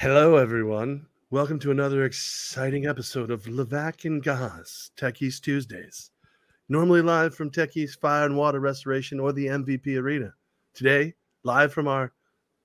Hello, 0.00 0.36
everyone. 0.36 1.04
Welcome 1.28 1.58
to 1.58 1.70
another 1.70 2.06
exciting 2.06 2.86
episode 2.86 3.30
of 3.30 3.42
Levac 3.42 4.06
and 4.06 4.22
Gaz 4.22 4.92
Techies 4.96 5.42
Tuesdays. 5.42 6.10
Normally 6.70 7.02
live 7.02 7.34
from 7.34 7.50
Techies 7.50 8.00
Fire 8.00 8.24
and 8.24 8.34
Water 8.34 8.60
Restoration 8.60 9.20
or 9.20 9.34
the 9.34 9.48
MVP 9.48 10.00
Arena. 10.00 10.32
Today, 10.72 11.12
live 11.42 11.74
from 11.74 11.86
our 11.86 12.14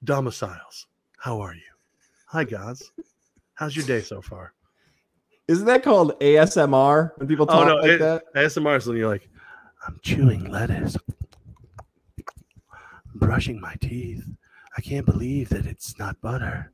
domiciles. 0.05 0.87
How 1.17 1.41
are 1.41 1.53
you? 1.53 1.73
Hi, 2.27 2.45
Gaz. 2.45 2.89
How's 3.55 3.75
your 3.75 3.85
day 3.85 3.99
so 3.99 4.21
far? 4.21 4.53
Isn't 5.49 5.65
that 5.65 5.83
called 5.83 6.17
ASMR 6.21 7.11
when 7.17 7.27
people 7.27 7.47
oh, 7.49 7.65
talk 7.65 7.81
like 7.81 7.91
it- 7.91 7.99
that? 7.99 8.33
ASMR 8.33 8.77
is 8.77 8.87
when 8.87 8.95
you're 8.95 9.09
like, 9.09 9.27
I'm 9.85 9.99
chewing 10.03 10.49
lettuce, 10.49 10.95
brushing 13.13 13.59
my 13.59 13.75
teeth. 13.81 14.23
I 14.77 14.79
can't 14.79 15.05
believe 15.05 15.49
that 15.49 15.65
it's 15.65 15.99
not 15.99 16.21
butter. 16.21 16.71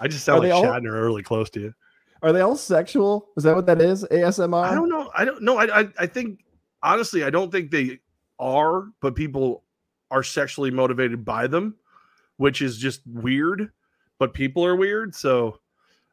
I 0.00 0.08
just 0.08 0.24
sound 0.24 0.42
like 0.42 0.52
all- 0.52 0.64
Shatner 0.64 0.92
really 0.92 1.22
close 1.22 1.50
to 1.50 1.60
you. 1.60 1.74
Are 2.22 2.32
they 2.32 2.42
all 2.42 2.56
sexual? 2.56 3.30
Is 3.36 3.44
that 3.44 3.56
what 3.56 3.64
that 3.66 3.80
is? 3.80 4.04
ASMR? 4.04 4.64
I 4.64 4.74
don't 4.74 4.90
know. 4.90 5.10
I 5.16 5.24
don't 5.24 5.42
know. 5.42 5.56
I, 5.56 5.80
I 5.80 5.88
I 6.00 6.06
think 6.06 6.40
honestly, 6.82 7.24
I 7.24 7.30
don't 7.30 7.50
think 7.50 7.70
they 7.70 8.00
are, 8.38 8.88
but 9.00 9.14
people 9.14 9.64
are 10.10 10.22
sexually 10.22 10.70
motivated 10.70 11.24
by 11.24 11.46
them, 11.46 11.76
which 12.36 12.60
is 12.60 12.76
just 12.76 13.00
weird. 13.06 13.70
But 14.18 14.34
people 14.34 14.64
are 14.66 14.76
weird. 14.76 15.14
So 15.14 15.60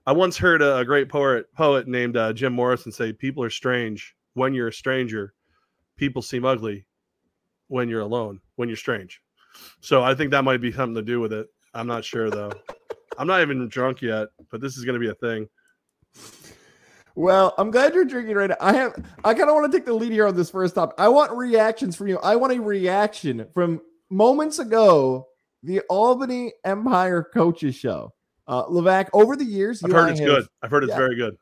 I 0.05 0.13
once 0.13 0.37
heard 0.37 0.61
a, 0.61 0.77
a 0.77 0.85
great 0.85 1.09
poet 1.09 1.53
poet 1.53 1.89
named 1.89 2.15
uh, 2.15 2.31
Jim 2.31 2.53
Morrison 2.53 2.91
say, 2.93 3.11
"People 3.11 3.43
are 3.43 3.49
strange 3.49 4.15
when 4.33 4.53
you're 4.53 4.69
a 4.69 4.73
stranger. 4.73 5.33
People 5.97 6.21
seem 6.21 6.45
ugly 6.45 6.85
when 7.67 7.89
you're 7.89 7.99
alone. 8.01 8.39
When 8.55 8.69
you're 8.69 8.77
strange." 8.77 9.21
So 9.81 10.03
I 10.03 10.15
think 10.15 10.31
that 10.31 10.45
might 10.45 10.61
be 10.61 10.71
something 10.71 10.95
to 10.95 11.01
do 11.01 11.19
with 11.19 11.33
it. 11.33 11.47
I'm 11.73 11.87
not 11.87 12.05
sure 12.05 12.29
though. 12.29 12.51
I'm 13.17 13.27
not 13.27 13.41
even 13.41 13.67
drunk 13.67 14.01
yet, 14.01 14.27
but 14.51 14.61
this 14.61 14.77
is 14.77 14.85
going 14.85 14.93
to 14.93 14.99
be 14.99 15.09
a 15.09 15.15
thing. 15.15 15.47
Well, 17.15 17.55
I'm 17.57 17.71
glad 17.71 17.95
you're 17.95 18.05
drinking 18.05 18.35
right 18.35 18.49
now. 18.51 18.57
I 18.61 18.73
have 18.73 18.93
I 19.23 19.33
kind 19.33 19.49
of 19.49 19.55
want 19.55 19.71
to 19.71 19.77
take 19.77 19.85
the 19.85 19.93
lead 19.93 20.11
here 20.11 20.27
on 20.27 20.35
this 20.35 20.51
first 20.51 20.75
topic. 20.75 20.95
I 20.99 21.07
want 21.07 21.31
reactions 21.31 21.95
from 21.95 22.07
you. 22.07 22.19
I 22.19 22.35
want 22.35 22.53
a 22.53 22.61
reaction 22.61 23.47
from 23.55 23.81
moments 24.11 24.59
ago, 24.59 25.27
the 25.63 25.79
Albany 25.89 26.53
Empire 26.63 27.27
Coaches 27.33 27.75
Show. 27.75 28.13
Uh 28.47 28.65
Levac, 28.65 29.09
over 29.13 29.35
the 29.35 29.43
years, 29.43 29.83
I've 29.83 29.91
heard 29.91 30.11
it's 30.11 30.19
have- 30.19 30.29
good. 30.29 30.47
I've 30.61 30.69
heard 30.71 30.83
it's 30.83 30.91
yeah. 30.91 30.97
very 30.97 31.15
good. 31.15 31.35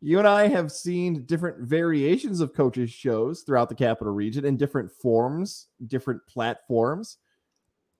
you 0.00 0.20
and 0.20 0.28
I 0.28 0.46
have 0.46 0.70
seen 0.70 1.24
different 1.26 1.68
variations 1.68 2.40
of 2.40 2.54
coaches 2.54 2.90
shows 2.90 3.42
throughout 3.42 3.68
the 3.68 3.74
capital 3.74 4.12
region 4.12 4.44
in 4.44 4.56
different 4.56 4.90
forms, 4.92 5.66
different 5.88 6.20
platforms. 6.28 7.18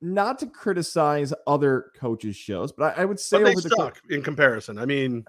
Not 0.02 0.38
to 0.38 0.46
criticize 0.46 1.32
other 1.46 1.92
coaches 1.96 2.36
shows, 2.36 2.72
but 2.72 2.96
I, 2.96 3.02
I 3.02 3.04
would 3.04 3.20
say 3.20 3.38
but 3.38 3.44
they 3.44 3.50
over 3.52 3.60
the 3.60 3.70
co- 3.70 3.84
suck 3.84 4.00
in 4.08 4.22
comparison. 4.22 4.78
I 4.78 4.86
mean, 4.86 5.26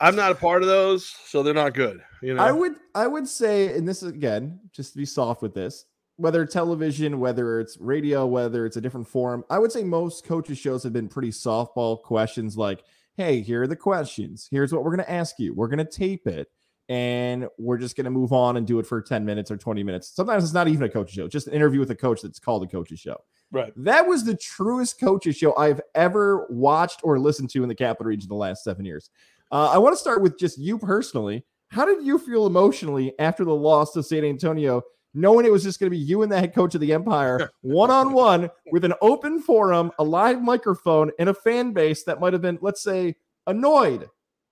I'm 0.00 0.16
not 0.16 0.30
a 0.30 0.34
part 0.34 0.62
of 0.62 0.68
those, 0.68 1.06
so 1.06 1.42
they're 1.42 1.54
not 1.54 1.74
good. 1.74 2.00
You 2.22 2.34
know, 2.34 2.42
I 2.42 2.52
would 2.52 2.76
I 2.94 3.06
would 3.06 3.28
say, 3.28 3.76
and 3.76 3.86
this 3.86 4.02
is 4.02 4.10
again, 4.10 4.60
just 4.72 4.92
to 4.92 4.98
be 4.98 5.04
soft 5.04 5.42
with 5.42 5.54
this, 5.54 5.84
whether 6.16 6.44
television, 6.46 7.20
whether 7.20 7.60
it's 7.60 7.76
radio, 7.78 8.26
whether 8.26 8.64
it's 8.64 8.76
a 8.76 8.80
different 8.80 9.08
forum, 9.08 9.44
I 9.50 9.58
would 9.58 9.72
say 9.72 9.82
most 9.82 10.24
coaches 10.24 10.58
shows 10.58 10.82
have 10.84 10.92
been 10.92 11.08
pretty 11.08 11.30
softball 11.30 12.00
questions 12.02 12.56
like, 12.56 12.84
hey, 13.16 13.40
here 13.40 13.62
are 13.62 13.66
the 13.66 13.76
questions. 13.76 14.48
Here's 14.50 14.72
what 14.72 14.84
we're 14.84 14.92
gonna 14.92 15.04
ask 15.08 15.38
you. 15.38 15.52
We're 15.52 15.68
gonna 15.68 15.84
tape 15.84 16.26
it. 16.26 16.48
And 16.90 17.48
we're 17.58 17.76
just 17.76 17.96
going 17.96 18.06
to 18.06 18.10
move 18.10 18.32
on 18.32 18.56
and 18.56 18.66
do 18.66 18.78
it 18.78 18.86
for 18.86 19.02
10 19.02 19.22
minutes 19.22 19.50
or 19.50 19.58
20 19.58 19.82
minutes. 19.82 20.08
Sometimes 20.08 20.42
it's 20.42 20.54
not 20.54 20.68
even 20.68 20.84
a 20.84 20.88
coach 20.88 21.10
show, 21.10 21.28
just 21.28 21.46
an 21.46 21.52
interview 21.52 21.80
with 21.80 21.90
a 21.90 21.94
coach 21.94 22.22
that's 22.22 22.38
called 22.38 22.62
a 22.62 22.66
coach's 22.66 22.98
show. 22.98 23.18
Right. 23.52 23.72
That 23.76 24.06
was 24.06 24.24
the 24.24 24.36
truest 24.36 25.00
coaches 25.00 25.36
show 25.36 25.56
I've 25.56 25.80
ever 25.94 26.46
watched 26.50 27.00
or 27.02 27.18
listened 27.18 27.50
to 27.50 27.62
in 27.62 27.68
the 27.68 27.74
capital 27.74 28.08
region 28.08 28.28
the 28.28 28.34
last 28.34 28.64
seven 28.64 28.84
years. 28.84 29.10
Uh, 29.50 29.70
I 29.70 29.78
want 29.78 29.94
to 29.94 29.98
start 29.98 30.22
with 30.22 30.38
just 30.38 30.58
you 30.58 30.78
personally. 30.78 31.44
How 31.68 31.84
did 31.84 32.04
you 32.04 32.18
feel 32.18 32.46
emotionally 32.46 33.14
after 33.18 33.44
the 33.44 33.54
loss 33.54 33.92
to 33.92 34.02
San 34.02 34.24
Antonio, 34.24 34.82
knowing 35.14 35.44
it 35.44 35.52
was 35.52 35.62
just 35.62 35.80
going 35.80 35.90
to 35.90 35.96
be 35.96 36.02
you 36.02 36.22
and 36.22 36.30
the 36.30 36.38
head 36.38 36.54
coach 36.54 36.74
of 36.74 36.80
the 36.80 36.92
Empire 36.92 37.50
one 37.60 37.90
on 37.90 38.12
one 38.12 38.50
with 38.70 38.84
an 38.84 38.94
open 39.00 39.40
forum, 39.40 39.90
a 39.98 40.04
live 40.04 40.42
microphone, 40.42 41.10
and 41.18 41.28
a 41.28 41.34
fan 41.34 41.72
base 41.72 42.04
that 42.04 42.20
might 42.20 42.32
have 42.32 42.42
been, 42.42 42.58
let's 42.62 42.82
say, 42.82 43.16
annoyed 43.46 44.08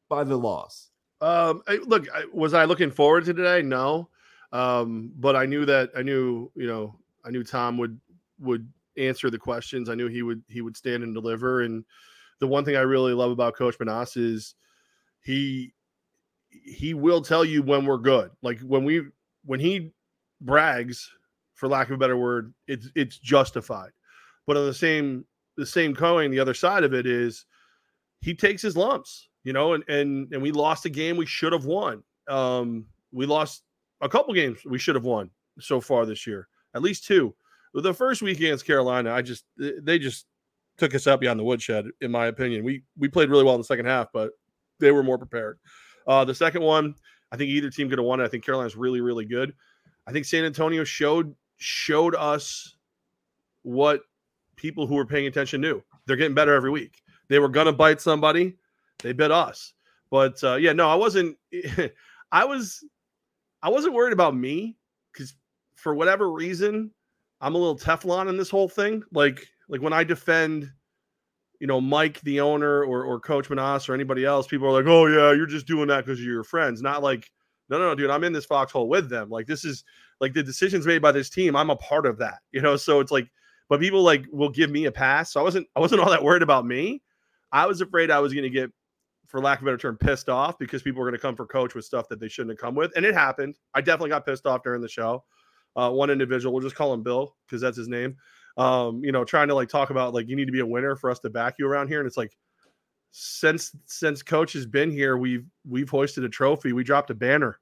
by 0.08 0.24
the 0.24 0.36
loss? 0.36 0.90
Um, 1.20 1.62
I, 1.66 1.76
look, 1.86 2.06
I, 2.14 2.24
was 2.32 2.52
I 2.52 2.64
looking 2.64 2.90
forward 2.90 3.24
to 3.26 3.34
today? 3.34 3.62
No, 3.62 4.10
um, 4.52 5.12
but 5.16 5.36
I 5.36 5.46
knew 5.46 5.64
that 5.64 5.90
I 5.96 6.02
knew, 6.02 6.50
you 6.54 6.66
know, 6.66 6.98
I 7.24 7.30
knew 7.30 7.42
Tom 7.42 7.78
would 7.78 7.98
would 8.38 8.68
answer 8.98 9.30
the 9.30 9.38
questions. 9.38 9.88
I 9.88 9.94
knew 9.94 10.08
he 10.08 10.22
would 10.22 10.42
he 10.48 10.60
would 10.60 10.76
stand 10.76 11.02
and 11.02 11.14
deliver. 11.14 11.62
And 11.62 11.84
the 12.40 12.46
one 12.46 12.64
thing 12.64 12.76
I 12.76 12.80
really 12.80 13.12
love 13.12 13.30
about 13.30 13.56
Coach 13.56 13.76
Menas 13.78 14.16
is 14.16 14.54
he 15.20 15.74
he 16.50 16.94
will 16.94 17.22
tell 17.22 17.44
you 17.44 17.62
when 17.62 17.86
we're 17.86 17.98
good. 17.98 18.30
Like 18.42 18.60
when 18.60 18.84
we 18.84 19.02
when 19.44 19.60
he 19.60 19.92
brags, 20.40 21.10
for 21.54 21.68
lack 21.68 21.88
of 21.88 21.94
a 21.94 21.98
better 21.98 22.16
word, 22.16 22.54
it's 22.66 22.88
it's 22.94 23.18
justified. 23.18 23.90
But 24.46 24.56
on 24.56 24.66
the 24.66 24.74
same 24.74 25.24
the 25.56 25.66
same 25.66 25.94
coin, 25.94 26.30
the 26.30 26.40
other 26.40 26.54
side 26.54 26.84
of 26.84 26.94
it 26.94 27.06
is 27.06 27.46
he 28.20 28.34
takes 28.34 28.62
his 28.62 28.76
lumps, 28.76 29.28
you 29.44 29.52
know, 29.52 29.74
and 29.74 29.84
and 29.88 30.32
and 30.32 30.42
we 30.42 30.52
lost 30.52 30.84
a 30.84 30.90
game 30.90 31.16
we 31.16 31.26
should 31.26 31.52
have 31.52 31.64
won. 31.64 32.02
Um, 32.28 32.86
we 33.12 33.26
lost 33.26 33.62
a 34.00 34.08
couple 34.08 34.34
games 34.34 34.58
we 34.66 34.78
should 34.78 34.94
have 34.94 35.04
won 35.04 35.30
so 35.58 35.80
far 35.80 36.04
this 36.06 36.26
year, 36.26 36.48
at 36.74 36.82
least 36.82 37.04
two. 37.04 37.34
The 37.82 37.94
first 37.94 38.22
week 38.22 38.38
against 38.38 38.66
Carolina, 38.66 39.12
I 39.12 39.22
just 39.22 39.44
they 39.59 39.98
just 39.98 40.26
took 40.78 40.94
us 40.94 41.06
up 41.06 41.20
beyond 41.20 41.38
the 41.38 41.44
woodshed, 41.44 41.87
in 42.00 42.10
my 42.10 42.26
opinion. 42.26 42.64
We 42.64 42.82
we 42.98 43.09
played 43.09 43.31
really 43.31 43.44
well 43.44 43.54
in 43.54 43.60
the 43.60 43.66
second 43.66 43.87
half, 43.87 44.09
but 44.12 44.31
they 44.81 44.92
were 44.92 45.03
more 45.03 45.19
prepared. 45.19 45.59
Uh, 46.06 46.25
the 46.25 46.34
second 46.34 46.62
one, 46.62 46.94
I 47.32 47.36
think 47.36 47.50
either 47.50 47.70
team 47.70 47.88
could 47.88 47.98
have 47.98 48.06
won 48.06 48.20
it. 48.20 48.25
I 48.25 48.28
think 48.28 48.44
Carolina's 48.44 48.76
really, 48.76 49.00
really 49.00 49.25
good. 49.25 49.54
I 50.06 50.12
think 50.12 50.25
San 50.25 50.44
Antonio 50.44 50.84
showed 50.84 51.34
showed 51.59 52.15
us 52.15 52.76
what 53.62 54.03
people 54.56 54.86
who 54.86 54.94
were 54.94 55.06
paying 55.06 55.26
attention 55.26 55.60
knew. 55.60 55.82
They're 56.06 56.16
getting 56.16 56.34
better 56.34 56.54
every 56.54 56.70
week. 56.70 57.03
They 57.28 57.38
were 57.38 57.48
gonna 57.48 57.72
bite 57.72 58.00
somebody, 58.00 58.56
they 59.03 59.12
bit 59.12 59.31
us. 59.31 59.75
But 60.10 60.42
uh, 60.44 60.56
yeah, 60.56 60.72
no, 60.72 60.88
I 60.88 60.94
wasn't. 60.94 61.36
I 62.32 62.44
was, 62.44 62.84
I 63.62 63.69
wasn't 63.69 63.94
worried 63.94 64.12
about 64.12 64.36
me 64.36 64.76
because 65.12 65.34
for 65.76 65.94
whatever 65.94 66.31
reason, 66.31 66.91
I'm 67.41 67.54
a 67.54 67.58
little 67.58 67.78
Teflon 67.78 68.28
in 68.28 68.36
this 68.36 68.50
whole 68.50 68.69
thing. 68.69 69.02
Like, 69.12 69.47
like 69.69 69.82
when 69.82 69.92
I 69.92 70.04
defend, 70.04 70.70
you 71.60 71.66
know, 71.66 71.80
Mike, 71.80 72.20
the 72.22 72.41
owner, 72.41 72.84
or 72.84 73.04
or 73.04 73.20
Coach 73.20 73.50
Menas 73.50 73.88
or 73.88 73.94
anybody 73.94 74.24
else, 74.24 74.47
people 74.47 74.69
are 74.69 74.72
like, 74.72 74.86
"Oh 74.86 75.06
yeah, 75.06 75.32
you're 75.32 75.47
just 75.47 75.66
doing 75.66 75.88
that 75.88 76.04
because 76.04 76.20
you're 76.20 76.34
your 76.34 76.44
friends." 76.44 76.82
Not 76.82 77.02
like, 77.02 77.30
no, 77.69 77.78
no, 77.78 77.88
no, 77.88 77.94
dude, 77.94 78.10
I'm 78.10 78.24
in 78.24 78.32
this 78.32 78.44
foxhole 78.47 78.88
with 78.88 79.08
them. 79.08 79.28
Like, 79.28 79.47
this 79.47 79.64
is 79.64 79.84
like 80.20 80.32
the 80.32 80.42
decisions 80.42 80.86
made 80.86 81.02
by 81.02 81.12
this 81.12 81.30
team. 81.30 81.56
I'm 81.56 81.70
a 81.70 81.76
part 81.76 82.06
of 82.06 82.19
that, 82.19 82.38
you 82.52 82.60
know. 82.60 82.76
So 82.76 83.00
it's 83.00 83.10
like, 83.10 83.28
but 83.68 83.80
people 83.80 84.03
like 84.03 84.24
will 84.32 84.50
give 84.50 84.70
me 84.70 84.84
a 84.84 84.92
pass. 84.92 85.32
So 85.32 85.41
I 85.41 85.42
wasn't, 85.42 85.66
I 85.74 85.80
wasn't 85.80 86.00
all 86.00 86.10
that 86.10 86.22
worried 86.22 86.42
about 86.42 86.66
me. 86.66 87.03
I 87.53 87.66
was 87.66 87.80
afraid 87.80 88.10
I 88.10 88.20
was 88.20 88.32
going 88.32 88.44
to 88.44 88.50
get, 88.50 88.70
for 89.26 89.41
lack 89.41 89.58
of 89.58 89.64
a 89.64 89.66
better 89.66 89.78
term, 89.78 89.98
pissed 89.98 90.28
off 90.28 90.58
because 90.58 90.82
people 90.82 91.00
were 91.00 91.06
going 91.10 91.18
to 91.18 91.22
come 91.22 91.36
for 91.36 91.47
coach 91.47 91.74
with 91.74 91.84
stuff 91.84 92.08
that 92.08 92.20
they 92.20 92.28
shouldn't 92.28 92.53
have 92.53 92.60
come 92.60 92.74
with, 92.74 92.92
and 92.97 93.04
it 93.04 93.14
happened. 93.14 93.56
I 93.74 93.80
definitely 93.80 94.10
got 94.10 94.26
pissed 94.26 94.47
off 94.47 94.62
during 94.62 94.80
the 94.82 94.88
show. 94.88 95.24
Uh, 95.76 95.91
one 95.91 96.10
individual, 96.10 96.53
we'll 96.53 96.62
just 96.62 96.75
call 96.75 96.92
him 96.92 97.03
Bill 97.03 97.37
because 97.47 97.60
that's 97.60 97.76
his 97.76 97.88
name. 97.88 98.16
Um, 98.56 99.04
you 99.04 99.12
know, 99.12 99.25
trying 99.25 99.48
to 99.48 99.54
like 99.54 99.69
talk 99.69 99.91
about 99.91 100.14
like 100.14 100.28
you 100.28 100.37
need 100.37 100.47
to 100.47 100.53
be 100.53 100.60
a 100.60 100.66
winner 100.66 100.97
for 100.97 101.10
us 101.10 101.19
to 101.20 101.31
back 101.31 101.56
you 101.59 101.69
around 101.69 101.88
here, 101.88 102.00
and 102.00 102.06
it's 102.06 102.16
like 102.16 102.37
since 103.10 103.76
since 103.86 104.22
coach 104.22 104.53
has 104.54 104.66
been 104.66 104.91
here, 104.91 105.16
we've 105.16 105.47
we've 105.69 105.88
hoisted 105.88 106.25
a 106.25 106.28
trophy, 106.28 106.72
we 106.72 106.84
dropped 106.84 107.10
a 107.10 107.15
banner, 107.15 107.60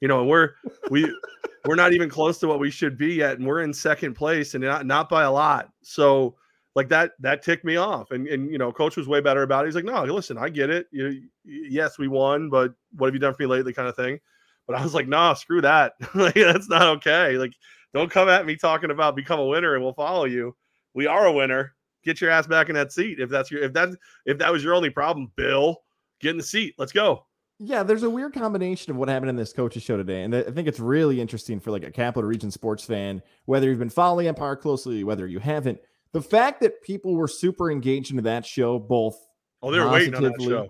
you 0.00 0.08
know, 0.08 0.20
and 0.20 0.28
we're 0.28 0.50
we 0.90 1.12
we're 1.64 1.76
not 1.76 1.92
even 1.92 2.08
close 2.08 2.38
to 2.38 2.48
what 2.48 2.58
we 2.58 2.70
should 2.70 2.98
be 2.98 3.14
yet, 3.14 3.38
and 3.38 3.46
we're 3.46 3.62
in 3.62 3.72
second 3.72 4.14
place, 4.14 4.54
and 4.54 4.64
not 4.64 4.84
not 4.84 5.08
by 5.08 5.22
a 5.22 5.30
lot. 5.30 5.70
So 5.82 6.36
like 6.74 6.88
that 6.88 7.12
that 7.20 7.42
ticked 7.42 7.64
me 7.64 7.76
off, 7.76 8.10
and 8.10 8.26
and 8.26 8.50
you 8.50 8.58
know, 8.58 8.72
coach 8.72 8.96
was 8.96 9.06
way 9.06 9.20
better 9.20 9.42
about 9.42 9.64
it. 9.64 9.68
He's 9.68 9.74
like, 9.74 9.84
no, 9.84 10.02
listen, 10.04 10.38
I 10.38 10.48
get 10.48 10.70
it. 10.70 10.86
You 10.90 11.22
yes, 11.44 11.98
we 11.98 12.08
won, 12.08 12.48
but 12.48 12.74
what 12.96 13.06
have 13.06 13.14
you 13.14 13.20
done 13.20 13.34
for 13.34 13.42
me 13.42 13.46
lately, 13.46 13.72
kind 13.72 13.88
of 13.88 13.96
thing. 13.96 14.18
But 14.66 14.76
I 14.76 14.82
was 14.82 14.94
like, 14.94 15.08
nah, 15.08 15.34
screw 15.34 15.60
that. 15.62 15.94
like 16.14 16.34
that's 16.34 16.68
not 16.68 16.86
okay. 16.98 17.36
Like 17.36 17.52
don't 17.94 18.10
come 18.10 18.28
at 18.28 18.46
me 18.46 18.56
talking 18.56 18.90
about 18.90 19.16
become 19.16 19.40
a 19.40 19.46
winner 19.46 19.74
and 19.74 19.82
we'll 19.82 19.94
follow 19.94 20.24
you. 20.24 20.56
We 20.94 21.06
are 21.06 21.26
a 21.26 21.32
winner. 21.32 21.74
Get 22.04 22.20
your 22.20 22.30
ass 22.30 22.46
back 22.46 22.68
in 22.68 22.74
that 22.74 22.92
seat. 22.92 23.20
If 23.20 23.30
that's 23.30 23.50
your 23.50 23.62
if 23.62 23.72
that 23.74 23.90
if 24.26 24.38
that 24.38 24.52
was 24.52 24.64
your 24.64 24.74
only 24.74 24.90
problem, 24.90 25.30
Bill, 25.36 25.82
get 26.20 26.30
in 26.30 26.36
the 26.36 26.42
seat. 26.42 26.74
Let's 26.78 26.92
go. 26.92 27.26
Yeah, 27.58 27.84
there's 27.84 28.02
a 28.02 28.10
weird 28.10 28.34
combination 28.34 28.90
of 28.90 28.96
what 28.96 29.08
happened 29.08 29.30
in 29.30 29.36
this 29.36 29.52
coaches 29.52 29.84
show 29.84 29.96
today, 29.96 30.24
and 30.24 30.34
I 30.34 30.42
think 30.42 30.66
it's 30.66 30.80
really 30.80 31.20
interesting 31.20 31.60
for 31.60 31.70
like 31.70 31.84
a 31.84 31.92
Capital 31.92 32.28
Region 32.28 32.50
sports 32.50 32.82
fan, 32.82 33.22
whether 33.44 33.68
you've 33.68 33.78
been 33.78 33.88
following 33.88 34.26
Empire 34.26 34.56
closely, 34.56 35.04
whether 35.04 35.28
you 35.28 35.38
haven't. 35.38 35.78
The 36.10 36.22
fact 36.22 36.60
that 36.62 36.82
people 36.82 37.14
were 37.14 37.28
super 37.28 37.70
engaged 37.70 38.10
into 38.10 38.22
that 38.22 38.44
show, 38.44 38.80
both 38.80 39.16
Oh, 39.62 39.70
they 39.70 39.78
were 39.78 39.90
waiting 39.90 40.14
on 40.14 40.24
that 40.24 40.42
show. 40.42 40.68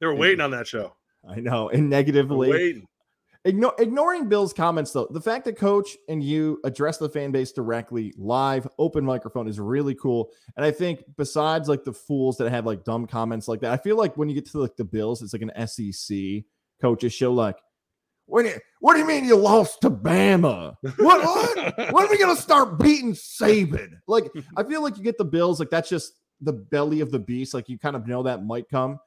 They 0.00 0.06
were 0.06 0.14
waiting 0.14 0.40
on 0.40 0.50
that 0.50 0.66
show. 0.66 0.94
I 1.28 1.40
know, 1.40 1.70
and 1.70 1.88
negatively, 1.90 2.82
Ignore, 3.44 3.74
ignoring 3.78 4.28
Bill's 4.28 4.52
comments, 4.52 4.92
though, 4.92 5.06
the 5.10 5.20
fact 5.20 5.44
that 5.44 5.56
Coach 5.56 5.96
and 6.08 6.22
you 6.22 6.60
address 6.64 6.98
the 6.98 7.08
fan 7.08 7.30
base 7.30 7.52
directly, 7.52 8.12
live, 8.18 8.66
open 8.78 9.04
microphone 9.04 9.46
is 9.46 9.60
really 9.60 9.94
cool. 9.94 10.30
And 10.56 10.66
I 10.66 10.70
think 10.70 11.04
besides 11.16 11.68
like 11.68 11.84
the 11.84 11.92
fools 11.92 12.36
that 12.38 12.50
have 12.50 12.66
like 12.66 12.84
dumb 12.84 13.06
comments 13.06 13.46
like 13.46 13.60
that, 13.60 13.72
I 13.72 13.76
feel 13.76 13.96
like 13.96 14.16
when 14.16 14.28
you 14.28 14.34
get 14.34 14.50
to 14.50 14.58
like 14.58 14.76
the 14.76 14.84
Bills, 14.84 15.22
it's 15.22 15.32
like 15.32 15.42
an 15.42 15.66
SEC 15.66 16.44
coaches 16.80 17.12
show. 17.12 17.32
Like, 17.32 17.56
what 18.26 18.42
do 18.42 18.48
you, 18.48 18.56
what 18.80 18.94
do 18.94 19.00
you 19.00 19.06
mean 19.06 19.24
you 19.24 19.36
lost 19.36 19.80
to 19.82 19.90
Bama? 19.90 20.74
What 20.98 21.24
what? 21.24 21.92
when 21.92 22.06
are 22.06 22.10
we 22.10 22.18
gonna 22.18 22.36
start 22.36 22.78
beating 22.78 23.12
Saban? 23.12 23.90
Like, 24.08 24.30
I 24.56 24.64
feel 24.64 24.82
like 24.82 24.98
you 24.98 25.04
get 25.04 25.16
the 25.16 25.24
Bills, 25.24 25.60
like 25.60 25.70
that's 25.70 25.88
just 25.88 26.12
the 26.40 26.52
belly 26.52 27.00
of 27.00 27.10
the 27.10 27.18
beast. 27.18 27.54
Like 27.54 27.68
you 27.68 27.78
kind 27.78 27.96
of 27.96 28.06
know 28.06 28.24
that 28.24 28.44
might 28.44 28.68
come. 28.68 28.98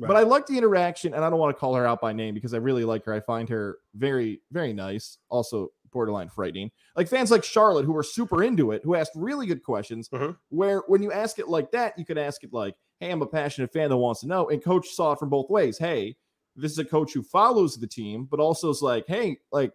Right. 0.00 0.08
But 0.08 0.16
I 0.16 0.22
like 0.22 0.46
the 0.46 0.56
interaction, 0.56 1.12
and 1.12 1.22
I 1.22 1.28
don't 1.28 1.38
want 1.38 1.54
to 1.54 1.60
call 1.60 1.74
her 1.74 1.86
out 1.86 2.00
by 2.00 2.14
name 2.14 2.34
because 2.34 2.54
I 2.54 2.56
really 2.56 2.84
like 2.84 3.04
her. 3.04 3.12
I 3.12 3.20
find 3.20 3.48
her 3.50 3.78
very, 3.94 4.40
very 4.50 4.72
nice. 4.72 5.18
Also, 5.28 5.72
borderline 5.92 6.30
frightening. 6.30 6.70
Like 6.96 7.08
fans 7.08 7.30
like 7.30 7.44
Charlotte, 7.44 7.84
who 7.84 7.92
were 7.92 8.02
super 8.02 8.42
into 8.42 8.72
it, 8.72 8.82
who 8.82 8.94
asked 8.94 9.12
really 9.14 9.46
good 9.46 9.62
questions. 9.62 10.08
Uh-huh. 10.12 10.32
Where 10.48 10.82
when 10.86 11.02
you 11.02 11.12
ask 11.12 11.38
it 11.38 11.48
like 11.48 11.70
that, 11.72 11.98
you 11.98 12.04
could 12.04 12.16
ask 12.16 12.42
it 12.44 12.52
like, 12.52 12.76
"Hey, 12.98 13.10
I'm 13.10 13.22
a 13.22 13.26
passionate 13.26 13.72
fan 13.72 13.90
that 13.90 13.96
wants 13.96 14.20
to 14.20 14.26
know." 14.26 14.48
And 14.48 14.64
coach 14.64 14.88
saw 14.88 15.12
it 15.12 15.18
from 15.18 15.28
both 15.28 15.50
ways. 15.50 15.76
Hey, 15.76 16.16
this 16.56 16.72
is 16.72 16.78
a 16.78 16.84
coach 16.84 17.12
who 17.12 17.22
follows 17.22 17.76
the 17.76 17.86
team, 17.86 18.26
but 18.30 18.40
also 18.40 18.70
is 18.70 18.82
like, 18.82 19.06
"Hey, 19.06 19.38
like, 19.52 19.72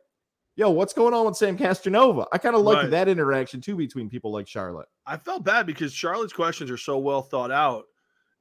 yo, 0.55 0.71
what's 0.71 0.93
going 0.93 1.13
on 1.13 1.25
with 1.25 1.37
Sam 1.37 1.57
Castronova?" 1.57 2.25
I 2.31 2.37
kind 2.39 2.55
of 2.55 2.61
like 2.61 2.77
right. 2.77 2.91
that 2.91 3.07
interaction 3.07 3.61
too 3.61 3.75
between 3.75 4.09
people 4.09 4.31
like 4.31 4.47
Charlotte. 4.47 4.87
I 5.05 5.17
felt 5.17 5.43
bad 5.43 5.67
because 5.67 5.93
Charlotte's 5.93 6.33
questions 6.33 6.71
are 6.71 6.77
so 6.77 6.97
well 6.97 7.21
thought 7.21 7.51
out 7.51 7.85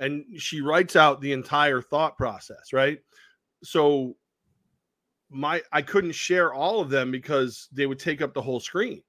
and 0.00 0.24
she 0.38 0.60
writes 0.60 0.96
out 0.96 1.20
the 1.20 1.32
entire 1.32 1.80
thought 1.80 2.16
process, 2.16 2.72
right? 2.72 2.98
So 3.62 4.16
my 5.30 5.62
I 5.72 5.82
couldn't 5.82 6.12
share 6.12 6.52
all 6.52 6.80
of 6.80 6.90
them 6.90 7.10
because 7.10 7.68
they 7.72 7.86
would 7.86 7.98
take 7.98 8.22
up 8.22 8.34
the 8.34 8.42
whole 8.42 8.60
screen. 8.60 9.02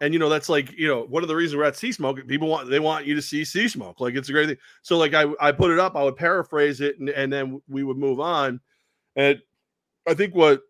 And 0.00 0.12
you 0.12 0.18
know, 0.18 0.28
that's 0.28 0.48
like, 0.48 0.72
you 0.72 0.86
know, 0.86 1.04
one 1.04 1.22
of 1.22 1.28
the 1.28 1.36
reasons 1.36 1.56
we're 1.56 1.64
at 1.64 1.76
Sea 1.76 1.92
Smoke, 1.92 2.26
people 2.26 2.48
want 2.48 2.68
they 2.68 2.80
want 2.80 3.06
you 3.06 3.14
to 3.14 3.22
see 3.22 3.44
Sea 3.44 3.68
Smoke. 3.68 4.00
Like 4.00 4.14
it's 4.14 4.28
a 4.28 4.32
great 4.32 4.48
thing. 4.48 4.58
So 4.82 4.98
like 4.98 5.14
I 5.14 5.26
I 5.40 5.52
put 5.52 5.70
it 5.70 5.78
up, 5.78 5.96
I 5.96 6.02
would 6.02 6.16
paraphrase 6.16 6.80
it 6.80 6.98
and, 6.98 7.08
and 7.08 7.32
then 7.32 7.62
we 7.68 7.82
would 7.82 7.96
move 7.96 8.20
on. 8.20 8.60
And 9.14 9.40
I 10.06 10.14
think 10.14 10.34
what 10.34 10.62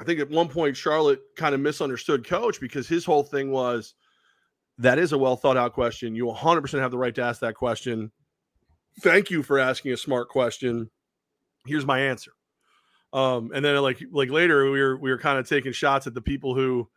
I 0.00 0.04
think 0.04 0.20
at 0.20 0.30
one 0.30 0.48
point 0.48 0.76
Charlotte 0.76 1.20
kind 1.36 1.54
of 1.54 1.60
misunderstood 1.60 2.26
coach 2.26 2.60
because 2.60 2.88
his 2.88 3.04
whole 3.04 3.22
thing 3.22 3.50
was 3.50 3.94
that 4.78 4.98
is 4.98 5.12
a 5.12 5.18
well 5.18 5.36
thought 5.36 5.56
out 5.56 5.72
question. 5.72 6.14
You 6.14 6.26
100% 6.26 6.80
have 6.80 6.90
the 6.90 6.98
right 6.98 7.14
to 7.14 7.22
ask 7.22 7.40
that 7.40 7.54
question 7.54 8.10
thank 9.00 9.30
you 9.30 9.42
for 9.42 9.58
asking 9.58 9.92
a 9.92 9.96
smart 9.96 10.28
question. 10.28 10.90
Here's 11.66 11.86
my 11.86 12.00
answer. 12.00 12.32
Um, 13.12 13.52
and 13.54 13.64
then 13.64 13.80
like 13.80 14.02
like 14.10 14.30
later 14.30 14.70
we 14.70 14.80
were 14.80 14.96
we 14.96 15.10
were 15.10 15.18
kind 15.18 15.38
of 15.38 15.48
taking 15.48 15.72
shots 15.72 16.06
at 16.06 16.14
the 16.14 16.20
people 16.20 16.54
who 16.54 16.88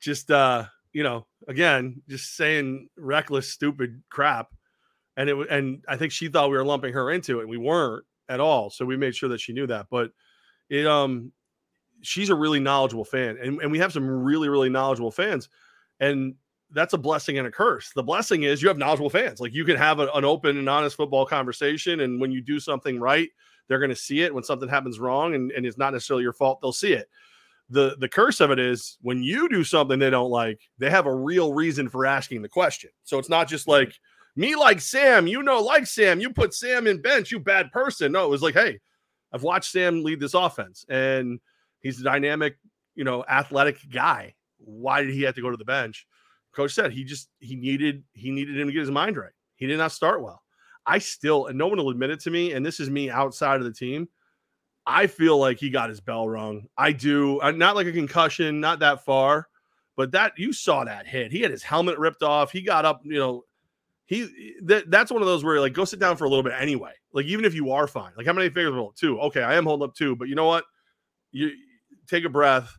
just 0.00 0.30
uh 0.30 0.64
you 0.92 1.02
know 1.02 1.26
again 1.48 2.02
just 2.08 2.36
saying 2.36 2.88
reckless 2.96 3.50
stupid 3.50 4.02
crap. 4.08 4.48
And 5.16 5.28
it 5.28 5.36
and 5.50 5.84
I 5.88 5.96
think 5.96 6.12
she 6.12 6.28
thought 6.28 6.50
we 6.50 6.56
were 6.56 6.64
lumping 6.64 6.92
her 6.94 7.10
into 7.10 7.38
it. 7.38 7.42
And 7.42 7.50
we 7.50 7.56
weren't 7.58 8.04
at 8.28 8.40
all. 8.40 8.70
So 8.70 8.84
we 8.84 8.96
made 8.96 9.16
sure 9.16 9.28
that 9.30 9.40
she 9.40 9.52
knew 9.52 9.66
that. 9.66 9.86
But 9.90 10.12
it 10.70 10.86
um 10.86 11.32
she's 12.02 12.30
a 12.30 12.34
really 12.34 12.60
knowledgeable 12.60 13.04
fan. 13.04 13.36
And, 13.42 13.60
and 13.60 13.72
we 13.72 13.78
have 13.80 13.92
some 13.92 14.08
really 14.08 14.48
really 14.48 14.70
knowledgeable 14.70 15.10
fans. 15.10 15.48
And 15.98 16.36
that's 16.72 16.94
a 16.94 16.98
blessing 16.98 17.38
and 17.38 17.46
a 17.46 17.50
curse. 17.50 17.90
The 17.94 18.02
blessing 18.02 18.44
is 18.44 18.62
you 18.62 18.68
have 18.68 18.78
knowledgeable 18.78 19.10
fans. 19.10 19.40
Like 19.40 19.54
you 19.54 19.64
can 19.64 19.76
have 19.76 20.00
a, 20.00 20.08
an 20.14 20.24
open 20.24 20.58
and 20.58 20.68
honest 20.68 20.96
football 20.96 21.26
conversation, 21.26 22.00
and 22.00 22.20
when 22.20 22.32
you 22.32 22.40
do 22.40 22.58
something 22.58 22.98
right, 22.98 23.28
they're 23.68 23.78
going 23.78 23.90
to 23.90 23.96
see 23.96 24.22
it. 24.22 24.34
When 24.34 24.44
something 24.44 24.68
happens 24.68 24.98
wrong 24.98 25.34
and, 25.34 25.50
and 25.52 25.64
it's 25.64 25.78
not 25.78 25.92
necessarily 25.92 26.22
your 26.22 26.32
fault, 26.32 26.60
they'll 26.60 26.72
see 26.72 26.92
it. 26.92 27.08
The 27.70 27.96
the 27.98 28.08
curse 28.08 28.40
of 28.40 28.50
it 28.50 28.58
is 28.58 28.98
when 29.00 29.22
you 29.22 29.48
do 29.48 29.64
something 29.64 29.98
they 29.98 30.10
don't 30.10 30.30
like, 30.30 30.60
they 30.78 30.90
have 30.90 31.06
a 31.06 31.14
real 31.14 31.54
reason 31.54 31.88
for 31.88 32.06
asking 32.06 32.42
the 32.42 32.48
question. 32.48 32.90
So 33.04 33.18
it's 33.18 33.30
not 33.30 33.48
just 33.48 33.68
like 33.68 33.92
me 34.36 34.56
like 34.56 34.80
Sam, 34.80 35.26
you 35.26 35.42
know, 35.42 35.60
like 35.60 35.86
Sam, 35.86 36.20
you 36.20 36.30
put 36.30 36.54
Sam 36.54 36.86
in 36.86 37.00
bench, 37.00 37.30
you 37.30 37.38
bad 37.38 37.70
person. 37.72 38.12
No, 38.12 38.24
it 38.24 38.30
was 38.30 38.42
like, 38.42 38.54
hey, 38.54 38.80
I've 39.32 39.42
watched 39.42 39.70
Sam 39.70 40.02
lead 40.02 40.20
this 40.20 40.34
offense, 40.34 40.84
and 40.88 41.40
he's 41.80 42.00
a 42.00 42.04
dynamic, 42.04 42.56
you 42.94 43.04
know, 43.04 43.24
athletic 43.28 43.78
guy. 43.90 44.34
Why 44.58 45.02
did 45.02 45.14
he 45.14 45.22
have 45.22 45.34
to 45.34 45.42
go 45.42 45.50
to 45.50 45.56
the 45.56 45.64
bench? 45.64 46.06
Coach 46.52 46.72
said 46.72 46.92
he 46.92 47.04
just 47.04 47.28
he 47.40 47.56
needed 47.56 48.04
he 48.12 48.30
needed 48.30 48.58
him 48.58 48.68
to 48.68 48.72
get 48.72 48.80
his 48.80 48.90
mind 48.90 49.16
right. 49.16 49.32
He 49.56 49.66
did 49.66 49.78
not 49.78 49.92
start 49.92 50.22
well. 50.22 50.42
I 50.86 50.98
still 50.98 51.46
and 51.46 51.58
no 51.58 51.66
one 51.66 51.78
will 51.78 51.90
admit 51.90 52.10
it 52.10 52.20
to 52.20 52.30
me, 52.30 52.52
and 52.52 52.64
this 52.64 52.80
is 52.80 52.90
me 52.90 53.10
outside 53.10 53.56
of 53.56 53.64
the 53.64 53.72
team. 53.72 54.08
I 54.86 55.06
feel 55.06 55.38
like 55.38 55.58
he 55.58 55.70
got 55.70 55.88
his 55.90 56.00
bell 56.00 56.28
rung. 56.28 56.66
I 56.76 56.92
do. 56.92 57.40
Uh, 57.40 57.52
not 57.52 57.76
like 57.76 57.86
a 57.86 57.92
concussion, 57.92 58.60
not 58.60 58.80
that 58.80 59.04
far, 59.04 59.48
but 59.96 60.10
that 60.12 60.32
you 60.36 60.52
saw 60.52 60.84
that 60.84 61.06
hit. 61.06 61.30
He 61.30 61.40
had 61.40 61.52
his 61.52 61.62
helmet 61.62 61.98
ripped 61.98 62.22
off. 62.22 62.50
He 62.50 62.62
got 62.62 62.84
up, 62.84 63.00
you 63.04 63.18
know. 63.18 63.44
He 64.06 64.58
that, 64.64 64.90
that's 64.90 65.12
one 65.12 65.22
of 65.22 65.28
those 65.28 65.44
where 65.44 65.60
like 65.60 65.72
go 65.72 65.84
sit 65.84 66.00
down 66.00 66.16
for 66.16 66.24
a 66.24 66.28
little 66.28 66.42
bit 66.42 66.54
anyway. 66.58 66.92
Like 67.12 67.26
even 67.26 67.44
if 67.44 67.54
you 67.54 67.70
are 67.70 67.86
fine, 67.86 68.12
like 68.16 68.26
how 68.26 68.32
many 68.32 68.50
fingers? 68.50 68.74
Well, 68.74 68.92
two. 68.96 69.20
Okay, 69.20 69.42
I 69.42 69.54
am 69.54 69.64
holding 69.64 69.88
up 69.88 69.94
two, 69.94 70.16
but 70.16 70.28
you 70.28 70.34
know 70.34 70.46
what? 70.46 70.64
You 71.30 71.52
take 72.08 72.24
a 72.24 72.28
breath 72.28 72.76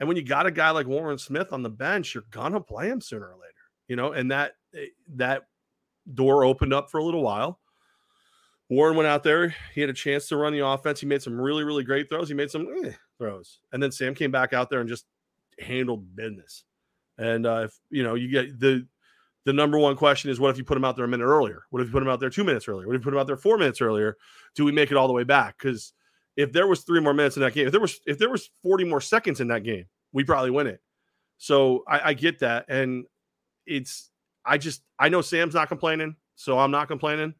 and 0.00 0.08
when 0.08 0.16
you 0.16 0.24
got 0.24 0.46
a 0.46 0.50
guy 0.50 0.70
like 0.70 0.86
Warren 0.86 1.18
Smith 1.18 1.52
on 1.52 1.62
the 1.62 1.70
bench, 1.70 2.14
you're 2.14 2.24
gonna 2.30 2.60
play 2.60 2.88
him 2.88 3.00
sooner 3.00 3.26
or 3.26 3.34
later, 3.34 3.54
you 3.88 3.96
know. 3.96 4.12
And 4.12 4.30
that 4.30 4.52
eh, 4.74 4.86
that 5.14 5.44
door 6.12 6.44
opened 6.44 6.72
up 6.72 6.90
for 6.90 6.98
a 6.98 7.04
little 7.04 7.22
while. 7.22 7.60
Warren 8.70 8.96
went 8.96 9.06
out 9.06 9.22
there. 9.22 9.54
He 9.74 9.80
had 9.80 9.90
a 9.90 9.94
chance 9.94 10.26
to 10.28 10.36
run 10.36 10.52
the 10.52 10.66
offense. 10.66 11.00
He 11.00 11.06
made 11.06 11.22
some 11.22 11.40
really, 11.40 11.64
really 11.64 11.84
great 11.84 12.08
throws. 12.08 12.28
He 12.28 12.34
made 12.34 12.50
some 12.50 12.66
eh, 12.84 12.92
throws, 13.18 13.60
and 13.72 13.82
then 13.82 13.92
Sam 13.92 14.14
came 14.14 14.30
back 14.30 14.52
out 14.52 14.70
there 14.70 14.80
and 14.80 14.88
just 14.88 15.06
handled 15.58 16.16
business. 16.16 16.64
And 17.18 17.46
uh, 17.46 17.62
if 17.64 17.78
you 17.90 18.02
know, 18.02 18.14
you 18.14 18.28
get 18.28 18.58
the 18.58 18.86
the 19.44 19.52
number 19.52 19.78
one 19.78 19.94
question 19.96 20.30
is, 20.30 20.40
what 20.40 20.50
if 20.50 20.58
you 20.58 20.64
put 20.64 20.76
him 20.76 20.84
out 20.84 20.96
there 20.96 21.04
a 21.04 21.08
minute 21.08 21.24
earlier? 21.24 21.64
What 21.70 21.82
if 21.82 21.88
you 21.88 21.92
put 21.92 22.02
him 22.02 22.08
out 22.08 22.18
there 22.18 22.30
two 22.30 22.44
minutes 22.44 22.66
earlier? 22.66 22.86
What 22.86 22.96
if 22.96 23.00
you 23.00 23.04
put 23.04 23.14
him 23.14 23.20
out 23.20 23.26
there 23.26 23.36
four 23.36 23.58
minutes 23.58 23.80
earlier? 23.80 24.16
Do 24.54 24.64
we 24.64 24.72
make 24.72 24.90
it 24.90 24.96
all 24.96 25.06
the 25.06 25.12
way 25.12 25.24
back? 25.24 25.58
Because 25.58 25.92
if 26.36 26.52
there 26.52 26.66
was 26.66 26.80
three 26.80 27.00
more 27.00 27.14
minutes 27.14 27.36
in 27.36 27.42
that 27.42 27.54
game, 27.54 27.66
if 27.66 27.72
there 27.72 27.80
was 27.80 28.00
if 28.06 28.18
there 28.18 28.30
was 28.30 28.50
40 28.62 28.84
more 28.84 29.00
seconds 29.00 29.40
in 29.40 29.48
that 29.48 29.62
game, 29.62 29.86
we 30.12 30.24
probably 30.24 30.50
win 30.50 30.66
it. 30.66 30.80
So 31.38 31.84
I, 31.88 32.10
I 32.10 32.14
get 32.14 32.40
that. 32.40 32.66
And 32.68 33.04
it's 33.66 34.10
I 34.44 34.58
just 34.58 34.82
I 34.98 35.08
know 35.08 35.20
Sam's 35.20 35.54
not 35.54 35.68
complaining, 35.68 36.16
so 36.36 36.58
I'm 36.58 36.70
not 36.70 36.88
complaining. 36.88 37.34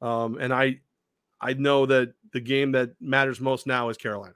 Um, 0.00 0.38
and 0.38 0.52
I 0.52 0.80
I 1.40 1.54
know 1.54 1.86
that 1.86 2.14
the 2.32 2.40
game 2.40 2.72
that 2.72 2.94
matters 3.00 3.40
most 3.40 3.66
now 3.66 3.88
is 3.88 3.96
Carolina. 3.96 4.34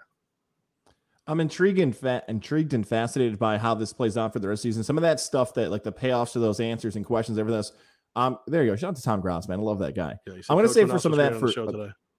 I'm 1.26 1.40
intrigued 1.40 1.78
and 1.78 1.94
fa- 1.94 2.24
intrigued 2.26 2.72
and 2.72 2.88
fascinated 2.88 3.38
by 3.38 3.58
how 3.58 3.74
this 3.74 3.92
plays 3.92 4.16
out 4.16 4.32
for 4.32 4.38
the 4.38 4.48
rest 4.48 4.60
of 4.60 4.62
the 4.62 4.68
season. 4.70 4.84
Some 4.84 4.96
of 4.96 5.02
that 5.02 5.20
stuff 5.20 5.52
that 5.54 5.70
like 5.70 5.82
the 5.82 5.92
payoffs 5.92 6.32
to 6.32 6.38
those 6.38 6.58
answers 6.58 6.96
and 6.96 7.04
questions, 7.04 7.38
everything 7.38 7.58
else. 7.58 7.72
Um, 8.16 8.38
there 8.46 8.64
you 8.64 8.70
go. 8.70 8.76
Shout 8.76 8.90
out 8.90 8.96
to 8.96 9.02
Tom 9.02 9.20
Gross, 9.20 9.46
man. 9.46 9.60
I 9.60 9.62
love 9.62 9.78
that 9.80 9.94
guy. 9.94 10.16
Yeah, 10.26 10.34
I'm 10.48 10.56
gonna 10.56 10.68
say 10.68 10.86
for 10.86 10.98
some 10.98 11.12
of 11.12 11.18
that 11.18 11.36
for 11.38 11.52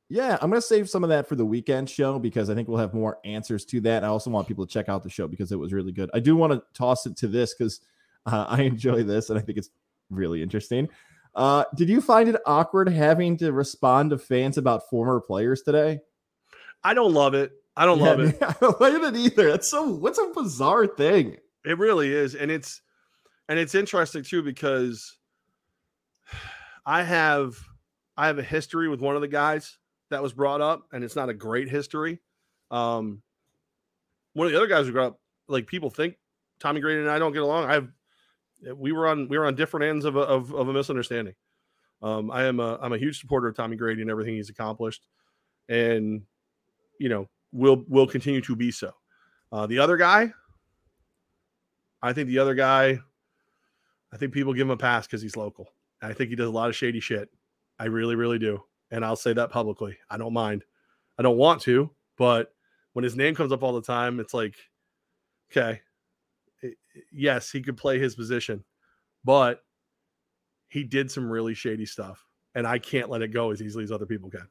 yeah, 0.09 0.39
I'm 0.41 0.49
going 0.49 0.59
to 0.59 0.67
save 0.67 0.89
some 0.89 1.03
of 1.03 1.09
that 1.11 1.27
for 1.29 1.35
the 1.35 1.45
weekend 1.45 1.87
show 1.87 2.17
because 2.17 2.49
I 2.49 2.55
think 2.55 2.67
we'll 2.67 2.79
have 2.79 2.95
more 2.95 3.19
answers 3.23 3.63
to 3.65 3.79
that. 3.81 4.03
I 4.03 4.07
also 4.07 4.31
want 4.31 4.47
people 4.47 4.65
to 4.65 4.73
check 4.73 4.89
out 4.89 5.03
the 5.03 5.09
show 5.09 5.27
because 5.27 5.51
it 5.51 5.59
was 5.59 5.71
really 5.71 5.91
good. 5.91 6.09
I 6.15 6.19
do 6.19 6.35
want 6.35 6.51
to 6.51 6.63
toss 6.73 7.05
it 7.05 7.15
to 7.17 7.27
this 7.27 7.53
because 7.53 7.81
uh, 8.25 8.45
I 8.49 8.61
enjoy 8.63 9.03
this 9.03 9.29
and 9.29 9.37
I 9.37 9.41
think 9.41 9.59
it's 9.59 9.69
really 10.09 10.41
interesting. 10.41 10.89
Uh, 11.35 11.63
did 11.75 11.89
you 11.89 12.01
find 12.01 12.27
it 12.27 12.41
awkward 12.47 12.89
having 12.89 13.37
to 13.37 13.51
respond 13.51 14.09
to 14.09 14.17
fans 14.17 14.57
about 14.57 14.89
former 14.89 15.21
players 15.21 15.61
today? 15.61 15.99
I 16.83 16.95
don't 16.95 17.13
love 17.13 17.35
it. 17.35 17.51
I 17.77 17.85
don't 17.85 17.99
yeah, 17.99 18.05
love 18.05 18.19
it. 18.21 18.37
I 18.41 18.55
don't 18.59 18.81
like 18.81 18.93
it 18.93 19.15
either. 19.15 19.51
That's 19.51 19.67
so 19.67 19.87
what's 19.87 20.17
a 20.17 20.31
bizarre 20.33 20.87
thing. 20.87 21.37
It 21.65 21.77
really 21.77 22.11
is, 22.11 22.35
and 22.35 22.49
it's 22.49 22.81
and 23.47 23.59
it's 23.59 23.75
interesting 23.75 24.23
too 24.23 24.41
because 24.41 25.17
I 26.85 27.03
have 27.03 27.57
I 28.17 28.27
have 28.27 28.39
a 28.39 28.43
history 28.43 28.89
with 28.89 29.01
one 29.01 29.15
of 29.15 29.21
the 29.21 29.27
guys 29.27 29.77
that 30.09 30.23
was 30.23 30.33
brought 30.33 30.61
up, 30.61 30.87
and 30.91 31.03
it's 31.03 31.15
not 31.15 31.29
a 31.29 31.33
great 31.33 31.69
history. 31.69 32.19
Um, 32.71 33.21
one 34.33 34.47
of 34.47 34.53
the 34.53 34.57
other 34.57 34.67
guys 34.67 34.85
who 34.85 34.91
grew 34.91 35.03
up, 35.03 35.19
like 35.47 35.67
people 35.67 35.89
think 35.89 36.15
Tommy 36.59 36.81
Grady 36.81 37.01
and 37.01 37.09
I 37.09 37.19
don't 37.19 37.33
get 37.33 37.41
along. 37.41 37.69
I've 37.69 37.89
we 38.75 38.91
were 38.91 39.07
on 39.07 39.27
we 39.29 39.37
were 39.37 39.45
on 39.45 39.55
different 39.55 39.85
ends 39.85 40.05
of 40.05 40.15
a, 40.15 40.21
of, 40.21 40.53
of 40.53 40.67
a 40.67 40.73
misunderstanding. 40.73 41.35
Um, 42.01 42.31
I 42.31 42.43
am 42.43 42.59
a 42.59 42.77
I'm 42.81 42.93
a 42.93 42.97
huge 42.97 43.19
supporter 43.19 43.47
of 43.47 43.55
Tommy 43.55 43.75
Grady 43.75 44.01
and 44.01 44.11
everything 44.11 44.35
he's 44.35 44.49
accomplished, 44.49 45.07
and 45.67 46.21
you 46.99 47.09
know 47.09 47.27
will 47.51 47.83
will 47.87 48.07
continue 48.07 48.41
to 48.41 48.55
be 48.55 48.71
so. 48.71 48.91
Uh, 49.51 49.65
the 49.65 49.79
other 49.79 49.97
guy, 49.97 50.31
I 52.01 52.13
think 52.13 52.27
the 52.27 52.39
other 52.39 52.53
guy, 52.53 52.99
I 54.13 54.17
think 54.17 54.33
people 54.33 54.53
give 54.53 54.67
him 54.67 54.71
a 54.71 54.77
pass 54.77 55.07
because 55.07 55.21
he's 55.21 55.35
local. 55.35 55.69
I 56.01 56.13
think 56.13 56.29
he 56.29 56.35
does 56.35 56.47
a 56.47 56.51
lot 56.51 56.69
of 56.69 56.75
shady 56.75 56.99
shit. 56.99 57.29
I 57.79 57.85
really, 57.85 58.15
really 58.15 58.39
do 58.39 58.63
and 58.91 59.05
I'll 59.05 59.15
say 59.15 59.33
that 59.33 59.51
publicly. 59.51 59.97
I 60.09 60.17
don't 60.17 60.33
mind. 60.33 60.63
I 61.17 61.23
don't 61.23 61.37
want 61.37 61.61
to, 61.63 61.89
but 62.17 62.53
when 62.93 63.03
his 63.03 63.15
name 63.15 63.35
comes 63.35 63.51
up 63.51 63.63
all 63.63 63.73
the 63.73 63.81
time, 63.81 64.19
it's 64.19 64.33
like, 64.33 64.55
okay, 65.51 65.81
yes, 67.11 67.51
he 67.51 67.61
could 67.61 67.77
play 67.77 67.99
his 67.99 68.15
position, 68.15 68.63
but 69.23 69.63
he 70.67 70.83
did 70.83 71.11
some 71.11 71.29
really 71.29 71.53
shady 71.53 71.85
stuff, 71.85 72.23
and 72.55 72.65
I 72.65 72.79
can't 72.79 73.09
let 73.09 73.21
it 73.21 73.29
go 73.29 73.51
as 73.51 73.61
easily 73.61 73.83
as 73.83 73.91
other 73.91 74.05
people 74.05 74.29
can. 74.29 74.47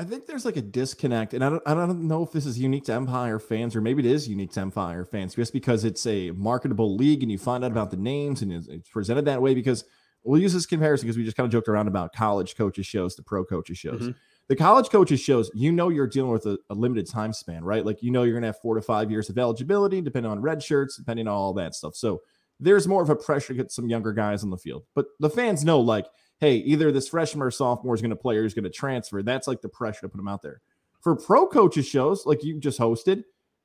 I 0.00 0.04
think 0.04 0.26
there's 0.26 0.44
like 0.44 0.56
a 0.56 0.62
disconnect, 0.62 1.34
and 1.34 1.44
I 1.44 1.50
don't, 1.50 1.62
I 1.66 1.74
don't 1.74 2.06
know 2.06 2.22
if 2.22 2.30
this 2.30 2.46
is 2.46 2.56
unique 2.56 2.84
to 2.84 2.92
Empire 2.92 3.40
fans 3.40 3.74
or 3.74 3.80
maybe 3.80 4.06
it 4.06 4.10
is 4.10 4.28
unique 4.28 4.52
to 4.52 4.60
Empire 4.60 5.04
fans 5.04 5.34
just 5.34 5.52
because 5.52 5.84
it's 5.84 6.06
a 6.06 6.30
marketable 6.30 6.94
league 6.94 7.24
and 7.24 7.32
you 7.32 7.38
find 7.38 7.64
out 7.64 7.72
about 7.72 7.90
the 7.90 7.96
names 7.96 8.42
and 8.42 8.52
it's 8.52 8.88
presented 8.88 9.24
that 9.24 9.42
way. 9.42 9.54
Because 9.54 9.84
we'll 10.24 10.40
use 10.40 10.52
this 10.52 10.66
comparison 10.66 11.06
because 11.06 11.16
we 11.16 11.24
just 11.24 11.36
kind 11.36 11.46
of 11.46 11.52
joked 11.52 11.68
around 11.68 11.88
about 11.88 12.12
college 12.12 12.56
coaches 12.56 12.86
shows 12.86 13.14
to 13.14 13.22
pro 13.22 13.44
coaches 13.44 13.78
shows. 13.78 14.02
Mhm. 14.02 14.14
The 14.48 14.56
college 14.56 14.88
coaches 14.88 15.20
shows, 15.20 15.50
you 15.54 15.72
know, 15.72 15.90
you're 15.90 16.06
dealing 16.06 16.30
with 16.32 16.46
a, 16.46 16.58
a 16.70 16.74
limited 16.74 17.06
time 17.06 17.32
span, 17.34 17.64
right? 17.64 17.84
Like, 17.84 18.02
you 18.02 18.10
know, 18.10 18.22
you're 18.22 18.32
going 18.32 18.42
to 18.42 18.48
have 18.48 18.60
four 18.60 18.74
to 18.74 18.82
five 18.82 19.10
years 19.10 19.28
of 19.28 19.36
eligibility, 19.38 20.00
depending 20.00 20.32
on 20.32 20.40
red 20.40 20.62
shirts, 20.62 20.96
depending 20.96 21.28
on 21.28 21.34
all 21.34 21.52
that 21.54 21.74
stuff. 21.74 21.94
So 21.94 22.22
there's 22.58 22.88
more 22.88 23.02
of 23.02 23.10
a 23.10 23.16
pressure 23.16 23.48
to 23.48 23.54
get 23.54 23.70
some 23.70 23.88
younger 23.88 24.12
guys 24.12 24.42
on 24.42 24.50
the 24.50 24.56
field. 24.56 24.84
But 24.94 25.06
the 25.20 25.28
fans 25.30 25.64
know, 25.64 25.80
like, 25.80 26.06
hey, 26.40 26.56
either 26.56 26.90
this 26.90 27.08
freshman 27.08 27.42
or 27.42 27.50
sophomore 27.50 27.94
is 27.94 28.00
going 28.00 28.10
to 28.10 28.16
play 28.16 28.36
or 28.36 28.42
he's 28.42 28.54
going 28.54 28.64
to 28.64 28.70
transfer. 28.70 29.22
That's 29.22 29.46
like 29.46 29.60
the 29.60 29.68
pressure 29.68 30.00
to 30.02 30.08
put 30.08 30.18
him 30.20 30.28
out 30.28 30.40
there. 30.42 30.60
For 31.02 31.14
pro 31.14 31.46
coaches 31.46 31.86
shows, 31.86 32.24
like 32.26 32.42
you 32.42 32.58
just 32.58 32.78
hosted, 32.78 33.24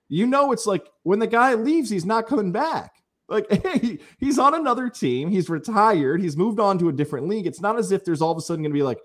you 0.10 0.28
know, 0.28 0.52
it's 0.52 0.68
like 0.68 0.88
when 1.04 1.20
the 1.20 1.28
guy 1.28 1.54
leaves, 1.56 1.90
he's 1.90 2.06
not 2.06 2.28
coming 2.28 2.52
back. 2.52 3.03
Like, 3.30 3.50
hey, 3.64 4.00
he's 4.20 4.40
on 4.40 4.54
another 4.54 4.90
team. 4.90 5.30
He's 5.30 5.50
retired. 5.50 6.22
He's 6.22 6.38
moved 6.38 6.60
on 6.60 6.78
to 6.80 6.90
a 6.90 6.94
different 6.94 7.28
league. 7.28 7.48
It's 7.48 7.62
not 7.62 7.78
as 7.78 7.92
if 7.92 8.04
there's 8.06 8.22
all 8.22 8.32
of 8.32 8.38
a 8.38 8.42
sudden 8.42 8.64
going 8.64 8.72
to 8.72 8.78
be 8.78 8.84
like, 8.84 9.00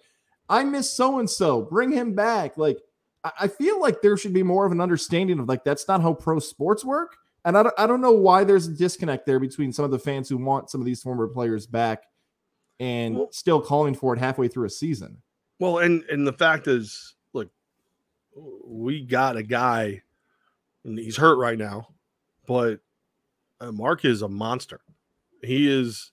I 0.48 0.64
miss 0.64 0.90
so 0.90 1.18
and 1.18 1.28
so. 1.28 1.62
Bring 1.62 1.92
him 1.92 2.14
back. 2.14 2.56
Like, 2.56 2.78
I 3.38 3.48
feel 3.48 3.80
like 3.80 4.00
there 4.00 4.16
should 4.16 4.32
be 4.32 4.42
more 4.42 4.64
of 4.64 4.72
an 4.72 4.80
understanding 4.80 5.38
of 5.38 5.48
like 5.48 5.64
that's 5.64 5.86
not 5.88 6.02
how 6.02 6.14
pro 6.14 6.38
sports 6.38 6.84
work. 6.84 7.16
And 7.44 7.56
I 7.58 7.62
don't, 7.62 7.74
I 7.78 7.86
don't 7.86 8.00
know 8.00 8.12
why 8.12 8.44
there's 8.44 8.66
a 8.66 8.72
disconnect 8.72 9.26
there 9.26 9.40
between 9.40 9.72
some 9.72 9.84
of 9.84 9.90
the 9.90 9.98
fans 9.98 10.28
who 10.28 10.36
want 10.36 10.70
some 10.70 10.80
of 10.80 10.84
these 10.86 11.02
former 11.02 11.26
players 11.28 11.66
back 11.66 12.04
and 12.80 13.16
Well- 13.16 13.28
still 13.32 13.60
calling 13.60 13.94
for 13.94 14.14
it 14.14 14.18
halfway 14.18 14.48
through 14.48 14.66
a 14.66 14.70
season. 14.70 15.20
Well, 15.58 15.78
and 15.78 16.04
and 16.04 16.26
the 16.26 16.32
fact 16.32 16.68
is, 16.68 17.14
look, 17.32 17.50
we 18.64 19.04
got 19.04 19.36
a 19.36 19.42
guy, 19.42 20.02
and 20.84 20.96
he's 20.96 21.16
hurt 21.16 21.36
right 21.38 21.58
now, 21.58 21.88
but 22.46 22.80
uh, 23.60 23.72
Mark 23.72 24.04
is 24.04 24.22
a 24.22 24.28
monster. 24.28 24.80
He 25.42 25.70
is, 25.70 26.12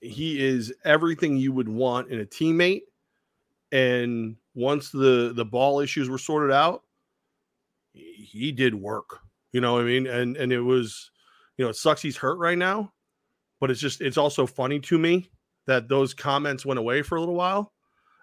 he 0.00 0.44
is 0.44 0.72
everything 0.84 1.36
you 1.36 1.52
would 1.52 1.68
want 1.68 2.10
in 2.10 2.20
a 2.20 2.24
teammate. 2.24 2.82
And 3.72 4.36
once 4.54 4.90
the 4.90 5.32
the 5.34 5.44
ball 5.44 5.80
issues 5.80 6.08
were 6.08 6.18
sorted 6.18 6.54
out, 6.54 6.82
he 7.92 8.52
did 8.52 8.74
work. 8.74 9.18
You 9.52 9.60
know 9.60 9.74
what 9.74 9.82
I 9.82 9.84
mean? 9.84 10.06
And 10.06 10.36
and 10.36 10.52
it 10.52 10.60
was, 10.60 11.10
you 11.56 11.64
know, 11.64 11.70
it 11.70 11.76
sucks 11.76 12.00
he's 12.00 12.16
hurt 12.16 12.38
right 12.38 12.56
now, 12.56 12.92
but 13.60 13.70
it's 13.70 13.80
just 13.80 14.00
it's 14.00 14.16
also 14.16 14.46
funny 14.46 14.80
to 14.80 14.98
me 14.98 15.30
that 15.66 15.88
those 15.88 16.14
comments 16.14 16.64
went 16.64 16.78
away 16.78 17.02
for 17.02 17.16
a 17.16 17.20
little 17.20 17.34
while 17.34 17.72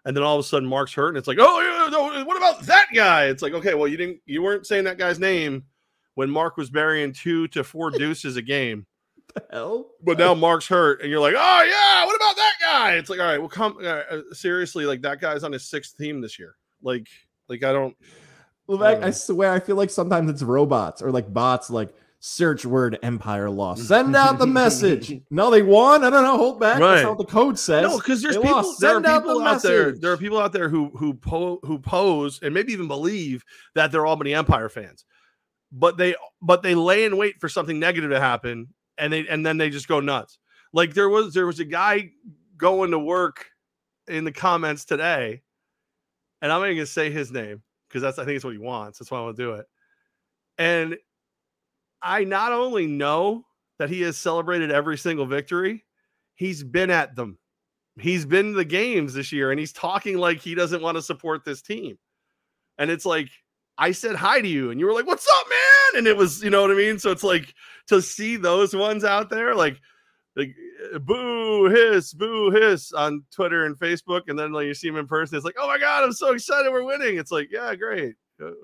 and 0.05 0.15
then 0.15 0.24
all 0.24 0.36
of 0.36 0.39
a 0.39 0.48
sudden 0.48 0.70
Mark's 0.70 0.94
hurt, 0.94 1.10
and 1.10 1.17
it's 1.17 1.27
like, 1.27 1.38
oh 1.39 2.24
what 2.25 2.38
about 2.38 2.62
that 2.63 2.88
guy? 2.94 3.25
It's 3.25 3.41
like, 3.41 3.53
okay, 3.53 3.74
well, 3.74 3.88
you 3.88 3.98
didn't, 3.98 4.20
you 4.25 4.41
weren't 4.41 4.65
saying 4.65 4.86
that 4.86 4.98
guy's 4.98 5.20
name 5.20 5.63
when 6.15 6.29
Mark 6.29 6.57
was 6.57 6.69
burying 6.69 7.13
two 7.13 7.48
to 7.50 7.63
four 7.63 7.91
deuces 7.91 8.36
a 8.38 8.41
game, 8.41 8.86
Hell, 9.51 9.91
but 10.01 10.17
now 10.17 10.34
Mark's 10.34 10.67
hurt, 10.67 11.01
and 11.01 11.10
you're 11.10 11.19
like, 11.19 11.36
oh 11.38 11.63
yeah, 11.63 12.05
what 12.05 12.15
about 12.15 12.36
that 12.38 12.53
guy? 12.62 12.93
It's 12.95 13.10
like, 13.10 13.19
all 13.19 13.25
right, 13.25 13.38
well, 13.39 13.50
come 13.50 13.77
uh, 13.81 13.86
uh, 13.86 14.22
seriously, 14.31 14.86
like 14.86 15.01
that 15.01 15.19
guy's 15.19 15.43
on 15.43 15.51
his 15.51 15.65
sixth 15.65 15.98
team 15.98 16.22
this 16.22 16.39
year, 16.39 16.55
like, 16.81 17.07
like 17.50 17.63
I 17.63 17.74
don't, 17.74 17.95
Levesque, 18.67 19.01
know. 19.01 19.07
I 19.07 19.12
swear, 19.12 19.51
I 19.51 19.60
feel 19.60 19.75
like 19.75 19.89
sometimes 19.89 20.29
it's 20.29 20.41
robots 20.41 21.01
or 21.01 21.12
like 21.12 21.31
bots, 21.34 21.69
like 21.69 21.93
search 22.19 22.65
word 22.65 22.98
Empire 23.03 23.50
lost. 23.50 23.88
Send 23.88 24.15
out 24.15 24.39
the 24.39 24.48
message. 24.48 25.22
No, 25.29 25.51
they 25.51 25.62
won. 25.62 26.03
I 26.03 26.10
don't 26.10 26.24
know. 26.24 26.38
Hold 26.38 26.60
back. 26.60 26.79
Right. 26.79 26.95
That's 26.95 27.03
not 27.03 27.17
what 27.17 27.27
the 27.27 27.31
code 27.31 27.60
says. 27.60 27.84
no, 27.84 27.98
because 27.98 28.22
there's 28.22 28.36
They 28.36 28.41
people, 28.41 28.55
lost. 28.57 28.79
there 28.79 28.91
are 28.91 28.93
Send 28.95 29.05
out 29.05 29.24
the 29.24 29.29
people 29.34 29.43
out 29.43 29.62
there, 29.62 29.91
there 29.91 30.12
are 30.13 30.17
people 30.17 30.39
out 30.39 30.53
there 30.53 30.69
who 30.69 30.89
who 30.98 31.13
po- 31.13 31.60
who 31.63 31.77
pose 31.77 32.39
and 32.41 32.53
maybe 32.53 32.72
even 32.74 32.88
believe 32.88 33.43
that 33.75 33.91
they're 33.91 34.05
Albany 34.05 34.34
Empire 34.34 34.69
fans, 34.69 35.03
but 35.72 35.98
they 35.98 36.15
but 36.41 36.63
they 36.63 36.75
lay 36.75 37.05
in 37.05 37.17
wait 37.17 37.39
for 37.39 37.50
something 37.50 37.79
negative 37.79 38.12
to 38.12 38.19
happen, 38.19 38.67
and 38.98 39.12
they 39.12 39.27
and 39.27 39.45
then 39.45 39.57
they 39.57 39.69
just 39.69 39.88
go 39.88 40.00
nuts. 40.00 40.39
Like 40.74 40.93
there 40.93 41.10
was 41.10 41.34
there 41.34 41.45
was 41.45 41.60
a 41.60 41.65
guy 41.65 42.12
going 42.57 42.91
to 42.91 43.00
work 43.00 43.48
in 44.07 44.24
the 44.24 44.31
comments 44.31 44.86
today, 44.86 45.41
and 46.41 46.51
I'm 46.51 46.62
not 46.62 46.67
even 46.67 46.77
gonna 46.77 46.86
say 46.86 47.12
his 47.12 47.31
name 47.31 47.62
because 47.88 48.01
that's 48.01 48.19
I 48.19 48.25
think 48.25 48.36
it's 48.36 48.45
what 48.45 48.53
he 48.53 48.60
wants. 48.60 49.00
That's 49.00 49.12
why 49.12 49.19
I 49.19 49.22
want 49.22 49.38
to 49.38 49.43
do 49.43 49.51
it. 49.53 49.65
And 50.57 50.98
I 52.01 52.24
not 52.24 52.51
only 52.51 52.88
know 52.88 53.45
that 53.79 53.89
he 53.89 54.01
has 54.01 54.17
celebrated 54.17 54.72
every 54.72 54.98
single 54.98 55.25
victory, 55.25 55.84
he's 56.36 56.63
been 56.63 56.91
at 56.91 57.15
them. 57.15 57.38
He's 58.00 58.25
been 58.25 58.53
the 58.53 58.65
games 58.65 59.13
this 59.13 59.31
year 59.31 59.51
and 59.51 59.60
he's 59.60 59.74
talking 59.74 60.17
like 60.17 60.39
he 60.39 60.53
doesn't 60.53 60.81
want 60.81 60.98
to 60.98 61.01
support 61.01 61.45
this 61.45 61.62
team. 61.62 61.98
And 62.77 62.91
it's 62.91 63.05
like, 63.05 63.29
I 63.77 63.91
said 63.91 64.15
hi 64.15 64.39
to 64.41 64.48
you 64.48 64.72
and 64.72 64.79
you 64.79 64.86
were 64.86 64.94
like, 64.94 65.08
What's 65.08 65.27
up, 65.27 65.46
man? 65.50 66.00
And 66.00 66.08
it 66.08 66.15
was, 66.17 66.44
you 66.44 66.50
know 66.50 66.62
what 66.62 66.72
I 66.72 66.75
mean? 66.75 66.98
So 67.00 67.12
it's 67.12 67.24
like 67.24 67.53
to 67.88 68.01
see 68.01 68.36
those 68.38 68.75
ones 68.75 69.03
out 69.03 69.29
there, 69.29 69.53
like, 69.55 69.79
like 70.36 70.53
uh, 70.94 71.00
boo 71.00 71.65
hiss, 71.70 72.13
boo 72.13 72.51
hiss 72.51 72.91
on 72.94 73.24
Twitter 73.34 73.65
and 73.65 73.77
Facebook, 73.77 74.24
and 74.27 74.38
then 74.38 74.51
like 74.51 74.65
you 74.65 74.74
see 74.74 74.88
him 74.88 74.98
in 74.98 75.08
person, 75.08 75.36
it's 75.36 75.46
like, 75.46 75.55
oh 75.60 75.67
my 75.67 75.77
god, 75.77 76.03
I'm 76.03 76.13
so 76.13 76.34
excited, 76.34 76.72
we're 76.72 76.84
winning. 76.84 77.17
It's 77.17 77.32
like, 77.32 77.50
yeah, 77.51 77.74
great. 77.75 78.15
Uh, 78.41 78.48
What 78.48 78.55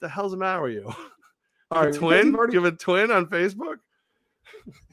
the 0.00 0.08
hell's 0.08 0.32
the 0.32 0.38
matter 0.38 0.62
with 0.62 0.72
you? 0.72 0.92
All 1.70 1.84
a 1.86 1.92
twin? 1.92 2.34
already- 2.34 2.52
Give 2.52 2.64
a 2.66 2.72
twin 2.72 3.10
on 3.10 3.26
Facebook? 3.26 3.76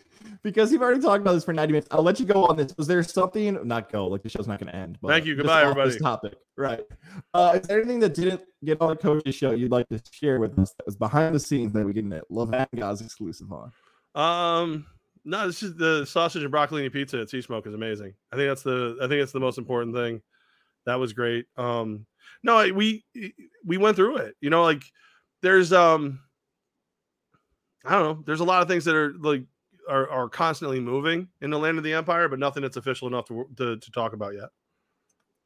because 0.43 0.71
you've 0.71 0.81
already 0.81 1.01
talked 1.01 1.21
about 1.21 1.33
this 1.33 1.43
for 1.43 1.53
90 1.53 1.71
minutes. 1.73 1.87
I'll 1.91 2.03
let 2.03 2.19
you 2.19 2.25
go 2.25 2.45
on 2.45 2.57
this. 2.57 2.73
Was 2.77 2.87
there 2.87 3.01
something 3.03 3.59
not 3.67 3.91
go 3.91 4.07
like 4.07 4.23
the 4.23 4.29
show's 4.29 4.47
not 4.47 4.59
going 4.59 4.71
to 4.71 4.75
end? 4.75 4.97
But 5.01 5.09
Thank 5.09 5.25
you. 5.25 5.35
Goodbye, 5.35 5.63
off 5.63 5.75
this 5.75 5.95
everybody. 5.95 5.99
Topic, 5.99 6.33
right? 6.57 6.81
Uh, 7.33 7.59
is 7.61 7.67
there 7.67 7.79
anything 7.79 7.99
that 7.99 8.13
didn't 8.13 8.41
get 8.63 8.81
on 8.81 8.89
the 8.89 8.95
coach's 8.95 9.35
show 9.35 9.51
you'd 9.51 9.71
like 9.71 9.87
to 9.89 10.01
share 10.11 10.39
with 10.39 10.57
us 10.59 10.73
that 10.77 10.85
was 10.85 10.95
behind 10.95 11.35
the 11.35 11.39
scenes 11.39 11.73
that 11.73 11.85
we 11.85 11.93
can 11.93 12.09
get 12.09 12.23
Levanga's 12.31 13.01
exclusive 13.01 13.47
on? 13.51 13.71
Um, 14.15 14.85
no, 15.23 15.47
this 15.47 15.63
is 15.63 15.75
the 15.75 16.05
sausage 16.05 16.43
and 16.43 16.51
broccolini 16.53 16.91
pizza 16.91 17.19
at 17.21 17.29
Sea 17.29 17.41
Smoke 17.41 17.67
is 17.67 17.73
amazing. 17.73 18.13
I 18.31 18.35
think 18.35 18.49
that's 18.49 18.63
the 18.63 18.97
I 19.01 19.07
think 19.07 19.21
that's 19.21 19.31
the 19.31 19.39
most 19.39 19.57
important 19.57 19.95
thing. 19.95 20.21
That 20.85 20.95
was 20.95 21.13
great. 21.13 21.45
Um, 21.57 22.05
no, 22.43 22.57
I- 22.57 22.71
we 22.71 23.05
we 23.63 23.77
went 23.77 23.95
through 23.95 24.17
it. 24.17 24.35
You 24.41 24.49
know, 24.49 24.63
like 24.63 24.81
there's 25.43 25.71
um, 25.71 26.19
I 27.85 27.91
don't 27.91 28.03
know. 28.03 28.23
There's 28.25 28.39
a 28.39 28.45
lot 28.45 28.61
of 28.61 28.67
things 28.67 28.85
that 28.85 28.95
are 28.95 29.13
like 29.19 29.43
are, 29.89 30.09
are 30.09 30.29
constantly 30.29 30.79
moving 30.79 31.27
in 31.41 31.49
the 31.49 31.59
land 31.59 31.77
of 31.77 31.83
the 31.83 31.93
empire, 31.93 32.27
but 32.29 32.39
nothing 32.39 32.61
that's 32.63 32.77
official 32.77 33.07
enough 33.07 33.25
to 33.27 33.45
to, 33.57 33.77
to 33.77 33.91
talk 33.91 34.13
about 34.13 34.33
yet. 34.33 34.49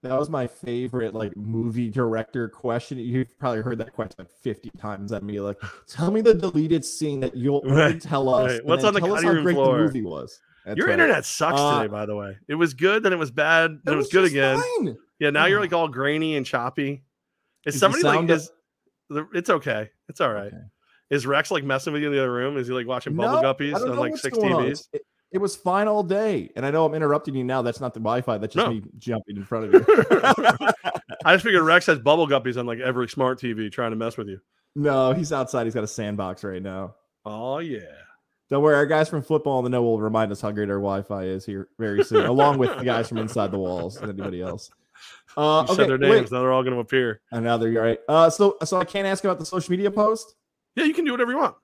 That 0.04 0.20
was 0.20 0.30
my 0.30 0.46
favorite 0.46 1.16
like 1.16 1.36
movie 1.36 1.90
director 1.90 2.48
question. 2.48 3.00
You've 3.00 3.38
probably 3.40 3.62
heard 3.62 3.80
that 3.80 3.94
question 3.94 4.16
like 4.20 4.30
50 4.30 4.70
times 4.78 5.12
at 5.12 5.24
me. 5.24 5.40
Like, 5.40 5.60
tell 5.88 6.12
me 6.12 6.22
the 6.22 6.34
deleted 6.36 6.86
scene 6.86 7.20
that 7.22 7.36
you'll 7.36 7.62
Right, 7.66 8.00
tell 8.00 8.30
us. 8.30 8.52
right. 8.52 8.66
What's 8.66 8.84
on 8.84 8.94
the 8.94 9.00
cutting 9.02 9.28
room 9.28 9.44
great 9.44 9.54
floor? 9.56 9.78
the 9.78 9.84
movie 9.86 10.04
was. 10.04 10.40
That's 10.64 10.78
Your 10.78 10.88
right. 10.88 10.94
internet 10.94 11.26
sucks 11.26 11.60
Uh, 11.60 11.82
today, 11.82 11.92
by 11.92 12.06
the 12.06 12.16
way. 12.16 12.38
It 12.48 12.54
was 12.56 12.76
good, 12.76 13.02
then 13.02 13.14
it 13.14 13.20
was 13.20 13.32
bad, 13.32 13.80
then 13.84 13.96
it, 13.96 13.98
was, 13.98 14.10
good 14.10 14.26
again. 14.26 14.62
fine. 14.78 14.96
Yeah, 15.20 15.30
now 15.32 15.46
you're 15.46 15.60
like 15.60 15.74
all 15.74 15.88
grainy 15.88 16.36
and 16.36 16.46
choppy. 16.46 17.04
Is 17.66 17.74
the 17.76 17.80
somebody 17.80 18.04
like 18.04 18.30
is 18.30 18.52
it's 19.34 19.50
okay. 19.50 19.90
It's 20.10 20.22
all 20.22 20.34
right. 20.34 20.48
Okay. 20.54 20.58
Is 21.10 21.26
Rex 21.28 21.52
like 21.52 21.64
messing 21.64 21.94
with 21.94 22.02
you 22.02 22.08
in 22.10 22.14
the 22.14 22.20
other 22.20 22.32
room? 22.34 22.58
Is 22.58 22.68
he 22.68 22.74
like 22.74 22.88
watching 22.88 23.16
bubble 23.16 23.42
No, 23.42 23.54
guppies 23.54 23.76
on 23.76 23.98
like 23.98 24.18
six. 24.18 24.38
TVs? 24.38 24.88
It, 24.94 25.02
it 25.32 25.38
was 25.40 25.56
fine 25.56 25.88
all 25.88 26.02
day, 26.04 26.50
and 26.56 26.66
I 26.66 26.72
know 26.72 26.86
I'm 26.86 26.94
interrupting 26.94 27.36
you 27.36 27.44
now. 27.44 27.62
That's 27.62 27.82
not 27.82 27.94
the 27.94 28.00
Wi-Fi. 28.00 28.38
That's 28.38 28.54
just 28.54 28.66
No. 28.66 28.74
me 28.74 28.82
jumping 28.98 29.38
in 29.38 29.44
front 29.44 29.66
of 29.66 29.74
you. 29.74 29.86
I 31.26 31.34
just 31.36 31.44
figured 31.44 31.64
Rex 31.64 31.86
has 31.88 32.00
bubble 32.00 32.28
guppies 32.28 32.58
on 32.58 32.66
like 32.66 32.80
every 32.80 33.08
smart 33.10 33.40
TV 33.40 33.72
trying 33.72 33.92
to 33.92 33.96
mess 33.98 34.18
with 34.18 34.28
you. 34.28 34.40
no, 34.76 35.14
he's 35.14 35.32
outside. 35.34 35.66
He's 35.66 35.74
got 35.74 35.84
a 35.84 35.88
sandbox 35.88 36.44
right 36.44 36.62
now. 36.62 36.96
Oh 37.26 37.58
yeah. 37.60 37.80
Don't 38.50 38.62
worry, 38.62 38.76
our 38.76 38.86
guys 38.86 39.10
from 39.10 39.24
football 39.24 39.58
in 39.60 39.64
the 39.64 39.70
know 39.72 39.82
will 39.82 40.00
remind 40.00 40.32
us 40.32 40.40
how 40.40 40.52
great 40.52 40.70
our 40.70 40.76
Wi-Fi 40.76 41.24
is 41.24 41.46
here 41.46 41.68
very 41.80 42.04
soon, 42.04 42.26
along 42.28 42.60
with 42.60 42.78
the 42.78 42.84
guys 42.86 43.10
from 43.10 43.18
inside 43.18 43.50
the 43.52 43.58
walls 43.58 43.98
and 43.98 44.08
anybody 44.12 44.42
else. 44.42 44.70
Uh, 45.36 45.66
You 45.68 45.74
okay, 45.74 45.76
said 45.76 45.90
their 45.90 46.10
wait. 46.10 46.18
names, 46.20 46.32
now 46.32 46.42
they're 46.42 46.52
all 46.54 46.64
gonna 46.64 46.78
appear. 46.80 47.22
And 47.32 47.44
now 47.44 47.58
they're 47.58 47.72
right. 47.72 48.00
Uh, 48.08 48.30
so, 48.30 48.58
so 48.64 48.78
I 48.80 48.86
can't 48.86 49.08
ask 49.08 49.24
about 49.24 49.40
the 49.40 49.46
social 49.46 49.72
media 49.72 49.90
post. 49.90 50.36
Yeah, 50.76 50.84
you 50.86 50.94
can 50.94 51.06
do 51.06 51.12
whatever 51.12 51.32
you 51.32 51.38
want. 51.38 51.56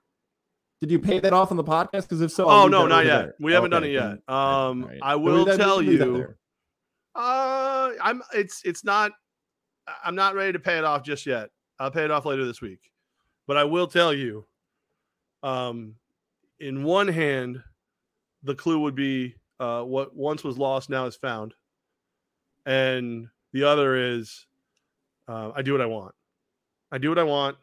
Did 0.79 0.89
you 0.89 0.99
pay 0.99 1.19
that 1.19 1.33
off 1.33 1.51
on 1.51 1.57
the 1.57 1.63
podcast? 1.63 2.03
Because 2.03 2.21
if 2.21 2.31
so, 2.31 2.49
Oh, 2.49 2.67
no, 2.67 2.87
not 2.87 3.05
yet. 3.05 3.17
there. 3.21 3.35
We 3.39 3.53
haven't 3.53 3.69
done 3.71 3.83
it 3.83 3.91
yet. 3.91 4.17
Um, 4.27 4.85
right. 4.85 4.99
I 5.01 5.15
will 5.15 5.45
that- 5.45 5.57
tell 5.57 5.81
you- 5.81 6.35
Uh, 7.13 7.91
I'm. 8.01 8.23
It's 8.33 8.63
it's 8.63 8.83
not. 8.85 9.11
I'm 10.05 10.15
not 10.15 10.33
ready 10.33 10.53
to 10.53 10.59
pay 10.59 10.77
it 10.77 10.83
off 10.85 11.03
just 11.03 11.25
yet. 11.25 11.49
I'll 11.79 11.91
pay 11.91 12.05
it 12.05 12.11
off 12.11 12.25
later 12.25 12.45
this 12.45 12.61
week, 12.61 12.79
but 13.47 13.57
I 13.57 13.63
will 13.65 13.87
tell 13.87 14.13
you. 14.13 14.45
Um, 15.43 15.95
in 16.59 16.83
one 16.83 17.07
hand, 17.07 17.61
the 18.43 18.55
clue 18.55 18.79
would 18.79 18.95
be 18.95 19.35
uh, 19.59 19.81
what 19.83 20.15
once 20.15 20.43
was 20.43 20.57
lost 20.57 20.89
now 20.89 21.05
is 21.05 21.15
found, 21.17 21.53
and 22.65 23.27
the 23.51 23.63
other 23.63 23.95
is 23.97 24.45
uh, 25.27 25.51
I 25.53 25.61
do 25.63 25.73
what 25.73 25.81
I 25.81 25.87
want. 25.87 26.15
I 26.91 26.97
do 26.97 27.09
what 27.09 27.19
I 27.19 27.23
want, 27.23 27.57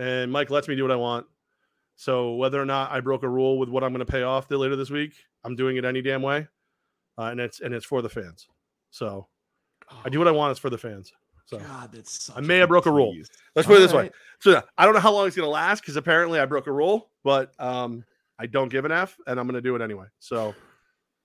and 0.00 0.32
Mike 0.32 0.50
lets 0.50 0.66
me 0.66 0.74
do 0.74 0.82
what 0.82 0.90
I 0.90 0.96
want. 0.96 1.26
So 1.96 2.34
whether 2.34 2.60
or 2.60 2.64
not 2.64 2.90
I 2.90 3.00
broke 3.00 3.22
a 3.22 3.28
rule 3.28 3.58
with 3.58 3.68
what 3.68 3.84
I'm 3.84 3.92
going 3.92 4.04
to 4.04 4.10
pay 4.10 4.22
off 4.22 4.48
the, 4.48 4.56
later 4.56 4.74
this 4.74 4.88
week, 4.88 5.12
I'm 5.44 5.54
doing 5.54 5.76
it 5.76 5.84
any 5.84 6.00
damn 6.00 6.22
way, 6.22 6.48
uh, 7.18 7.24
and 7.24 7.38
it's 7.38 7.60
and 7.60 7.74
it's 7.74 7.84
for 7.84 8.00
the 8.00 8.08
fans. 8.08 8.48
So 8.90 9.28
I 10.04 10.08
do 10.08 10.18
what 10.18 10.26
I 10.26 10.30
want. 10.30 10.52
It's 10.52 10.60
for 10.60 10.70
the 10.70 10.78
fans. 10.78 11.12
So 11.44 11.58
God, 11.58 11.90
that's 11.92 12.30
I 12.34 12.40
may 12.40 12.58
have 12.58 12.68
broke 12.68 12.86
a 12.86 12.90
rule. 12.90 13.14
let's 13.54 13.66
put 13.66 13.76
it 13.76 13.80
this 13.80 13.92
way. 13.92 14.10
So 14.38 14.62
I 14.78 14.84
don't 14.84 14.94
know 14.94 15.00
how 15.00 15.12
long 15.12 15.26
it's 15.26 15.36
gonna 15.36 15.48
last 15.48 15.80
because 15.80 15.96
apparently 15.96 16.40
I 16.40 16.46
broke 16.46 16.66
a 16.66 16.72
rule, 16.72 17.10
but 17.22 17.52
um, 17.58 18.04
I 18.38 18.46
don't 18.46 18.70
give 18.70 18.84
an 18.86 18.92
F, 18.92 19.18
and 19.26 19.38
I'm 19.38 19.46
gonna 19.46 19.60
do 19.60 19.76
it 19.76 19.82
anyway. 19.82 20.06
So 20.20 20.54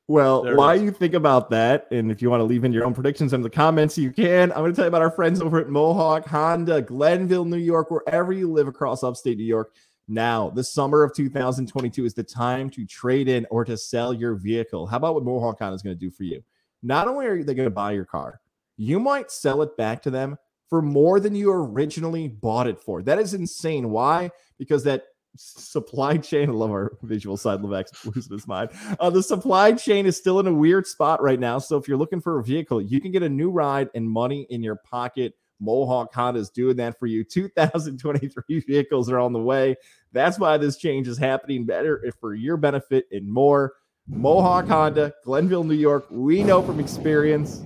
Well, 0.07 0.43
There 0.43 0.55
while 0.55 0.79
you 0.79 0.91
think 0.91 1.15
about 1.15 1.49
that, 1.49 1.87
and 1.91 2.11
if 2.11 2.21
you 2.21 2.29
want 2.29 2.41
to 2.41 2.45
leave 2.45 2.63
in 2.63 2.71
your 2.71 2.85
own 2.85 2.93
predictions 2.93 3.33
in 3.33 3.41
the 3.41 3.49
comments, 3.49 3.97
you 3.97 4.11
can. 4.11 4.51
I'm 4.51 4.59
going 4.59 4.71
to 4.71 4.75
tell 4.75 4.85
you 4.85 4.89
about 4.89 5.01
our 5.01 5.09
friends 5.09 5.41
over 5.41 5.59
at 5.59 5.69
Mohawk 5.69 6.27
Honda, 6.27 6.83
Glenville, 6.83 7.45
New 7.45 7.57
York, 7.57 7.89
wherever 7.89 8.31
you 8.31 8.51
live 8.51 8.67
across 8.67 9.03
upstate 9.03 9.37
New 9.37 9.43
York. 9.45 9.73
Now, 10.07 10.51
the 10.51 10.63
summer 10.63 11.01
of 11.01 11.15
2022 11.15 12.05
is 12.05 12.13
the 12.13 12.23
time 12.23 12.69
to 12.71 12.85
trade 12.85 13.27
in 13.27 13.47
or 13.49 13.65
to 13.65 13.75
sell 13.75 14.13
your 14.13 14.35
vehicle. 14.35 14.85
How 14.85 14.97
about 14.97 15.15
what 15.15 15.23
Mohawk 15.23 15.57
Honda 15.57 15.75
is 15.75 15.81
going 15.81 15.95
to 15.95 15.99
do 15.99 16.11
for 16.11 16.23
you? 16.23 16.43
Not 16.83 17.07
only 17.07 17.25
are 17.25 17.43
they 17.43 17.55
going 17.55 17.65
to 17.65 17.71
buy 17.71 17.93
your 17.93 18.05
car, 18.05 18.41
you 18.77 18.99
might 18.99 19.31
sell 19.31 19.63
it 19.63 19.75
back 19.75 20.03
to 20.03 20.11
them 20.11 20.37
for 20.69 20.83
more 20.83 21.19
than 21.19 21.33
you 21.33 21.51
originally 21.51 22.27
bought 22.27 22.67
it 22.67 22.79
for. 22.79 23.01
That 23.01 23.17
is 23.17 23.33
insane. 23.33 23.89
Why? 23.89 24.29
Because 24.59 24.83
that 24.83 25.05
supply 25.35 26.17
chain, 26.17 26.49
I 26.49 26.53
love 26.53 26.71
our 26.71 26.97
visual 27.03 27.37
side, 27.37 27.61
Levesque's 27.61 28.05
losing 28.05 28.33
his 28.33 28.47
mind. 28.47 28.71
Uh, 28.99 29.09
the 29.09 29.23
supply 29.23 29.73
chain 29.73 30.05
is 30.05 30.17
still 30.17 30.39
in 30.39 30.47
a 30.47 30.53
weird 30.53 30.87
spot 30.87 31.21
right 31.21 31.39
now. 31.39 31.59
So 31.59 31.77
if 31.77 31.87
you're 31.87 31.97
looking 31.97 32.21
for 32.21 32.39
a 32.39 32.43
vehicle, 32.43 32.81
you 32.81 33.01
can 33.01 33.11
get 33.11 33.23
a 33.23 33.29
new 33.29 33.49
ride 33.49 33.89
and 33.95 34.09
money 34.09 34.47
in 34.49 34.63
your 34.63 34.75
pocket. 34.75 35.33
Mohawk 35.59 36.13
Honda 36.13 36.39
is 36.39 36.49
doing 36.49 36.75
that 36.77 36.99
for 36.99 37.07
you. 37.07 37.23
2023 37.23 38.59
vehicles 38.67 39.09
are 39.09 39.19
on 39.19 39.33
the 39.33 39.39
way. 39.39 39.75
That's 40.11 40.37
why 40.37 40.57
this 40.57 40.77
change 40.77 41.07
is 41.07 41.17
happening 41.17 41.65
better 41.65 42.03
if 42.03 42.15
for 42.15 42.33
your 42.33 42.57
benefit 42.57 43.05
and 43.11 43.31
more. 43.31 43.73
Mohawk 44.07 44.67
Honda, 44.67 45.13
Glenville, 45.23 45.63
New 45.63 45.73
York. 45.75 46.05
We 46.11 46.43
know 46.43 46.61
from 46.61 46.79
experience. 46.79 47.63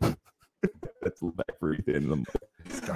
That's 1.02 1.20
back 1.20 1.58
breathing 1.58 1.94
in 1.94 2.08
the 2.08 2.24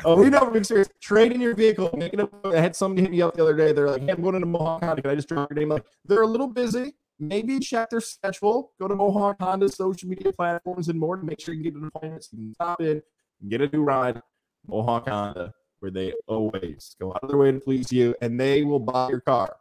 Oh, 0.04 0.20
we 0.20 0.30
know 0.30 0.40
from 0.40 0.56
experience. 0.56 0.88
Trade 1.00 1.32
in 1.32 1.40
your 1.40 1.54
vehicle. 1.54 1.90
Make 1.96 2.12
it 2.14 2.20
up. 2.20 2.34
I 2.46 2.60
had 2.60 2.74
somebody 2.74 3.02
hit 3.02 3.10
me 3.10 3.22
up 3.22 3.34
the 3.34 3.42
other 3.42 3.54
day. 3.54 3.72
They're 3.72 3.90
like, 3.90 4.02
"Hey, 4.02 4.10
I'm 4.10 4.22
going 4.22 4.34
into 4.34 4.46
Mohawk 4.46 4.82
Honda. 4.82 5.02
Can 5.02 5.10
I 5.10 5.14
just 5.14 5.28
drop 5.28 5.50
your 5.50 5.58
name?" 5.58 5.68
Like, 5.70 5.84
they're 6.04 6.22
a 6.22 6.26
little 6.26 6.48
busy. 6.48 6.94
Maybe 7.18 7.60
check 7.60 7.90
their 7.90 8.00
schedule. 8.00 8.72
Go 8.80 8.88
to 8.88 8.96
Mohawk 8.96 9.36
Honda's 9.40 9.74
social 9.76 10.08
media 10.08 10.32
platforms 10.32 10.88
and 10.88 10.98
more 10.98 11.16
to 11.16 11.22
make 11.24 11.40
sure 11.40 11.54
you 11.54 11.62
can 11.62 11.72
get 11.72 11.80
an 11.80 11.88
appointment. 11.94 12.24
So 12.24 12.36
you 12.36 12.46
can 12.46 12.54
stop 12.54 12.80
in 12.80 13.02
and 13.40 13.50
get 13.50 13.60
a 13.60 13.68
new 13.68 13.82
ride. 13.84 14.20
Mohawk 14.66 15.08
Honda, 15.08 15.54
where 15.80 15.90
they 15.90 16.12
always 16.26 16.96
go 17.00 17.12
out 17.12 17.22
of 17.22 17.28
their 17.28 17.38
way 17.38 17.52
to 17.52 17.60
please 17.60 17.92
you, 17.92 18.14
and 18.20 18.40
they 18.40 18.64
will 18.64 18.80
buy 18.80 19.08
your 19.08 19.20
car. 19.20 19.56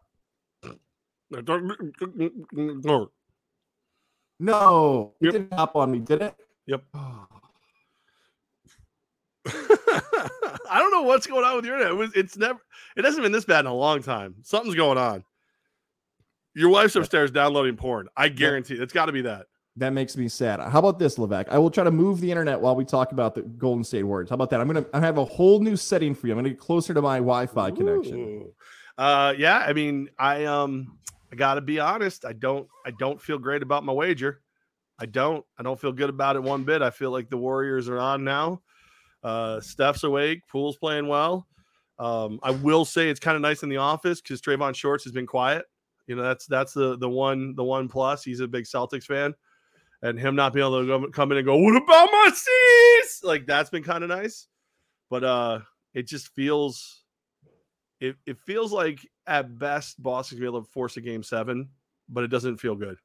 No, 4.39 5.13
it 5.21 5.25
Yep. 5.25 5.33
didn't 5.33 5.53
hop 5.53 5.75
on 5.75 5.91
me, 5.91 5.99
did 5.99 6.21
it? 6.21 6.35
Yep. 6.65 6.83
Oh. 6.95 7.27
I 9.47 10.79
don't 10.79 10.91
know 10.91 11.03
what's 11.03 11.27
going 11.27 11.43
on 11.43 11.55
with 11.55 11.65
your 11.65 11.75
internet. 11.75 11.93
It 11.93 11.97
was, 11.97 12.13
it's 12.15 12.37
never. 12.37 12.59
It 12.95 13.05
hasn't 13.05 13.23
been 13.23 13.31
this 13.31 13.45
bad 13.45 13.61
in 13.61 13.65
a 13.67 13.73
long 13.73 14.01
time. 14.03 14.35
Something's 14.43 14.75
going 14.75 14.97
on. 14.97 15.23
Your 16.53 16.69
wife's 16.69 16.95
upstairs 16.95 17.31
downloading 17.31 17.77
porn. 17.77 18.09
I 18.15 18.29
guarantee 18.29 18.75
it's 18.75 18.93
got 18.93 19.05
to 19.05 19.11
be 19.11 19.21
that. 19.21 19.47
That 19.77 19.91
makes 19.91 20.17
me 20.17 20.27
sad. 20.27 20.59
How 20.59 20.79
about 20.79 20.99
this, 20.99 21.17
Levesque? 21.17 21.47
I 21.49 21.57
will 21.57 21.71
try 21.71 21.85
to 21.85 21.91
move 21.91 22.19
the 22.19 22.29
internet 22.29 22.59
while 22.59 22.75
we 22.75 22.83
talk 22.83 23.13
about 23.13 23.35
the 23.35 23.41
Golden 23.41 23.85
State 23.85 24.03
Warriors. 24.03 24.29
How 24.29 24.33
about 24.33 24.49
that? 24.49 24.59
I'm 24.59 24.67
gonna 24.67 24.85
I 24.93 24.99
have 24.99 25.17
a 25.17 25.23
whole 25.23 25.61
new 25.61 25.77
setting 25.77 26.13
for 26.13 26.27
you. 26.27 26.33
I'm 26.33 26.39
gonna 26.39 26.49
get 26.49 26.59
closer 26.59 26.93
to 26.93 27.01
my 27.01 27.17
Wi-Fi 27.17 27.71
connection. 27.71 28.51
Uh, 28.97 29.33
yeah. 29.37 29.59
I 29.59 29.71
mean, 29.71 30.09
I 30.19 30.43
um, 30.43 30.97
I 31.31 31.37
got 31.37 31.55
to 31.55 31.61
be 31.61 31.79
honest. 31.79 32.25
I 32.25 32.33
don't. 32.33 32.67
I 32.85 32.91
don't 32.91 33.21
feel 33.21 33.37
great 33.37 33.63
about 33.63 33.85
my 33.85 33.93
wager. 33.93 34.41
I 34.99 35.05
don't. 35.05 35.45
I 35.57 35.63
don't 35.63 35.79
feel 35.79 35.93
good 35.93 36.09
about 36.09 36.35
it 36.35 36.43
one 36.43 36.65
bit. 36.65 36.81
I 36.81 36.89
feel 36.89 37.11
like 37.11 37.29
the 37.29 37.37
Warriors 37.37 37.87
are 37.87 37.97
on 37.97 38.25
now. 38.25 38.61
Uh, 39.23 39.59
Steph's 39.59 40.03
awake. 40.03 40.41
Poole's 40.47 40.77
playing 40.77 41.07
well. 41.07 41.47
Um, 41.99 42.39
I 42.41 42.51
will 42.51 42.85
say 42.85 43.09
it's 43.09 43.19
kind 43.19 43.35
of 43.35 43.41
nice 43.41 43.63
in 43.63 43.69
the 43.69 43.77
office 43.77 44.21
because 44.21 44.41
Trayvon 44.41 44.75
Shorts 44.75 45.03
has 45.03 45.13
been 45.13 45.27
quiet. 45.27 45.65
You 46.07 46.15
know, 46.15 46.23
that's 46.23 46.47
that's 46.47 46.73
the 46.73 46.97
the 46.97 47.09
one 47.09 47.55
the 47.55 47.63
one 47.63 47.87
plus. 47.87 48.23
He's 48.23 48.39
a 48.39 48.47
big 48.47 48.65
Celtics 48.65 49.03
fan, 49.03 49.35
and 50.01 50.19
him 50.19 50.35
not 50.35 50.53
being 50.53 50.65
able 50.65 50.81
to 50.81 50.87
go, 50.87 51.07
come 51.11 51.31
in 51.31 51.37
and 51.37 51.45
go, 51.45 51.57
"What 51.57 51.75
about 51.75 52.09
my 52.11 52.31
C's?" 52.33 53.21
Like 53.23 53.45
that's 53.45 53.69
been 53.69 53.83
kind 53.83 54.03
of 54.03 54.09
nice. 54.09 54.47
But 55.09 55.23
uh, 55.23 55.59
it 55.93 56.07
just 56.07 56.29
feels 56.29 57.03
it, 57.99 58.15
it 58.25 58.39
feels 58.39 58.73
like 58.73 59.07
at 59.27 59.59
best 59.59 60.01
Boston's 60.01 60.39
gonna 60.39 60.51
be 60.51 60.57
able 60.57 60.65
to 60.65 60.71
force 60.71 60.97
a 60.97 61.01
game 61.01 61.21
seven, 61.21 61.69
but 62.09 62.23
it 62.23 62.29
doesn't 62.29 62.57
feel 62.57 62.75
good. 62.75 62.97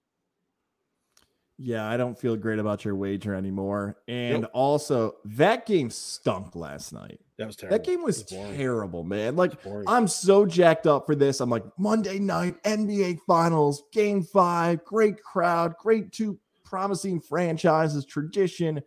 Yeah, 1.59 1.89
I 1.89 1.97
don't 1.97 2.19
feel 2.19 2.37
great 2.37 2.59
about 2.59 2.85
your 2.85 2.95
wager 2.97 3.35
anymore. 3.35 3.97
And 4.09 4.43
Nope. 4.43 4.51
also, 4.53 5.15
that 5.25 5.65
game 5.65 5.89
stunk 5.89 6.55
last 6.55 6.93
night. 6.93 7.19
That 7.39 7.47
was 7.47 7.57
terrible. 7.57 7.79
That 7.79 7.87
game 7.87 8.03
was 8.03 8.25
terrible, 8.25 9.05
man. 9.05 9.37
Like. 9.37 9.53
I'm 9.87 10.07
so 10.07 10.45
jacked 10.45 10.87
up 10.87 11.07
for 11.07 11.15
this. 11.15 11.41
I'm 11.41 11.51
like 11.51 11.65
Monday 11.79 12.19
night 12.19 12.63
NBA 12.65 13.21
Finals, 13.27 13.85
Game 13.93 14.23
Five, 14.23 14.85
great 14.85 15.23
crowd, 15.23 15.75
great 15.79 16.13
two 16.13 16.39
promising 16.65 17.21
franchises, 17.21 18.05
tradition. 18.05 18.83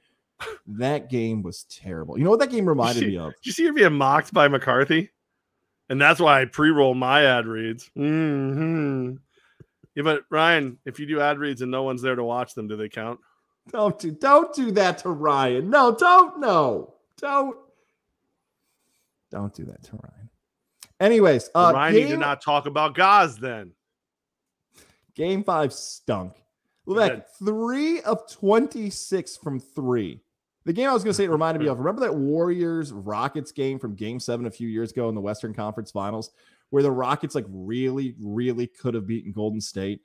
That 0.67 1.09
game 1.09 1.41
was 1.41 1.63
terrible. 1.63 2.17
You 2.17 2.23
know 2.23 2.29
what 2.29 2.39
that 2.39 2.51
game 2.51 2.67
reminded 2.67 3.07
me 3.07 3.17
of? 3.17 3.33
Did 3.35 3.45
you 3.45 3.51
see 3.51 3.65
her 3.65 3.73
being 3.73 3.93
mocked 3.93 4.33
by 4.33 4.47
McCarthy? 4.47 5.09
And 5.89 5.99
that's 5.99 6.19
why 6.19 6.41
I 6.41 6.45
pre-roll 6.45 6.93
my 6.93 7.23
ad 7.25 7.47
reads. 7.47 7.89
hmm 7.95 9.13
Yeah, 9.99 10.03
but 10.03 10.23
Ryan, 10.29 10.77
if 10.85 10.97
you 10.97 11.05
do 11.05 11.19
ad 11.19 11.39
reads 11.39 11.61
and 11.61 11.69
no 11.69 11.83
one's 11.83 12.01
there 12.01 12.15
to 12.15 12.23
watch 12.23 12.53
them, 12.53 12.69
do 12.69 12.77
they 12.77 12.87
count? 12.87 13.19
Don't 13.73 13.99
do 13.99 14.11
don't 14.11 14.55
do 14.55 14.71
that 14.71 14.99
to 14.99 15.09
Ryan. 15.09 15.69
No, 15.69 15.93
don't 15.93 16.39
no. 16.39 16.93
Don't 17.17 17.57
don't 19.29 19.53
do 19.53 19.65
that 19.65 19.83
to 19.83 19.91
Ryan. 19.97 20.29
Anyways, 21.01 21.49
uh 21.53 21.73
Ryan, 21.75 21.95
you 21.95 22.07
did 22.07 22.19
not 22.19 22.41
talk 22.41 22.65
about 22.65 22.95
Gaz 22.95 23.39
then. 23.39 23.73
game 25.15 25.43
five 25.43 25.73
stunk. 25.73 26.31
Look, 26.85 27.25
three 27.37 27.99
of 27.99 28.25
26 28.31 29.35
from 29.35 29.59
three. 29.59 30.21
The 30.63 30.71
game 30.71 30.87
I 30.87 30.93
was 30.93 31.03
going 31.03 31.11
to 31.11 31.17
say 31.17 31.25
it 31.25 31.29
reminded 31.29 31.59
me 31.61 31.67
of. 31.67 31.77
Remember 31.79 31.99
that 32.01 32.15
Warriors 32.15 32.93
Rockets 32.93 33.51
game 33.51 33.79
from 33.79 33.95
game 33.95 34.21
seven 34.21 34.45
a 34.45 34.51
few 34.51 34.69
years 34.69 34.91
ago 34.91 35.09
in 35.09 35.15
the 35.15 35.19
Western 35.19 35.53
Conference 35.53 35.91
Finals, 35.91 36.31
where 36.69 36.83
the 36.83 36.91
Rockets 36.91 37.35
like 37.35 37.45
really, 37.49 38.15
really 38.21 38.67
could 38.67 38.93
have 38.93 39.07
beaten 39.07 39.31
Golden 39.31 39.61
State. 39.61 40.01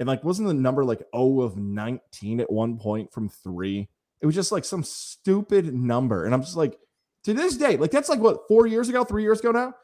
And 0.00 0.08
like, 0.08 0.24
wasn't 0.24 0.48
the 0.48 0.54
number 0.54 0.84
like 0.84 1.02
0 1.14 1.40
of 1.40 1.56
19 1.56 2.40
at 2.40 2.50
one 2.50 2.78
point 2.78 3.12
from 3.12 3.28
three? 3.28 3.88
It 4.20 4.26
was 4.26 4.34
just 4.34 4.52
like 4.52 4.64
some 4.64 4.82
stupid 4.82 5.72
number. 5.74 6.24
And 6.24 6.34
I'm 6.34 6.42
just 6.42 6.56
like, 6.56 6.78
to 7.24 7.32
this 7.34 7.56
day, 7.56 7.76
like 7.76 7.90
that's 7.90 8.08
like 8.08 8.20
what, 8.20 8.48
four 8.48 8.66
years 8.66 8.88
ago, 8.88 9.04
three 9.04 9.22
years 9.22 9.40
ago 9.40 9.50
now? 9.50 9.74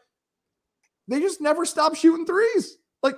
They 1.08 1.20
just 1.20 1.40
never 1.40 1.64
stopped 1.64 1.96
shooting 1.96 2.26
threes. 2.26 2.76
Like 3.02 3.16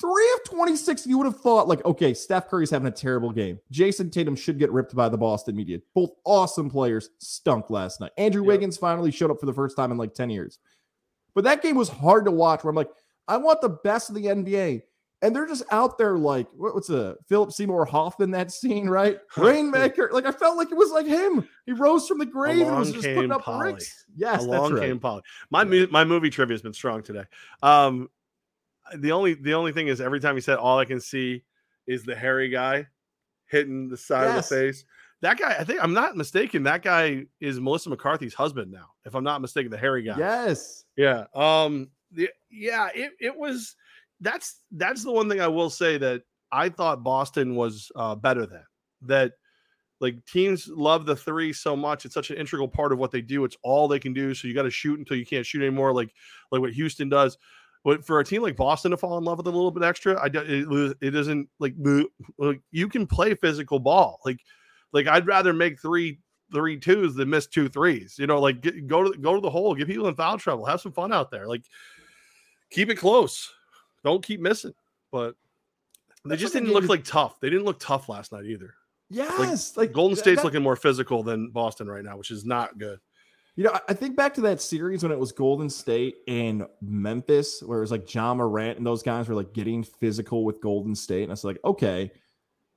three 0.00 0.32
of 0.34 0.50
26, 0.50 1.06
you 1.06 1.18
would 1.18 1.26
have 1.26 1.40
thought, 1.40 1.68
like, 1.68 1.84
okay, 1.84 2.12
Steph 2.12 2.48
Curry's 2.48 2.70
having 2.70 2.88
a 2.88 2.90
terrible 2.90 3.32
game. 3.32 3.60
Jayson 3.70 4.10
Tatum 4.10 4.34
should 4.34 4.58
get 4.58 4.72
ripped 4.72 4.94
by 4.94 5.08
the 5.08 5.16
Boston 5.16 5.56
media. 5.56 5.78
Both 5.94 6.10
awesome 6.24 6.68
players 6.68 7.10
stunk 7.18 7.70
last 7.70 8.00
night. 8.00 8.10
Andrew 8.18 8.42
Yep. 8.42 8.48
Wiggins 8.48 8.76
finally 8.76 9.10
showed 9.10 9.30
up 9.30 9.38
for 9.40 9.46
the 9.46 9.52
first 9.54 9.76
time 9.76 9.92
in 9.92 9.98
like 9.98 10.14
10 10.14 10.30
years. 10.30 10.58
But 11.34 11.44
that 11.44 11.62
game 11.62 11.76
was 11.76 11.88
hard 11.88 12.24
to 12.26 12.30
watch 12.30 12.62
where 12.64 12.70
I'm 12.70 12.76
like, 12.76 12.90
I 13.28 13.36
want 13.38 13.60
the 13.60 13.70
best 13.70 14.08
of 14.08 14.14
the 14.14 14.26
NBA. 14.26 14.82
And 15.22 15.34
they're 15.34 15.46
just 15.46 15.62
out 15.70 15.96
there 15.96 16.18
like, 16.18 16.46
what's 16.54 16.90
a 16.90 17.16
Philip 17.28 17.50
Seymour 17.50 17.86
Hoffman 17.86 18.30
that 18.32 18.52
scene, 18.52 18.88
right? 18.90 19.18
Rainmaker. 19.36 20.10
Like 20.12 20.26
I 20.26 20.32
felt 20.32 20.56
like 20.58 20.70
it 20.70 20.76
was 20.76 20.90
like 20.90 21.06
him. 21.06 21.48
He 21.64 21.72
rose 21.72 22.06
from 22.06 22.18
the 22.18 22.26
grave 22.26 22.66
and 22.66 22.76
was 22.76 22.90
Along 22.90 23.02
just 23.02 23.14
putting 23.14 23.32
up 23.32 23.42
Polly. 23.42 23.72
bricks. 23.72 24.04
Yes, 24.14 24.32
that's 24.42 24.44
Along 24.44 24.74
right. 24.74 24.82
came 24.82 24.98
Polly. 25.00 25.22
My 25.50 25.64
my 25.64 26.04
movie 26.04 26.28
trivia 26.30 26.52
has 26.54 26.60
been 26.62 26.74
strong 26.74 27.02
today. 27.02 27.24
Um, 27.62 28.10
the 28.98 29.12
only 29.12 29.32
the 29.32 29.54
only 29.54 29.72
thing 29.72 29.88
is 29.88 30.02
every 30.02 30.20
time 30.20 30.34
he 30.34 30.42
said 30.42 30.58
all 30.58 30.78
I 30.78 30.84
can 30.84 31.00
see 31.00 31.42
is 31.86 32.04
the 32.04 32.14
hairy 32.14 32.50
guy 32.50 32.86
hitting 33.46 33.88
the 33.88 33.96
side 33.96 34.24
Yes. 34.24 34.50
of 34.50 34.56
the 34.58 34.62
face. 34.66 34.84
That 35.22 35.38
guy, 35.38 35.56
I 35.58 35.64
think 35.64 35.82
I'm 35.82 35.94
not 35.94 36.16
mistaken. 36.16 36.64
That 36.64 36.82
guy 36.82 37.24
is 37.40 37.60
Melissa 37.60 37.90
McCarthy's 37.90 38.34
husband 38.34 38.70
now, 38.70 38.88
if 39.04 39.14
I'm 39.14 39.24
not 39.24 39.40
mistaken. 39.40 39.70
The 39.70 39.78
hairy 39.78 40.02
guy. 40.02 40.18
Yes. 40.18 40.84
Yeah. 40.96 41.24
Um. 41.34 41.88
The, 42.12 42.28
yeah. 42.50 42.88
It 42.94 43.12
it 43.20 43.36
was. 43.36 43.74
That's 44.20 44.60
that's 44.72 45.02
the 45.02 45.12
one 45.12 45.28
thing 45.28 45.40
I 45.40 45.48
will 45.48 45.70
say 45.70 45.98
that 45.98 46.22
I 46.52 46.68
thought 46.68 47.02
Boston 47.02 47.56
was 47.56 47.90
uh, 47.96 48.14
better 48.14 48.46
than 48.46 48.64
that. 49.02 49.32
Like 50.00 50.24
teams 50.26 50.68
love 50.68 51.06
the 51.06 51.16
three 51.16 51.52
so 51.52 51.74
much; 51.74 52.04
it's 52.04 52.14
such 52.14 52.30
an 52.30 52.36
integral 52.36 52.68
part 52.68 52.92
of 52.92 52.98
what 52.98 53.10
they 53.10 53.22
do. 53.22 53.44
It's 53.44 53.56
all 53.62 53.88
they 53.88 53.98
can 53.98 54.12
do. 54.12 54.34
So 54.34 54.48
you 54.48 54.54
got 54.54 54.64
to 54.64 54.70
shoot 54.70 54.98
until 54.98 55.16
you 55.16 55.24
can't 55.24 55.46
shoot 55.46 55.62
anymore. 55.62 55.94
Like 55.94 56.10
like 56.50 56.60
what 56.60 56.72
Houston 56.72 57.08
does. 57.08 57.38
But 57.84 58.04
for 58.04 58.18
a 58.18 58.24
team 58.24 58.42
like 58.42 58.56
Boston 58.56 58.90
to 58.92 58.96
fall 58.96 59.18
in 59.18 59.24
love 59.24 59.38
with 59.38 59.46
a 59.46 59.50
little 59.50 59.70
bit 59.70 59.82
extra, 59.82 60.14
I 60.14 60.26
it, 60.32 60.96
it 61.02 61.10
doesn't 61.10 61.48
like, 61.58 61.74
like 62.38 62.60
you 62.70 62.88
can 62.88 63.06
play 63.06 63.34
physical 63.34 63.78
ball. 63.78 64.20
Like 64.24 64.38
like 64.94 65.06
I'd 65.06 65.26
rather 65.26 65.52
make 65.52 65.78
three 65.78 66.20
three 66.52 66.78
twos 66.78 67.14
than 67.14 67.28
miss 67.28 67.46
two 67.46 67.68
threes. 67.68 68.16
You 68.18 68.26
know, 68.26 68.40
like 68.40 68.62
get, 68.62 68.86
go 68.86 69.10
to 69.12 69.18
go 69.18 69.34
to 69.34 69.40
the 69.40 69.50
hole, 69.50 69.74
get 69.74 69.88
people 69.88 70.08
in 70.08 70.14
foul 70.14 70.38
trouble, 70.38 70.64
have 70.64 70.80
some 70.80 70.92
fun 70.92 71.12
out 71.12 71.30
there. 71.30 71.46
Like 71.46 71.64
keep 72.70 72.88
it 72.88 72.96
close. 72.96 73.52
Don't 74.02 74.24
keep 74.24 74.40
missing. 74.40 74.72
But 75.12 75.34
they 76.24 76.36
just 76.36 76.54
didn't 76.54 76.72
look 76.72 76.88
like 76.88 77.04
tough. 77.04 77.38
They 77.40 77.50
didn't 77.50 77.66
look 77.66 77.78
tough 77.80 78.08
last 78.08 78.32
night 78.32 78.46
either. 78.46 78.74
Yes, 79.10 79.76
like, 79.76 79.92
Golden 79.92 80.16
State's 80.16 80.38
that- 80.40 80.44
looking 80.44 80.62
more 80.62 80.76
physical 80.76 81.22
than 81.22 81.50
Boston 81.50 81.86
right 81.86 82.02
now, 82.02 82.16
which 82.16 82.30
is 82.30 82.44
not 82.44 82.78
good. 82.78 82.98
You 83.54 83.64
know, 83.64 83.70
I- 83.72 83.80
I 83.90 83.94
think 83.94 84.16
back 84.16 84.34
to 84.34 84.40
that 84.40 84.60
series 84.60 85.02
when 85.02 85.12
it 85.12 85.18
was 85.18 85.30
Golden 85.30 85.68
State 85.70 86.16
and 86.26 86.66
Memphis, 86.80 87.62
where 87.62 87.78
it 87.78 87.82
was 87.82 87.90
like 87.92 88.12
Ja 88.12 88.34
Morant 88.34 88.78
and 88.78 88.86
those 88.86 89.02
guys 89.02 89.28
were 89.28 89.34
like 89.34 89.52
getting 89.52 89.84
physical 89.84 90.44
with 90.44 90.60
Golden 90.60 90.94
State. 90.94 91.22
And 91.24 91.30
I 91.30 91.34
was 91.34 91.44
like, 91.44 91.58
okay, 91.64 92.10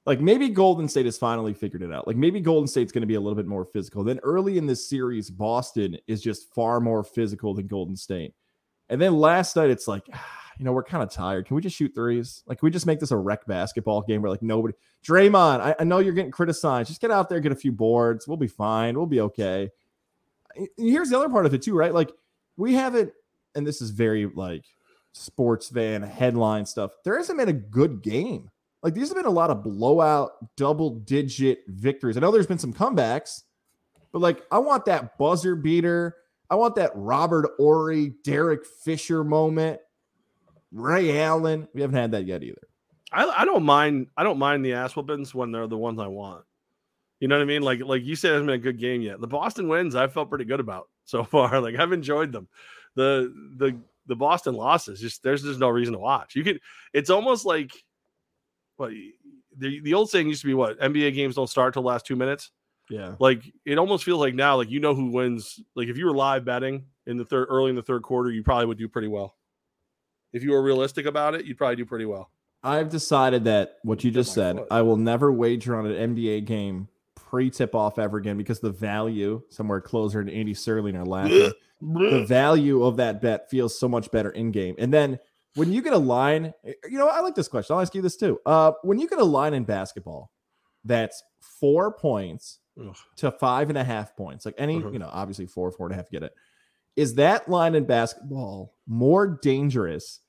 like 0.08 0.20
maybe 0.20 0.50
Golden 0.50 0.88
State 0.88 1.06
has 1.06 1.18
finally 1.18 1.54
figured 1.54 1.84
it 1.84 1.94
out. 1.94 2.08
Like 2.08 2.18
maybe 2.18 2.40
Golden 2.42 2.68
State's 2.68 2.92
going 2.92 3.02
to 3.02 3.08
be 3.08 3.14
a 3.14 3.20
little 3.20 3.36
bit 3.36 3.46
more 3.46 3.66
physical. 3.66 4.04
Then 4.04 4.20
early 4.24 4.58
in 4.58 4.66
this 4.66 4.90
series, 4.90 5.30
Boston 5.30 5.98
is 6.08 6.22
just 6.22 6.52
far 6.56 6.80
more 6.80 7.04
physical 7.04 7.54
than 7.54 7.68
Golden 7.68 7.96
State. 7.96 8.34
And 8.90 9.00
then 9.00 9.18
last 9.18 9.56
night, 9.56 9.70
it's 9.70 9.88
like, 9.88 10.04
ah, 10.14 10.42
you 10.58 10.66
know, 10.66 10.72
we're 10.72 10.84
kind 10.84 11.04
of 11.04 11.12
tired. 11.12 11.46
Can 11.46 11.56
we 11.56 11.62
just 11.62 11.76
shoot 11.76 11.94
threes? 11.94 12.42
Like, 12.48 12.64
we 12.64 12.72
just 12.72 12.88
make 12.88 13.00
this 13.00 13.12
a 13.12 13.18
rec 13.18 13.46
basketball 13.46 14.02
game 14.02 14.24
where 14.24 14.32
like 14.32 14.42
nobody, 14.42 14.74
Draymond, 15.06 15.60
I, 15.60 15.76
I 15.80 15.84
know 15.84 16.00
you're 16.00 16.14
getting 16.14 16.32
criticized. 16.32 16.88
Just 16.88 17.02
get 17.02 17.12
out 17.12 17.30
there, 17.30 17.40
get 17.40 17.52
a 17.52 17.56
few 17.56 17.72
boards. 17.72 18.28
We'll 18.28 18.38
be 18.38 18.48
fine. 18.48 18.98
We'll 18.98 19.06
be 19.06 19.22
okay 19.22 19.70
here's 20.78 21.10
the 21.10 21.18
other 21.18 21.30
part 21.30 21.46
of 21.46 21.54
it 21.54 21.62
too, 21.62 21.76
right? 21.76 21.94
Like 21.94 22.12
we 22.56 22.74
haven't, 22.74 23.12
and 23.56 23.66
this 23.66 23.82
is 23.82 23.92
very 23.92 24.26
like 24.26 24.66
sports 25.14 25.70
van 25.70 26.02
headline 26.04 26.66
stuff. 26.66 26.92
There 27.04 27.18
hasn't 27.18 27.40
been 27.40 27.50
a 27.50 27.54
good 27.54 28.02
game. 28.02 28.50
Like 28.84 28.94
these 28.94 29.10
have 29.10 29.18
been 29.18 29.26
a 29.26 29.30
lot 29.30 29.50
of 29.50 29.64
blowout, 29.64 30.32
double 30.56 30.92
digit 30.92 31.60
victories. 31.68 32.18
I 32.18 32.20
know 32.20 32.32
there's 32.32 32.48
been 32.48 32.60
some 32.60 32.74
comebacks, 32.74 33.44
but 34.12 34.20
like 34.20 34.44
I 34.52 34.60
want 34.60 34.86
that 34.86 35.18
buzzer 35.18 35.56
beater. 35.56 36.16
I 36.50 36.56
want 36.56 36.76
that 36.76 36.92
Robert 36.96 37.52
Horry, 37.58 38.14
Derek 38.24 38.66
Fisher 38.66 39.24
moment. 39.24 39.82
Ray 40.72 41.22
Allen. 41.22 41.68
We 41.74 41.82
haven't 41.82 41.98
had 41.98 42.12
that 42.12 42.26
yet 42.26 42.44
either. 42.44 42.68
I, 43.12 43.26
I 43.26 43.46
don't 43.46 43.64
mind 43.64 44.08
I 44.18 44.24
don't 44.24 44.40
mind 44.40 44.66
the 44.66 44.74
ass 44.74 44.96
whoopings 44.96 45.34
when 45.34 45.52
they're 45.52 45.68
the 45.68 45.78
ones 45.78 46.00
I 46.00 46.08
want. 46.08 46.44
You 47.20 47.28
know 47.28 47.36
what 47.36 47.42
I 47.42 47.46
mean? 47.46 47.62
Like 47.62 47.80
like 47.82 48.04
you 48.04 48.16
said, 48.16 48.32
it 48.32 48.34
hasn't 48.34 48.48
been 48.48 48.56
a 48.56 48.64
good 48.64 48.80
game 48.80 49.02
yet. 49.02 49.20
The 49.20 49.28
Boston 49.28 49.68
wins 49.68 49.96
I 49.96 50.08
felt 50.08 50.30
pretty 50.30 50.46
good 50.46 50.60
about 50.60 50.90
so 51.06 51.24
far. 51.24 51.60
Like 51.62 51.76
I've 51.76 51.94
enjoyed 51.94 52.32
them. 52.32 52.48
The 52.96 53.34
the 53.58 53.78
the 54.08 54.16
Boston 54.16 54.56
losses 54.56 55.02
just 55.02 55.24
there's 55.24 55.44
just 55.44 55.60
no 55.60 55.70
reason 55.70 55.94
to 55.94 56.00
watch. 56.00 56.36
You 56.36 56.44
could 56.44 56.60
it's 56.94 57.10
almost 57.10 57.46
like 57.46 57.72
what 58.78 58.92
the 59.58 59.80
the 59.82 59.94
old 59.94 60.10
saying 60.10 60.28
used 60.28 60.42
to 60.42 60.48
be 60.48 60.54
what 60.54 60.80
NBA 60.80 61.14
games 61.14 61.36
don't 61.36 61.50
start 61.50 61.74
till 61.74 61.84
the 61.84 61.88
last 61.88 62.06
two 62.06 62.16
minutes. 62.16 62.52
Yeah. 62.90 63.16
Like 63.20 63.44
it 63.66 63.78
almost 63.78 64.04
feels 64.04 64.20
like 64.20 64.34
now 64.34 64.58
like 64.58 64.70
you 64.70 64.80
know 64.80 64.96
who 64.96 65.12
wins. 65.12 65.60
Like 65.76 65.90
if 65.90 65.98
you 65.98 66.06
were 66.06 66.14
live 66.14 66.46
betting 66.46 66.86
in 67.06 67.18
the 67.18 67.26
third 67.26 67.48
early 67.50 67.70
in 67.70 67.76
the 67.76 67.84
third 67.84 68.04
quarter, 68.04 68.32
you 68.32 68.44
probably 68.44 68.66
would 68.68 68.78
do 68.78 68.88
pretty 68.88 69.08
well. 69.08 69.36
If 70.34 70.44
you 70.44 70.52
were 70.52 70.62
realistic 70.62 71.06
about 71.06 71.36
it, 71.36 71.46
you'd 71.46 71.58
probably 71.58 71.76
do 71.78 71.86
pretty 71.86 72.06
well. 72.06 72.30
I've 72.64 72.90
decided 72.90 73.46
that 73.46 73.78
what 73.84 74.04
you 74.04 74.12
just 74.12 74.34
said, 74.34 74.58
foot. 74.58 74.68
I 74.72 74.82
will 74.82 74.98
never 74.98 75.32
wager 75.32 75.76
on 75.76 75.86
an 75.86 76.16
NBA 76.16 76.46
game 76.46 76.88
pre 77.16 77.50
tip 77.50 77.76
off 77.76 78.00
ever 78.00 78.18
again 78.18 78.38
because 78.38 78.60
the 78.60 78.72
value, 78.72 79.42
somewhere 79.50 79.82
closer 79.82 80.24
to 80.24 80.34
Andy 80.34 80.54
Serling 80.54 80.96
are 80.96 81.06
laughing, 81.06 81.52
the 81.82 82.26
value 82.28 82.84
of 82.84 82.98
that 82.98 83.22
bet 83.22 83.50
feels 83.50 83.78
so 83.78 83.88
much 83.88 84.12
better 84.12 84.30
in 84.30 84.52
game. 84.52 84.76
And 84.78 84.94
then 84.94 85.20
when 85.58 85.74
you 85.74 85.82
get 85.82 85.94
a 85.94 85.98
line, 85.98 86.54
you 86.64 86.98
know, 86.98 87.08
I 87.10 87.20
like 87.22 87.36
this 87.36 87.48
question. 87.48 87.74
I'll 87.76 87.82
ask 87.82 87.94
you 87.96 88.02
this 88.02 88.16
too. 88.16 88.40
Uh, 88.46 88.72
when 88.84 89.00
you 89.00 89.08
get 89.10 89.20
a 89.20 89.24
line 89.26 89.54
in 89.54 89.64
basketball 89.64 90.32
that's 90.86 91.22
four 91.42 91.92
points 91.92 92.60
Ugh. 92.80 92.96
to 93.18 93.32
five 93.32 93.70
and 93.70 93.78
a 93.78 93.84
half 93.84 94.16
points, 94.16 94.46
like 94.46 94.56
any, 94.58 94.80
Mhm. 94.80 94.94
you 94.94 95.00
know, 95.00 95.10
obviously 95.12 95.48
four, 95.48 95.72
four 95.72 95.88
and 95.88 95.94
a 95.94 95.98
half, 95.98 96.10
get 96.10 96.24
it. 96.24 96.34
Is 96.96 97.16
that 97.16 97.50
line 97.50 97.76
in 97.76 97.86
basketball 97.86 98.76
more 98.88 99.28
dangerous 99.28 100.22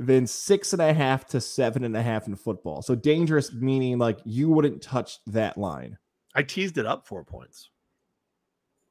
than 0.00 0.26
six 0.26 0.72
and 0.72 0.82
a 0.82 0.92
half 0.92 1.26
to 1.26 1.40
seven 1.40 1.84
and 1.84 1.96
a 1.96 2.02
half 2.02 2.26
in 2.26 2.34
football? 2.34 2.82
So 2.82 2.94
dangerous 2.94 3.52
meaning 3.52 3.98
like 3.98 4.18
you 4.24 4.48
wouldn't 4.50 4.82
touch 4.82 5.18
that 5.26 5.56
line. 5.56 5.96
I 6.34 6.42
teased 6.42 6.78
it 6.78 6.86
up 6.86 7.06
four 7.06 7.24
points. 7.24 7.70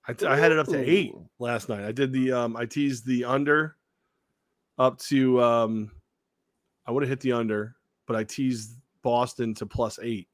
I, 0.08 0.16
I 0.28 0.38
had 0.38 0.52
it 0.52 0.60
up 0.60 0.68
to 0.68 0.78
eight 0.80 1.14
last 1.40 1.70
night. 1.70 1.84
I 1.84 1.92
did 1.92 2.12
the 2.14 2.32
um 2.32 2.56
I 2.56 2.66
teased 2.66 3.06
the 3.06 3.26
under 3.26 3.78
up 4.78 5.00
to 5.00 5.42
um 5.42 5.92
I 6.86 6.92
would 6.92 7.04
have 7.04 7.10
hit 7.10 7.20
the 7.22 7.32
under, 7.32 7.76
but 8.08 8.16
I 8.16 8.24
teased 8.24 8.78
Boston 9.02 9.54
to 9.56 9.66
plus 9.66 10.00
eight 10.02 10.28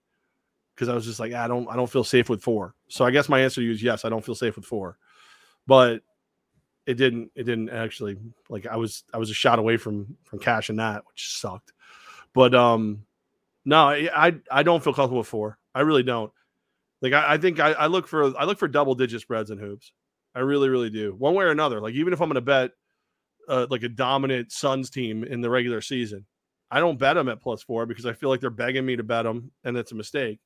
because 0.76 0.90
I 0.90 0.96
was 0.96 1.06
just 1.06 1.20
like, 1.20 1.34
I 1.34 1.48
don't 1.48 1.68
I 1.70 1.76
don't 1.76 1.90
feel 1.90 2.04
safe 2.04 2.30
with 2.30 2.42
four. 2.42 2.76
So 2.88 3.06
I 3.06 3.12
guess 3.12 3.30
my 3.30 3.42
answer 3.42 3.62
to 3.62 3.66
you 3.66 3.72
is 3.72 3.84
yes, 3.84 4.06
I 4.06 4.10
don't 4.10 4.24
feel 4.24 4.36
safe 4.36 4.56
with 4.56 4.66
four. 4.66 4.98
But 5.68 6.02
it 6.86 6.96
didn't 6.96 7.32
it 7.36 7.44
didn't 7.44 7.70
actually 7.70 8.18
like 8.50 8.66
I 8.66 8.76
was 8.76 9.04
I 9.14 9.18
was 9.18 9.30
a 9.30 9.34
shot 9.34 9.60
away 9.60 9.78
from 9.78 10.18
from 10.24 10.40
cashing 10.40 10.78
that, 10.78 11.04
which 11.08 11.38
sucked. 11.38 11.74
But 12.34 12.56
um 12.56 13.06
no, 13.66 13.90
I 13.90 14.36
I, 14.50 14.64
don't 14.64 14.84
feel 14.84 14.94
comfortable 14.94 15.20
with 15.20 15.28
four. 15.28 15.60
I 15.76 15.82
really 15.82 16.02
don't. 16.02 16.32
Like 17.02 17.14
I, 17.14 17.34
I 17.34 17.38
think 17.38 17.60
I, 17.60 17.74
I 17.74 17.86
look 17.88 18.08
for 18.08 18.36
I 18.38 18.46
look 18.46 18.58
for 18.58 18.68
double 18.68 18.96
digit 18.96 19.22
spreads 19.22 19.52
and 19.52 19.60
hoops. 19.60 19.92
I 20.34 20.40
really, 20.40 20.70
really 20.70 20.90
do. 20.90 21.14
One 21.18 21.36
way 21.36 21.46
or 21.46 21.50
another. 21.52 21.80
Like 21.80 21.94
even 21.94 22.14
if 22.14 22.22
I'm 22.22 22.32
to 22.34 22.42
bet 22.42 22.72
uh, 23.50 23.68
like 23.70 23.84
a 23.84 23.90
dominant 23.90 24.52
Suns 24.52 24.90
team 24.90 25.24
in 25.24 25.42
the 25.42 25.50
regular 25.50 25.82
season, 25.82 26.26
I 26.72 26.80
don't 26.80 27.00
bet 27.00 27.16
them 27.16 27.30
at 27.30 27.42
plus 27.42 27.64
four 27.64 27.86
because 27.86 28.06
I 28.06 28.14
feel 28.14 28.30
like 28.30 28.40
they're 28.40 28.50
begging 28.50 28.86
me 28.86 28.96
to 28.96 29.04
bet 29.04 29.26
them, 29.26 29.52
and 29.64 29.76
it's 29.76 29.92
a 29.92 29.96
mistake. 29.96 30.40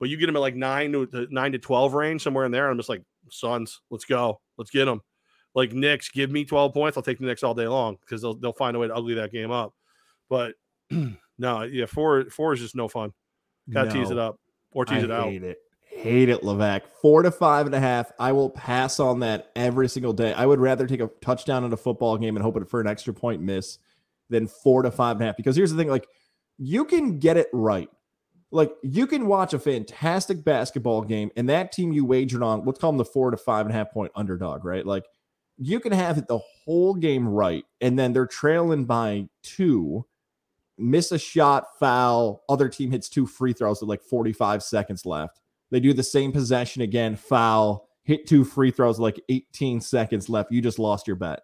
But 0.00 0.08
you 0.08 0.16
get 0.16 0.26
them 0.26 0.36
at 0.36 0.40
like 0.40 0.56
nine 0.56 0.92
to 0.92 1.26
nine 1.30 1.52
to 1.52 1.58
twelve 1.58 1.94
range 1.94 2.22
somewhere 2.22 2.44
in 2.44 2.52
there, 2.52 2.64
and 2.64 2.72
I'm 2.72 2.78
just 2.78 2.88
like 2.88 3.02
Suns, 3.30 3.80
let's 3.90 4.04
go, 4.04 4.40
let's 4.56 4.70
get 4.70 4.86
them. 4.86 5.00
Like 5.54 5.72
Knicks, 5.72 6.10
give 6.10 6.30
me 6.30 6.44
twelve 6.44 6.72
points. 6.74 6.96
I'll 6.96 7.02
take 7.02 7.18
the 7.18 7.26
Knicks 7.26 7.42
all 7.42 7.54
day 7.54 7.68
long 7.68 7.96
because 8.00 8.22
they'll 8.22 8.34
they'll 8.34 8.52
find 8.52 8.76
a 8.76 8.78
way 8.78 8.88
to 8.88 8.94
ugly 8.94 9.14
that 9.14 9.32
game 9.32 9.50
up. 9.50 9.72
But 10.28 10.54
no, 10.90 11.62
yeah, 11.62 11.86
four 11.86 12.24
four 12.30 12.52
is 12.52 12.60
just 12.60 12.74
no 12.74 12.88
fun. 12.88 13.12
Got 13.70 13.84
to 13.84 13.92
tease 13.92 14.10
it 14.10 14.18
up 14.18 14.38
or 14.72 14.84
tease 14.84 15.02
I 15.02 15.06
it 15.06 15.10
out. 15.10 15.32
it. 15.32 15.58
Hate 16.04 16.28
it, 16.28 16.42
Levac. 16.42 16.82
Four 17.00 17.22
to 17.22 17.30
five 17.30 17.64
and 17.64 17.74
a 17.74 17.80
half. 17.80 18.12
I 18.18 18.32
will 18.32 18.50
pass 18.50 19.00
on 19.00 19.20
that 19.20 19.50
every 19.56 19.88
single 19.88 20.12
day. 20.12 20.34
I 20.34 20.44
would 20.44 20.60
rather 20.60 20.86
take 20.86 21.00
a 21.00 21.08
touchdown 21.22 21.64
in 21.64 21.72
a 21.72 21.78
football 21.78 22.18
game 22.18 22.36
and 22.36 22.42
hope 22.42 22.58
it 22.58 22.68
for 22.68 22.78
an 22.78 22.86
extra 22.86 23.14
point 23.14 23.40
miss 23.40 23.78
than 24.28 24.46
four 24.46 24.82
to 24.82 24.90
five 24.90 25.16
and 25.16 25.22
a 25.22 25.26
half. 25.28 25.36
Because 25.38 25.56
here's 25.56 25.70
the 25.70 25.78
thing: 25.78 25.88
like 25.88 26.06
you 26.58 26.84
can 26.84 27.18
get 27.18 27.38
it 27.38 27.48
right. 27.54 27.88
Like 28.50 28.70
you 28.82 29.06
can 29.06 29.26
watch 29.26 29.54
a 29.54 29.58
fantastic 29.58 30.44
basketball 30.44 31.00
game, 31.00 31.30
and 31.38 31.48
that 31.48 31.72
team 31.72 31.90
you 31.90 32.04
wagered 32.04 32.42
on, 32.42 32.66
let's 32.66 32.78
call 32.78 32.92
them 32.92 32.98
the 32.98 33.06
four 33.06 33.30
to 33.30 33.38
five 33.38 33.64
and 33.64 33.74
a 33.74 33.78
half 33.78 33.90
point 33.90 34.12
underdog, 34.14 34.66
right? 34.66 34.84
Like 34.84 35.06
you 35.56 35.80
can 35.80 35.92
have 35.92 36.18
it 36.18 36.28
the 36.28 36.40
whole 36.66 36.92
game 36.92 37.26
right, 37.26 37.64
and 37.80 37.98
then 37.98 38.12
they're 38.12 38.26
trailing 38.26 38.84
by 38.84 39.30
two 39.42 40.04
miss 40.76 41.12
a 41.12 41.18
shot, 41.18 41.78
foul. 41.78 42.44
Other 42.48 42.68
team 42.68 42.90
hits 42.90 43.08
two 43.08 43.26
free 43.26 43.54
throws 43.54 43.80
with 43.80 43.88
like 43.88 44.02
45 44.02 44.62
seconds 44.62 45.06
left. 45.06 45.40
They 45.70 45.80
do 45.80 45.92
the 45.92 46.02
same 46.02 46.32
possession 46.32 46.82
again, 46.82 47.16
foul, 47.16 47.88
hit 48.04 48.26
two 48.26 48.44
free 48.44 48.70
throws, 48.70 48.98
like 49.00 49.20
18 49.28 49.80
seconds 49.80 50.28
left. 50.28 50.52
You 50.52 50.60
just 50.60 50.78
lost 50.78 51.06
your 51.06 51.16
bet. 51.16 51.40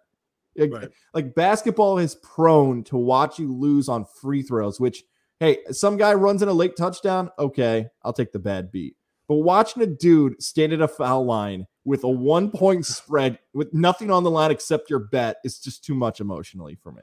Like, 0.55 0.71
Right. 0.73 0.89
like 1.13 1.33
basketball 1.35 1.97
is 1.97 2.15
prone 2.15 2.83
to 2.85 2.97
watch 2.97 3.39
you 3.39 3.53
lose 3.53 3.89
on 3.89 4.05
free 4.05 4.41
throws, 4.43 4.79
which, 4.79 5.03
hey, 5.39 5.59
some 5.71 5.97
guy 5.97 6.13
runs 6.13 6.41
in 6.41 6.49
a 6.49 6.53
late 6.53 6.75
touchdown. 6.75 7.29
Okay, 7.39 7.87
I'll 8.03 8.13
take 8.13 8.31
the 8.31 8.39
bad 8.39 8.71
beat. 8.71 8.95
But 9.27 9.35
watching 9.37 9.81
a 9.81 9.87
dude 9.87 10.41
stand 10.43 10.73
at 10.73 10.81
a 10.81 10.87
foul 10.89 11.25
line 11.25 11.67
with 11.85 12.03
a 12.03 12.09
one 12.09 12.51
point 12.51 12.85
spread 12.85 13.39
with 13.53 13.73
nothing 13.73 14.11
on 14.11 14.23
the 14.23 14.31
line 14.31 14.51
except 14.51 14.89
your 14.89 14.99
bet 14.99 15.37
is 15.43 15.57
just 15.59 15.83
too 15.83 15.95
much 15.95 16.19
emotionally 16.19 16.75
for 16.75 16.91
me. 16.91 17.01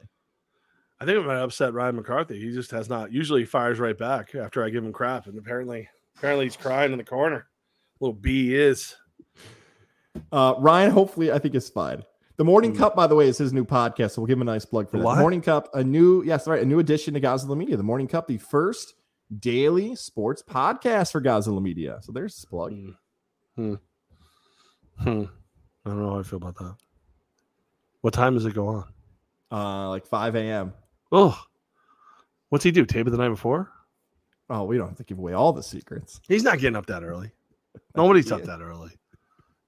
I 1.00 1.04
think 1.04 1.16
it 1.18 1.26
might 1.26 1.38
upset 1.40 1.72
Ryan 1.72 1.96
McCarthy. 1.96 2.38
He 2.40 2.52
just 2.52 2.70
has 2.72 2.88
not. 2.88 3.12
Usually, 3.12 3.44
fires 3.44 3.78
right 3.78 3.96
back 3.96 4.34
after 4.34 4.62
I 4.64 4.68
give 4.70 4.84
him 4.84 4.92
crap, 4.92 5.26
and 5.26 5.38
apparently, 5.38 5.88
apparently, 6.18 6.46
he's 6.46 6.56
crying 6.56 6.92
in 6.92 6.98
the 6.98 7.04
corner. 7.04 7.46
Little 8.00 8.14
B 8.14 8.54
is. 8.54 8.94
Uh, 10.32 10.54
Ryan, 10.58 10.90
hopefully, 10.90 11.32
I 11.32 11.38
think 11.38 11.54
is 11.54 11.68
fine. 11.68 12.02
The 12.36 12.44
Morning 12.44 12.72
Mm. 12.72 12.78
Cup, 12.78 12.94
by 12.94 13.06
the 13.08 13.14
way, 13.16 13.26
is 13.28 13.38
his 13.38 13.52
new 13.52 13.64
podcast, 13.64 14.12
so 14.12 14.20
we'll 14.22 14.26
give 14.28 14.38
him 14.38 14.42
a 14.42 14.52
nice 14.52 14.64
plug 14.64 14.86
for 14.88 14.96
The 14.96 14.98
that. 14.98 15.06
what? 15.06 15.18
Morning 15.18 15.40
Cup, 15.40 15.68
a 15.74 15.82
new, 15.82 16.22
yes, 16.22 16.46
right, 16.46 16.62
a 16.62 16.66
new 16.66 16.78
addition 16.78 17.14
to 17.14 17.20
Godzilla 17.20 17.56
Media. 17.56 17.76
The 17.76 17.82
Morning 17.82 18.06
Cup, 18.06 18.28
the 18.28 18.38
first 18.38 18.94
daily 19.40 19.96
sports 19.96 20.42
podcast 20.48 21.10
for 21.12 21.20
Godzilla 21.20 21.60
Media. 21.60 21.98
So 22.02 22.12
there's 22.12 22.36
his 22.36 22.44
plug. 22.44 22.72
Hmm. 22.72 22.90
Hmm. 23.56 23.74
Hmm. 25.00 25.24
I 25.84 25.90
don't 25.90 26.00
know 26.00 26.10
how 26.12 26.20
I 26.20 26.22
feel 26.22 26.36
about 26.36 26.56
that. 26.58 26.76
What 28.02 28.14
time 28.14 28.34
does 28.34 28.46
it 28.46 28.54
go 28.54 28.68
on? 28.68 28.84
Uh, 29.50 29.88
like 29.88 30.06
5 30.06 30.36
a.m. 30.36 30.74
Oh, 31.10 31.40
what's 32.50 32.62
he 32.64 32.70
do? 32.70 32.84
Tape 32.86 33.06
it 33.06 33.10
the 33.10 33.16
night 33.16 33.30
before? 33.30 33.72
Oh, 34.50 34.64
we 34.64 34.78
don't 34.78 34.88
have 34.88 34.96
to 34.96 35.04
give 35.04 35.18
away 35.18 35.34
all 35.34 35.52
the 35.52 35.62
secrets. 35.62 36.20
He's 36.26 36.42
not 36.42 36.58
getting 36.58 36.76
up 36.76 36.86
that 36.86 37.02
early. 37.02 37.30
Nobody's 37.94 38.32
up 38.32 38.42
that 38.44 38.60
early. 38.60 38.90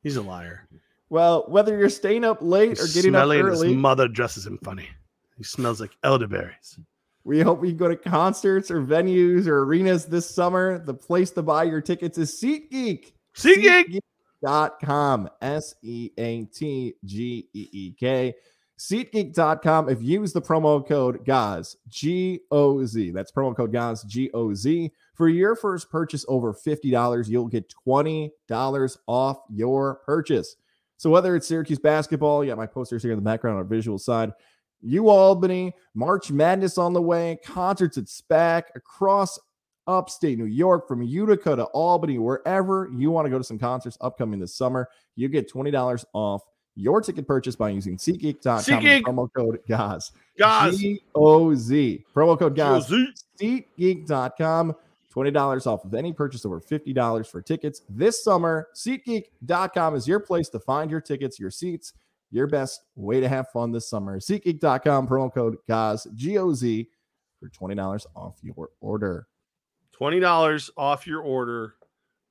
He's 0.03 0.17
a 0.17 0.23
liar. 0.23 0.67
Well, 1.11 1.45
whether 1.49 1.77
you're 1.77 1.91
staying 1.91 2.25
up 2.25 2.39
late 2.41 2.81
or 2.81 2.87
getting 2.87 3.15
up 3.15 3.29
early, 3.29 3.69
his 3.69 3.77
mother 3.77 4.09
dresses 4.09 4.47
him 4.47 4.59
funny. 4.65 4.89
He 5.37 5.45
smells 5.45 5.81
like 5.81 5.91
elderberries. 6.05 6.79
we 7.25 7.41
hope 7.41 7.63
you 7.63 7.71
can 7.71 7.77
go 7.77 7.89
to 7.89 7.97
concerts 7.97 8.71
or 8.71 8.83
venues 8.83 9.47
or 9.47 9.65
arenas 9.65 10.07
this 10.07 10.29
summer. 10.29 10.79
The 10.79 10.95
place 10.95 11.31
to 11.33 11.43
buy 11.43 11.65
your 11.65 11.81
tickets 11.81 12.17
is 12.17 12.41
SeatGeek. 12.41 13.13
SeatGeek! 13.37 14.01
SeatGeek.com. 14.45 15.29
S 15.43 15.75
E 15.83 16.11
A 16.17 16.45
T 16.45 16.95
G 17.05 17.49
E 17.53 17.69
E 17.73 17.93
K. 17.99 18.35
SeatGeek.com. 18.81 19.91
If 19.91 20.01
you 20.01 20.23
use 20.23 20.33
the 20.33 20.41
promo 20.41 20.87
code 20.89 21.23
GOZ, 21.27 21.77
G 21.89 22.41
O 22.51 22.83
Z, 22.87 23.11
that's 23.11 23.31
promo 23.31 23.55
code 23.55 23.75
GOZ, 23.75 24.05
G 24.05 24.31
O 24.33 24.55
Z, 24.55 24.91
For 25.13 25.29
your 25.29 25.55
first 25.55 25.91
purchase 25.91 26.25
over 26.29 26.55
$50, 26.55 27.29
you'll 27.29 27.47
get 27.47 27.71
$20 27.87 28.97
off 29.07 29.41
your 29.51 29.97
purchase. 30.07 30.57
So 30.97 31.11
whether 31.11 31.37
it's 31.37 31.47
Syracuse 31.47 31.79
basketball, 31.79 32.43
you 32.43 32.51
got 32.51 32.57
my 32.57 32.67
posters 32.67 33.03
here 33.03 33.13
in 33.13 33.19
the 33.19 33.23
background 33.23 33.57
on 33.57 33.63
our 33.63 33.69
visual 33.69 33.99
side, 33.99 34.33
U 34.81 35.11
Albany, 35.11 35.75
March 35.93 36.31
Madness 36.31 36.79
on 36.79 36.95
the 36.95 37.03
way, 37.03 37.39
concerts 37.45 37.99
at 37.99 38.05
SPAC 38.05 38.63
across 38.75 39.39
upstate 39.87 40.39
New 40.39 40.47
York, 40.47 40.89
from 40.89 41.03
Utica 41.03 41.55
to 41.55 41.65
Albany, 41.65 42.17
wherever 42.17 42.91
you 42.97 43.11
want 43.11 43.27
to 43.27 43.31
go 43.31 43.37
to 43.37 43.45
some 43.45 43.59
concerts 43.59 43.99
upcoming 44.01 44.41
this 44.41 44.55
summer, 44.57 44.89
you 45.17 45.29
get 45.29 45.53
$20 45.53 46.05
off 46.15 46.41
your 46.77 47.01
ticket 47.01 47.27
purchase 47.27 47.57
by 47.57 47.71
using 47.71 47.97
SeatGeek.com 47.97 48.61
SeatGeek. 48.61 49.03
promo 49.03 49.29
code 49.37 49.61
GAZ. 49.69 50.13
Guys, 50.39 50.79
G 50.79 51.01
O 51.15 51.55
Z. 51.55 52.05
Promo 52.15 52.39
code 52.39 52.55
GAZ. 52.57 52.87
G-O-Z. 52.89 53.65
SeatGeek.com. 53.79 54.75
$20 55.15 55.67
off 55.67 55.85
of 55.85 55.93
any 55.95 56.13
purchase 56.13 56.47
over 56.47 56.61
$50 56.61 57.27
for 57.27 57.43
tickets 57.43 57.83
this 57.89 58.23
summer. 58.23 58.69
SeatGeek.com 58.77 59.97
is 59.97 60.07
your 60.07 60.21
place 60.21 60.49
to 60.51 60.61
find 60.61 60.89
your 60.91 61.01
tickets, 61.01 61.39
your 61.41 61.51
seats, 61.51 61.95
your 62.31 62.47
best 62.47 62.83
way 62.95 63.19
to 63.19 63.29
have 63.29 63.49
fun 63.49 63.73
this 63.73 63.91
summer. 63.91 64.21
SeatGeek.com, 64.21 65.09
promo 65.09 65.35
code 65.35 65.57
GAZ, 65.69 66.07
G 66.15 66.39
O 66.39 66.53
Z, 66.55 66.89
for 67.41 67.49
$20 67.49 68.07
off 68.15 68.37
your 68.43 68.71
order. 68.81 69.27
twenty 69.93 70.21
dollars 70.21 70.71
off 70.77 71.07
your 71.07 71.23
order. 71.23 71.75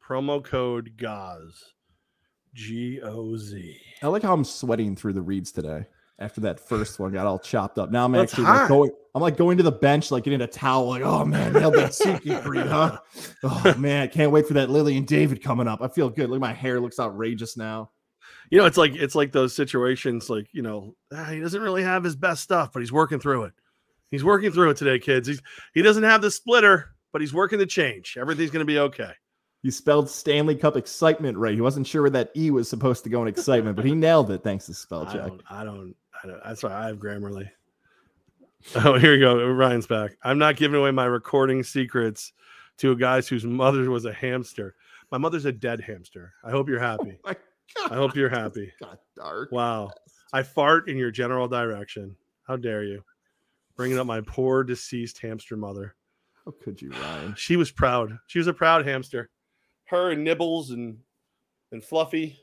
Promo 0.01 0.43
code 0.43 0.93
GAZ. 0.95 1.73
G 2.53 3.01
O 3.01 3.35
Z. 3.37 3.79
I 4.01 4.07
like 4.07 4.23
how 4.23 4.33
I'm 4.33 4.43
sweating 4.43 4.95
through 4.95 5.13
the 5.13 5.21
reads 5.21 5.51
today 5.51 5.85
after 6.19 6.41
that 6.41 6.59
first 6.59 6.99
one 6.99 7.11
got 7.11 7.25
all 7.25 7.39
chopped 7.39 7.79
up. 7.79 7.91
Now 7.91 8.05
I'm 8.05 8.13
it's 8.15 8.33
actually 8.33 8.45
like 8.45 8.67
going, 8.67 8.91
I'm 9.15 9.21
like 9.21 9.37
going 9.37 9.57
to 9.57 9.63
the 9.63 9.71
bench, 9.71 10.11
like 10.11 10.25
getting 10.25 10.41
a 10.41 10.47
towel, 10.47 10.87
like, 10.87 11.01
oh 11.01 11.25
man, 11.25 11.53
nailed 11.53 11.75
that 11.75 11.91
SeatGeek 11.91 12.45
read, 12.45 12.67
huh? 12.67 12.99
Oh 13.43 13.75
man, 13.77 14.09
can't 14.09 14.31
wait 14.31 14.45
for 14.45 14.53
that 14.55 14.69
Lily 14.69 14.97
and 14.97 15.07
David 15.07 15.41
coming 15.41 15.67
up. 15.67 15.81
I 15.81 15.87
feel 15.87 16.09
good. 16.09 16.29
Look, 16.29 16.41
my 16.41 16.53
hair 16.53 16.79
looks 16.79 16.99
outrageous 16.99 17.57
now. 17.57 17.91
You 18.51 18.57
know, 18.57 18.65
it's 18.65 18.77
like 18.77 18.95
it's 18.95 19.15
like 19.15 19.31
those 19.31 19.55
situations, 19.55 20.29
like 20.29 20.47
you 20.51 20.61
know, 20.61 20.95
ah, 21.13 21.25
he 21.25 21.39
doesn't 21.39 21.61
really 21.61 21.83
have 21.83 22.03
his 22.03 22.15
best 22.15 22.43
stuff, 22.43 22.71
but 22.73 22.81
he's 22.81 22.91
working 22.91 23.19
through 23.19 23.43
it. 23.43 23.53
He's 24.11 24.23
working 24.23 24.51
through 24.51 24.71
it 24.71 24.77
today, 24.77 24.99
kids. 24.99 25.27
He's 25.27 25.41
he 25.73 25.81
doesn't 25.81 26.03
have 26.03 26.21
the 26.21 26.31
splitter, 26.31 26.95
but 27.11 27.21
he's 27.21 27.33
working 27.33 27.59
the 27.59 27.65
change. 27.65 28.17
Everything's 28.19 28.51
gonna 28.51 28.65
be 28.65 28.79
okay. 28.79 29.13
He 29.61 29.71
spelled 29.71 30.09
Stanley 30.09 30.55
Cup 30.55 30.77
excitement 30.77 31.37
right. 31.37 31.53
He 31.53 31.61
wasn't 31.61 31.85
sure 31.85 32.03
where 32.03 32.11
that 32.11 32.31
E 32.35 32.49
was 32.49 32.69
supposed 32.69 33.03
to 33.03 33.09
go 33.09 33.21
in 33.21 33.27
excitement, 33.27 33.75
but 33.75 33.85
he 33.85 33.93
nailed 33.93 34.31
it 34.31 34.41
thanks 34.43 34.65
to 34.67 34.73
spell 34.73 35.05
I 35.07 35.11
check. 35.13 35.27
don't, 35.27 35.41
I 35.49 35.63
don't, 35.63 35.95
I 36.23 36.27
don't. 36.27 36.43
That's 36.45 36.63
why 36.63 36.71
I 36.73 36.87
have 36.87 36.97
Grammarly. 36.97 37.49
Oh, 38.75 38.97
here 38.97 39.13
you 39.13 39.19
go. 39.21 39.47
Ryan's 39.49 39.87
back. 39.87 40.17
I'm 40.23 40.37
not 40.37 40.55
giving 40.55 40.79
away 40.79 40.91
my 40.91 41.05
recording 41.05 41.63
secrets 41.63 42.33
to 42.77 42.91
a 42.91 42.95
guy 42.95 43.21
whose 43.21 43.45
mother 43.45 43.89
was 43.89 44.05
a 44.05 44.13
hamster. 44.13 44.75
My 45.11 45.17
mother's 45.17 45.45
a 45.45 45.51
dead 45.51 45.81
hamster. 45.81 46.33
I 46.43 46.51
hope 46.51 46.67
you're 46.69 46.79
happy. 46.79 47.19
Oh 47.77 47.87
my 47.87 47.95
I 47.95 47.99
hope 47.99 48.15
you're 48.15 48.29
happy. 48.29 48.73
God, 48.81 48.97
dark. 49.15 49.51
Wow. 49.51 49.91
I 50.33 50.41
fart 50.41 50.89
in 50.89 50.97
your 50.97 51.11
general 51.11 51.47
direction. 51.47 52.15
How 52.47 52.55
dare 52.55 52.83
you? 52.83 53.03
Bringing 53.75 53.99
up 53.99 54.07
my 54.07 54.21
poor 54.21 54.63
deceased 54.63 55.19
hamster 55.19 55.55
mother. 55.55 55.95
How 56.43 56.51
could 56.63 56.81
you, 56.81 56.89
Ryan? 56.89 57.35
She 57.37 57.57
was 57.57 57.69
proud. 57.69 58.17
She 58.25 58.39
was 58.39 58.47
a 58.47 58.53
proud 58.53 58.87
hamster. 58.87 59.29
Her 59.89 60.11
and 60.11 60.23
Nibbles 60.23 60.71
and 60.71 60.99
and 61.71 61.83
Fluffy, 61.83 62.37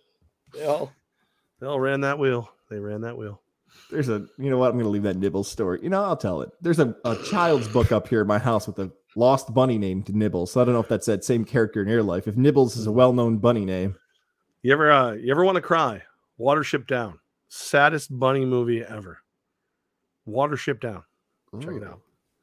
they 0.54 0.64
all 0.64 0.92
they 1.60 1.66
all 1.66 1.80
ran 1.80 2.00
that 2.02 2.18
wheel. 2.18 2.50
They 2.70 2.78
ran 2.78 3.00
that 3.02 3.16
wheel. 3.16 3.40
There's 3.90 4.08
a, 4.08 4.26
you 4.38 4.48
know 4.48 4.58
what? 4.58 4.68
I'm 4.70 4.74
going 4.74 4.84
to 4.84 4.90
leave 4.90 5.02
that 5.02 5.16
Nibbles 5.16 5.48
story. 5.48 5.80
You 5.82 5.90
know, 5.90 6.02
I'll 6.02 6.16
tell 6.16 6.40
it. 6.40 6.50
There's 6.62 6.78
a, 6.78 6.96
a 7.04 7.16
child's 7.30 7.68
book 7.68 7.92
up 7.92 8.08
here 8.08 8.22
in 8.22 8.26
my 8.26 8.38
house 8.38 8.66
with 8.66 8.78
a 8.78 8.90
lost 9.16 9.52
bunny 9.52 9.76
named 9.76 10.14
Nibbles. 10.14 10.52
So 10.52 10.60
I 10.60 10.64
don't 10.64 10.72
know 10.74 10.80
if 10.80 10.88
that's 10.88 11.06
that 11.06 11.24
same 11.24 11.44
character 11.44 11.82
in 11.82 11.88
your 11.88 12.02
life. 12.02 12.26
If 12.26 12.36
Nibbles 12.36 12.76
is 12.76 12.86
a 12.86 12.92
well 12.92 13.12
known 13.12 13.38
bunny 13.38 13.64
name, 13.64 13.96
You 14.62 14.72
ever 14.72 14.90
uh 14.90 15.12
you 15.12 15.30
ever 15.30 15.44
want 15.44 15.56
to 15.56 15.62
cry? 15.62 16.02
Watership 16.40 16.86
Down. 16.86 17.18
Saddest 17.48 18.16
bunny 18.18 18.44
movie 18.44 18.82
ever. 18.82 19.18
Watership 20.28 20.80
Down. 20.80 21.02
Check 21.60 21.74
it 21.74 21.84
out. 21.84 22.00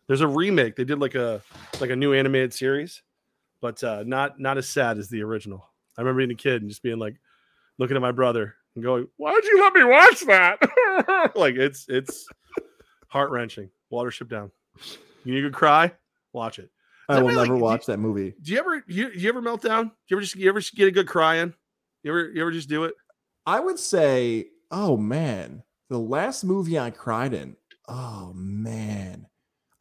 There's 0.07 0.21
a 0.21 0.27
remake. 0.27 0.75
They 0.75 0.83
did 0.85 0.99
like 0.99 1.15
a 1.15 1.41
like 1.79 1.89
a 1.89 1.95
new 1.95 2.13
animated 2.13 2.53
series, 2.53 3.01
but 3.63 3.81
uh 3.81 4.03
not 4.05 4.41
not 4.41 4.57
as 4.57 4.67
sad 4.67 4.97
as 4.97 5.07
the 5.07 5.23
original. 5.23 5.65
I 5.97 6.01
remember 6.01 6.17
being 6.19 6.31
a 6.31 6.35
kid 6.35 6.61
and 6.61 6.69
just 6.69 6.83
being 6.83 6.99
like 6.99 7.15
looking 7.79 7.95
at 7.95 8.01
my 8.01 8.11
brother 8.11 8.55
and 8.75 8.83
going, 8.83 9.07
Why'd 9.15 9.43
you 9.45 9.61
let 9.61 9.73
me 9.73 9.85
watch 9.85 10.19
that? 10.25 11.31
like 11.35 11.55
it's 11.55 11.85
it's 11.87 12.27
heart 13.07 13.31
wrenching. 13.31 13.69
Watership 13.89 14.27
Down. 14.27 14.51
You 15.23 15.33
need 15.33 15.41
to 15.41 15.49
cry? 15.49 15.93
Watch 16.33 16.59
it. 16.59 16.71
I 17.07 17.19
will 17.21 17.27
like, 17.27 17.37
never 17.37 17.55
do- 17.55 17.61
watch 17.61 17.85
that 17.85 17.99
movie. 17.99 18.35
Do 18.41 18.51
you 18.51 18.59
ever 18.59 18.83
you, 18.85 19.09
you 19.15 19.29
ever 19.29 19.41
melt 19.41 19.61
down? 19.61 19.85
Do 19.85 19.91
you 20.09 20.17
ever 20.17 20.21
just 20.21 20.35
you 20.35 20.49
ever 20.49 20.59
just 20.59 20.75
get 20.75 20.89
a 20.89 20.91
good 20.91 21.07
crying? 21.07 21.53
You 22.03 22.11
ever 22.11 22.31
you 22.31 22.41
ever 22.41 22.51
just 22.51 22.67
do 22.67 22.83
it? 22.83 22.95
I 23.45 23.61
would 23.61 23.79
say, 23.79 24.47
oh 24.71 24.97
man, 24.97 25.63
the 25.89 25.99
last 25.99 26.43
movie 26.43 26.77
I 26.77 26.91
cried 26.91 27.33
in. 27.33 27.55
Oh 27.87 28.33
man, 28.35 29.27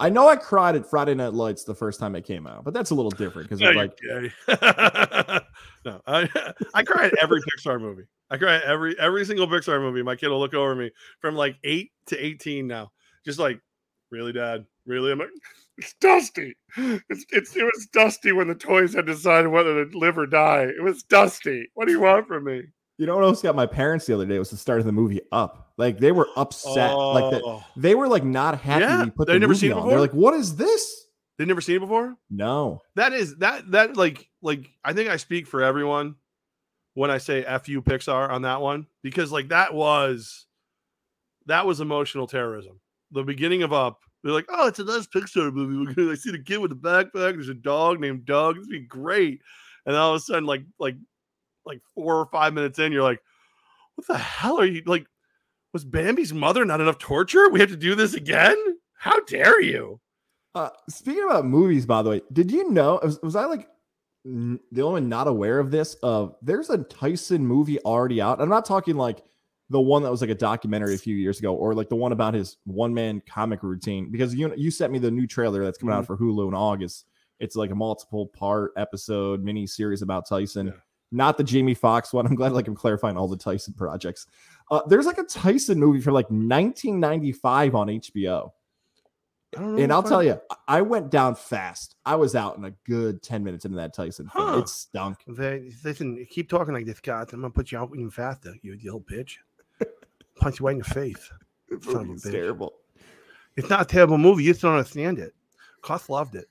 I 0.03 0.09
know 0.09 0.29
I 0.29 0.35
cried 0.35 0.75
at 0.75 0.85
Friday 0.85 1.15
Night 1.15 1.33
Lights 1.33 1.63
the 1.63 1.77
first 1.77 2.01
time 2.01 2.17
it 2.17 2.25
came 2.25 2.45
out, 2.45 2.65
but 2.65 2.75
that's 2.75 2.91
a 2.91 2.95
little 2.95 3.13
different 3.13 3.49
because 3.49 3.61
it's 3.63 3.77
like 3.77 3.97
no, 5.85 6.03
I 6.09 6.29
I 6.75 6.83
cry 6.83 7.07
at 7.07 7.15
every 7.23 7.41
Pixar 7.41 7.81
movie. 7.81 8.03
I 8.29 8.37
cry 8.37 8.57
at 8.57 8.65
every 8.65 8.99
every 8.99 9.25
single 9.25 9.47
Pixar 9.47 9.81
movie. 9.81 10.03
My 10.03 10.17
kid 10.17 10.29
will 10.29 10.41
look 10.41 10.55
over 10.55 10.75
me 10.75 10.91
from 11.21 11.37
like 11.37 11.57
eight 11.63 11.93
to 12.07 12.19
eighteen 12.19 12.67
now, 12.67 12.91
just 13.25 13.39
like, 13.39 13.61
really, 14.11 14.33
Dad, 14.33 14.67
really? 14.87 15.13
I'm 15.13 15.21
like, 15.21 15.29
it's 15.79 15.95
dusty. 16.01 16.57
It's, 16.77 17.25
it's 17.31 17.55
it 17.55 17.63
was 17.63 17.89
dusty 17.93 18.33
when 18.33 18.49
the 18.49 18.57
toys 18.57 18.95
had 18.95 19.07
decided 19.07 19.49
whether 19.49 19.85
to 19.85 19.97
live 19.97 20.19
or 20.19 20.27
die. 20.27 20.65
It 20.65 20.83
was 20.83 21.05
dusty. 21.05 21.69
What 21.75 21.87
do 21.87 21.93
you 21.93 22.01
want 22.01 22.27
from 22.27 22.45
me? 22.45 22.65
you 22.99 23.07
know 23.07 23.17
what 23.17 23.25
else 23.25 23.43
got 23.43 23.57
my 23.57 23.67
parents 23.67 24.07
the 24.07 24.15
other 24.15 24.27
day 24.27 24.39
was 24.39 24.51
the 24.51 24.57
start 24.57 24.79
of 24.79 24.87
the 24.87 24.93
movie 24.93 25.21
Up. 25.33 25.62
Like 25.83 25.99
they 25.99 26.13
were 26.13 26.29
upset, 26.37 26.97
like 26.97 27.31
that. 27.33 27.43
Oh. 27.45 27.65
They 27.77 27.97
were 27.97 28.07
like 28.07 28.23
not 28.23 28.61
happy. 28.61 28.83
Yeah, 28.85 29.05
we 29.05 29.11
put 29.11 29.27
they'd 29.27 29.35
the 29.35 29.41
never 29.41 29.55
seen 29.55 29.71
it 29.71 29.75
on. 29.75 29.79
before? 29.81 29.91
They're 29.91 30.01
like, 30.01 30.15
"What 30.15 30.35
is 30.35 30.55
this?" 30.55 31.07
They 31.39 31.45
never 31.45 31.61
seen 31.61 31.77
it 31.77 31.81
before. 31.81 32.15
No, 32.31 32.83
That 32.95 33.13
is 33.13 33.37
that 33.39 33.69
that 33.73 33.97
like 33.97 34.29
like 34.43 34.71
I 34.85 34.93
think 34.93 35.11
I 35.11 35.17
speak 35.17 35.49
for 35.49 35.61
everyone 35.63 36.15
when 36.95 37.11
I 37.11 37.19
say 37.19 37.45
"f 37.45 37.69
you 37.69 37.83
Pixar" 37.83 38.31
on 38.31 38.43
that 38.43 38.61
one 38.61 38.87
because 39.03 39.33
like 39.33 39.49
that 39.49 39.75
was 39.75 40.47
that 41.47 41.67
was 41.67 41.81
emotional 41.81 42.29
terrorism. 42.29 42.79
The 43.11 43.25
beginning 43.25 43.65
of 43.65 43.73
Up, 43.73 43.99
they're 44.23 44.33
like, 44.33 44.47
"Oh, 44.49 44.69
it's 44.69 44.79
a 44.79 44.85
nice 44.85 45.09
Pixar 45.09 45.53
movie." 45.53 46.13
I 46.13 46.15
see 46.15 46.31
the 46.31 46.39
kid 46.39 46.59
with 46.59 46.71
the 46.71 46.77
backpack. 46.77 47.11
There's 47.35 47.49
a 47.49 47.55
dog 47.55 47.99
named 47.99 48.25
Doug. 48.25 48.59
It's 48.59 48.69
be 48.69 48.81
great. 48.81 49.41
And 49.85 49.97
all 49.97 50.15
of 50.15 50.19
a 50.19 50.21
sudden, 50.21 50.47
like 50.47 50.63
like 50.79 50.97
like 51.67 51.81
four 51.93 52.19
or 52.21 52.27
five 52.27 52.55
minutes 52.55 52.79
in, 52.79 52.93
you're 52.93 53.03
like, 53.03 53.21
"What 53.97 54.07
the 54.07 54.19
hell 54.19 54.61
are 54.61 54.65
you 54.65 54.83
like?" 54.87 55.07
Was 55.73 55.85
Bambi's 55.85 56.33
mother 56.33 56.65
not 56.65 56.81
enough 56.81 56.99
torture? 56.99 57.49
We 57.49 57.61
have 57.61 57.71
to 57.71 57.77
do 57.77 57.95
this 57.95 58.15
again? 58.15 58.57
How 58.95 59.21
dare 59.21 59.61
you? 59.61 60.01
Uh, 60.55 60.69
speaking 60.89 61.25
about 61.25 61.47
movies, 61.47 61.87
by 61.87 62.03
the 62.03 62.11
way, 62.11 62.21
did 62.33 62.51
you 62.51 62.71
know? 62.71 63.01
Was, 63.03 63.19
was 63.23 63.37
I 63.37 63.47
like 63.47 63.67
n- 64.27 64.61
the 64.71 64.83
only 64.83 65.01
one 65.01 65.09
not 65.09 65.29
aware 65.29 65.59
of 65.59 65.71
this? 65.71 65.95
Of 66.03 66.35
there's 66.43 66.69
a 66.69 66.79
Tyson 66.79 67.47
movie 67.47 67.81
already 67.81 68.21
out. 68.21 68.41
I'm 68.41 68.51
not 68.51 68.67
talking 68.67 68.97
like 68.97 69.25
the 69.71 69.81
one 69.81 70.03
that 70.03 70.11
was 70.11 70.21
like 70.21 70.29
a 70.29 70.35
documentary 70.35 70.95
a 70.95 70.99
few 70.99 71.17
years 71.17 71.39
ago, 71.39 71.55
or 71.55 71.75
like 71.75 71.89
the 71.89 71.97
one 71.97 72.13
about 72.13 72.35
his 72.35 72.59
one 72.65 72.93
man 72.93 73.23
comic 73.27 73.63
routine. 73.63 74.13
Because 74.13 74.35
you 74.35 74.53
you 74.57 74.71
sent 74.71 74.93
me 74.93 74.99
the 74.99 75.11
new 75.11 75.27
trailer 75.27 75.65
that's 75.65 75.79
coming 75.79 75.95
out 75.95 76.07
for 76.07 76.19
Hulu 76.19 76.49
in 76.49 76.55
August. 76.55 77.07
It's 77.41 77.57
like 77.57 77.71
a 77.71 77.75
multiple 77.75 78.27
part 78.27 78.73
episode 78.77 79.43
mini 79.43 79.67
series 79.67 80.03
about 80.03 80.29
Tyson. 80.29 80.67
Yeah. 80.67 80.73
Not 81.13 81.37
the 81.37 81.45
Jamie 81.45 81.75
Foxx 81.75 82.13
one. 82.13 82.27
I'm 82.27 82.35
glad 82.35 82.53
like 82.53 82.67
I'm 82.67 82.75
clarifying 82.75 83.17
all 83.19 83.29
the 83.29 83.37
Tyson 83.37 83.75
projects. 83.75 84.27
Uh, 84.71 84.81
there's 84.89 85.05
like 85.07 85.19
a 85.19 85.25
Tyson 85.25 85.79
movie 85.79 86.01
from 86.01 86.15
like 86.15 86.31
1995 86.31 87.75
on 87.75 87.87
HBO. 87.89 88.53
I 89.55 89.61
don't 89.61 89.77
know 89.77 89.83
And 89.83 89.93
I'll 89.93 90.05
I- 90.05 90.09
tell 90.09 90.23
you, 90.23 90.41
I 90.67 90.81
went 90.81 91.11
down 91.11 91.35
fast. 91.35 91.97
I 92.07 92.15
was 92.17 92.35
out 92.35 92.57
in 92.57 92.65
a 92.65 92.71
good 92.87 93.23
10 93.23 93.45
minutes 93.45 93.67
into 93.67 93.77
that 93.77 93.93
Tyson. 93.95 94.27
Huh. 94.33 94.61
It 94.63 94.69
stunk. 94.71 95.19
They, 95.29 95.71
listen, 95.85 96.27
keep 96.31 96.49
talking 96.49 96.73
like 96.73 96.87
this, 96.87 97.01
God. 97.01 97.31
I'm 97.35 97.41
gonna 97.43 97.51
put 97.53 97.71
you 97.71 97.79
out 97.79 97.91
even 97.95 98.11
faster, 98.11 98.55
you, 98.63 98.73
you 98.81 98.93
old 98.93 99.07
bitch. 99.07 99.37
Punch 100.37 100.59
you 100.61 100.67
right 100.67 100.73
in 100.73 100.79
the 100.79 100.85
face. 100.85 101.31
It 101.69 101.85
Son 101.85 101.97
of 101.97 102.09
a 102.11 102.15
bitch. 102.15 102.33
terrible. 102.33 102.73
It's 103.57 103.69
not 103.69 103.83
a 103.83 103.85
terrible 103.85 104.17
movie. 104.17 104.45
You 104.45 104.53
just 104.53 104.63
don't 104.63 104.73
understand 104.77 105.19
it. 105.19 105.35
Cost 105.83 106.09
loved 106.09 106.35
it. 106.37 106.49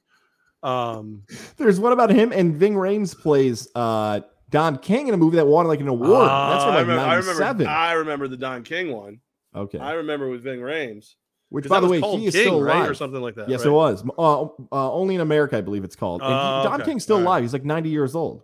Um, 0.62 1.24
There's 1.58 1.80
one 1.80 1.94
about 1.94 2.12
him 2.12 2.32
and 2.32 2.56
Ving 2.56 2.76
Rhames 2.76 3.18
plays 3.20 3.68
uh 3.74 4.22
Don 4.52 4.78
King 4.78 5.08
in 5.08 5.14
a 5.14 5.18
movie 5.18 5.38
that 5.38 5.48
won 5.48 5.66
like 5.68 5.80
an 5.80 5.88
award. 5.88 6.28
That's 6.30 6.64
from 6.64 6.74
uh, 6.74 6.76
I 6.76 6.76
like 6.76 6.88
remember, 6.88 7.02
I 7.02 7.16
97. 7.16 7.58
remember. 7.58 7.70
I 7.72 7.92
remember 7.94 8.28
the 8.28 8.38
Don 8.38 8.64
King 8.64 8.92
one. 8.92 9.20
okay. 9.56 9.80
I 9.80 9.94
remember 9.94 10.30
with 10.30 10.44
Ving 10.44 10.60
Rhames. 10.60 11.16
Which, 11.50 11.68
by 11.68 11.82
the 11.82 11.88
way, 11.90 12.00
he 12.00 12.28
is 12.28 12.34
King, 12.34 12.44
still 12.44 12.62
right, 12.62 12.78
alive. 12.78 12.90
or 12.90 12.94
something 12.94 13.22
like 13.22 13.36
that. 13.36 13.50
yes, 13.50 13.60
right? 13.62 13.68
it 13.68 13.72
was. 13.72 14.06
Uh, 14.18 14.44
uh, 14.72 14.94
only 14.94 15.16
in 15.16 15.22
America, 15.22 15.58
I 15.58 15.62
believe 15.62 15.84
it's 15.84 15.98
called. 15.98 16.22
And 16.22 16.30
he- 16.30 16.34
Oh, 16.34 16.64
Don 16.64 16.82
okay. 16.82 16.92
King's 16.92 17.04
still 17.04 17.18
All 17.18 17.24
right. 17.24 17.28
alive. 17.28 17.44
He's 17.44 17.52
like 17.52 17.66
90 17.66 17.90
years 17.90 18.16
old. 18.16 18.44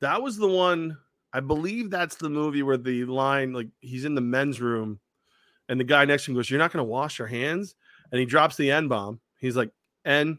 That 0.00 0.22
was 0.22 0.36
the 0.36 0.46
one. 0.46 0.96
I 1.32 1.40
believe 1.40 1.90
that's 1.90 2.14
the 2.14 2.28
movie 2.30 2.62
where 2.62 2.76
the 2.76 3.06
line, 3.06 3.52
like 3.52 3.66
he's 3.80 4.04
in 4.04 4.14
the 4.14 4.20
men's 4.20 4.60
room, 4.60 5.00
and 5.68 5.80
the 5.80 5.84
guy 5.84 6.04
next 6.04 6.26
to 6.26 6.30
him 6.30 6.36
goes, 6.36 6.48
"You're 6.48 6.60
not 6.60 6.72
going 6.72 6.84
to 6.84 6.88
wash 6.88 7.18
your 7.18 7.26
hands," 7.26 7.74
and 8.12 8.20
he 8.20 8.24
drops 8.26 8.56
the 8.56 8.70
n 8.70 8.86
bomb. 8.86 9.18
He's 9.40 9.56
like, 9.56 9.70
"N 10.04 10.38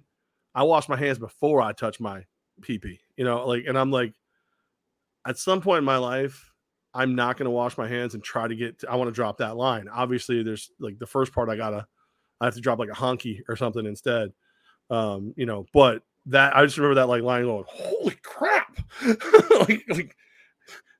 I 0.54 0.63
wash 0.63 0.88
my 0.88 0.95
hands 0.95 1.19
before 1.19 1.62
I 1.62 1.73
touch 1.73 1.99
my 1.99 2.23
pee 2.62 2.78
pee. 2.80 3.01
You 3.17 3.25
know, 3.25 3.45
like, 3.45 3.65
and 3.67 3.78
I'm 3.78 3.91
like, 3.91 4.13
at 5.25 5.38
some 5.38 5.61
point 5.61 5.79
in 5.79 5.85
my 5.85 5.97
life, 5.97 6.51
I'm 6.93 7.15
not 7.15 7.38
going 7.38 7.45
to 7.45 7.51
wash 7.51 7.77
my 7.77 7.88
hands 7.88 8.13
and 8.13 8.23
try 8.23 8.47
to 8.47 8.55
get. 8.55 8.79
To, 8.79 8.89
I 8.89 8.95
want 8.95 9.09
to 9.09 9.13
drop 9.13 9.38
that 9.39 9.57
line. 9.57 9.88
Obviously, 9.89 10.43
there's 10.43 10.71
like 10.79 10.97
the 10.99 11.07
first 11.07 11.33
part 11.33 11.49
I 11.49 11.55
gotta. 11.55 11.88
I 12.39 12.45
have 12.45 12.55
to 12.55 12.61
drop 12.61 12.79
like 12.79 12.89
a 12.89 12.93
honky 12.93 13.39
or 13.47 13.55
something 13.55 13.85
instead. 13.85 14.33
Um, 14.89 15.33
you 15.35 15.45
know, 15.45 15.65
but 15.73 16.03
that 16.27 16.55
I 16.55 16.63
just 16.65 16.77
remember 16.77 16.95
that 16.95 17.07
like 17.07 17.21
line 17.21 17.43
going, 17.43 17.65
"Holy 17.67 18.15
crap!" 18.23 18.79
like, 19.05 19.83
like 19.89 20.15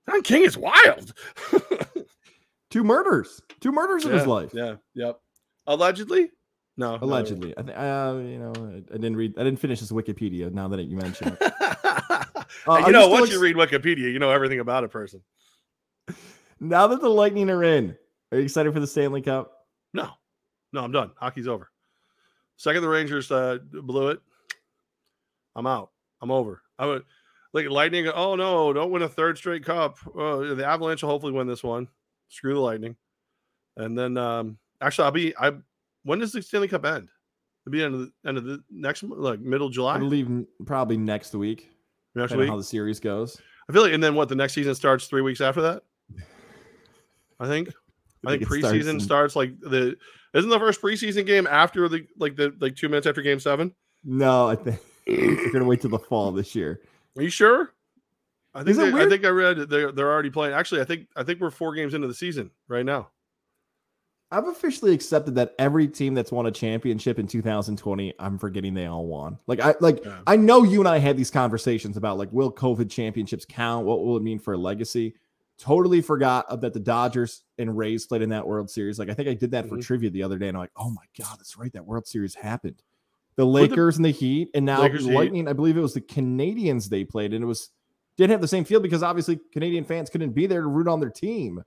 Don 0.08 0.22
King 0.22 0.44
is 0.44 0.58
wild. 0.58 1.14
Two 2.72 2.84
murders, 2.84 3.42
two 3.62 3.72
murders 3.72 4.04
in 4.04 4.12
his 4.12 4.28
life. 4.28 4.50
Yeah. 4.54 4.76
Yep. 4.96 5.18
Allegedly. 5.66 6.32
No. 6.76 6.98
Allegedly, 7.02 7.54
I 7.58 7.62
think. 7.62 7.78
Uh, 7.78 8.16
you 8.18 8.38
know, 8.38 8.54
I, 8.58 8.94
I, 8.94 8.98
didn't 8.98 9.16
read. 9.16 9.34
I 9.38 9.44
didn't 9.46 9.60
finish 9.60 9.80
his 9.80 9.92
Wikipedia. 9.92 10.52
Now 10.52 10.68
that 10.68 10.84
you 10.84 10.98
mention 10.98 11.38
it, 11.40 11.54
uh, 12.68 12.84
you 12.86 12.92
know, 12.92 13.10
once 13.10 13.32
you 13.32 13.40
read 13.40 13.56
Wikipedia, 13.56 14.12
you 14.12 14.20
know 14.20 14.32
everything 14.32 14.60
about 14.60 14.84
a 14.84 14.90
person. 14.90 15.22
Now 16.60 16.88
that 16.88 17.02
the 17.02 17.10
Lightning 17.10 17.50
are 17.50 17.64
in, 17.64 17.98
are 18.32 18.38
you 18.38 18.44
excited 18.44 18.74
for 18.74 18.80
the 18.80 18.88
Stanley 18.88 19.22
Cup? 19.22 19.52
No, 19.94 20.10
no, 20.74 20.84
I'm 20.84 20.92
done. 20.92 21.12
Hockey's 21.18 21.48
over. 21.48 21.70
Second, 22.58 22.82
the 22.82 22.90
Rangers 22.90 23.32
uh, 23.32 23.58
blew 23.72 24.10
it. 24.10 24.20
I'm 25.56 25.68
out. 25.68 25.92
I'm 26.22 26.32
over. 26.32 26.62
I 26.78 26.86
would 26.86 27.04
like 27.54 27.70
Lightning. 27.70 28.08
Oh 28.08 28.36
no, 28.36 28.74
don't 28.74 28.92
win 28.92 29.02
a 29.02 29.10
third 29.10 29.38
straight 29.38 29.64
cup. 29.64 29.98
Uh, 30.08 30.54
the 30.56 30.66
Avalanche 30.66 31.02
will 31.02 31.10
hopefully 31.10 31.32
win 31.34 31.48
this 31.48 31.64
one. 31.64 31.88
Screw 32.30 32.54
the 32.54 32.60
Lightning. 32.60 32.96
And 33.78 33.98
then 33.98 34.18
um 34.18 34.58
actually 34.82 35.06
I'll 35.06 35.12
be 35.12 35.36
I 35.38 35.54
when 36.04 36.20
does 36.20 36.32
the 36.32 36.42
Stanley 36.42 36.68
Cup 36.68 36.86
end? 36.86 37.10
It'll 37.66 37.72
be 37.72 37.84
end 37.84 37.96
of 37.96 38.02
the 38.02 38.12
end 38.28 38.38
of 38.38 38.44
the 38.44 38.64
next 38.70 39.04
like 39.04 39.40
middle 39.40 39.70
July. 39.70 39.96
I 39.96 40.00
believe 40.00 40.46
probably 40.66 40.98
next 40.98 41.34
week. 41.34 41.70
Next 42.16 42.36
week. 42.36 42.50
How 42.50 42.58
the 42.58 42.64
series 42.64 43.00
goes. 43.00 43.40
I 43.70 43.74
feel 43.74 43.82
like 43.82 43.94
and 43.94 44.04
then 44.04 44.16
what 44.16 44.30
the 44.30 44.36
next 44.36 44.54
season 44.54 44.74
starts 44.74 45.08
three 45.08 45.22
weeks 45.22 45.42
after 45.42 45.62
that? 45.62 45.84
I 47.40 47.48
think. 47.48 47.70
I 48.26 48.32
think, 48.32 48.44
I 48.44 48.46
think 48.46 48.64
preseason 48.64 48.72
starts, 48.72 48.88
in... 48.88 49.00
starts 49.00 49.36
like 49.36 49.60
the 49.60 49.98
isn't 50.34 50.50
the 50.50 50.60
first 50.60 50.82
preseason 50.82 51.26
game 51.26 51.48
after 51.48 51.88
the 51.88 52.08
like 52.18 52.36
the 52.36 52.56
like 52.60 52.76
two 52.76 52.90
minutes 52.90 53.06
after 53.06 53.22
game 53.22 53.40
seven? 53.40 53.74
No, 54.04 54.48
I 54.48 54.56
think 54.56 54.80
we're 55.08 55.52
gonna 55.52 55.66
wait 55.66 55.82
till 55.82 55.90
the 55.90 56.00
fall 56.00 56.32
this 56.32 56.56
year. 56.56 56.82
Are 57.18 57.24
you 57.24 57.30
sure? 57.30 57.74
I 58.54 58.64
think 58.64 58.78
they, 58.78 58.92
I 58.94 59.10
think 59.10 59.26
I 59.26 59.30
read 59.30 59.70
they're 59.70 59.92
they're 59.92 60.12
already 60.12 60.30
playing. 60.30 60.54
Actually, 60.54 60.82
I 60.82 60.86
think 60.86 61.08
I 61.16 61.24
think 61.24 61.42
we're 61.42 61.52
four 61.52 61.76
games 61.76 61.94
into 61.94 62.08
the 62.08 62.14
season 62.14 62.52
right 62.68 62.86
now. 62.86 63.10
I've 64.32 64.48
officially 64.48 64.94
accepted 64.94 65.36
that 65.36 65.54
every 65.60 65.88
team 65.88 66.14
that's 66.14 66.32
won 66.32 66.48
a 66.48 66.52
championship 66.52 67.20
in 67.20 67.28
2020, 67.28 68.14
I'm 68.20 68.38
forgetting 68.38 68.74
they 68.74 68.88
all 68.88 69.06
won. 69.06 69.38
Like 69.48 69.60
I 69.60 69.76
like 69.80 70.04
yeah. 70.04 70.20
I 70.26 70.36
know 70.36 70.64
you 70.64 70.80
and 70.80 70.88
I 70.88 70.98
had 70.98 71.16
these 71.16 71.32
conversations 71.32 71.96
about 71.96 72.18
like 72.18 72.32
will 72.32 72.52
COVID 72.52 72.90
championships 72.90 73.46
count? 73.48 73.86
What 73.86 74.04
will 74.04 74.18
it 74.18 74.24
mean 74.24 74.40
for 74.40 74.54
a 74.54 74.58
legacy? 74.58 75.16
Totally 75.58 76.02
forgot 76.02 76.60
that 76.60 76.74
the 76.74 76.80
Dodgers 76.80 77.44
and 77.58 77.78
Rays 77.78 78.06
played 78.08 78.24
in 78.24 78.30
that 78.30 78.46
World 78.46 78.70
Series. 78.70 79.00
Like 79.00 79.10
I 79.10 79.14
think 79.14 79.30
I 79.30 79.36
did 79.36 79.52
that 79.52 79.66
mm-hmm. 79.66 79.78
for 79.78 79.82
trivia 79.82 80.10
the 80.10 80.24
other 80.24 80.38
day, 80.38 80.48
and 80.48 80.58
I'm 80.58 80.62
like, 80.62 80.72
oh 80.76 80.90
my 80.90 81.06
god, 81.18 81.38
that's 81.38 81.58
right, 81.58 81.72
that 81.74 81.86
World 81.86 82.08
Series 82.08 82.36
happened. 82.36 82.82
The 83.38 83.46
Lakers 83.46 83.96
the, 83.96 84.00
and 84.00 84.06
the 84.06 84.12
Heat, 84.12 84.50
and 84.54 84.66
now 84.66 84.82
Lakers, 84.82 85.06
Lightning. 85.06 85.46
Heat. 85.46 85.50
I 85.50 85.54
believe 85.54 85.78
it 85.78 85.82
was 85.82 85.94
the 85.94 86.02
Canadiens 86.02 86.90
they 86.90 87.04
played, 87.04 87.34
and 87.34 87.44
it 87.44 87.48
was 87.48 87.70
didn't 88.18 88.32
have 88.32 88.42
the 88.42 88.48
same 88.48 88.66
feel 88.66 88.80
because 88.80 89.04
obviously 89.04 89.40
Canadian 89.52 89.84
fans 89.84 90.10
couldn't 90.10 90.32
be 90.32 90.48
there 90.48 90.62
to 90.62 90.68
root 90.68 90.88
on 90.88 91.00
their 91.00 91.10
team. 91.10 91.64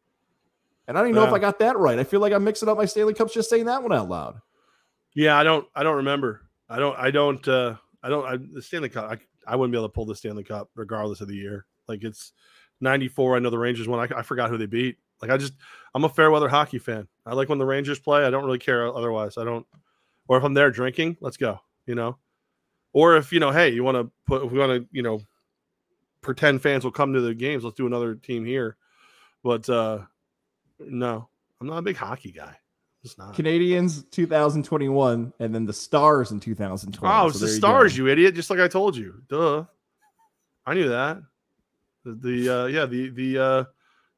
And 0.89 0.97
I 0.97 1.03
don't 1.03 1.11
even 1.11 1.17
know 1.17 1.25
yeah. 1.25 1.29
if 1.29 1.35
I 1.35 1.39
got 1.39 1.59
that 1.59 1.77
right. 1.77 1.99
I 1.99 2.05
feel 2.05 2.21
like 2.21 2.33
I'm 2.33 2.43
mixing 2.43 2.69
up 2.69 2.79
my 2.79 2.87
Stanley 2.87 3.13
Cups 3.13 3.35
just 3.35 3.51
saying 3.51 3.67
that 3.67 3.83
one 3.83 3.93
out 3.93 4.09
loud. 4.09 4.41
Yeah, 5.15 5.37
I 5.37 5.45
don't. 5.45 5.67
I 5.75 5.83
don't 5.83 5.97
remember. 5.97 6.41
I 6.69 6.79
don't. 6.79 6.99
I 6.99 7.11
don't. 7.11 7.47
uh 7.47 7.77
I 8.03 8.09
don't. 8.09 8.25
I, 8.25 8.39
the 8.55 8.63
Stanley 8.63 8.89
Cup. 8.89 9.11
I, 9.11 9.19
I 9.47 9.55
wouldn't 9.55 9.71
be 9.71 9.77
able 9.79 9.89
to 9.89 9.93
pull 9.93 10.07
the 10.07 10.17
Stanley 10.17 10.45
Cup 10.45 10.71
regardless 10.75 11.21
of 11.21 11.29
the 11.29 11.37
year. 11.37 11.67
Like 11.89 12.05
it's 12.05 12.33
94. 12.81 13.37
I 13.37 13.39
know 13.39 13.51
the 13.51 13.59
Rangers 13.59 13.87
won. 13.87 14.01
I, 14.01 14.19
I 14.19 14.23
forgot 14.23 14.49
who 14.49 14.57
they 14.57 14.67
beat. 14.67 14.97
Like 15.21 15.31
I 15.31 15.37
just. 15.37 15.53
I'm 15.95 16.05
a 16.05 16.09
fair 16.09 16.31
weather 16.31 16.49
hockey 16.49 16.79
fan. 16.79 17.07
I 17.27 17.35
like 17.35 17.51
when 17.51 17.59
the 17.59 17.67
Rangers 17.67 17.99
play. 17.99 18.25
I 18.25 18.31
don't 18.31 18.45
really 18.45 18.59
care 18.59 18.87
otherwise. 18.87 19.37
I 19.37 19.45
don't. 19.45 19.67
Or 20.27 20.39
if 20.39 20.45
I'm 20.45 20.55
there 20.55 20.71
drinking, 20.71 21.19
let's 21.21 21.37
go. 21.37 21.61
You 21.87 21.97
know. 21.97 22.17
Or 22.95 23.17
if 23.17 23.31
you 23.31 23.41
know, 23.41 23.51
hey, 23.51 23.69
you 23.69 23.85
want 23.85 23.99
to 23.99 24.11
put. 24.27 24.43
If 24.43 24.53
we 24.53 24.59
want 24.59 24.73
to, 24.73 24.89
you 24.91 25.03
know, 25.03 25.21
pretend 26.23 26.63
fans 26.63 26.85
will 26.85 26.93
come 26.93 27.13
to 27.13 27.21
the 27.21 27.35
games. 27.35 27.63
Let's 27.63 27.77
do 27.77 27.87
another 27.87 28.15
team 28.15 28.47
here. 28.47 28.77
But 29.43 29.69
uh 29.69 30.01
no, 30.81 31.29
I'm 31.61 31.67
not 31.67 31.79
a 31.79 31.83
big 31.83 31.97
hockey 31.97 32.33
guy. 32.33 32.57
It's 33.05 33.17
not. 33.17 33.35
Canadiens 33.35 34.11
2021 34.11 35.33
and 35.39 35.55
then 35.55 35.65
the 35.65 35.73
Stars 35.73 36.33
in 36.33 36.41
2020. 36.41 37.15
Oh, 37.15 37.29
it's 37.29 37.39
so 37.39 37.47
the 37.47 37.53
Stars, 37.53 37.97
you, 37.97 38.07
you, 38.07 38.13
idiot. 38.13 38.35
Just 38.35 38.51
like 38.51 38.59
I 38.59 38.69
told 38.69 38.97
you. 38.97 39.23
Duh. 39.29 39.65
I 40.67 40.75
knew 40.75 40.89
that. 40.89 41.19
The, 42.05 42.15
the 42.15 42.55
uh 42.55 42.67
yeah, 42.67 42.87
the 42.87 43.11
the 43.11 43.39
uh 43.39 43.65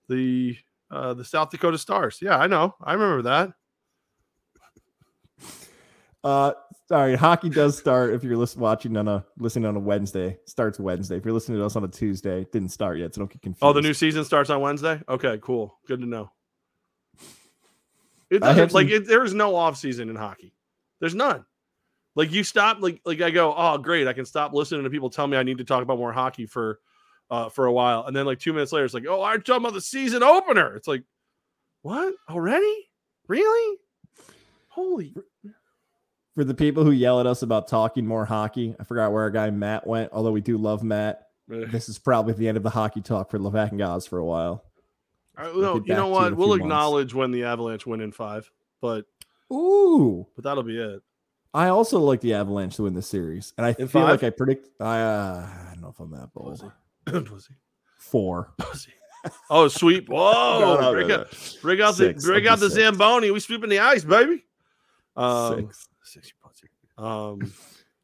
the 0.08 0.56
uh 0.90 1.14
the 1.14 1.24
South 1.24 1.50
Dakota 1.50 1.78
Stars. 1.78 2.18
Yeah, 2.22 2.36
I 2.38 2.46
know. 2.46 2.74
I 2.82 2.94
remember 2.94 3.22
that. 3.22 3.52
Uh 6.22 6.52
sorry, 6.86 7.16
hockey 7.16 7.48
does 7.48 7.78
start 7.78 8.12
if 8.12 8.22
you're 8.22 8.36
listening 8.36 8.60
watching 8.60 8.94
on 8.98 9.08
a 9.08 9.24
listening 9.38 9.64
on 9.64 9.74
a 9.74 9.80
Wednesday. 9.80 10.36
Starts 10.44 10.78
Wednesday. 10.78 11.16
If 11.16 11.24
you're 11.24 11.32
listening 11.32 11.56
to 11.56 11.64
us 11.64 11.76
on 11.76 11.84
a 11.84 11.88
Tuesday, 11.88 12.44
didn't 12.52 12.68
start 12.68 12.98
yet, 12.98 13.14
so 13.14 13.20
don't 13.20 13.30
get 13.30 13.40
confused. 13.40 13.62
Oh, 13.62 13.72
the 13.72 13.80
new 13.80 13.94
season 13.94 14.22
starts 14.26 14.50
on 14.50 14.60
Wednesday? 14.60 15.00
Okay, 15.08 15.38
cool. 15.40 15.78
Good 15.86 16.00
to 16.00 16.06
know. 16.06 16.30
It 18.30 18.40
doesn't 18.40 18.72
like 18.72 18.88
it, 18.88 19.06
there's 19.06 19.34
no 19.34 19.56
off 19.56 19.76
season 19.76 20.08
in 20.08 20.16
hockey. 20.16 20.54
There's 21.00 21.14
none. 21.14 21.44
Like 22.14 22.32
you 22.32 22.44
stop, 22.44 22.78
like 22.80 23.00
like 23.04 23.20
I 23.20 23.30
go, 23.30 23.54
oh 23.56 23.78
great, 23.78 24.06
I 24.06 24.12
can 24.12 24.24
stop 24.24 24.52
listening 24.52 24.84
to 24.84 24.90
people 24.90 25.10
tell 25.10 25.26
me 25.26 25.36
I 25.36 25.42
need 25.42 25.58
to 25.58 25.64
talk 25.64 25.82
about 25.82 25.98
more 25.98 26.12
hockey 26.12 26.46
for 26.46 26.80
uh 27.30 27.48
for 27.48 27.66
a 27.66 27.72
while, 27.72 28.04
and 28.06 28.14
then 28.14 28.26
like 28.26 28.38
two 28.38 28.52
minutes 28.52 28.72
later, 28.72 28.84
it's 28.84 28.94
like, 28.94 29.06
oh, 29.08 29.22
I'm 29.22 29.42
talking 29.42 29.64
about 29.64 29.74
the 29.74 29.80
season 29.80 30.22
opener. 30.22 30.76
It's 30.76 30.88
like, 30.88 31.04
what 31.82 32.14
already? 32.28 32.88
Really? 33.28 33.78
Holy. 34.68 35.14
For 36.34 36.44
the 36.44 36.54
people 36.54 36.84
who 36.84 36.92
yell 36.92 37.20
at 37.20 37.26
us 37.26 37.42
about 37.42 37.68
talking 37.68 38.06
more 38.06 38.24
hockey, 38.24 38.74
I 38.78 38.84
forgot 38.84 39.12
where 39.12 39.22
our 39.22 39.30
guy 39.30 39.50
Matt 39.50 39.86
went. 39.86 40.12
Although 40.12 40.32
we 40.32 40.40
do 40.40 40.56
love 40.56 40.82
Matt, 40.82 41.26
this 41.48 41.88
is 41.88 41.98
probably 41.98 42.34
the 42.34 42.48
end 42.48 42.56
of 42.56 42.62
the 42.62 42.70
hockey 42.70 43.00
talk 43.00 43.30
for 43.30 43.38
Levack 43.38 43.70
and 43.70 43.78
Goz 43.78 44.06
for 44.06 44.18
a 44.18 44.24
while. 44.24 44.64
Uh, 45.40 45.52
no, 45.54 45.82
you 45.84 45.94
know 45.94 46.08
what? 46.08 46.36
We'll 46.36 46.54
acknowledge 46.54 47.06
months. 47.06 47.14
when 47.14 47.30
the 47.30 47.44
Avalanche 47.44 47.86
win 47.86 48.00
in 48.00 48.12
five, 48.12 48.50
but 48.80 49.06
ooh, 49.52 50.26
but 50.34 50.44
that'll 50.44 50.62
be 50.62 50.78
it. 50.78 51.02
I 51.52 51.68
also 51.68 51.98
like 51.98 52.20
the 52.20 52.34
Avalanche 52.34 52.76
to 52.76 52.84
win 52.84 52.94
the 52.94 53.02
series, 53.02 53.52
and 53.56 53.66
I 53.66 53.70
in 53.70 53.88
feel 53.88 54.02
five? 54.02 54.10
like 54.10 54.22
I 54.22 54.30
predict. 54.30 54.68
I, 54.80 55.00
uh, 55.00 55.48
I 55.48 55.72
don't 55.72 55.82
know 55.82 55.88
if 55.88 55.98
I'm 55.98 56.10
that 56.12 56.32
bold. 56.32 56.62
Pussy. 57.06 57.54
Four. 57.98 58.52
Pussy. 58.58 58.92
Oh, 59.50 59.68
sweep! 59.68 60.08
Whoa! 60.10 60.78
no, 60.80 60.92
bring, 60.92 61.08
no, 61.08 61.20
out, 61.20 61.58
bring 61.60 61.80
out 61.80 61.94
Six. 61.94 62.22
the 62.22 62.30
bring 62.30 62.46
out 62.46 62.58
the 62.58 62.70
six. 62.70 62.80
Zamboni. 62.80 63.30
We 63.30 63.40
sweeping 63.40 63.70
the 63.70 63.78
ice, 63.80 64.04
baby. 64.04 64.44
Um, 65.16 65.56
six. 65.56 65.88
Six. 66.04 66.32
Pussy. 66.42 66.68
Um, 66.96 67.52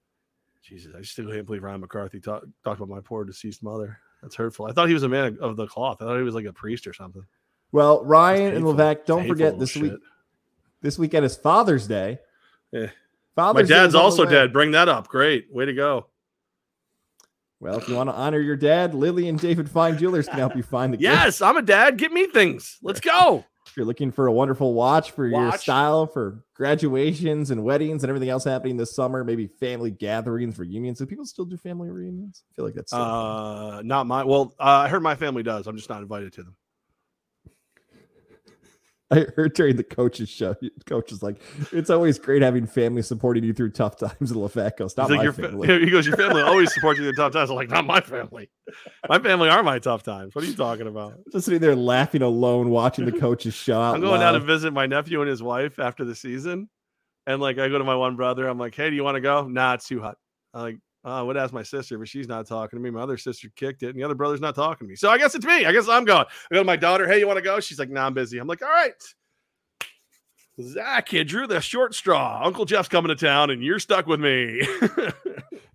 Jesus, 0.62 0.92
I 0.98 1.02
still 1.02 1.30
can't 1.30 1.46
believe 1.46 1.62
Ryan 1.62 1.80
McCarthy 1.80 2.18
talk, 2.18 2.42
talked 2.64 2.80
about 2.80 2.88
my 2.88 3.00
poor 3.00 3.24
deceased 3.24 3.62
mother. 3.62 4.00
That's 4.26 4.34
hurtful. 4.34 4.66
I 4.66 4.72
thought 4.72 4.88
he 4.88 4.94
was 4.94 5.04
a 5.04 5.08
man 5.08 5.38
of 5.40 5.54
the 5.54 5.68
cloth. 5.68 6.02
I 6.02 6.04
thought 6.06 6.16
he 6.16 6.24
was 6.24 6.34
like 6.34 6.46
a 6.46 6.52
priest 6.52 6.88
or 6.88 6.92
something. 6.92 7.24
Well, 7.70 8.04
Ryan 8.04 8.56
and 8.56 8.64
Levack, 8.64 9.04
don't 9.06 9.28
forget 9.28 9.56
this 9.56 9.76
week. 9.76 9.92
This 10.82 10.98
weekend 10.98 11.24
is 11.24 11.36
Father's 11.36 11.86
Day. 11.86 12.18
Yeah. 12.72 12.88
Father's 13.36 13.70
My 13.70 13.76
dad's 13.76 13.94
also 13.94 14.24
dead. 14.24 14.52
Bring 14.52 14.72
that 14.72 14.88
up. 14.88 15.06
Great. 15.06 15.46
Way 15.52 15.66
to 15.66 15.72
go. 15.74 16.08
Well, 17.60 17.78
if 17.78 17.88
you 17.88 17.94
want 17.94 18.10
to 18.10 18.14
honor 18.16 18.40
your 18.40 18.56
dad, 18.56 18.96
Lily 18.96 19.28
and 19.28 19.38
David 19.38 19.70
Fine 19.70 19.96
Jewelers 19.96 20.26
can 20.26 20.38
help 20.38 20.56
you 20.56 20.64
find 20.64 20.92
the 20.92 20.98
Yes, 21.00 21.38
gift. 21.38 21.48
I'm 21.48 21.56
a 21.56 21.62
dad. 21.62 21.96
Get 21.96 22.10
me 22.10 22.26
things. 22.26 22.78
Let's 22.82 22.98
go. 22.98 23.44
If 23.76 23.80
you're 23.80 23.86
looking 23.88 24.10
for 24.10 24.26
a 24.26 24.32
wonderful 24.32 24.72
watch 24.72 25.10
for 25.10 25.28
watch. 25.28 25.42
your 25.42 25.58
style 25.58 26.06
for 26.06 26.42
graduations 26.54 27.50
and 27.50 27.62
weddings 27.62 28.04
and 28.04 28.08
everything 28.08 28.30
else 28.30 28.42
happening 28.42 28.78
this 28.78 28.96
summer, 28.96 29.22
maybe 29.22 29.48
family 29.48 29.90
gatherings, 29.90 30.58
reunions. 30.58 30.98
Do 30.98 31.04
people 31.04 31.26
still 31.26 31.44
do 31.44 31.58
family 31.58 31.90
reunions? 31.90 32.42
I 32.50 32.56
feel 32.56 32.64
like 32.64 32.72
that's 32.72 32.90
uh, 32.94 33.82
not 33.84 34.06
my. 34.06 34.24
Well, 34.24 34.54
uh, 34.58 34.62
I 34.62 34.88
heard 34.88 35.02
my 35.02 35.14
family 35.14 35.42
does. 35.42 35.66
I'm 35.66 35.76
just 35.76 35.90
not 35.90 36.00
invited 36.00 36.32
to 36.32 36.44
them. 36.44 36.56
I 39.10 39.26
heard 39.36 39.54
during 39.54 39.76
the 39.76 39.84
coaches 39.84 40.28
show, 40.28 40.56
coach 40.84 41.12
is 41.12 41.22
like, 41.22 41.40
it's 41.70 41.90
always 41.90 42.18
great 42.18 42.42
having 42.42 42.66
family 42.66 43.02
supporting 43.02 43.44
you 43.44 43.52
through 43.52 43.70
tough 43.70 43.96
times. 43.96 44.32
And 44.32 44.40
Lefat 44.40 44.76
goes, 44.76 44.96
not 44.96 45.10
my 45.10 45.22
your 45.22 45.32
family. 45.32 45.68
Fa- 45.68 45.78
he 45.84 45.90
goes, 45.90 46.06
your 46.06 46.16
family 46.16 46.42
always 46.42 46.74
supports 46.74 46.98
you 46.98 47.04
through 47.04 47.12
tough 47.12 47.32
times. 47.32 47.50
I'm 47.50 47.56
like, 47.56 47.70
not 47.70 47.86
my 47.86 48.00
family. 48.00 48.50
My 49.08 49.20
family 49.20 49.48
are 49.48 49.62
my 49.62 49.78
tough 49.78 50.02
times. 50.02 50.34
What 50.34 50.42
are 50.42 50.48
you 50.48 50.56
talking 50.56 50.88
about? 50.88 51.20
Just 51.30 51.44
sitting 51.44 51.60
there 51.60 51.76
laughing 51.76 52.22
alone, 52.22 52.70
watching 52.70 53.04
the 53.04 53.12
coaches 53.12 53.54
show. 53.54 53.80
I'm 53.80 54.00
going 54.00 54.20
loud. 54.20 54.32
down 54.32 54.40
to 54.40 54.46
visit 54.46 54.72
my 54.72 54.86
nephew 54.86 55.20
and 55.20 55.30
his 55.30 55.42
wife 55.42 55.78
after 55.78 56.04
the 56.04 56.16
season, 56.16 56.68
and 57.28 57.40
like 57.40 57.58
I 57.58 57.68
go 57.68 57.78
to 57.78 57.84
my 57.84 57.94
one 57.94 58.16
brother. 58.16 58.48
I'm 58.48 58.58
like, 58.58 58.74
hey, 58.74 58.90
do 58.90 58.96
you 58.96 59.04
want 59.04 59.14
to 59.14 59.20
go? 59.20 59.46
Nah, 59.46 59.74
it's 59.74 59.86
too 59.86 60.00
hot. 60.00 60.16
I'm 60.52 60.62
like, 60.62 60.78
I 61.06 61.22
would 61.22 61.36
ask 61.36 61.52
my 61.52 61.62
sister, 61.62 61.98
but 61.98 62.08
she's 62.08 62.26
not 62.26 62.46
talking 62.46 62.78
to 62.78 62.82
me. 62.82 62.90
My 62.90 63.00
other 63.00 63.16
sister 63.16 63.48
kicked 63.54 63.82
it, 63.82 63.90
and 63.90 63.98
the 63.98 64.02
other 64.02 64.14
brother's 64.14 64.40
not 64.40 64.54
talking 64.54 64.86
to 64.86 64.90
me. 64.90 64.96
So 64.96 65.08
I 65.08 65.18
guess 65.18 65.34
it's 65.34 65.46
me. 65.46 65.64
I 65.64 65.72
guess 65.72 65.88
I'm 65.88 66.04
going. 66.04 66.26
I 66.50 66.54
go 66.54 66.60
to 66.60 66.64
my 66.64 66.76
daughter. 66.76 67.06
Hey, 67.06 67.18
you 67.18 67.26
want 67.26 67.36
to 67.36 67.42
go? 67.42 67.60
She's 67.60 67.78
like, 67.78 67.90
Nah, 67.90 68.06
I'm 68.06 68.14
busy. 68.14 68.38
I'm 68.38 68.48
like, 68.48 68.62
all 68.62 68.68
right. 68.68 68.92
Zach, 70.60 71.12
you 71.12 71.22
drew 71.22 71.46
the 71.46 71.60
short 71.60 71.94
straw. 71.94 72.40
Uncle 72.42 72.64
Jeff's 72.64 72.88
coming 72.88 73.08
to 73.08 73.14
town, 73.14 73.50
and 73.50 73.62
you're 73.62 73.78
stuck 73.78 74.06
with 74.06 74.20
me. 74.20 74.66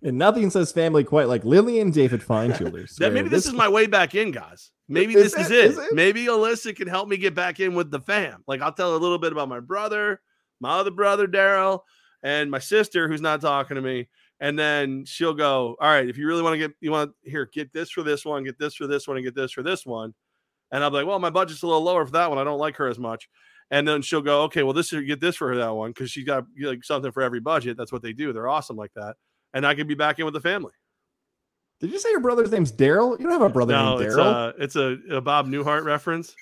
And 0.04 0.18
nothing 0.18 0.50
says 0.50 0.72
family 0.72 1.04
quite 1.04 1.28
like 1.28 1.44
Lily 1.44 1.78
and 1.78 1.94
David 1.94 2.22
Fine 2.22 2.54
Jewelers. 2.54 2.96
That 2.96 3.12
maybe 3.12 3.28
this, 3.28 3.46
is 3.46 3.52
my 3.52 3.68
way 3.68 3.86
back 3.86 4.14
in, 4.14 4.32
guys. 4.32 4.70
Maybe 4.88 5.14
Is 5.14 5.32
this 5.32 5.46
is 5.46 5.50
it? 5.50 5.58
it. 5.58 5.70
Is 5.70 5.78
it? 5.78 5.94
Maybe 5.94 6.26
Alyssa 6.26 6.74
can 6.74 6.88
help 6.88 7.08
me 7.08 7.16
get 7.16 7.34
back 7.34 7.60
in 7.60 7.74
with 7.74 7.90
the 7.90 8.00
fam. 8.00 8.42
Like 8.48 8.60
I'll 8.60 8.72
tell 8.72 8.96
a 8.96 8.98
little 8.98 9.18
bit 9.18 9.30
about 9.30 9.48
my 9.48 9.60
brother, 9.60 10.20
my 10.60 10.78
other 10.78 10.90
brother 10.90 11.28
Daryl, 11.28 11.80
and 12.22 12.50
my 12.50 12.58
sister 12.58 13.06
who's 13.06 13.20
not 13.20 13.40
talking 13.40 13.76
to 13.76 13.80
me. 13.80 14.08
And 14.42 14.58
then 14.58 15.04
she'll 15.04 15.34
go, 15.34 15.76
All 15.80 15.88
right, 15.88 16.08
if 16.08 16.18
you 16.18 16.26
really 16.26 16.42
want 16.42 16.54
to 16.54 16.58
get 16.58 16.72
you 16.80 16.90
want 16.90 17.12
here, 17.22 17.48
get 17.50 17.72
this 17.72 17.90
for 17.90 18.02
this 18.02 18.24
one, 18.24 18.42
get 18.42 18.58
this 18.58 18.74
for 18.74 18.88
this 18.88 19.06
one, 19.06 19.16
and 19.16 19.24
get 19.24 19.36
this 19.36 19.52
for 19.52 19.62
this 19.62 19.86
one. 19.86 20.12
And 20.72 20.82
I'll 20.82 20.90
be 20.90 20.96
like, 20.96 21.06
Well, 21.06 21.20
my 21.20 21.30
budget's 21.30 21.62
a 21.62 21.66
little 21.66 21.82
lower 21.82 22.04
for 22.04 22.12
that 22.12 22.28
one. 22.28 22.38
I 22.38 22.44
don't 22.44 22.58
like 22.58 22.76
her 22.76 22.88
as 22.88 22.98
much. 22.98 23.28
And 23.70 23.86
then 23.86 24.02
she'll 24.02 24.20
go, 24.20 24.42
Okay, 24.42 24.64
well, 24.64 24.72
this 24.72 24.92
is 24.92 25.04
get 25.06 25.20
this 25.20 25.36
for 25.36 25.48
her 25.48 25.54
that 25.56 25.72
one 25.74 25.90
because 25.90 26.10
she's 26.10 26.24
got 26.26 26.44
like 26.60 26.82
something 26.82 27.12
for 27.12 27.22
every 27.22 27.38
budget. 27.40 27.76
That's 27.76 27.92
what 27.92 28.02
they 28.02 28.12
do. 28.12 28.32
They're 28.32 28.48
awesome 28.48 28.76
like 28.76 28.92
that. 28.96 29.14
And 29.54 29.64
I 29.64 29.74
can 29.76 29.86
be 29.86 29.94
back 29.94 30.18
in 30.18 30.24
with 30.24 30.34
the 30.34 30.40
family. 30.40 30.72
Did 31.80 31.92
you 31.92 31.98
say 32.00 32.10
your 32.10 32.20
brother's 32.20 32.50
name's 32.50 32.72
Daryl? 32.72 33.18
You 33.18 33.24
don't 33.26 33.32
have 33.32 33.42
a 33.42 33.48
brother 33.48 33.72
No, 33.74 33.96
named 33.98 34.06
it's 34.06 34.16
Daryl. 34.16 34.54
a 34.58 34.62
it's 34.62 34.76
a, 34.76 35.16
a 35.16 35.20
Bob 35.20 35.46
Newhart 35.46 35.84
reference. 35.84 36.34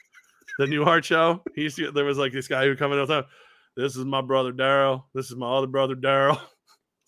The 0.59 0.67
Newhart 0.67 1.05
show. 1.05 1.43
He 1.55 1.63
used 1.63 1.77
to, 1.77 1.91
there 1.91 2.05
was 2.05 2.19
like 2.19 2.33
this 2.33 2.49
guy 2.49 2.65
who 2.65 2.71
would 2.71 2.79
come 2.79 2.93
in 2.93 2.99
all 2.99 3.07
the 3.07 3.23
time. 3.23 3.31
This 3.77 3.97
is 3.97 4.05
my 4.05 4.21
brother 4.21 4.53
Daryl. 4.53 5.05
This 5.15 5.31
is 5.31 5.37
my 5.37 5.47
other 5.51 5.67
brother 5.67 5.95
Daryl. 5.95 6.41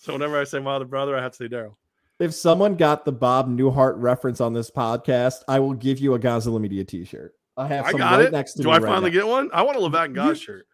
So 0.02 0.12
whenever 0.12 0.38
I 0.40 0.42
say 0.44 0.58
my 0.58 0.74
other 0.74 0.84
brother, 0.84 1.16
I 1.16 1.22
have 1.22 1.30
to 1.32 1.36
say 1.36 1.48
Daryl. 1.48 1.76
if 2.18 2.34
someone 2.34 2.74
got 2.74 3.04
the 3.04 3.12
Bob 3.12 3.48
Newhart 3.48 3.94
reference 3.96 4.40
on 4.40 4.52
this 4.52 4.68
podcast, 4.70 5.42
I 5.46 5.60
will 5.60 5.74
give 5.74 6.00
you 6.00 6.14
a 6.14 6.18
Godzilla 6.18 6.60
Media 6.60 6.84
t-shirt. 6.84 7.32
I 7.56 7.68
have 7.68 7.84
I 7.86 7.90
some 7.92 7.98
got 7.98 8.12
right 8.18 8.26
it. 8.26 8.32
next 8.32 8.54
to 8.54 8.58
me. 8.60 8.64
Do 8.64 8.70
I 8.70 8.78
right 8.78 8.82
finally 8.88 9.10
now. 9.10 9.14
get 9.20 9.26
one? 9.28 9.50
I 9.52 9.62
want 9.62 9.76
a 9.76 9.80
Levac 9.80 10.06
and 10.06 10.14
Goss 10.14 10.40
You- 10.40 10.44
shirt. 10.44 10.66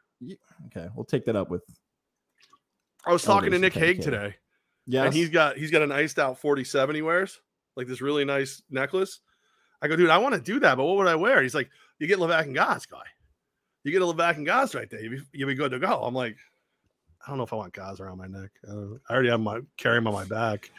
Okay, 0.66 0.88
we'll 0.96 1.04
take 1.04 1.26
that 1.26 1.36
up 1.36 1.50
with 1.50 1.62
I 3.06 3.12
was 3.12 3.22
talking 3.22 3.52
to 3.52 3.58
Nick 3.58 3.74
Hague 3.74 4.02
today, 4.02 4.34
Yeah, 4.86 5.04
and 5.04 5.14
he's 5.14 5.28
got 5.30 5.56
he's 5.56 5.70
got 5.70 5.82
an 5.82 5.92
iced 5.92 6.18
out 6.18 6.38
47 6.38 6.96
he 6.96 7.02
wears, 7.02 7.40
like 7.76 7.86
this 7.86 8.00
really 8.00 8.24
nice 8.24 8.62
necklace. 8.70 9.20
I 9.80 9.88
go, 9.88 9.94
dude, 9.96 10.10
I 10.10 10.18
want 10.18 10.34
to 10.34 10.40
do 10.40 10.58
that, 10.60 10.76
but 10.76 10.84
what 10.84 10.96
would 10.96 11.06
I 11.06 11.14
wear? 11.14 11.40
He's 11.42 11.54
like, 11.54 11.70
you 12.00 12.06
get 12.08 12.18
Levac 12.18 12.42
and 12.42 12.54
Goss, 12.54 12.86
guy. 12.86 13.02
You 13.84 13.92
get 13.92 14.02
a 14.02 14.06
Levac 14.06 14.36
and 14.36 14.44
Goss 14.46 14.74
right 14.74 14.90
there. 14.90 15.00
You'll 15.00 15.12
be, 15.12 15.22
you'll 15.32 15.48
be 15.48 15.54
good 15.54 15.70
to 15.70 15.78
go. 15.78 16.02
I'm 16.02 16.14
like, 16.14 16.36
I 17.28 17.30
don't 17.30 17.36
know 17.36 17.44
if 17.44 17.52
I 17.52 17.56
want 17.56 17.74
Goss 17.74 18.00
around 18.00 18.16
my 18.16 18.26
neck. 18.26 18.48
Uh, 18.66 18.94
I 19.10 19.12
already 19.12 19.28
have 19.28 19.40
my 19.40 19.60
carry 19.76 19.98
on 19.98 20.04
my 20.04 20.24
back. 20.24 20.70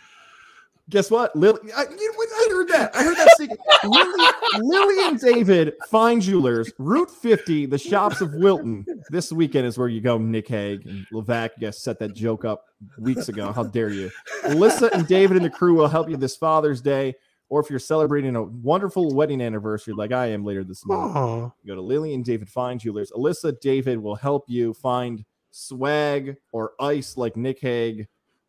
Guess 0.89 1.11
what? 1.11 1.35
Lily, 1.35 1.71
I, 1.71 1.81
I 1.81 2.47
heard 2.49 2.67
that. 2.69 2.89
I 2.95 3.03
heard 3.03 3.17
that. 3.17 3.29
secret. 3.37 3.59
Lily, 3.83 4.27
Lily 4.57 5.07
and 5.07 5.19
David 5.19 5.73
Fine 5.87 6.21
Jewelers, 6.21 6.73
Route 6.79 7.11
50, 7.11 7.67
the 7.67 7.77
shops 7.77 8.21
of 8.21 8.33
Wilton. 8.33 8.83
This 9.11 9.31
weekend 9.31 9.67
is 9.67 9.77
where 9.77 9.89
you 9.89 10.01
go, 10.01 10.17
Nick 10.17 10.47
Haig 10.47 10.87
and 10.87 11.05
Levac. 11.13 11.51
You 11.57 11.67
guys 11.67 11.77
set 11.77 11.99
that 11.99 12.15
joke 12.15 12.45
up 12.45 12.65
weeks 12.97 13.29
ago. 13.29 13.51
How 13.51 13.61
dare 13.61 13.89
you? 13.89 14.09
Alyssa 14.45 14.89
and 14.91 15.05
David 15.07 15.37
and 15.37 15.45
the 15.45 15.51
crew 15.51 15.75
will 15.75 15.87
help 15.87 16.09
you 16.09 16.17
this 16.17 16.35
Father's 16.35 16.81
Day, 16.81 17.13
or 17.49 17.59
if 17.59 17.69
you're 17.69 17.77
celebrating 17.77 18.35
a 18.35 18.41
wonderful 18.41 19.13
wedding 19.13 19.41
anniversary 19.41 19.93
like 19.93 20.11
I 20.11 20.31
am 20.31 20.43
later 20.43 20.63
this 20.63 20.83
month. 20.87 21.15
Oh, 21.15 21.53
Go 21.67 21.75
to 21.75 21.81
Lily 21.81 22.15
and 22.15 22.25
David 22.25 22.49
Fine 22.49 22.79
Jewelers. 22.79 23.11
Alyssa, 23.11 23.59
David 23.59 23.99
will 23.99 24.15
help 24.15 24.45
you 24.47 24.73
find 24.73 25.23
swag 25.51 26.37
or 26.51 26.73
ice 26.79 27.17
like 27.17 27.35
Nick 27.35 27.59
Haig, 27.59 28.07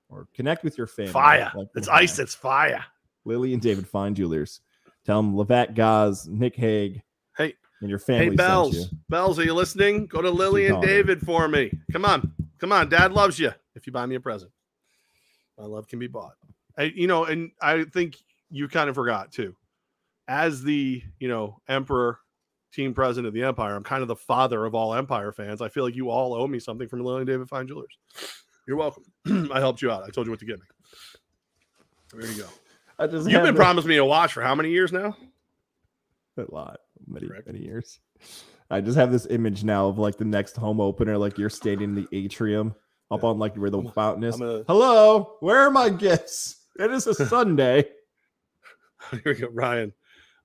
or 0.08 0.26
connect 0.34 0.64
with 0.64 0.76
your 0.76 0.86
family. 0.86 1.12
fire! 1.12 1.50
like 1.54 1.68
It's 1.74 1.88
ice. 1.88 2.18
It's 2.18 2.34
fire. 2.34 2.84
Lily 3.24 3.52
and 3.52 3.62
David 3.62 3.86
Fine 3.86 4.14
Jewelers. 4.14 4.60
Tell 5.04 5.22
them 5.22 5.34
Levat 5.34 5.74
Gaz, 5.74 6.28
Nick 6.28 6.56
Haig, 6.56 7.02
Hey, 7.36 7.54
and 7.80 7.88
your 7.88 7.98
family 7.98 8.30
hey, 8.30 8.34
Bells. 8.36 8.88
Bells, 9.08 9.38
are 9.38 9.44
you 9.44 9.54
listening? 9.54 10.06
Go 10.06 10.20
to 10.20 10.30
Lily 10.30 10.66
and. 10.66 10.82
David 10.82 11.20
for 11.20 11.48
me. 11.48 11.72
Come 11.92 12.04
on, 12.04 12.32
come 12.58 12.72
on. 12.72 12.88
Dad 12.88 13.12
loves 13.12 13.38
you. 13.38 13.52
If 13.74 13.86
you 13.86 13.92
buy 13.92 14.06
me 14.06 14.16
a 14.16 14.20
present, 14.20 14.50
my 15.58 15.64
love 15.64 15.88
can 15.88 15.98
be 15.98 16.06
bought. 16.06 16.34
I, 16.76 16.84
you 16.84 17.06
know, 17.06 17.24
and 17.24 17.50
I 17.60 17.84
think 17.84 18.16
you 18.50 18.68
kind 18.68 18.88
of 18.88 18.94
forgot 18.94 19.32
too. 19.32 19.54
As 20.28 20.62
the 20.62 21.02
you 21.18 21.28
know 21.28 21.60
emperor, 21.68 22.18
team 22.72 22.94
president 22.94 23.28
of 23.28 23.34
the 23.34 23.42
empire, 23.42 23.74
I'm 23.74 23.82
kind 23.82 24.02
of 24.02 24.08
the 24.08 24.16
father 24.16 24.64
of 24.64 24.74
all 24.74 24.94
empire 24.94 25.32
fans. 25.32 25.60
I 25.62 25.68
feel 25.68 25.84
like 25.84 25.96
you 25.96 26.10
all 26.10 26.34
owe 26.34 26.46
me 26.46 26.58
something 26.58 26.88
from 26.88 27.00
Lily 27.04 27.18
and 27.20 27.26
David 27.26 27.48
Fine 27.48 27.68
Jewelers. 27.68 27.96
You're 28.66 28.76
welcome. 28.76 29.04
I 29.52 29.58
helped 29.58 29.82
you 29.82 29.90
out. 29.90 30.04
I 30.04 30.10
told 30.10 30.26
you 30.26 30.30
what 30.30 30.40
to 30.40 30.46
get 30.46 30.58
me. 30.58 30.66
There 32.12 32.30
you 32.30 32.42
go. 32.42 32.48
I 32.98 33.06
just 33.06 33.28
You've 33.28 33.42
been 33.42 33.54
promised 33.54 33.86
me 33.86 33.96
a 33.96 34.04
watch 34.04 34.32
for 34.32 34.42
how 34.42 34.54
many 34.54 34.70
years 34.70 34.92
now? 34.92 35.16
a 36.36 36.44
lot, 36.54 36.80
many, 37.06 37.26
Correct. 37.28 37.46
many 37.46 37.58
years. 37.62 37.98
I 38.70 38.80
just 38.80 38.96
have 38.96 39.12
this 39.12 39.26
image 39.26 39.62
now 39.62 39.88
of 39.88 39.98
like 39.98 40.16
the 40.16 40.24
next 40.24 40.56
home 40.56 40.80
opener, 40.80 41.18
like 41.18 41.36
you're 41.36 41.50
standing 41.50 41.90
in 41.90 41.94
the 41.94 42.06
atrium 42.12 42.74
up 43.10 43.24
on 43.24 43.38
like 43.38 43.56
where 43.56 43.68
the 43.68 43.82
fountain 43.94 44.24
is. 44.24 44.36
I'm 44.36 44.40
gonna 44.40 44.64
Hello, 44.66 45.36
where 45.40 45.58
are 45.58 45.70
my 45.70 45.90
gifts? 45.90 46.64
It 46.78 46.90
is 46.90 47.06
a 47.06 47.14
Sunday. 47.26 47.84
Here 49.10 49.22
we 49.24 49.34
go, 49.34 49.48
Ryan. 49.48 49.92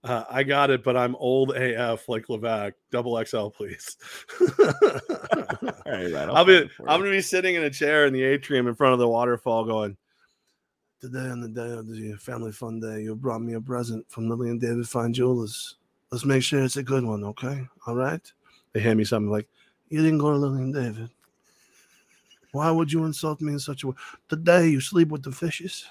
Uh, 0.05 0.23
I 0.29 0.43
got 0.43 0.69
it, 0.69 0.83
but 0.83 0.95
I'm 0.95 1.15
old 1.15 1.55
AF 1.55 2.07
like 2.07 2.27
Levac. 2.27 2.73
Double 2.91 3.23
XL, 3.25 3.47
please. 3.47 3.97
All 4.39 4.63
right, 5.87 6.13
right. 6.13 6.15
I'll 6.29 6.45
be. 6.45 6.53
find 6.53 6.65
it 6.65 6.71
for 6.71 6.87
I'm 6.87 6.99
gonna 6.99 7.09
be 7.09 7.21
sitting 7.21 7.55
in 7.55 7.63
a 7.63 7.71
chair 7.71 8.05
in 8.05 8.13
the 8.13 8.21
atrium 8.21 8.67
in 8.67 8.75
front 8.75 8.93
of 8.93 8.99
the 8.99 9.07
waterfall, 9.07 9.65
going. 9.65 9.97
Today 11.01 11.27
on 11.27 11.41
the 11.41 11.47
day 11.47 11.71
of 11.71 11.87
the 11.87 12.13
family 12.19 12.51
fun 12.51 12.79
day, 12.79 13.01
you 13.01 13.15
brought 13.15 13.41
me 13.41 13.53
a 13.53 13.61
present 13.61 14.05
from 14.07 14.29
Lily 14.29 14.51
and 14.51 14.61
David 14.61 14.87
Fine 14.87 15.13
Jewelers. 15.13 15.77
Let's 16.11 16.23
make 16.23 16.43
sure 16.43 16.63
it's 16.63 16.77
a 16.77 16.83
good 16.83 17.03
one, 17.03 17.23
okay? 17.23 17.67
All 17.87 17.95
right. 17.95 18.21
They 18.73 18.81
hand 18.81 18.99
me 18.99 19.05
something 19.05 19.31
like, 19.31 19.47
"You 19.89 20.03
didn't 20.03 20.19
go 20.19 20.31
to 20.31 20.37
Lily 20.37 20.61
and 20.61 20.73
David. 20.73 21.09
Why 22.51 22.69
would 22.69 22.93
you 22.93 23.05
insult 23.05 23.41
me 23.41 23.53
in 23.53 23.59
such 23.59 23.83
a 23.83 23.87
way? 23.87 23.95
Today 24.29 24.67
you 24.67 24.81
sleep 24.81 25.07
with 25.07 25.23
the 25.23 25.31
fishes." 25.31 25.85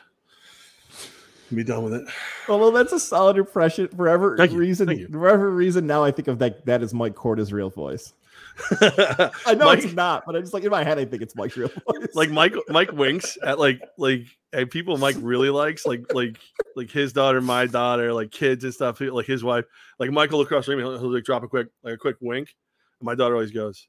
Be 1.53 1.65
done 1.65 1.85
with 1.85 1.95
it. 1.95 2.07
Although 2.49 2.71
that's 2.71 2.93
a 2.93 3.01
solid 3.01 3.37
impression. 3.37 3.89
For 3.89 4.09
every 4.09 4.37
Thank 4.37 4.53
reason, 4.53 4.89
you. 4.91 5.09
for 5.09 5.29
every 5.29 5.51
reason, 5.51 5.87
now 5.87 6.03
I 6.05 6.11
think 6.11 6.29
of 6.29 6.39
that. 6.39 6.65
That 6.67 6.83
is 6.83 6.95
Mike 6.95 7.15
Corda's 7.15 7.53
real 7.53 7.71
voice. 7.71 8.13
I 8.81 9.55
know 9.57 9.67
Mike- 9.67 9.85
it's 9.85 9.93
not, 9.95 10.25
but 10.27 10.37
I 10.37 10.41
just 10.41 10.55
like 10.55 10.65
in 10.65 10.71
my 10.71 10.85
head, 10.85 10.99
I 10.99 11.05
think 11.05 11.23
it's 11.23 11.35
Mike's 11.37 11.57
real 11.57 11.69
voice. 11.69 12.09
like 12.15 12.31
Mike 12.31 12.55
Mike 12.69 12.93
winks 12.93 13.37
at 13.45 13.59
like 13.59 13.81
like 13.99 14.27
and 14.53 14.71
people 14.71 14.97
Mike 14.97 15.17
really 15.19 15.51
likes 15.51 15.85
like 15.85 16.13
like 16.15 16.39
like 16.77 16.91
his 16.91 17.13
daughter, 17.13 17.41
my 17.41 17.67
daughter, 17.67 18.13
like 18.13 18.31
kids 18.31 18.65
and 18.65 18.73
stuff. 18.73 19.01
Like 19.01 19.27
his 19.27 19.43
wife, 19.45 19.65
like 19.99 20.11
Michael 20.11 20.41
across 20.41 20.67
from 20.67 20.77
me, 20.77 20.83
he'll, 20.83 20.99
he'll 20.99 21.13
like 21.13 21.25
drop 21.25 21.43
a 21.43 21.49
quick 21.49 21.69
like 21.83 21.95
a 21.95 21.99
quick 21.99 22.17
wink. 22.21 22.55
And 23.01 23.07
my 23.07 23.15
daughter 23.15 23.35
always 23.35 23.51
goes, 23.51 23.87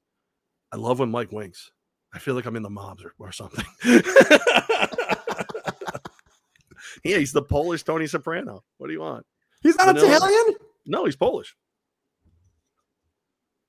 "I 0.72 0.78
love 0.78 0.99
when 0.99 1.10
Mike 1.12 1.32
winks. 1.32 1.72
I 2.14 2.20
feel 2.20 2.34
like 2.36 2.45
I'm 2.45 2.56
in 2.56 2.64
the 2.64 2.70
mobs 2.70 3.03
or, 3.03 3.14
or 3.20 3.32
something." 3.32 3.66
yeah, 7.06 7.18
he's 7.18 7.32
the 7.32 7.41
Polish 7.41 7.84
Tony 7.84 8.08
Soprano. 8.08 8.64
What 8.78 8.88
do 8.88 8.93
you 8.93 8.99
want? 8.99 9.26
he's 9.62 9.78
not 9.78 9.95
Vanilla. 9.95 10.16
Italian. 10.16 10.56
No, 10.86 11.06
he's 11.06 11.16
Polish. 11.16 11.56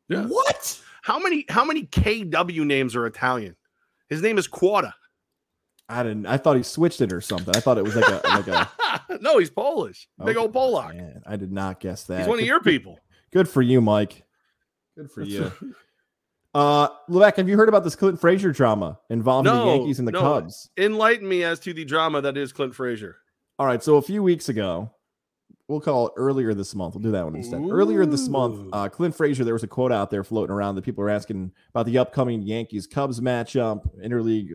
Yeah. 0.08 0.24
What? 0.24 0.80
How 1.02 1.18
many 1.18 1.44
how 1.48 1.64
many 1.64 1.84
KW 1.84 2.64
names 2.64 2.96
are 2.96 3.06
Italian? 3.06 3.56
His 4.08 4.22
name 4.22 4.38
is 4.38 4.48
Quada. 4.48 4.92
I 5.88 6.02
didn't. 6.02 6.26
I 6.26 6.36
thought 6.36 6.56
he 6.56 6.62
switched 6.62 7.00
it 7.00 7.12
or 7.12 7.20
something. 7.20 7.54
I 7.54 7.60
thought 7.60 7.78
it 7.78 7.84
was 7.84 7.94
like 7.94 8.08
a 8.08 8.20
like 8.24 8.48
a. 8.48 9.18
no, 9.20 9.38
he's 9.38 9.50
Polish. 9.50 10.08
Big 10.18 10.36
Okay. 10.36 10.38
old 10.38 10.52
Polak. 10.52 10.96
Man, 10.96 11.22
I 11.26 11.36
did 11.36 11.52
not 11.52 11.80
guess 11.80 12.04
that. 12.04 12.20
He's 12.20 12.28
one 12.28 12.38
of 12.38 12.44
your 12.44 12.60
people. 12.60 12.98
Good 13.32 13.48
for 13.48 13.62
you, 13.62 13.80
Mike. 13.80 14.24
Good 14.96 15.10
for 15.10 15.22
you. 15.22 15.52
Uh, 16.54 16.88
Levesque, 17.10 17.36
have 17.36 17.50
you 17.50 17.56
heard 17.58 17.68
about 17.68 17.84
this 17.84 17.94
Clinton 17.94 18.16
Frazier 18.16 18.50
drama 18.50 18.98
involving 19.10 19.52
the 19.52 19.64
Yankees 19.66 19.98
and 19.98 20.08
the 20.08 20.12
no. 20.12 20.22
Cubs? 20.22 20.70
Enlighten 20.78 21.28
me 21.28 21.44
as 21.44 21.60
to 21.60 21.74
the 21.74 21.84
drama 21.84 22.22
that 22.22 22.38
is 22.38 22.50
Clint 22.50 22.74
Frazier. 22.74 23.16
All 23.58 23.66
right, 23.66 23.82
so 23.82 23.96
a 23.96 24.02
few 24.02 24.22
weeks 24.22 24.48
ago, 24.50 24.90
we'll 25.68 25.80
call 25.80 26.08
it 26.08 26.12
earlier 26.16 26.52
this 26.52 26.74
month. 26.74 26.94
We'll 26.94 27.02
do 27.02 27.10
that 27.12 27.24
one 27.24 27.34
instead. 27.36 27.62
Earlier 27.70 28.04
this 28.04 28.28
month, 28.28 28.68
uh, 28.72 28.88
Clint 28.88 29.14
Frazier, 29.14 29.44
there 29.44 29.54
was 29.54 29.62
a 29.62 29.68
quote 29.68 29.92
out 29.92 30.10
there 30.10 30.24
floating 30.24 30.54
around 30.54 30.74
that 30.74 30.84
people 30.84 31.02
are 31.02 31.10
asking 31.10 31.52
about 31.70 31.86
the 31.86 31.98
upcoming 31.98 32.42
Yankees 32.42 32.86
Cubs 32.86 33.20
matchup, 33.20 33.88
interleague. 34.04 34.50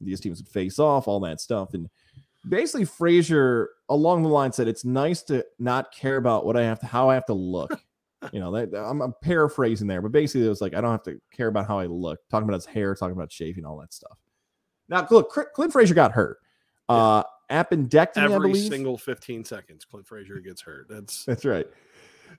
These 0.00 0.20
teams 0.20 0.40
would 0.40 0.48
face 0.48 0.78
off, 0.78 1.06
all 1.06 1.20
that 1.20 1.40
stuff. 1.40 1.74
And 1.74 1.88
basically, 2.48 2.86
Frazier 2.86 3.70
along 3.88 4.22
the 4.22 4.28
line 4.28 4.52
said, 4.52 4.68
It's 4.68 4.84
nice 4.84 5.22
to 5.24 5.44
not 5.58 5.92
care 5.92 6.16
about 6.16 6.46
what 6.46 6.56
I 6.56 6.62
have 6.62 6.80
to, 6.80 6.86
how 6.86 7.10
I 7.10 7.14
have 7.14 7.26
to 7.26 7.34
look. 7.34 7.78
you 8.32 8.40
know, 8.40 8.50
that, 8.52 8.74
I'm, 8.74 9.02
I'm 9.02 9.14
paraphrasing 9.22 9.86
there, 9.86 10.00
but 10.02 10.12
basically, 10.12 10.46
it 10.46 10.48
was 10.50 10.60
like, 10.60 10.74
I 10.74 10.80
don't 10.80 10.90
have 10.90 11.02
to 11.04 11.20
care 11.30 11.48
about 11.48 11.66
how 11.66 11.78
I 11.78 11.86
look. 11.86 12.20
Talking 12.30 12.48
about 12.48 12.56
his 12.56 12.66
hair, 12.66 12.94
talking 12.94 13.16
about 13.16 13.30
shaving, 13.30 13.66
all 13.66 13.78
that 13.80 13.92
stuff. 13.92 14.16
Now, 14.88 15.06
look, 15.10 15.30
Clint 15.54 15.72
Frazier 15.72 15.94
got 15.94 16.12
hurt. 16.12 16.38
Uh, 16.88 17.22
appendectomy, 17.50 18.30
Every 18.30 18.54
single 18.54 18.98
15 18.98 19.44
seconds, 19.44 19.84
Clint 19.84 20.06
Frazier 20.06 20.40
gets 20.40 20.60
hurt. 20.62 20.86
That's 20.88 21.24
That's 21.24 21.44
right. 21.44 21.66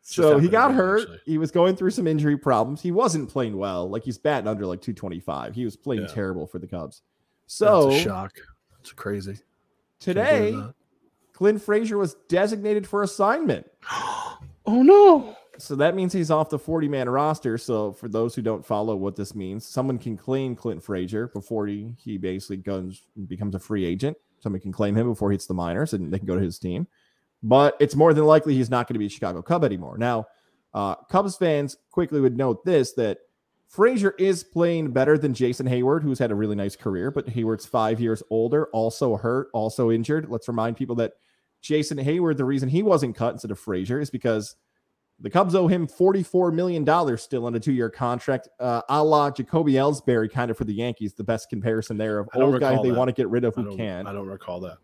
So 0.02 0.38
he 0.38 0.48
got 0.50 0.74
hurt. 0.74 1.02
actually. 1.02 1.20
He 1.26 1.38
was 1.38 1.50
going 1.52 1.76
through 1.76 1.92
some 1.92 2.08
injury 2.08 2.38
problems. 2.38 2.82
He 2.82 2.92
wasn't 2.92 3.30
playing 3.30 3.58
well. 3.58 3.90
Like 3.90 4.04
he's 4.04 4.18
batting 4.18 4.48
under 4.48 4.66
like 4.66 4.82
225. 4.82 5.56
He 5.56 5.64
was 5.66 5.76
playing 5.76 6.04
Yeah. 6.04 6.08
terrible 6.08 6.46
for 6.46 6.60
the 6.60 6.68
Cubs. 6.68 7.02
That's 7.46 7.56
So 7.56 7.90
a 7.92 8.00
shock. 8.00 8.34
It's 8.82 8.92
crazy. 8.92 9.40
Today, 10.00 10.62
Clint 11.34 11.62
Frazier 11.62 11.98
was 11.98 12.16
designated 12.30 12.86
for 12.88 13.04
assignment. 13.04 13.66
oh 13.92 14.38
no. 14.84 15.36
So 15.60 15.76
that 15.78 15.96
means 15.96 16.14
he's 16.14 16.30
off 16.30 16.50
the 16.50 16.60
40 16.60 16.88
man 16.88 17.10
roster. 17.10 17.58
So 17.58 17.92
for 17.94 18.08
those 18.08 18.36
who 18.36 18.42
don't 18.44 18.64
follow 18.66 18.96
what 18.96 19.16
this 19.16 19.34
means, 19.34 19.66
someone 19.66 19.98
can 19.98 20.16
claim 20.16 20.56
Clint 20.56 20.84
Frazier 20.84 21.30
before 21.30 21.66
he, 21.66 21.96
he 21.98 22.18
basically 22.18 22.58
goes 22.58 23.02
and 23.16 23.28
becomes 23.28 23.56
a 23.56 23.60
free 23.60 23.84
agent. 23.86 24.18
Somebody 24.40 24.62
can 24.62 24.72
claim 24.72 24.96
him 24.96 25.08
before 25.08 25.32
he 25.32 25.36
hits 25.36 25.48
the 25.48 25.54
minors 25.54 25.94
and 25.94 26.12
they 26.12 26.18
can 26.18 26.28
go 26.28 26.36
to 26.36 26.42
his 26.42 26.60
team. 26.60 26.88
But 27.44 27.78
it's 27.80 27.96
more 27.96 28.14
than 28.14 28.26
likely 28.26 28.56
he's 28.56 28.70
not 28.70 28.88
going 28.88 28.96
to 28.96 29.00
be 29.00 29.06
a 29.06 29.10
Chicago 29.10 29.42
Cub 29.42 29.64
anymore. 29.64 29.98
Now, 29.98 30.28
uh, 30.74 30.96
Cubs 31.10 31.38
fans 31.38 31.78
quickly 31.92 32.20
would 32.20 32.38
note 32.38 32.66
this 32.66 32.94
that 32.94 33.20
Frazier 33.68 34.16
is 34.18 34.44
playing 34.44 34.92
better 34.92 35.18
than 35.18 35.34
Jason 35.34 35.68
Heyward, 35.68 36.02
who's 36.02 36.20
had 36.20 36.32
a 36.32 36.36
really 36.36 36.56
nice 36.56 36.76
career, 36.76 37.12
but 37.12 37.28
Heyward's 37.28 37.66
five 37.66 38.00
years 38.00 38.24
older, 38.30 38.68
also 38.68 39.18
hurt, 39.18 39.50
also 39.54 39.92
injured. 39.92 40.30
Let's 40.30 40.48
remind 40.48 40.78
people 40.78 40.96
that 40.96 41.14
Jason 41.62 41.98
Heyward, 41.98 42.38
the 42.38 42.46
reason 42.46 42.70
he 42.70 42.82
wasn't 42.82 43.16
cut 43.16 43.34
instead 43.34 43.52
of 43.52 43.60
Frazier 43.60 44.00
is 44.00 44.10
because 44.10 44.56
the 45.20 45.30
Cubs 45.30 45.56
owe 45.56 45.68
him 45.68 45.88
$44 45.88 46.54
million 46.54 47.18
still 47.18 47.46
on 47.46 47.56
a 47.56 47.60
two 47.60 47.74
year 47.74 47.90
contract, 47.90 48.50
uh, 48.60 48.82
a 48.90 49.04
la 49.04 49.32
Jacoby 49.32 49.74
Ellsbury, 49.74 50.32
kind 50.32 50.52
of 50.52 50.58
for 50.58 50.64
the 50.64 50.74
Yankees, 50.74 51.14
the 51.14 51.24
best 51.24 51.50
comparison 51.50 51.98
there 51.98 52.20
of 52.20 52.30
old 52.36 52.60
guys 52.60 52.80
they 52.84 52.92
want 52.92 53.08
to 53.08 53.14
get 53.14 53.28
rid 53.30 53.44
of 53.44 53.56
who 53.56 53.74
I 53.74 53.76
can. 53.76 54.08
I 54.08 54.14
don't 54.14 54.28
recall 54.28 54.60
that. 54.62 54.78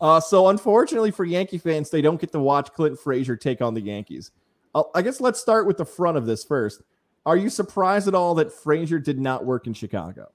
Uh, 0.00 0.18
so 0.18 0.48
unfortunately 0.48 1.10
for 1.10 1.26
Yankee 1.26 1.58
fans, 1.58 1.90
they 1.90 2.00
don't 2.00 2.20
get 2.20 2.32
to 2.32 2.40
watch 2.40 2.72
Clint 2.72 2.98
Frazier 2.98 3.36
take 3.36 3.60
on 3.60 3.74
the 3.74 3.82
Yankees. 3.82 4.30
Uh, 4.74 4.84
I 4.94 5.02
guess 5.02 5.20
let's 5.20 5.38
start 5.38 5.66
with 5.66 5.76
the 5.76 5.84
front 5.84 6.16
of 6.16 6.24
this 6.24 6.42
first. 6.42 6.82
Are 7.26 7.36
you 7.36 7.50
surprised 7.50 8.08
at 8.08 8.14
all 8.14 8.34
that 8.36 8.50
Frazier 8.50 8.98
did 8.98 9.20
not 9.20 9.44
work 9.44 9.66
in 9.66 9.74
Chicago? 9.74 10.32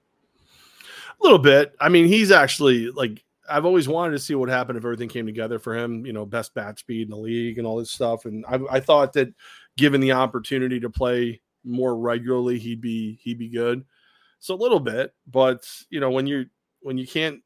A 1.20 1.24
little 1.24 1.38
bit. 1.38 1.74
I 1.80 1.88
mean, 1.88 2.06
he's 2.06 2.30
actually 2.30 2.90
like 2.90 3.24
I've 3.48 3.64
always 3.64 3.88
wanted 3.88 4.12
to 4.12 4.18
see 4.18 4.34
what 4.34 4.48
happened 4.48 4.78
if 4.78 4.84
everything 4.84 5.08
came 5.08 5.26
together 5.26 5.58
for 5.58 5.76
him. 5.76 6.04
You 6.06 6.12
know, 6.12 6.26
best 6.26 6.54
bat 6.54 6.78
speed 6.78 7.02
in 7.02 7.10
the 7.10 7.16
league 7.16 7.58
and 7.58 7.66
all 7.66 7.76
this 7.76 7.90
stuff. 7.90 8.24
And 8.24 8.44
I, 8.46 8.58
I 8.70 8.80
thought 8.80 9.12
that 9.14 9.34
given 9.76 10.00
the 10.00 10.12
opportunity 10.12 10.80
to 10.80 10.90
play 10.90 11.40
more 11.64 11.96
regularly, 11.96 12.58
he'd 12.58 12.80
be 12.80 13.18
he'd 13.22 13.38
be 13.38 13.48
good. 13.48 13.84
So 14.38 14.54
a 14.54 14.56
little 14.56 14.80
bit, 14.80 15.14
but 15.26 15.66
you 15.90 16.00
know, 16.00 16.10
when 16.10 16.26
you 16.26 16.46
when 16.80 16.98
you 16.98 17.06
can't 17.06 17.40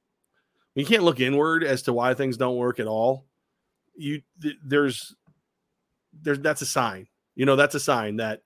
you 0.74 0.84
can't 0.84 1.02
look 1.02 1.20
inward 1.20 1.64
as 1.64 1.82
to 1.82 1.92
why 1.92 2.14
things 2.14 2.36
don't 2.36 2.56
work 2.56 2.80
at 2.80 2.86
all, 2.86 3.26
you 3.96 4.22
th- 4.42 4.56
there's 4.64 5.14
there's 6.22 6.40
that's 6.40 6.62
a 6.62 6.66
sign. 6.66 7.06
You 7.34 7.46
know, 7.46 7.56
that's 7.56 7.74
a 7.74 7.80
sign 7.80 8.16
that 8.16 8.42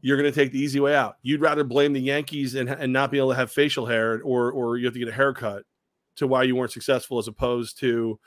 you're 0.00 0.16
going 0.16 0.30
to 0.30 0.38
take 0.38 0.52
the 0.52 0.60
easy 0.60 0.80
way 0.80 0.94
out. 0.94 1.16
You'd 1.22 1.40
rather 1.40 1.64
blame 1.64 1.92
the 1.92 2.00
Yankees 2.00 2.54
and, 2.54 2.68
and 2.68 2.92
not 2.92 3.10
be 3.10 3.18
able 3.18 3.30
to 3.30 3.36
have 3.36 3.50
facial 3.50 3.86
hair 3.86 4.20
or 4.22 4.52
or 4.52 4.76
you 4.76 4.84
have 4.84 4.94
to 4.94 5.00
get 5.00 5.08
a 5.08 5.12
haircut 5.12 5.64
to 6.16 6.26
why 6.26 6.42
you 6.42 6.56
weren't 6.56 6.72
successful 6.72 7.18
as 7.18 7.28
opposed 7.28 7.78
to 7.80 8.18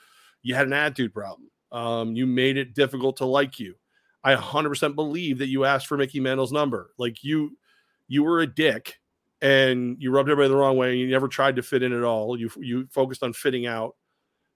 you 0.44 0.56
had 0.56 0.68
an 0.68 0.74
attitude 0.74 1.14
problem. 1.14 1.50
Um, 1.72 2.16
you 2.16 2.26
made 2.26 2.58
it 2.58 2.74
difficult 2.74 3.18
to 3.18 3.26
like 3.26 3.60
you. 3.60 3.76
I 4.24 4.36
100% 4.36 4.96
believe 4.96 5.38
that 5.40 5.48
you 5.48 5.66
asked 5.66 5.88
for 5.88 5.98
Mickey 5.98 6.20
Mantle's 6.20 6.52
number. 6.52 6.92
Like 6.98 7.24
you, 7.24 7.58
you 8.08 8.24
were 8.24 8.40
a 8.40 8.48
dick 8.48 9.00
and 9.42 9.98
you 10.00 10.12
rubbed 10.12 10.30
everybody 10.30 10.50
the 10.50 10.56
wrong 10.56 10.78
way. 10.78 10.92
And 10.92 11.00
You 11.00 11.08
never 11.08 11.28
tried 11.28 11.56
to 11.58 11.64
fit 11.64 11.84
in 11.84 11.94
at 11.94 12.04
all. 12.04 12.40
You 12.40 12.50
you 12.58 12.88
focused 12.92 13.24
on 13.24 13.34
fitting 13.34 13.66
out, 13.66 13.96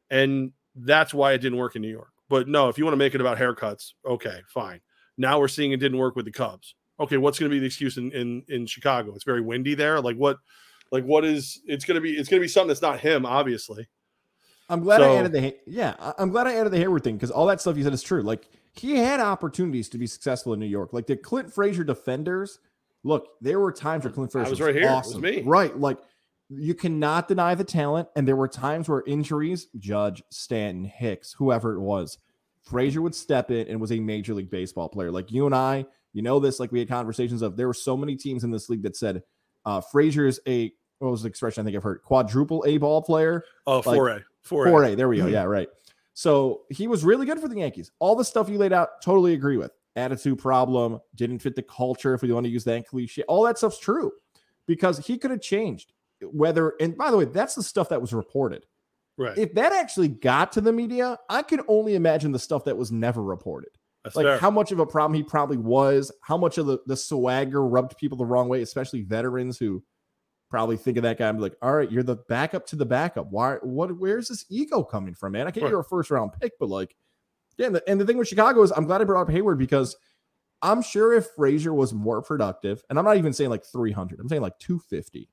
and 0.10 0.52
that's 0.76 1.14
why 1.14 1.34
it 1.34 1.40
didn't 1.40 1.60
work 1.60 1.76
in 1.76 1.82
New 1.82 1.90
York. 1.90 2.12
But 2.30 2.48
no, 2.48 2.70
if 2.70 2.78
you 2.78 2.86
want 2.86 2.94
to 2.94 2.98
make 2.98 3.14
it 3.14 3.22
about 3.22 3.38
haircuts, 3.38 3.94
okay, 4.06 4.40
fine. 4.48 4.80
Now 5.18 5.40
we're 5.40 5.48
seeing 5.48 5.72
it 5.72 5.78
didn't 5.78 6.00
work 6.00 6.16
with 6.16 6.26
the 6.26 6.32
Cubs. 6.32 6.76
Okay, 7.00 7.18
what's 7.18 7.40
going 7.40 7.50
to 7.50 7.54
be 7.54 7.60
the 7.60 7.66
excuse 7.66 7.98
in, 7.98 8.12
in 8.12 8.44
in 8.48 8.66
Chicago? 8.66 9.14
It's 9.14 9.24
very 9.24 9.42
windy 9.42 9.76
there. 9.76 10.02
Like 10.02 10.18
what? 10.18 10.38
Like 10.92 11.04
what 11.04 11.26
is? 11.26 11.62
It's 11.66 11.86
going 11.86 11.96
to 11.96 12.02
be. 12.02 12.12
It's 12.12 12.30
going 12.30 12.40
to 12.40 12.44
be 12.44 12.50
something 12.50 12.68
that's 12.70 12.82
not 12.82 13.00
him, 13.00 13.26
obviously. 13.26 13.88
I'm 14.70 14.82
glad 14.82 15.00
so, 15.00 15.12
I 15.12 15.16
added 15.18 15.32
the 15.32 15.56
yeah. 15.66 15.96
I'm 16.18 16.30
glad 16.30 16.48
I 16.48 16.56
added 16.56 16.72
the 16.72 16.78
Heyward 16.78 17.04
thing 17.04 17.16
because 17.16 17.32
all 17.32 17.46
that 17.48 17.60
stuff 17.62 17.78
you 17.78 17.84
said 17.84 17.94
is 17.94 18.04
true. 18.04 18.22
Like 18.22 18.48
he 18.74 18.98
had 18.98 19.20
opportunities 19.20 19.90
to 19.90 19.98
be 19.98 20.08
successful 20.08 20.54
in 20.54 20.60
New 20.60 20.66
York. 20.66 20.94
Like 20.94 21.08
the 21.08 21.18
Clint 21.18 21.54
Frazier 21.54 21.84
defenders 21.84 22.60
look, 23.04 23.30
there 23.42 23.60
were 23.60 23.72
times 23.72 24.04
where 24.04 24.14
Clint 24.14 24.32
Frazier 24.32 24.48
I 24.48 24.50
was 24.50 24.62
right 24.62 24.76
here. 24.76 24.90
Awesome. 24.90 25.22
me. 25.22 25.42
Right. 25.42 25.76
Like 25.78 25.98
you 26.50 26.74
cannot 26.74 27.28
deny 27.28 27.56
the 27.56 27.64
talent. 27.64 28.10
And 28.16 28.28
there 28.28 28.36
were 28.36 28.48
times 28.48 28.90
where 28.90 29.04
injuries, 29.08 29.68
Judge, 29.78 30.22
Stanton, 30.30 30.86
Hicks, 30.86 31.34
whoever 31.34 31.74
it 31.74 31.80
was, 31.80 32.18
Frazier 32.64 33.02
would 33.02 33.16
step 33.16 33.52
in 33.52 33.68
and 33.68 33.82
was 33.82 33.92
a 33.92 34.00
major 34.00 34.34
league 34.34 34.52
baseball 34.52 34.90
player. 34.90 35.12
Like 35.12 35.32
you 35.32 35.46
and 35.46 35.56
I, 35.56 35.86
you 36.14 36.22
know 36.22 36.40
this, 36.40 36.60
like 36.60 36.72
we 36.72 36.80
had 36.80 36.90
conversations 36.90 37.42
of 37.42 37.58
there 37.58 37.68
were 37.68 37.74
so 37.74 37.96
many 37.98 38.16
teams 38.16 38.44
in 38.44 38.52
this 38.52 38.70
league 38.70 38.84
that 38.84 38.96
said 38.96 39.24
uh 39.66 39.80
Frazier 39.80 40.26
is 40.26 40.40
a 40.48 40.74
what 41.02 41.12
was 41.12 41.24
the 41.24 41.30
expression 41.30 41.62
I 41.62 41.66
think 41.66 41.76
I've 41.76 41.84
heard? 41.84 42.02
Quadruple 42.04 42.64
A 42.68 42.78
ball 42.78 43.02
player. 43.02 43.44
Oh, 43.66 43.78
like, 43.78 44.00
4A. 44.00 44.24
4A. 44.46 44.68
4A. 44.68 44.96
There 44.96 45.10
we 45.10 45.18
go. 45.18 45.24
Mm-hmm. 45.24 45.34
Yeah, 45.34 45.44
right. 45.44 45.68
So 46.14 46.62
he 46.70 46.88
was 46.88 47.04
really 47.04 47.26
good 47.26 47.40
for 47.40 47.48
the 47.48 47.58
Yankees. 47.58 47.92
All 48.00 48.16
the 48.16 48.26
stuff 48.26 48.50
you 48.50 48.58
laid 48.58 48.74
out, 48.74 49.02
totally 49.02 49.34
agree 49.34 49.58
with 49.58 49.72
attitude 49.96 50.38
problem, 50.38 51.00
didn't 51.16 51.40
fit 51.40 51.56
the 51.56 51.64
culture, 51.64 52.14
if 52.14 52.22
we 52.22 52.32
want 52.32 52.46
to 52.46 52.52
use 52.52 52.64
that 52.66 52.88
cliche. 52.88 53.24
All 53.24 53.44
that 53.44 53.58
stuff's 53.58 53.80
true 53.80 54.12
because 54.68 55.00
he 55.06 55.18
could 55.18 55.32
have 55.32 55.42
changed. 55.42 55.94
Whether, 56.22 56.74
and 56.80 56.96
by 56.96 57.10
the 57.10 57.18
way, 57.18 57.26
that's 57.26 57.56
the 57.56 57.64
stuff 57.64 57.90
that 57.90 58.00
was 58.00 58.14
reported. 58.14 58.66
Right. 59.18 59.38
If 59.38 59.56
that 59.56 59.74
actually 59.74 60.10
got 60.10 60.52
to 60.54 60.62
the 60.62 60.72
media, 60.72 61.18
I 61.30 61.42
can 61.42 61.62
only 61.68 61.96
imagine 61.96 62.32
the 62.32 62.40
stuff 62.40 62.64
that 62.66 62.78
was 62.78 62.92
never 62.92 63.24
reported. 63.24 63.72
That's 64.04 64.16
like 64.16 64.26
fair. 64.26 64.38
how 64.38 64.52
much 64.52 64.72
of 64.72 64.80
a 64.80 64.86
problem 64.86 65.16
he 65.16 65.24
probably 65.24 65.58
was, 65.58 66.12
how 66.22 66.38
much 66.38 66.58
of 66.58 66.68
the, 66.68 66.80
the 66.86 66.96
swagger 66.96 67.66
rubbed 67.66 67.98
people 67.98 68.18
the 68.18 68.26
wrong 68.26 68.50
way, 68.50 68.62
especially 68.62 69.02
veterans 69.02 69.58
who 69.58 69.84
probably 70.52 70.78
think 70.78 70.98
of 70.98 71.04
that 71.04 71.18
guy 71.18 71.30
and 71.30 71.38
be 71.38 71.42
like, 71.42 71.58
all 71.62 71.74
right, 71.74 71.92
you're 71.92 72.04
the 72.04 72.18
backup 72.18 72.68
to 72.68 72.76
the 72.76 72.86
backup. 72.86 73.32
Why 73.32 73.56
what 73.64 73.98
where's 73.98 74.28
this 74.28 74.46
ego 74.50 74.84
coming 74.84 75.16
from, 75.16 75.32
man? 75.32 75.48
I 75.48 75.52
get 75.52 75.64
right. 75.64 75.70
you're 75.70 75.80
a 75.80 75.84
first 75.84 76.12
round 76.12 76.34
pick, 76.40 76.60
but 76.60 76.70
like 76.70 76.96
yeah, 77.58 77.68
and 77.68 77.76
the, 77.76 77.90
and 77.90 78.00
the 78.00 78.06
thing 78.06 78.18
with 78.18 78.28
Chicago 78.28 78.62
is 78.62 78.72
I'm 78.72 78.86
glad 78.86 79.02
I 79.02 79.06
brought 79.06 79.22
up 79.22 79.34
Heyward 79.34 79.58
because 79.58 79.96
I'm 80.62 80.82
sure 80.82 81.14
if 81.14 81.28
Frazier 81.36 81.74
was 81.74 81.94
more 81.94 82.22
productive, 82.22 82.84
and 82.90 83.00
I'm 83.00 83.06
not 83.06 83.18
even 83.18 83.34
saying 83.34 83.50
like 83.50 83.66
300, 83.66 84.20
I'm 84.20 84.30
saying 84.30 84.42
like 84.42 84.60
250. 84.60 85.30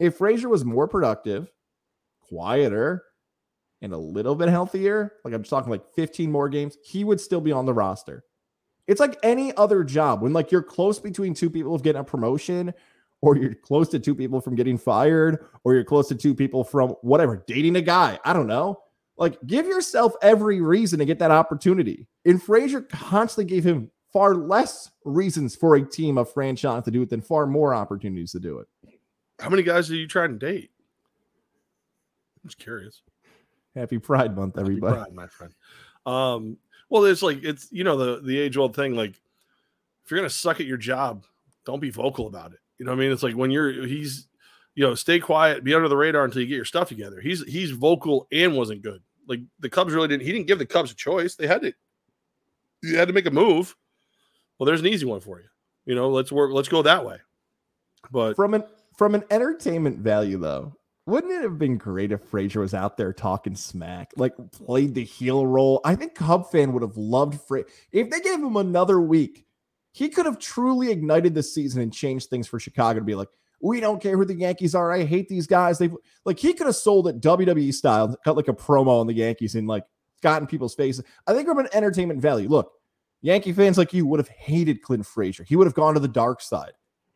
If 0.00 0.16
Frazier 0.16 0.48
was 0.48 0.64
more 0.64 0.88
productive, 0.88 1.52
quieter, 2.20 3.04
and 3.82 3.92
a 3.92 3.98
little 3.98 4.34
bit 4.34 4.48
healthier, 4.48 5.12
like 5.24 5.34
I'm 5.34 5.42
just 5.42 5.50
talking 5.50 5.70
like 5.70 5.84
15 5.94 6.32
more 6.32 6.48
games, 6.48 6.78
he 6.82 7.04
would 7.04 7.20
still 7.20 7.40
be 7.40 7.52
on 7.52 7.66
the 7.66 7.74
roster. 7.74 8.24
It's 8.86 9.00
like 9.00 9.18
any 9.22 9.54
other 9.56 9.84
job 9.84 10.22
when 10.22 10.32
like 10.32 10.50
you're 10.50 10.62
close 10.62 10.98
between 10.98 11.34
two 11.34 11.50
people 11.50 11.74
of 11.74 11.82
getting 11.82 12.00
a 12.00 12.04
promotion, 12.04 12.74
or 13.24 13.36
you're 13.36 13.54
close 13.54 13.88
to 13.88 13.98
two 13.98 14.14
people 14.14 14.40
from 14.40 14.54
getting 14.54 14.76
fired, 14.76 15.46
or 15.64 15.74
you're 15.74 15.84
close 15.84 16.08
to 16.08 16.14
two 16.14 16.34
people 16.34 16.62
from 16.62 16.90
whatever, 17.00 17.42
dating 17.46 17.76
a 17.76 17.80
guy. 17.80 18.18
I 18.24 18.32
don't 18.32 18.46
know. 18.46 18.80
Like, 19.16 19.38
give 19.46 19.66
yourself 19.66 20.12
every 20.20 20.60
reason 20.60 20.98
to 20.98 21.04
get 21.04 21.18
that 21.20 21.30
opportunity. 21.30 22.06
And 22.24 22.42
Frazier 22.42 22.82
constantly 22.82 23.52
gave 23.52 23.64
him 23.64 23.90
far 24.12 24.34
less 24.34 24.90
reasons 25.04 25.56
for 25.56 25.76
a 25.76 25.82
team 25.82 26.18
of 26.18 26.30
franchise 26.32 26.84
to 26.84 26.90
do 26.90 27.02
it 27.02 27.08
than 27.08 27.22
far 27.22 27.46
more 27.46 27.74
opportunities 27.74 28.32
to 28.32 28.40
do 28.40 28.58
it. 28.58 28.68
How 29.40 29.48
many 29.48 29.62
guys 29.62 29.90
are 29.90 29.94
you 29.94 30.06
trying 30.06 30.38
to 30.38 30.46
date? 30.46 30.70
I'm 32.42 32.48
just 32.48 32.58
curious. 32.58 33.02
Happy 33.74 33.98
Pride 33.98 34.36
Month, 34.36 34.58
everybody. 34.58 34.96
Pride, 34.96 35.14
my 35.14 35.26
friend. 35.28 35.54
Um, 36.06 36.58
well, 36.90 37.04
it's 37.06 37.22
like 37.22 37.42
it's 37.42 37.72
you 37.72 37.82
know 37.82 37.96
the 37.96 38.20
the 38.20 38.38
age 38.38 38.56
old 38.56 38.76
thing. 38.76 38.94
Like, 38.94 39.20
if 40.04 40.10
you're 40.10 40.20
gonna 40.20 40.30
suck 40.30 40.60
at 40.60 40.66
your 40.66 40.76
job, 40.76 41.24
don't 41.64 41.80
be 41.80 41.90
vocal 41.90 42.26
about 42.26 42.52
it. 42.52 42.60
You 42.78 42.84
know 42.84 42.92
what 42.92 42.98
I 42.98 43.00
mean? 43.00 43.12
It's 43.12 43.22
like 43.22 43.34
when 43.34 43.50
you're 43.50 43.86
he's 43.86 44.28
you 44.74 44.84
know, 44.84 44.94
stay 44.94 45.20
quiet, 45.20 45.62
be 45.62 45.74
under 45.74 45.88
the 45.88 45.96
radar 45.96 46.24
until 46.24 46.42
you 46.42 46.48
get 46.48 46.56
your 46.56 46.64
stuff 46.64 46.88
together. 46.88 47.20
He's 47.20 47.44
he's 47.44 47.70
vocal 47.70 48.26
and 48.32 48.56
wasn't 48.56 48.82
good. 48.82 49.02
Like 49.26 49.40
the 49.60 49.70
Cubs 49.70 49.94
really 49.94 50.08
didn't. 50.08 50.26
He 50.26 50.32
didn't 50.32 50.46
give 50.46 50.58
the 50.58 50.66
Cubs 50.66 50.90
a 50.90 50.96
choice. 50.96 51.36
They 51.36 51.46
had 51.46 51.62
to. 51.62 51.72
You 52.82 52.96
had 52.96 53.08
to 53.08 53.14
make 53.14 53.26
a 53.26 53.30
move. 53.30 53.74
Well, 54.58 54.66
there's 54.66 54.80
an 54.80 54.86
easy 54.86 55.06
one 55.06 55.20
for 55.20 55.40
you. 55.40 55.46
You 55.86 55.94
know, 55.94 56.10
let's 56.10 56.32
work. 56.32 56.52
Let's 56.52 56.68
go 56.68 56.82
that 56.82 57.04
way. 57.04 57.18
But 58.10 58.34
from 58.34 58.54
an 58.54 58.64
from 58.96 59.14
an 59.14 59.24
entertainment 59.30 59.98
value, 59.98 60.38
though, 60.38 60.76
wouldn't 61.06 61.32
it 61.32 61.42
have 61.42 61.58
been 61.58 61.78
great 61.78 62.12
if 62.12 62.22
Frazier 62.22 62.60
was 62.60 62.74
out 62.74 62.96
there 62.96 63.12
talking 63.12 63.54
smack, 63.54 64.12
like 64.16 64.34
played 64.52 64.94
the 64.94 65.04
heel 65.04 65.46
role? 65.46 65.80
I 65.84 65.94
think 65.94 66.14
Cub 66.14 66.50
fan 66.50 66.72
would 66.72 66.82
have 66.82 66.96
loved 66.96 67.40
Frazier 67.42 67.68
if 67.92 68.10
they 68.10 68.20
gave 68.20 68.40
him 68.40 68.56
another 68.56 69.00
week. 69.00 69.46
He 69.94 70.08
could 70.08 70.26
have 70.26 70.40
truly 70.40 70.90
ignited 70.90 71.34
the 71.34 71.42
season 71.42 71.80
and 71.80 71.92
changed 71.92 72.28
things 72.28 72.48
for 72.48 72.58
Chicago 72.58 72.98
to 72.98 73.04
be 73.04 73.14
like, 73.14 73.28
we 73.60 73.78
don't 73.78 74.02
care 74.02 74.16
who 74.16 74.24
the 74.24 74.34
Yankees 74.34 74.74
are. 74.74 74.92
I 74.92 75.04
hate 75.04 75.28
these 75.28 75.46
guys. 75.46 75.78
They 75.78 75.88
like 76.24 76.36
he 76.36 76.52
could 76.52 76.66
have 76.66 76.74
sold 76.74 77.06
it 77.06 77.20
WWE 77.20 77.72
style, 77.72 78.16
cut 78.24 78.34
like 78.34 78.48
a 78.48 78.52
promo 78.52 79.00
on 79.00 79.06
the 79.06 79.14
Yankees 79.14 79.54
and 79.54 79.68
like 79.68 79.84
gotten 80.20 80.48
people's 80.48 80.74
faces. 80.74 81.04
I 81.28 81.32
think 81.32 81.46
from 81.46 81.58
an 81.58 81.68
entertainment 81.72 82.20
value, 82.20 82.48
look, 82.48 82.72
Yankee 83.22 83.52
fans 83.52 83.78
like 83.78 83.92
you 83.92 84.04
would 84.04 84.18
have 84.18 84.28
hated 84.28 84.82
Clint 84.82 85.06
Frazier. 85.06 85.44
He 85.44 85.54
would 85.54 85.68
have 85.68 85.74
gone 85.74 85.94
to 85.94 86.00
the 86.00 86.08
dark 86.08 86.40
side. 86.40 86.72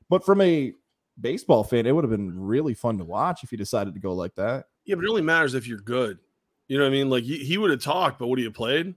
But 0.08 0.24
from 0.24 0.40
a 0.40 0.72
baseball 1.20 1.64
fan, 1.64 1.84
it 1.84 1.92
would 1.92 2.04
have 2.04 2.12
been 2.12 2.38
really 2.40 2.74
fun 2.74 2.96
to 2.98 3.04
watch 3.04 3.42
if 3.42 3.50
he 3.50 3.56
decided 3.56 3.92
to 3.94 4.00
go 4.00 4.14
like 4.14 4.36
that. 4.36 4.66
Yeah, 4.84 4.94
but 4.94 5.04
it 5.04 5.10
only 5.10 5.22
matters 5.22 5.54
if 5.54 5.66
you're 5.66 5.80
good. 5.80 6.18
You 6.68 6.78
know 6.78 6.84
what 6.84 6.90
I 6.90 6.92
mean? 6.92 7.10
Like 7.10 7.24
he, 7.24 7.38
he 7.38 7.58
would 7.58 7.72
have 7.72 7.82
talked, 7.82 8.20
but 8.20 8.28
would 8.28 8.38
he 8.38 8.44
have 8.44 8.54
played? 8.54 8.94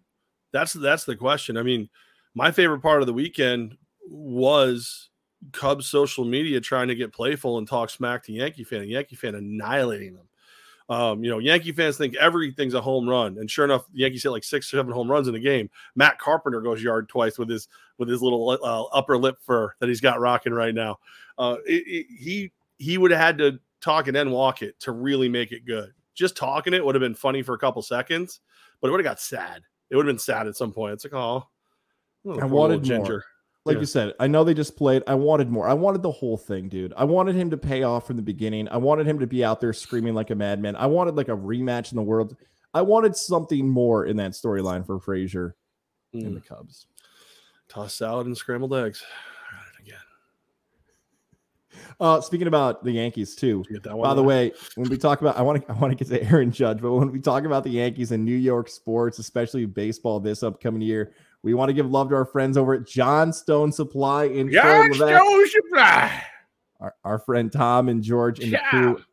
That's 0.54 0.74
that's 0.74 1.06
the 1.06 1.16
question. 1.16 1.58
I 1.58 1.64
mean, 1.64 1.90
my 2.34 2.52
favorite 2.52 2.82
part 2.82 3.02
of 3.02 3.08
the 3.08 3.14
weekend 3.14 3.78
was 4.08 5.10
Cubs 5.52 5.88
social 5.88 6.26
media 6.26 6.62
trying 6.62 6.88
to 6.88 6.96
get 6.96 7.14
playful 7.14 7.58
and 7.58 7.68
talk 7.68 7.90
smack 7.90 8.24
to 8.26 8.32
Yankee 8.32 8.64
fan, 8.64 8.82
and 8.82 8.90
Yankee 8.90 9.16
fan 9.16 9.36
annihilating 9.36 10.16
them. 10.16 10.28
Um, 10.90 11.24
you 11.24 11.30
know, 11.30 11.40
Yankee 11.40 11.72
fans 11.72 11.98
think 11.98 12.16
everything's 12.18 12.74
a 12.74 12.82
home 12.82 13.08
run, 13.08 13.38
and 13.38 13.50
sure 13.50 13.64
enough, 13.64 13.86
Yankees 13.94 14.24
hit 14.24 14.30
like 14.32 14.44
six, 14.44 14.68
or 14.74 14.78
seven 14.78 14.92
home 14.92 15.10
runs 15.10 15.28
in 15.28 15.34
the 15.34 15.40
game. 15.40 15.70
Matt 15.96 16.20
Carpenter 16.20 16.60
goes 16.60 16.84
yard 16.84 17.08
twice 17.08 17.40
with 17.40 17.50
his 17.50 17.70
with 17.98 18.10
his 18.10 18.22
little 18.22 18.50
uh, 18.50 18.84
upper 18.98 19.18
lip 19.18 19.38
fur 19.42 19.74
that 19.80 19.88
he's 19.88 20.02
got 20.02 20.20
rocking 20.20 20.54
right 20.54 20.76
now. 20.76 20.98
Uh, 21.38 21.58
it, 21.66 21.84
it, 21.88 22.06
he 22.10 22.52
he 22.78 22.98
would 22.98 23.12
have 23.12 23.22
had 23.22 23.38
to 23.38 23.60
talk 23.80 24.08
and 24.08 24.16
then 24.16 24.32
walk 24.32 24.62
it 24.62 24.78
to 24.82 24.92
really 24.92 25.30
make 25.30 25.52
it 25.52 25.66
good. 25.66 25.94
just 26.14 26.36
talking 26.36 26.74
it 26.74 26.84
would 26.86 26.96
have 26.96 27.02
been 27.02 27.16
funny 27.16 27.42
for 27.42 27.56
a 27.56 27.60
couple 27.60 27.82
seconds, 27.82 28.42
but 28.80 28.88
it 28.88 28.92
would 28.92 29.00
have 29.00 29.10
got 29.10 29.20
sad. 29.20 29.64
It 29.90 29.96
would 29.96 30.06
have 30.06 30.14
been 30.14 30.20
sad 30.20 30.48
at 30.48 30.56
some 30.56 30.72
point. 30.72 30.94
It's 30.94 31.06
like, 31.06 31.14
oh, 31.14 31.48
I 32.26 32.46
wanted 32.46 32.88
more. 32.88 33.24
like 33.66 33.76
Yeah. 33.76 33.80
you 33.82 33.86
said, 33.86 34.14
I 34.20 34.28
know 34.28 34.44
they 34.44 34.54
just 34.54 34.76
played. 34.78 35.04
I 35.08 35.16
wanted 35.16 35.50
more. 35.50 35.68
I 35.68 35.74
wanted 35.74 36.02
the 36.04 36.12
whole 36.12 36.38
thing, 36.38 36.70
dude. 36.70 36.94
I 36.98 37.04
wanted 37.04 37.36
him 37.36 37.50
to 37.52 37.58
pay 37.58 37.84
off 37.84 38.08
from 38.08 38.16
the 38.18 38.22
beginning. 38.22 38.68
I 38.70 38.78
wanted 38.78 39.08
him 39.08 39.20
to 39.20 39.28
be 39.28 39.44
out 39.44 39.60
there 39.62 39.74
screaming 39.74 40.14
like 40.14 40.30
a 40.30 40.36
madman. 40.36 40.76
I 40.76 40.86
wanted 40.88 41.16
like 41.16 41.30
a 41.30 41.36
rematch 41.38 41.92
in 41.92 41.96
the 41.96 42.04
world. 42.04 42.36
I 42.74 42.82
wanted 42.84 43.16
something 43.16 43.68
more 43.68 44.06
in 44.06 44.18
that 44.18 44.32
storyline 44.32 44.86
for 44.86 45.00
Frazier 45.00 45.56
and 46.14 46.24
Mm. 46.24 46.34
the 46.36 46.42
Cubs. 46.42 46.88
Toss 47.68 47.94
salad 47.94 48.28
and 48.28 48.38
scrambled 48.38 48.74
eggs. 48.74 49.04
Got 49.52 49.62
it 49.80 49.88
again. 49.88 50.00
Uh, 52.00 52.20
speaking 52.22 52.48
about 52.48 52.84
the 52.84 52.92
Yankees 52.92 53.36
too. 53.36 53.64
By 53.84 54.14
the 54.14 54.24
way, 54.24 54.52
when 54.76 54.90
we 54.90 54.98
talk 54.98 55.22
about, 55.22 55.38
I 55.38 55.42
want 55.42 55.62
to, 55.66 55.72
I 55.72 55.74
want 55.76 55.98
to 55.98 56.04
get 56.04 56.12
to 56.14 56.24
Aaron 56.32 56.52
Judge, 56.52 56.82
but 56.82 56.92
when 56.94 57.12
we 57.12 57.20
talk 57.20 57.46
about 57.46 57.64
the 57.64 57.70
Yankees 57.70 58.12
and 58.12 58.26
New 58.26 58.36
York 58.36 58.68
sports, 58.70 59.20
especially 59.20 59.66
baseball 59.66 60.20
this 60.20 60.44
upcoming 60.44 60.82
year, 60.82 61.14
we 61.44 61.54
want 61.54 61.70
to 61.70 61.74
give 61.74 61.90
love 61.90 62.10
to 62.10 62.16
our 62.16 62.26
friends 62.26 62.58
over 62.58 62.74
at 62.74 62.86
Johnstone 62.88 63.72
Supply 63.72 64.26
in 64.26 64.52
Troy, 64.52 64.62
Johnstone 64.90 65.48
Supply. 65.48 66.24
our, 66.80 66.96
our 67.04 67.20
friend 67.20 67.52
Tom 67.52 67.90
and 67.90 68.04
George 68.04 68.40
and 68.40 68.54
the 68.54 68.60
crew 68.70 68.96
Tom. 68.96 69.06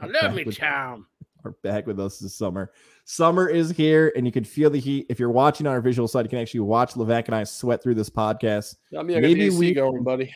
I 0.00 0.04
are 0.04 0.08
love 0.08 0.22
back 0.22 0.34
me, 0.34 0.44
with- 0.44 0.58
Tom. 0.58 1.06
are 1.44 1.52
back 1.62 1.86
with 1.86 1.98
us 2.00 2.18
this 2.18 2.34
summer. 2.34 2.72
Summer 3.04 3.48
is 3.48 3.70
here, 3.70 4.12
and 4.16 4.24
you 4.24 4.32
can 4.32 4.44
feel 4.44 4.70
the 4.70 4.78
heat. 4.78 5.06
If 5.08 5.18
you're 5.18 5.30
watching 5.30 5.66
on 5.66 5.72
our 5.72 5.80
visual 5.80 6.06
side, 6.06 6.24
you 6.24 6.28
can 6.28 6.38
actually 6.38 6.60
watch 6.60 6.94
Levac 6.94 7.26
and 7.26 7.34
I 7.34 7.42
sweat 7.44 7.82
through 7.82 7.96
this 7.96 8.08
podcast. 8.08 8.76
Got 8.92 9.06
me. 9.06 9.14
I 9.14 9.20
got 9.20 9.26
Maybe 9.28 9.40
the 9.40 9.46
AC 9.46 9.58
we- 9.58 9.74
going, 9.74 10.02
buddy. 10.04 10.32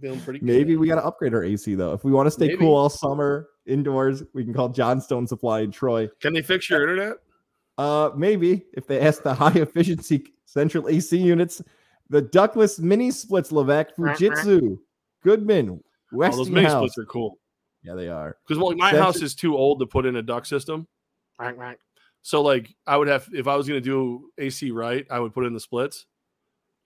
Feeling 0.00 0.20
pretty. 0.20 0.38
Maybe 0.40 0.74
good. 0.74 0.78
we 0.78 0.86
got 0.86 0.94
to 0.94 1.04
upgrade 1.04 1.34
our 1.34 1.42
AC 1.42 1.74
though. 1.74 1.92
If 1.92 2.04
we 2.04 2.12
want 2.12 2.28
to 2.28 2.30
stay 2.30 2.46
Maybe. 2.46 2.58
cool 2.58 2.76
all 2.76 2.88
summer 2.88 3.48
indoors, 3.66 4.22
we 4.32 4.44
can 4.44 4.54
call 4.54 4.68
Johnstone 4.68 5.26
Supply 5.26 5.60
in 5.62 5.72
Troy. 5.72 6.08
Can 6.20 6.34
they 6.34 6.42
fix 6.42 6.70
your 6.70 6.82
internet? 6.82 7.16
Uh, 7.78 8.10
maybe 8.16 8.64
if 8.74 8.86
they 8.86 9.00
ask 9.00 9.24
the 9.24 9.34
high 9.34 9.50
efficiency 9.56 10.34
central 10.48 10.88
AC 10.88 11.16
units, 11.16 11.60
the 12.08 12.22
ductless 12.22 12.78
mini 12.78 13.10
splits, 13.10 13.52
Levac, 13.52 13.88
Fujitsu, 13.98 14.78
Goodman, 15.22 15.82
Oh, 16.34 16.36
those 16.38 16.48
mini 16.48 16.68
splits 16.68 16.96
are 16.96 17.04
cool. 17.04 17.38
Yeah, 17.82 17.94
they 17.94 18.08
are. 18.08 18.36
Because 18.46 18.60
like 18.60 18.78
my 18.78 18.90
Central- 18.90 19.04
house 19.04 19.22
is 19.22 19.34
too 19.34 19.56
old 19.56 19.78
to 19.80 19.86
put 19.86 20.06
in 20.06 20.16
a 20.16 20.22
duct 20.22 20.46
system. 20.46 20.86
So 22.22 22.40
like 22.42 22.74
I 22.86 22.96
would 22.96 23.08
have 23.08 23.28
if 23.32 23.46
I 23.46 23.56
was 23.56 23.68
gonna 23.68 23.80
do 23.80 24.30
AC 24.38 24.70
right, 24.70 25.06
I 25.10 25.20
would 25.20 25.34
put 25.34 25.44
in 25.44 25.52
the 25.52 25.60
splits, 25.60 26.06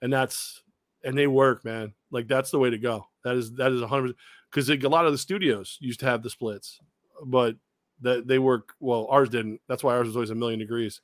and 0.01 0.11
that's 0.11 0.61
and 1.03 1.17
they 1.17 1.27
work, 1.27 1.63
man. 1.65 1.93
Like 2.11 2.27
that's 2.27 2.51
the 2.51 2.59
way 2.59 2.69
to 2.69 2.77
go. 2.77 3.07
That 3.23 3.35
is 3.35 3.53
that 3.53 3.71
is 3.71 3.81
a 3.81 3.87
hundred 3.87 4.15
because 4.51 4.69
a 4.69 4.75
lot 4.89 5.05
of 5.05 5.11
the 5.13 5.17
studios 5.17 5.77
used 5.79 6.01
to 6.01 6.05
have 6.05 6.21
the 6.21 6.29
splits, 6.29 6.79
but 7.25 7.55
that 8.01 8.27
they 8.27 8.39
work 8.39 8.73
well. 8.79 9.07
Ours 9.09 9.29
didn't. 9.29 9.61
That's 9.67 9.83
why 9.83 9.95
ours 9.95 10.07
was 10.07 10.15
always 10.15 10.29
a 10.29 10.35
million 10.35 10.59
degrees. 10.59 11.01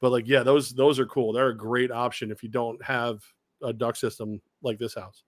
But 0.00 0.12
like 0.12 0.26
yeah, 0.26 0.42
those 0.42 0.70
those 0.70 0.98
are 0.98 1.06
cool. 1.06 1.32
They're 1.32 1.48
a 1.48 1.56
great 1.56 1.90
option 1.90 2.30
if 2.30 2.42
you 2.42 2.48
don't 2.48 2.82
have 2.82 3.22
a 3.62 3.72
duct 3.72 3.98
system 3.98 4.40
like 4.62 4.78
this 4.78 4.94
house. 4.94 5.24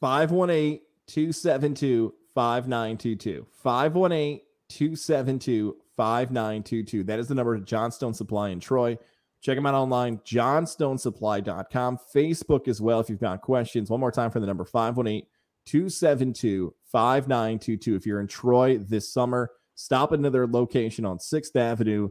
518 0.00 0.80
272 1.06 2.14
5922. 2.34 3.46
518 3.62 4.40
272 4.68 5.76
5922. 5.96 7.04
That 7.04 7.18
is 7.18 7.28
the 7.28 7.34
number 7.34 7.56
to 7.58 7.64
Johnstone 7.64 8.14
Supply 8.14 8.50
in 8.50 8.60
Troy. 8.60 8.98
Check 9.40 9.56
them 9.56 9.66
out 9.66 9.74
online, 9.74 10.18
johnstonesupply.com. 10.18 11.98
Facebook 12.14 12.66
as 12.66 12.80
well 12.80 13.00
if 13.00 13.10
you've 13.10 13.20
got 13.20 13.42
questions. 13.42 13.90
One 13.90 14.00
more 14.00 14.10
time 14.10 14.30
for 14.30 14.40
the 14.40 14.46
number 14.46 14.64
518 14.64 15.26
272 15.66 16.74
5922. 16.90 17.94
If 17.94 18.06
you're 18.06 18.20
in 18.20 18.26
Troy 18.26 18.78
this 18.78 19.12
summer, 19.12 19.50
stop 19.74 20.12
into 20.12 20.30
their 20.30 20.46
location 20.46 21.04
on 21.04 21.18
6th 21.18 21.56
Avenue. 21.56 22.08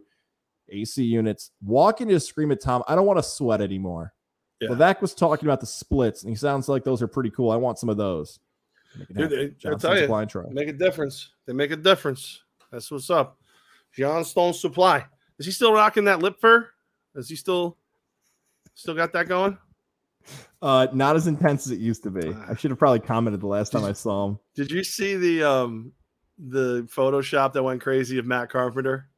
AC 0.74 1.04
units. 1.04 1.52
Walk 1.64 2.02
in, 2.02 2.10
just 2.10 2.28
scream 2.28 2.52
at 2.52 2.62
Tom. 2.62 2.84
I 2.88 2.96
don't 2.96 3.06
want 3.06 3.20
to 3.20 3.24
sweat 3.24 3.62
anymore. 3.62 4.14
Yeah. 4.60 4.70
Levac 4.70 5.02
was 5.02 5.14
talking 5.14 5.48
about 5.48 5.60
the 5.60 5.66
splits, 5.66 6.24
and 6.24 6.30
he 6.30 6.36
sounds 6.36 6.68
like 6.70 6.84
those 6.84 7.02
are 7.02 7.08
pretty 7.08 7.30
cool. 7.30 7.52
I 7.52 7.56
want 7.56 7.80
some 7.80 7.90
of 7.90 7.98
those. 7.98 8.40
Make 9.10 9.30
Dude, 9.30 9.56
they- 9.62 9.70
I 9.70 9.76
tell 9.76 9.98
you. 10.00 10.48
Make 10.52 10.68
a 10.70 10.74
difference. 10.74 11.30
They 11.46 11.54
make 11.54 11.72
a 11.72 11.76
difference. 11.76 12.42
That's 12.72 12.90
what's 12.92 13.10
up. 13.10 13.40
Johnstone 13.94 14.54
Supply. 14.54 15.06
Is 15.40 15.46
he 15.46 15.52
still 15.52 15.74
rocking 15.74 16.06
that 16.06 16.20
lip 16.20 16.40
fur? 16.40 16.68
Is 17.16 17.30
he 17.30 17.36
still 17.36 17.78
still 18.76 18.96
got 18.96 19.14
that 19.14 19.28
going? 19.28 19.58
Uh, 20.62 20.88
not 20.94 21.16
as 21.16 21.28
intense 21.28 21.66
as 21.68 21.72
it 21.72 21.80
used 21.80 22.04
to 22.04 22.10
be. 22.10 22.34
Ah. 22.34 22.46
I 22.50 22.56
should 22.56 22.72
have 22.72 22.80
probably 22.80 23.02
commented 23.02 23.42
the 23.42 23.48
last 23.48 23.72
time 23.72 23.84
I 23.84 23.94
saw 23.94 24.28
him. 24.30 24.40
Did 24.56 24.72
you 24.72 24.84
see 24.84 25.16
the 25.16 25.44
um 25.44 25.92
the 26.38 26.84
Photoshop 26.84 27.54
that 27.54 27.64
went 27.64 27.82
crazy 27.82 28.18
of 28.18 28.26
Matt 28.26 28.50
Carpenter? 28.50 29.10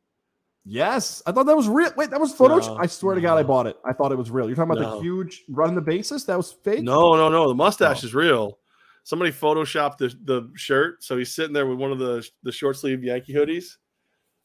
Yes, 0.67 1.21
I 1.27 1.31
thought 1.31 1.45
that 1.45 1.55
was 1.55 1.67
real. 1.69 1.91
Wait, 1.95 2.09
that 2.09 2.19
was 2.19 2.33
Photoshop. 2.33 2.75
No, 2.75 2.77
I 2.77 2.87
swear 2.87 3.13
to 3.13 3.21
God, 3.21 3.37
I 3.37 3.43
bought 3.43 3.67
it. 3.67 3.77
I 3.85 3.93
thought 3.93 4.11
it 4.11 4.17
was 4.17 4.31
real. 4.31 4.47
You're 4.47 4.55
talking 4.55 4.71
about 4.71 4.81
No. 4.81 4.95
the 4.97 5.01
huge 5.03 5.43
run 5.47 5.75
the 5.75 5.81
basis? 5.81 6.23
That 6.23 6.37
was 6.37 6.51
fake. 6.51 6.81
No, 6.83 7.15
no, 7.15 7.29
no. 7.29 7.47
The 7.47 7.53
mustache 7.53 8.03
is 8.03 8.15
real. 8.15 8.57
Somebody 9.03 9.31
photoshopped 9.31 9.97
the, 9.99 10.11
the 10.23 10.51
shirt, 10.55 11.03
so 11.03 11.15
he's 11.17 11.31
sitting 11.35 11.53
there 11.53 11.67
with 11.67 11.77
one 11.77 11.91
of 11.91 11.99
the 11.99 12.27
the 12.41 12.51
short 12.51 12.77
sleeve 12.77 13.03
Yankee 13.03 13.33
hoodies, 13.35 13.77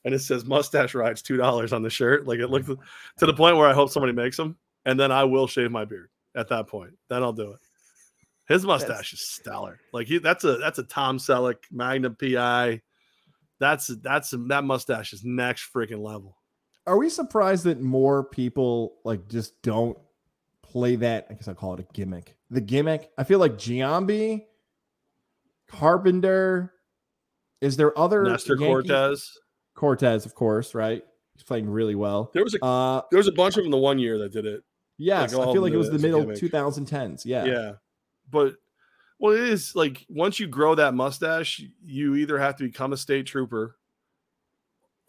and 0.04 0.12
it 0.12 0.18
says 0.18 0.44
"mustache 0.44 0.94
rides 0.94 1.22
two 1.22 1.38
dollars" 1.38 1.72
on 1.72 1.82
the 1.82 1.88
shirt. 1.88 2.26
Like 2.26 2.40
it 2.40 2.48
looks 2.48 2.66
to 2.66 3.26
the 3.26 3.32
point 3.32 3.56
where 3.56 3.66
I 3.66 3.72
hope 3.72 3.88
somebody 3.88 4.12
makes 4.12 4.36
them, 4.36 4.58
and 4.84 5.00
then 5.00 5.10
I 5.10 5.24
will 5.24 5.46
shave 5.46 5.70
my 5.70 5.86
beard 5.86 6.10
at 6.36 6.48
that 6.48 6.66
point. 6.66 6.92
Then 7.08 7.22
I'll 7.22 7.32
do 7.32 7.52
it. 7.52 7.58
His 8.46 8.66
mustache 8.66 9.14
is 9.14 9.22
stellar. 9.26 9.78
Like 9.94 10.06
he, 10.08 10.18
that's 10.18 10.44
a 10.44 10.58
that's 10.58 10.78
a 10.78 10.82
Tom 10.82 11.16
Selleck 11.16 11.56
Magnum 11.72 12.14
PI. 12.20 12.82
That's 13.60 13.88
that's 14.02 14.34
that 14.48 14.64
mustache 14.64 15.12
is 15.12 15.22
next 15.24 15.70
freaking 15.72 16.02
level. 16.02 16.36
Are 16.86 16.96
we 16.98 17.08
surprised 17.10 17.64
that 17.64 17.80
more 17.80 18.24
people 18.24 18.94
like 19.04 19.28
just 19.28 19.60
don't 19.62 19.96
play 20.62 20.96
that? 20.96 21.26
I 21.30 21.34
guess 21.34 21.46
I 21.46 21.52
call 21.54 21.74
it 21.74 21.80
a 21.80 21.86
gimmick. 21.92 22.36
The 22.50 22.60
gimmick. 22.62 23.10
I 23.18 23.24
feel 23.24 23.38
like 23.38 23.52
Giambi, 23.54 24.44
Carpenter. 25.68 26.72
Is 27.60 27.76
there 27.76 27.96
other 27.98 28.24
Nestor 28.24 28.54
Yankee- 28.56 28.88
Cortes. 28.88 29.38
Cortes, 29.76 30.24
of 30.26 30.34
course, 30.34 30.74
right? 30.74 31.04
He's 31.34 31.42
playing 31.42 31.68
really 31.68 31.94
well. 31.94 32.30
There 32.32 32.42
was 32.42 32.54
a 32.54 32.64
Uh, 32.64 33.02
there 33.10 33.18
was 33.18 33.28
a 33.28 33.32
bunch 33.32 33.56
of 33.56 33.64
them 33.64 33.70
the 33.70 33.76
one 33.78 33.98
year 33.98 34.18
that 34.18 34.32
did 34.32 34.46
it. 34.46 34.62
yes, 34.98 35.32
all 35.34 35.48
I 35.48 35.52
feel 35.52 35.62
like 35.62 35.72
it 35.72 35.76
was 35.76 35.90
the 35.90 35.98
middle 35.98 36.20
gimmick. 36.22 36.38
2010s. 36.38 37.24
Yeah. 37.24 37.44
Yeah. 37.44 37.72
But 38.30 38.54
well, 39.20 39.34
it 39.34 39.42
is 39.42 39.76
like 39.76 40.06
once 40.08 40.40
you 40.40 40.48
grow 40.48 40.74
that 40.74 40.94
mustache, 40.94 41.62
you 41.84 42.16
either 42.16 42.38
have 42.38 42.56
to 42.56 42.64
become 42.64 42.94
a 42.94 42.96
state 42.96 43.26
trooper 43.26 43.76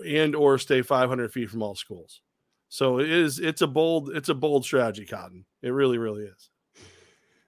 and 0.06 0.36
or 0.36 0.58
stay 0.58 0.82
500 0.82 1.32
feet 1.32 1.50
from 1.50 1.64
all 1.64 1.76
schools. 1.76 2.22
So 2.68 3.00
it 3.00 3.10
is 3.10 3.40
it's 3.40 3.62
a 3.62 3.68
bold 3.68 4.10
it's 4.14 4.30
a 4.30 4.36
bold 4.36 4.66
strategy, 4.66 5.06
Cotton. 5.06 5.46
It 5.62 5.70
really, 5.70 5.98
really 5.98 6.24
is. 6.24 6.50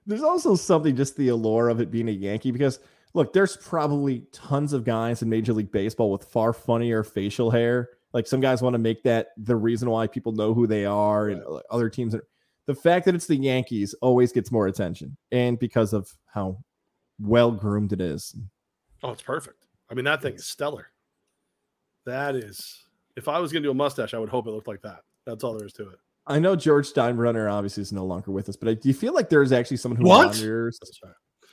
There's 0.06 0.22
also 0.22 0.54
something 0.54 0.96
just 0.96 1.16
the 1.16 1.28
allure 1.28 1.68
of 1.68 1.80
it 1.80 1.90
being 1.90 2.08
a 2.08 2.12
Yankee 2.12 2.50
because 2.50 2.80
look, 3.12 3.34
there's 3.34 3.58
probably 3.58 4.24
tons 4.32 4.72
of 4.72 4.84
guys 4.84 5.20
in 5.20 5.28
Major 5.28 5.52
League 5.52 5.70
Baseball 5.70 6.10
with 6.10 6.24
far 6.24 6.54
funnier 6.54 7.04
facial 7.04 7.50
hair. 7.50 7.90
Like 8.14 8.26
some 8.26 8.40
guys 8.40 8.62
want 8.62 8.72
to 8.72 8.78
make 8.78 9.02
that 9.02 9.28
the 9.36 9.56
reason 9.56 9.90
why 9.90 10.06
people 10.06 10.32
know 10.32 10.54
who 10.54 10.66
they 10.66 10.86
are, 10.86 11.28
and 11.28 11.44
like, 11.46 11.64
other 11.70 11.90
teams. 11.90 12.14
Are, 12.14 12.24
the 12.66 12.74
fact 12.74 13.04
that 13.06 13.14
it's 13.14 13.26
the 13.26 13.36
Yankees 13.36 13.94
always 14.00 14.32
gets 14.32 14.50
more 14.50 14.66
attention, 14.66 15.16
and 15.32 15.58
because 15.58 15.92
of 15.92 16.10
how 16.26 16.58
well 17.20 17.50
groomed 17.52 17.92
it 17.92 18.00
is. 18.00 18.34
Oh, 19.02 19.10
it's 19.10 19.22
perfect. 19.22 19.66
I 19.90 19.94
mean, 19.94 20.04
that 20.06 20.22
thing 20.22 20.34
is 20.34 20.46
stellar. 20.46 20.88
That 22.06 22.34
is 22.36 22.84
if 23.16 23.28
I 23.28 23.38
was 23.38 23.52
gonna 23.52 23.62
do 23.62 23.70
a 23.70 23.74
mustache, 23.74 24.14
I 24.14 24.18
would 24.18 24.28
hope 24.28 24.46
it 24.46 24.50
looked 24.50 24.68
like 24.68 24.82
that. 24.82 25.00
That's 25.26 25.44
all 25.44 25.54
there 25.56 25.66
is 25.66 25.72
to 25.74 25.88
it. 25.90 25.98
I 26.26 26.38
know 26.38 26.56
George 26.56 26.90
Steinbrenner 26.92 27.52
obviously 27.52 27.82
is 27.82 27.92
no 27.92 28.04
longer 28.04 28.30
with 28.30 28.48
us, 28.48 28.56
but 28.56 28.80
do 28.80 28.88
you 28.88 28.94
feel 28.94 29.12
like 29.14 29.28
there's 29.28 29.52
actually 29.52 29.76
someone 29.76 30.00
who 30.00 30.08
What? 30.08 30.26
monitors? 30.28 30.78
That's 30.80 31.00
right. 31.02 31.12
Do 31.42 31.48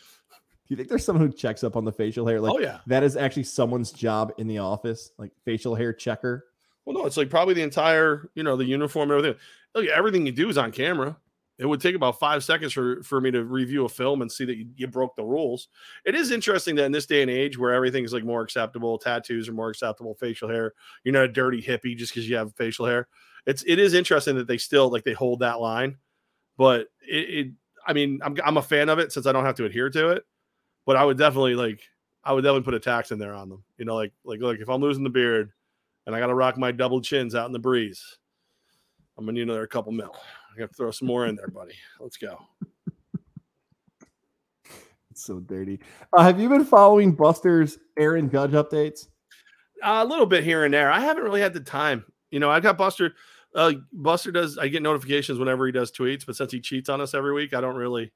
you 0.69 0.77
think 0.77 0.87
there's 0.87 1.03
someone 1.03 1.25
who 1.27 1.33
checks 1.33 1.63
up 1.65 1.75
on 1.75 1.83
the 1.83 1.91
facial 1.91 2.25
hair? 2.25 2.39
Like 2.39 2.53
oh 2.53 2.59
yeah. 2.59 2.79
that 2.87 3.03
is 3.03 3.17
actually 3.17 3.43
someone's 3.43 3.91
job 3.91 4.31
in 4.37 4.47
the 4.47 4.59
office, 4.59 5.11
like 5.17 5.31
facial 5.43 5.75
hair 5.75 5.91
checker. 5.91 6.45
Well, 6.85 6.97
no, 6.97 7.05
it's 7.05 7.17
like 7.17 7.29
probably 7.29 7.53
the 7.53 7.61
entire, 7.61 8.29
you 8.33 8.43
know, 8.43 8.55
the 8.55 8.65
uniform, 8.65 9.11
and 9.11 9.19
everything. 9.19 9.39
Oh, 9.75 9.81
look, 9.81 9.89
everything 9.89 10.25
you 10.25 10.31
do 10.31 10.49
is 10.49 10.57
on 10.57 10.71
camera. 10.71 11.17
It 11.57 11.65
would 11.67 11.79
take 11.79 11.95
about 11.95 12.17
five 12.19 12.43
seconds 12.43 12.73
for, 12.73 13.03
for 13.03 13.21
me 13.21 13.29
to 13.31 13.43
review 13.43 13.85
a 13.85 13.89
film 13.89 14.23
and 14.23 14.31
see 14.31 14.45
that 14.45 14.57
you, 14.57 14.65
you 14.75 14.87
broke 14.87 15.15
the 15.15 15.23
rules. 15.23 15.67
It 16.05 16.15
is 16.15 16.31
interesting 16.31 16.75
that 16.75 16.85
in 16.85 16.91
this 16.91 17.05
day 17.05 17.21
and 17.21 17.29
age 17.29 17.57
where 17.57 17.71
everything 17.71 18.03
is 18.03 18.13
like 18.13 18.23
more 18.23 18.41
acceptable, 18.41 18.97
tattoos 18.97 19.47
are 19.47 19.53
more 19.53 19.69
acceptable, 19.69 20.15
facial 20.15 20.49
hair, 20.49 20.73
you're 21.03 21.13
not 21.13 21.25
a 21.25 21.27
dirty 21.27 21.61
hippie 21.61 21.95
just 21.95 22.13
because 22.13 22.27
you 22.27 22.35
have 22.35 22.55
facial 22.55 22.87
hair. 22.87 23.07
It's 23.45 23.63
it 23.67 23.77
is 23.77 23.93
interesting 23.93 24.35
that 24.37 24.47
they 24.47 24.57
still 24.57 24.89
like 24.89 25.03
they 25.03 25.13
hold 25.13 25.39
that 25.39 25.59
line, 25.59 25.97
but 26.57 26.87
it, 27.07 27.47
it 27.47 27.47
I 27.85 27.93
mean, 27.93 28.19
I'm 28.23 28.35
I'm 28.43 28.57
a 28.57 28.61
fan 28.61 28.89
of 28.89 28.99
it 28.99 29.11
since 29.11 29.25
I 29.25 29.31
don't 29.31 29.45
have 29.45 29.55
to 29.55 29.65
adhere 29.65 29.89
to 29.91 30.09
it. 30.09 30.23
But 30.85 30.95
I 30.95 31.05
would 31.05 31.17
definitely 31.17 31.55
like 31.55 31.81
I 32.23 32.33
would 32.33 32.43
definitely 32.43 32.63
put 32.63 32.73
a 32.75 32.79
tax 32.79 33.11
in 33.11 33.19
there 33.19 33.33
on 33.33 33.49
them. 33.49 33.63
You 33.77 33.85
know, 33.85 33.95
like 33.95 34.13
like 34.23 34.41
like 34.41 34.59
if 34.59 34.69
I'm 34.69 34.81
losing 34.81 35.03
the 35.03 35.09
beard 35.09 35.51
and 36.05 36.15
I 36.15 36.19
got 36.19 36.27
to 36.27 36.35
rock 36.35 36.57
my 36.57 36.71
double 36.71 37.01
chins 37.01 37.35
out 37.35 37.47
in 37.47 37.51
the 37.51 37.59
breeze. 37.59 38.17
I'm 39.21 39.27
gonna 39.27 39.33
need 39.33 39.43
another 39.43 39.67
couple 39.67 39.91
mil. 39.91 40.15
I 40.51 40.59
got 40.59 40.69
to 40.69 40.73
throw 40.73 40.89
some 40.89 41.07
more 41.07 41.27
in 41.27 41.35
there, 41.35 41.47
buddy. 41.47 41.75
Let's 41.99 42.17
go. 42.17 42.39
It's 45.11 45.23
so 45.25 45.39
dirty. 45.39 45.79
Uh, 46.11 46.23
have 46.23 46.39
you 46.39 46.49
been 46.49 46.65
following 46.65 47.13
Buster's 47.13 47.77
Aaron 47.99 48.31
Judge 48.31 48.51
updates? 48.51 49.09
a 49.83 50.03
little 50.03 50.25
bit 50.25 50.43
here 50.43 50.65
and 50.65 50.73
there. 50.73 50.91
I 50.91 50.99
haven't 50.99 51.23
really 51.23 51.39
had 51.41 51.53
the 51.53 51.59
time. 51.59 52.03
You 52.31 52.39
know, 52.39 52.49
I 52.49 52.59
got 52.61 52.79
Buster. 52.79 53.13
Uh, 53.53 53.73
Buster 53.93 54.31
does. 54.31 54.57
I 54.57 54.69
get 54.69 54.81
notifications 54.81 55.37
whenever 55.37 55.67
he 55.67 55.71
does 55.71 55.91
tweets, 55.91 56.25
but 56.25 56.35
since 56.35 56.51
he 56.51 56.59
cheats 56.59 56.89
on 56.89 56.99
us 56.99 57.13
every 57.13 57.33
week, 57.33 57.53
I 57.53 57.61
don't 57.61 57.75
really. 57.75 58.11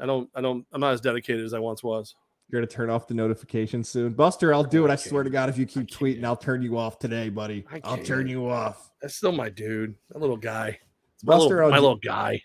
I 0.00 0.06
don't. 0.06 0.30
I 0.34 0.40
don't. 0.40 0.64
I'm 0.72 0.80
not 0.80 0.94
as 0.94 1.02
dedicated 1.02 1.44
as 1.44 1.52
I 1.52 1.58
once 1.58 1.82
was. 1.82 2.14
You're 2.50 2.60
gonna 2.60 2.66
turn 2.66 2.90
off 2.90 3.06
the 3.06 3.14
notifications 3.14 3.88
soon, 3.88 4.12
Buster. 4.12 4.52
I'll 4.52 4.64
do 4.64 4.84
it. 4.84 4.90
I 4.90 4.96
swear 4.96 5.22
to 5.22 5.30
God, 5.30 5.48
if 5.48 5.56
you 5.56 5.66
keep 5.66 5.86
tweeting, 5.86 6.24
I'll 6.24 6.36
turn 6.36 6.62
you 6.62 6.76
off 6.76 6.98
today, 6.98 7.28
buddy. 7.28 7.64
I'll 7.84 7.98
turn 7.98 8.26
you 8.26 8.48
off. 8.48 8.90
That's 9.00 9.14
still 9.14 9.32
my 9.32 9.48
dude. 9.48 9.94
That 10.10 10.18
little 10.18 10.36
guy. 10.36 10.78
My 11.22 11.36
Buster, 11.36 11.56
little, 11.56 11.70
my 11.70 11.78
little 11.78 11.96
guy. 11.96 12.42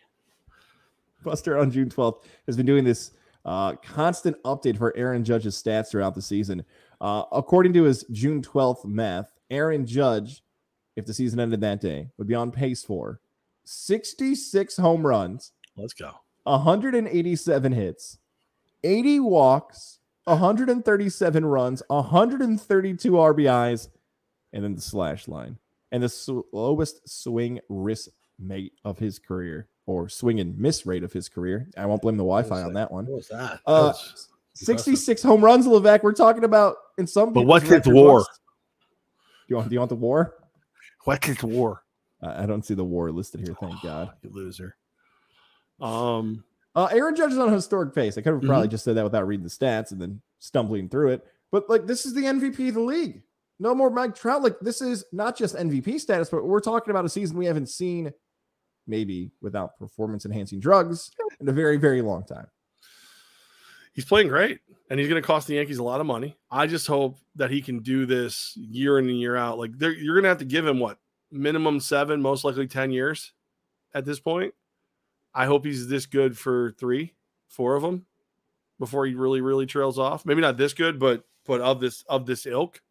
Buster 1.23 1.57
on 1.57 1.71
June 1.71 1.89
12th 1.89 2.23
has 2.45 2.55
been 2.55 2.65
doing 2.65 2.83
this 2.83 3.11
uh, 3.45 3.73
constant 3.75 4.35
update 4.43 4.77
for 4.77 4.95
Aaron 4.95 5.23
Judge's 5.23 5.61
stats 5.61 5.89
throughout 5.89 6.13
the 6.13 6.21
season. 6.21 6.63
Uh, 7.01 7.23
according 7.31 7.73
to 7.73 7.83
his 7.83 8.05
June 8.11 8.41
12th 8.41 8.85
math, 8.85 9.31
Aaron 9.49 9.85
Judge, 9.85 10.43
if 10.95 11.05
the 11.05 11.13
season 11.13 11.39
ended 11.39 11.61
that 11.61 11.81
day, 11.81 12.09
would 12.17 12.27
be 12.27 12.35
on 12.35 12.51
pace 12.51 12.83
for 12.83 13.21
66 13.65 14.77
home 14.77 15.05
runs. 15.05 15.51
Let's 15.77 15.93
go. 15.93 16.11
187 16.43 17.71
hits, 17.71 18.19
80 18.85 19.19
walks, 19.21 19.99
137 20.25 21.45
runs, 21.45 21.81
132 21.87 23.11
RBIs, 23.11 23.89
and 24.53 24.63
then 24.63 24.75
the 24.75 24.81
slash 24.81 25.27
line. 25.27 25.57
And 25.91 26.03
the 26.03 26.09
slowest 26.09 27.07
swing 27.07 27.59
risk 27.69 28.09
mate 28.39 28.73
of 28.83 28.99
his 28.99 29.19
career 29.19 29.67
or 29.85 30.09
swing 30.09 30.39
and 30.39 30.57
miss 30.57 30.85
rate 30.85 31.03
of 31.03 31.13
his 31.13 31.29
career. 31.29 31.69
I 31.77 31.85
won't 31.85 32.01
blame 32.01 32.17
the 32.17 32.23
Wi-Fi 32.23 32.63
on 32.63 32.73
that 32.73 32.91
one. 32.91 33.05
What 33.05 33.17
was 33.17 33.27
that? 33.29 33.59
Uh, 33.65 33.83
that 33.83 33.87
was 33.87 34.27
66 34.55 35.21
home 35.21 35.43
runs, 35.43 35.67
Levack. 35.67 36.03
We're 36.03 36.13
talking 36.13 36.43
about 36.43 36.77
in 36.97 37.07
some. 37.07 37.33
But 37.33 37.43
what's 37.43 37.67
his 37.67 37.85
war? 37.85 38.21
Do 38.21 38.25
you 39.47 39.55
want? 39.57 39.69
Do 39.69 39.73
you 39.73 39.79
want 39.79 39.89
the 39.89 39.95
war? 39.95 40.35
What's 41.03 41.27
his 41.27 41.43
war? 41.43 41.83
Uh, 42.21 42.33
I 42.37 42.45
don't 42.45 42.65
see 42.65 42.73
the 42.73 42.83
war 42.83 43.11
listed 43.11 43.41
here. 43.41 43.55
Thank 43.59 43.81
God. 43.81 44.11
You 44.23 44.31
loser. 44.31 44.75
Um. 45.79 46.43
Uh, 46.75 46.89
Aaron 46.91 47.15
Judge 47.15 47.31
is 47.31 47.37
on 47.37 47.49
a 47.49 47.53
historic 47.53 47.95
pace. 47.95 48.17
I 48.17 48.21
could 48.21 48.33
have 48.33 48.39
mm-hmm. 48.39 48.49
probably 48.49 48.67
just 48.67 48.83
said 48.83 48.97
that 48.97 49.03
without 49.03 49.27
reading 49.27 49.43
the 49.43 49.49
stats 49.49 49.91
and 49.91 50.01
then 50.01 50.21
stumbling 50.39 50.89
through 50.89 51.11
it. 51.11 51.25
But 51.51 51.69
like, 51.69 51.87
this 51.87 52.05
is 52.05 52.13
the 52.13 52.23
MVP 52.23 52.67
of 52.69 52.73
the 52.75 52.81
league. 52.81 53.21
No 53.59 53.73
more 53.73 53.89
Mike 53.89 54.15
Trout. 54.15 54.43
Like, 54.43 54.59
this 54.59 54.81
is 54.81 55.05
not 55.13 55.37
just 55.37 55.55
MVP 55.55 55.99
status, 55.99 56.29
but 56.29 56.45
we're 56.45 56.59
talking 56.59 56.91
about 56.91 57.05
a 57.05 57.09
season 57.09 57.37
we 57.37 57.45
haven't 57.45 57.69
seen 57.69 58.11
maybe 58.87 59.31
without 59.41 59.77
performance 59.79 60.25
enhancing 60.25 60.59
drugs 60.59 61.11
in 61.39 61.47
a 61.47 61.53
very, 61.53 61.77
very 61.77 62.01
long 62.01 62.23
time. 62.23 62.47
He's 63.93 64.05
playing 64.05 64.27
great 64.27 64.59
and 64.89 64.99
he's 64.99 65.07
going 65.07 65.21
to 65.21 65.25
cost 65.25 65.47
the 65.47 65.55
Yankees 65.55 65.77
a 65.77 65.83
lot 65.83 66.01
of 66.01 66.05
money. 66.05 66.35
I 66.51 66.67
just 66.67 66.85
hope 66.85 67.17
that 67.35 67.49
he 67.49 67.61
can 67.61 67.79
do 67.79 68.05
this 68.05 68.53
year 68.57 68.99
in 68.99 69.09
and 69.09 69.19
year 69.19 69.37
out. 69.37 69.57
Like 69.57 69.71
you're 69.79 70.15
going 70.15 70.23
to 70.23 70.29
have 70.29 70.39
to 70.39 70.45
give 70.45 70.67
him 70.67 70.79
what 70.79 70.97
minimum 71.31 71.79
seven, 71.79 72.21
most 72.21 72.43
likely 72.43 72.67
10 72.67 72.91
years 72.91 73.31
at 73.93 74.03
this 74.03 74.19
point. 74.19 74.53
I 75.35 75.45
hope 75.45 75.65
he's 75.65 75.87
this 75.87 76.05
good 76.05 76.37
for 76.37 76.71
three, 76.79 77.13
four 77.47 77.75
of 77.75 77.83
them 77.83 78.05
before 78.79 79.05
he 79.05 79.13
really, 79.13 79.41
really 79.41 79.65
trails 79.65 79.99
off. 79.99 80.25
Maybe 80.25 80.41
not 80.41 80.57
this 80.57 80.73
good, 80.73 80.97
but, 80.97 81.23
but 81.45 81.61
of 81.61 81.79
this, 81.79 82.03
of 82.07 82.25
this 82.25 82.45
ilk. 82.45 82.81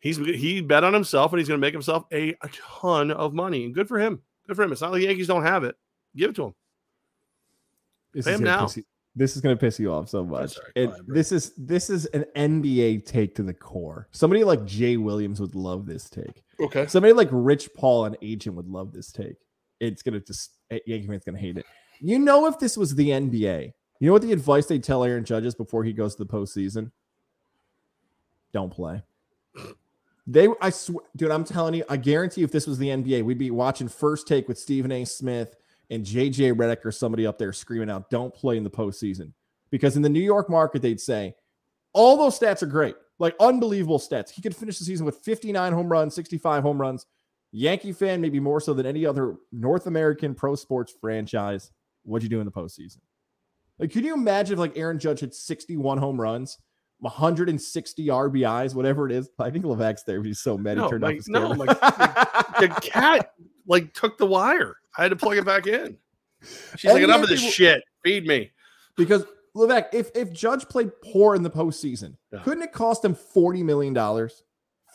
He's 0.00 0.16
he 0.16 0.60
bet 0.60 0.82
on 0.82 0.92
himself 0.92 1.32
and 1.32 1.38
he's 1.38 1.46
going 1.46 1.60
to 1.60 1.64
make 1.64 1.74
himself 1.74 2.06
a, 2.10 2.30
a 2.30 2.48
ton 2.80 3.12
of 3.12 3.34
money 3.34 3.64
and 3.64 3.72
good 3.72 3.86
for 3.86 4.00
him. 4.00 4.20
Good 4.48 4.56
for 4.56 4.64
him. 4.64 4.72
It's 4.72 4.80
not 4.80 4.90
like 4.90 5.02
the 5.02 5.06
Yankees 5.06 5.28
don't 5.28 5.44
have 5.44 5.62
it. 5.62 5.76
Give 6.16 6.30
it 6.30 6.36
to 6.36 6.46
him. 6.46 6.54
This 8.12 8.24
Pay 8.24 8.32
him 8.32 8.42
now. 8.42 8.68
You, 8.74 8.82
this 9.14 9.36
is 9.36 9.42
going 9.42 9.54
to 9.54 9.60
piss 9.60 9.78
you 9.78 9.92
off 9.92 10.08
so 10.08 10.24
much. 10.24 10.54
Sorry, 10.54 10.90
this 11.06 11.32
is 11.32 11.52
this 11.56 11.90
is 11.90 12.06
an 12.06 12.24
NBA 12.34 13.04
take 13.04 13.34
to 13.34 13.42
the 13.42 13.52
core. 13.52 14.08
Somebody 14.10 14.42
like 14.42 14.64
Jay 14.64 14.96
Williams 14.96 15.40
would 15.40 15.54
love 15.54 15.86
this 15.86 16.08
take. 16.08 16.42
Okay. 16.60 16.86
Somebody 16.86 17.12
like 17.12 17.28
Rich 17.30 17.70
Paul, 17.76 18.06
an 18.06 18.16
agent, 18.22 18.56
would 18.56 18.68
love 18.68 18.92
this 18.92 19.12
take. 19.12 19.36
It's 19.80 20.02
gonna 20.02 20.20
just 20.20 20.52
eh, 20.61 20.61
Yankee 20.86 21.06
fans 21.06 21.24
gonna 21.24 21.38
hate 21.38 21.58
it. 21.58 21.66
You 22.00 22.18
know, 22.18 22.46
if 22.46 22.58
this 22.58 22.76
was 22.76 22.94
the 22.94 23.10
NBA, 23.10 23.72
you 24.00 24.06
know 24.06 24.12
what 24.12 24.22
the 24.22 24.32
advice 24.32 24.66
they 24.66 24.78
tell 24.78 25.04
Aaron 25.04 25.24
Judges 25.24 25.54
before 25.54 25.84
he 25.84 25.92
goes 25.92 26.16
to 26.16 26.24
the 26.24 26.30
postseason? 26.30 26.90
Don't 28.52 28.70
play. 28.70 29.02
They, 30.26 30.48
I 30.60 30.70
swear, 30.70 31.04
dude, 31.16 31.30
I'm 31.30 31.44
telling 31.44 31.74
you, 31.74 31.84
I 31.88 31.96
guarantee 31.96 32.42
if 32.42 32.52
this 32.52 32.66
was 32.66 32.78
the 32.78 32.88
NBA, 32.88 33.24
we'd 33.24 33.38
be 33.38 33.50
watching 33.50 33.88
first 33.88 34.28
take 34.28 34.46
with 34.46 34.58
Stephen 34.58 34.92
A. 34.92 35.04
Smith 35.04 35.56
and 35.90 36.04
JJ 36.04 36.54
Redick 36.54 36.84
or 36.84 36.92
somebody 36.92 37.26
up 37.26 37.38
there 37.38 37.52
screaming 37.52 37.90
out, 37.90 38.08
don't 38.08 38.32
play 38.32 38.56
in 38.56 38.64
the 38.64 38.70
postseason. 38.70 39.32
Because 39.70 39.96
in 39.96 40.02
the 40.02 40.08
New 40.08 40.20
York 40.20 40.48
market, 40.48 40.82
they'd 40.82 41.00
say, 41.00 41.34
all 41.92 42.16
those 42.16 42.38
stats 42.38 42.62
are 42.62 42.66
great, 42.66 42.94
like 43.18 43.34
unbelievable 43.40 43.98
stats. 43.98 44.30
He 44.30 44.42
could 44.42 44.54
finish 44.54 44.78
the 44.78 44.84
season 44.84 45.06
with 45.06 45.18
59 45.18 45.72
home 45.72 45.88
runs, 45.88 46.14
65 46.14 46.62
home 46.62 46.80
runs. 46.80 47.06
Yankee 47.52 47.92
fan, 47.92 48.20
maybe 48.20 48.40
more 48.40 48.60
so 48.60 48.74
than 48.74 48.86
any 48.86 49.06
other 49.06 49.36
North 49.52 49.86
American 49.86 50.34
pro 50.34 50.54
sports 50.54 50.92
franchise. 51.00 51.70
What'd 52.02 52.24
you 52.24 52.30
do 52.30 52.40
in 52.40 52.46
the 52.46 52.52
postseason? 52.52 52.98
Like, 53.78 53.92
could 53.92 54.04
you 54.04 54.14
imagine 54.14 54.54
if 54.54 54.58
like 54.58 54.76
Aaron 54.76 54.98
Judge 54.98 55.20
had 55.20 55.34
61 55.34 55.98
home 55.98 56.20
runs 56.20 56.58
160 57.02 58.06
RBIs, 58.06 58.74
whatever 58.76 59.06
it 59.06 59.12
is. 59.12 59.28
I 59.38 59.50
think 59.50 59.64
Levack's 59.64 60.04
there. 60.04 60.22
He's 60.22 60.38
so 60.38 60.56
mad 60.56 60.76
he 60.76 60.82
no, 60.82 60.88
turned 60.88 61.02
like, 61.02 61.18
off 61.18 61.28
No, 61.28 61.48
like, 61.48 61.80
the, 61.80 62.56
the 62.60 62.80
cat 62.80 63.32
like 63.66 63.92
took 63.92 64.18
the 64.18 64.26
wire. 64.26 64.76
I 64.96 65.02
had 65.02 65.08
to 65.08 65.16
plug 65.16 65.36
it 65.36 65.44
back 65.44 65.66
in. 65.66 65.96
She's 66.76 66.84
and 66.84 66.94
like, 66.94 67.02
enough 67.02 67.24
of 67.24 67.28
this 67.28 67.40
shit. 67.40 67.82
Feed 68.04 68.26
me. 68.26 68.52
Because 68.96 69.24
Levack, 69.56 69.86
if 69.92 70.10
if 70.14 70.32
Judge 70.32 70.68
played 70.68 70.90
poor 71.02 71.34
in 71.34 71.42
the 71.42 71.50
postseason, 71.50 72.16
yeah. 72.32 72.40
couldn't 72.40 72.62
it 72.62 72.72
cost 72.72 73.04
him 73.04 73.14
forty 73.14 73.64
million 73.64 73.94
dollars, 73.94 74.44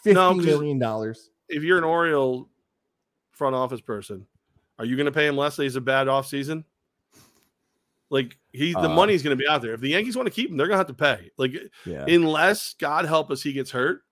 fifty 0.04 0.14
no, 0.14 0.34
million 0.34 0.80
dollars? 0.80 1.30
If 1.50 1.64
you're 1.64 1.78
an 1.78 1.84
Oriole 1.84 2.50
front 3.32 3.56
office 3.56 3.82
person, 3.82 4.26
are 4.80 4.86
you 4.86 4.96
going 4.96 5.06
to 5.06 5.12
pay 5.12 5.28
him 5.28 5.38
less? 5.38 5.56
That 5.56 5.64
he's 5.64 5.76
a 5.76 5.82
bad 5.82 6.08
offseason? 6.08 6.64
Like 8.10 8.38
he, 8.54 8.72
the 8.72 8.80
uh, 8.80 8.90
money's 8.90 9.22
going 9.22 9.38
to 9.38 9.42
be 9.42 9.48
out 9.48 9.62
there. 9.62 9.74
If 9.74 9.82
the 9.82 9.90
Yankees 9.90 10.16
want 10.16 10.28
to 10.28 10.34
keep 10.34 10.50
him, 10.50 10.58
they're 10.58 10.68
going 10.68 10.76
to 10.76 10.80
have 10.80 10.88
to 10.88 10.94
pay. 10.94 11.32
Like 11.38 11.54
yeah. 11.86 12.06
unless 12.08 12.74
God 12.76 13.06
help 13.06 13.32
us, 13.32 13.42
he 13.42 13.54
gets 13.54 13.72
hurt. 13.72 14.04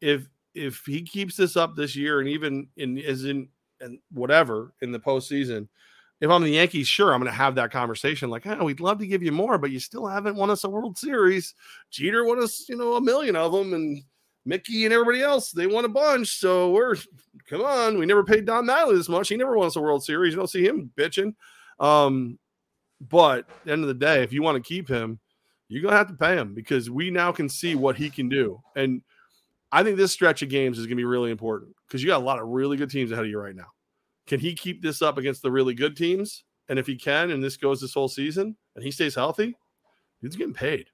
If 0.00 0.28
if 0.54 0.84
he 0.86 1.02
keeps 1.02 1.36
this 1.36 1.56
up 1.56 1.74
this 1.74 1.96
year, 1.96 2.20
and 2.20 2.28
even 2.28 2.68
in 2.76 2.96
is 2.96 3.24
in 3.24 3.48
and 3.80 3.98
whatever 4.12 4.72
in 4.82 4.92
the 4.92 5.00
postseason, 5.00 5.68
if 6.20 6.30
I'm 6.30 6.42
the 6.42 6.50
Yankees, 6.50 6.86
sure, 6.86 7.12
I'm 7.12 7.20
going 7.20 7.30
to 7.30 7.36
have 7.36 7.56
that 7.56 7.72
conversation. 7.72 8.30
Like, 8.30 8.46
oh, 8.46 8.64
we'd 8.64 8.80
love 8.80 8.98
to 9.00 9.06
give 9.06 9.22
you 9.22 9.32
more, 9.32 9.58
but 9.58 9.72
you 9.72 9.80
still 9.80 10.06
haven't 10.06 10.36
won 10.36 10.50
us 10.50 10.64
a 10.64 10.70
World 10.70 10.96
Series. 10.96 11.54
Jeter 11.90 12.24
won 12.24 12.42
us, 12.42 12.68
you 12.68 12.76
know, 12.76 12.94
a 12.94 13.00
million 13.00 13.34
of 13.34 13.52
them, 13.52 13.74
and 13.74 14.02
Mickey 14.46 14.84
and 14.84 14.92
everybody 14.92 15.22
else, 15.22 15.50
they 15.50 15.66
won 15.66 15.84
a 15.84 15.88
bunch. 15.88 16.38
So 16.38 16.70
we're 16.70 16.96
come 17.48 17.62
on. 17.62 17.98
We 17.98 18.06
never 18.06 18.24
paid 18.24 18.44
Don 18.44 18.66
Mattingly 18.66 18.96
this 18.96 19.08
much. 19.08 19.28
He 19.28 19.36
never 19.36 19.56
won 19.56 19.66
us 19.66 19.76
a 19.76 19.80
World 19.80 20.04
Series. 20.04 20.32
You 20.32 20.38
don't 20.38 20.50
see 20.50 20.66
him 20.66 20.90
bitching. 20.96 21.34
Um, 21.80 22.38
but 23.00 23.40
at 23.40 23.64
the 23.64 23.72
end 23.72 23.82
of 23.82 23.88
the 23.88 23.94
day, 23.94 24.22
if 24.22 24.32
you 24.32 24.42
want 24.42 24.62
to 24.62 24.68
keep 24.68 24.88
him, 24.88 25.18
you're 25.68 25.82
gonna 25.82 25.96
have 25.96 26.08
to 26.08 26.14
pay 26.14 26.36
him 26.36 26.54
because 26.54 26.90
we 26.90 27.10
now 27.10 27.32
can 27.32 27.48
see 27.48 27.74
what 27.74 27.96
he 27.96 28.10
can 28.10 28.28
do. 28.28 28.60
And 28.76 29.02
I 29.72 29.82
think 29.82 29.96
this 29.96 30.12
stretch 30.12 30.42
of 30.42 30.48
games 30.48 30.78
is 30.78 30.86
gonna 30.86 30.96
be 30.96 31.04
really 31.04 31.30
important 31.30 31.74
because 31.86 32.02
you 32.02 32.08
got 32.08 32.20
a 32.20 32.24
lot 32.24 32.38
of 32.38 32.48
really 32.48 32.76
good 32.76 32.90
teams 32.90 33.10
ahead 33.10 33.24
of 33.24 33.30
you 33.30 33.38
right 33.38 33.56
now. 33.56 33.68
Can 34.26 34.40
he 34.40 34.54
keep 34.54 34.82
this 34.82 35.02
up 35.02 35.18
against 35.18 35.42
the 35.42 35.50
really 35.50 35.74
good 35.74 35.96
teams? 35.96 36.44
And 36.68 36.78
if 36.78 36.86
he 36.86 36.96
can, 36.96 37.30
and 37.30 37.42
this 37.42 37.56
goes 37.56 37.80
this 37.80 37.92
whole 37.92 38.08
season, 38.08 38.56
and 38.74 38.84
he 38.84 38.90
stays 38.90 39.14
healthy, 39.14 39.54
dude's 40.22 40.36
getting 40.36 40.54
paid. 40.54 40.88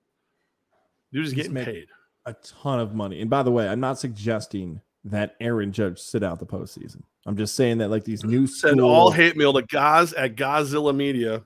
Dude 1.13 1.27
is 1.27 1.33
getting 1.33 1.55
paid 1.55 1.89
a 2.31 2.37
ton 2.43 2.81
of 2.81 2.95
money. 2.95 3.21
And 3.21 3.29
by 3.29 3.43
the 3.43 3.51
way, 3.51 3.69
I'm 3.69 3.81
not 3.81 3.99
suggesting 3.99 4.81
that 5.05 5.37
Aaron 5.41 5.73
Judge 5.73 5.99
sit 5.99 6.23
out 6.23 6.39
the 6.39 6.47
postseason. 6.47 7.03
I'm 7.27 7.37
just 7.37 7.55
saying 7.55 7.79
that 7.79 7.91
like 7.91 8.05
these 8.05 8.25
new 8.25 8.47
send 8.47 8.81
all 8.81 9.11
hate 9.11 9.37
mail 9.37 9.53
to 9.53 9.63
Gaz 9.63 10.13
at 10.15 10.37
Godzilla 10.37 10.95
Media 10.95 11.43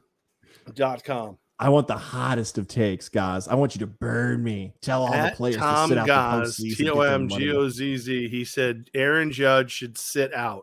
dot 0.74 1.02
com. 1.04 1.38
I 1.58 1.68
want 1.68 1.86
the 1.86 1.96
hottest 1.96 2.58
of 2.58 2.66
takes, 2.66 3.08
guys. 3.08 3.46
I 3.46 3.54
want 3.54 3.74
you 3.74 3.78
to 3.80 3.86
burn 3.86 4.42
me. 4.42 4.74
Tell 4.82 5.04
all 5.04 5.14
At 5.14 5.32
the 5.32 5.36
players 5.36 5.56
Tom 5.56 5.88
to 5.88 5.94
sit 5.94 5.98
out 5.98 6.06
the 6.06 6.46
postseason. 6.46 6.76
T 6.76 6.90
O 6.90 7.00
M 7.00 7.28
G 7.28 7.52
O 7.52 7.68
Z 7.68 7.96
Z. 7.96 8.28
He 8.28 8.44
said 8.44 8.90
Aaron 8.94 9.30
Judge 9.30 9.70
should 9.70 9.96
sit 9.96 10.34
out. 10.34 10.62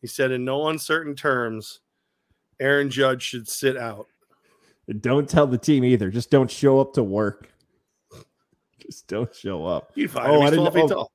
He 0.00 0.06
said 0.06 0.30
in 0.30 0.44
no 0.44 0.68
uncertain 0.68 1.14
terms, 1.14 1.80
Aaron 2.58 2.90
Judge 2.90 3.22
should 3.22 3.48
sit 3.48 3.76
out. 3.76 4.06
Don't 5.00 5.28
tell 5.28 5.46
the 5.46 5.58
team 5.58 5.84
either. 5.84 6.10
Just 6.10 6.30
don't 6.30 6.50
show 6.50 6.80
up 6.80 6.94
to 6.94 7.02
work. 7.02 7.49
Just 8.90 9.06
don't 9.06 9.32
show 9.34 9.64
up. 9.64 9.92
You 9.94 10.08
find 10.08 10.30
oh, 10.30 10.42
I 10.42 10.50
didn't 10.50 10.74
know. 10.74 11.08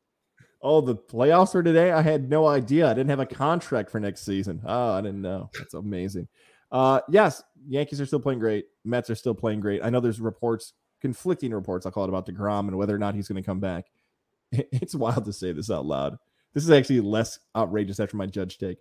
Oh, 0.62 0.82
the 0.82 0.96
playoffs 0.96 1.54
are 1.54 1.62
today. 1.62 1.92
I 1.92 2.02
had 2.02 2.30
no 2.30 2.48
idea. 2.48 2.90
I 2.90 2.94
didn't 2.94 3.10
have 3.10 3.20
a 3.20 3.26
contract 3.26 3.92
for 3.92 4.00
next 4.00 4.26
season. 4.26 4.62
Oh, 4.66 4.94
I 4.94 5.02
didn't 5.02 5.22
know. 5.22 5.50
That's 5.58 5.74
amazing. 5.74 6.28
Uh, 6.72 7.02
yes, 7.10 7.44
Yankees 7.68 8.00
are 8.02 8.06
still 8.06 8.20
playing 8.20 8.40
great. 8.40 8.66
Mets 8.84 9.10
are 9.10 9.16
still 9.16 9.36
playing 9.36 9.60
great. 9.60 9.82
I 9.84 9.90
know 9.90 10.00
there's 10.00 10.20
reports, 10.20 10.74
conflicting 11.02 11.54
reports, 11.54 11.86
I'll 11.86 11.92
call 11.92 12.06
it 12.06 12.10
about 12.10 12.26
DeGrom 12.26 12.68
and 12.68 12.78
whether 12.78 12.96
or 12.96 12.98
not 12.98 13.14
he's 13.14 13.28
going 13.28 13.42
to 13.42 13.46
come 13.46 13.60
back. 13.60 13.86
It's 14.72 14.96
wild 14.96 15.26
to 15.26 15.34
say 15.34 15.52
this 15.52 15.70
out 15.70 15.86
loud. 15.86 16.18
This 16.54 16.64
is 16.64 16.72
actually 16.72 17.02
less 17.02 17.40
outrageous 17.58 18.00
after 18.00 18.16
my 18.16 18.26
judge 18.26 18.58
take. 18.58 18.78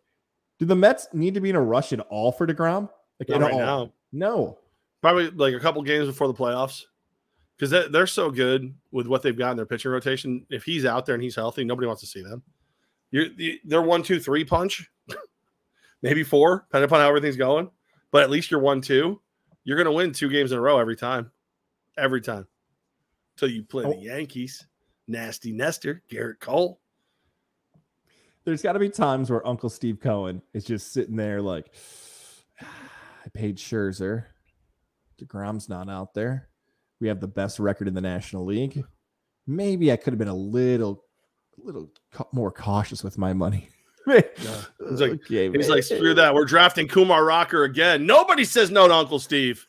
Do 0.60 0.66
the 0.66 0.76
Mets 0.76 1.08
need 1.12 1.34
to 1.34 1.40
be 1.40 1.50
in 1.50 1.56
a 1.56 1.60
rush 1.60 1.92
at 1.92 2.00
all 2.00 2.30
for 2.30 2.46
DeGrom? 2.46 2.88
Like 3.18 3.28
Not 3.28 3.40
right 3.40 3.52
all? 3.52 3.58
now. 3.58 3.92
No. 4.12 4.58
Probably 5.02 5.30
like 5.30 5.54
a 5.54 5.60
couple 5.60 5.82
games 5.82 6.06
before 6.06 6.28
the 6.28 6.34
playoffs. 6.34 6.84
Because 7.56 7.90
they're 7.90 8.06
so 8.06 8.30
good 8.30 8.74
with 8.90 9.06
what 9.06 9.22
they've 9.22 9.38
got 9.38 9.52
in 9.52 9.56
their 9.56 9.66
pitching 9.66 9.92
rotation. 9.92 10.44
If 10.50 10.64
he's 10.64 10.84
out 10.84 11.06
there 11.06 11.14
and 11.14 11.22
he's 11.22 11.36
healthy, 11.36 11.64
nobody 11.64 11.86
wants 11.86 12.00
to 12.02 12.06
see 12.08 12.22
them. 12.22 12.42
You're 13.12 13.26
they're 13.64 13.82
one, 13.82 14.02
two, 14.02 14.18
three 14.18 14.44
punch, 14.44 14.90
maybe 16.02 16.24
four, 16.24 16.64
depending 16.68 16.86
upon 16.86 17.00
how 17.00 17.08
everything's 17.08 17.36
going. 17.36 17.70
But 18.10 18.24
at 18.24 18.30
least 18.30 18.50
you're 18.50 18.60
one, 18.60 18.80
two. 18.80 19.20
You're 19.62 19.76
going 19.76 19.86
to 19.86 19.92
win 19.92 20.12
two 20.12 20.28
games 20.28 20.50
in 20.52 20.58
a 20.58 20.60
row 20.60 20.78
every 20.78 20.96
time, 20.96 21.30
every 21.96 22.20
time. 22.20 22.46
Until 23.36 23.54
you 23.54 23.62
play 23.62 23.84
Oh. 23.84 23.92
the 23.92 23.98
Yankees, 23.98 24.66
nasty 25.06 25.52
Nestor, 25.52 26.02
Gerrit 26.10 26.40
Cole. 26.40 26.80
There's 28.44 28.62
got 28.62 28.72
to 28.74 28.78
be 28.78 28.90
times 28.90 29.30
where 29.30 29.46
Uncle 29.46 29.70
Steve 29.70 30.00
Cohen 30.00 30.42
is 30.52 30.64
just 30.64 30.92
sitting 30.92 31.16
there 31.16 31.40
like, 31.40 31.72
I 32.60 33.28
paid 33.32 33.56
Scherzer. 33.56 34.24
DeGrom's 35.22 35.68
not 35.68 35.88
out 35.88 36.12
there. 36.14 36.48
We 37.00 37.08
have 37.08 37.20
the 37.20 37.28
best 37.28 37.58
record 37.58 37.88
in 37.88 37.94
the 37.94 38.00
National 38.00 38.44
League. 38.44 38.84
Maybe 39.46 39.92
I 39.92 39.96
could 39.96 40.12
have 40.12 40.18
been 40.18 40.28
a 40.28 40.34
little, 40.34 41.04
a 41.62 41.66
little 41.66 41.90
ca- 42.12 42.24
more 42.32 42.50
cautious 42.50 43.02
with 43.04 43.18
my 43.18 43.32
money. 43.32 43.68
He's 44.06 44.24
like, 45.00 45.12
Okay, 45.12 45.50
He's 45.50 45.68
man. 45.68 45.68
like, 45.68 45.82
screw 45.82 46.14
that. 46.14 46.34
We're 46.34 46.44
drafting 46.44 46.88
Kumar 46.88 47.24
Rocker 47.24 47.64
again. 47.64 48.06
Nobody 48.06 48.44
says 48.44 48.70
no 48.70 48.86
to 48.88 48.94
Uncle 48.94 49.18
Steve. 49.18 49.66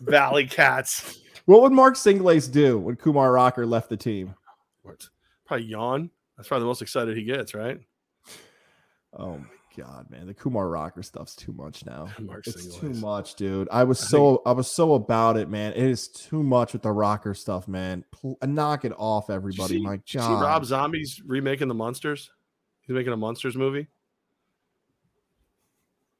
Valley 0.00 0.46
Cats. 0.46 1.18
What 1.46 1.62
would 1.62 1.72
Mark 1.72 1.94
Singlace 1.94 2.50
do 2.50 2.78
when 2.78 2.96
Kumar 2.96 3.32
Rocker 3.32 3.66
left 3.66 3.88
the 3.88 3.96
team? 3.96 4.34
Probably 5.46 5.66
yawn. 5.66 6.10
That's 6.36 6.48
probably 6.48 6.62
the 6.62 6.66
most 6.68 6.82
excited 6.82 7.16
he 7.16 7.24
gets, 7.24 7.52
right? 7.54 7.80
Oh 9.16 9.38
my 9.38 9.44
god, 9.76 10.10
man, 10.10 10.26
the 10.26 10.34
Kumar 10.34 10.68
Rocker 10.68 11.02
stuff's 11.02 11.34
too 11.34 11.52
much 11.52 11.84
now. 11.86 12.08
Mark 12.20 12.46
It's 12.46 12.66
Singlace. 12.66 12.80
too 12.80 12.90
much, 13.00 13.34
dude. 13.34 13.68
I 13.70 13.84
was 13.84 14.02
I 14.02 14.06
so 14.06 14.42
I 14.46 14.52
was 14.52 14.70
so 14.70 14.94
about 14.94 15.36
it, 15.36 15.48
man. 15.48 15.72
It 15.72 15.84
is 15.84 16.08
too 16.08 16.42
much 16.42 16.72
with 16.72 16.82
the 16.82 16.92
rocker 16.92 17.34
stuff, 17.34 17.66
man. 17.68 18.04
Pl- 18.12 18.38
knock 18.44 18.84
it 18.84 18.92
off, 18.96 19.30
everybody. 19.30 19.74
see, 19.78 19.82
My 19.82 19.96
God. 19.96 20.04
see 20.06 20.18
Rob 20.18 20.64
Zombie's 20.64 21.20
remaking 21.24 21.68
the 21.68 21.74
Munsters? 21.74 22.30
He's 22.82 22.94
making 22.94 23.12
a 23.12 23.16
Munsters 23.16 23.56
movie. 23.56 23.86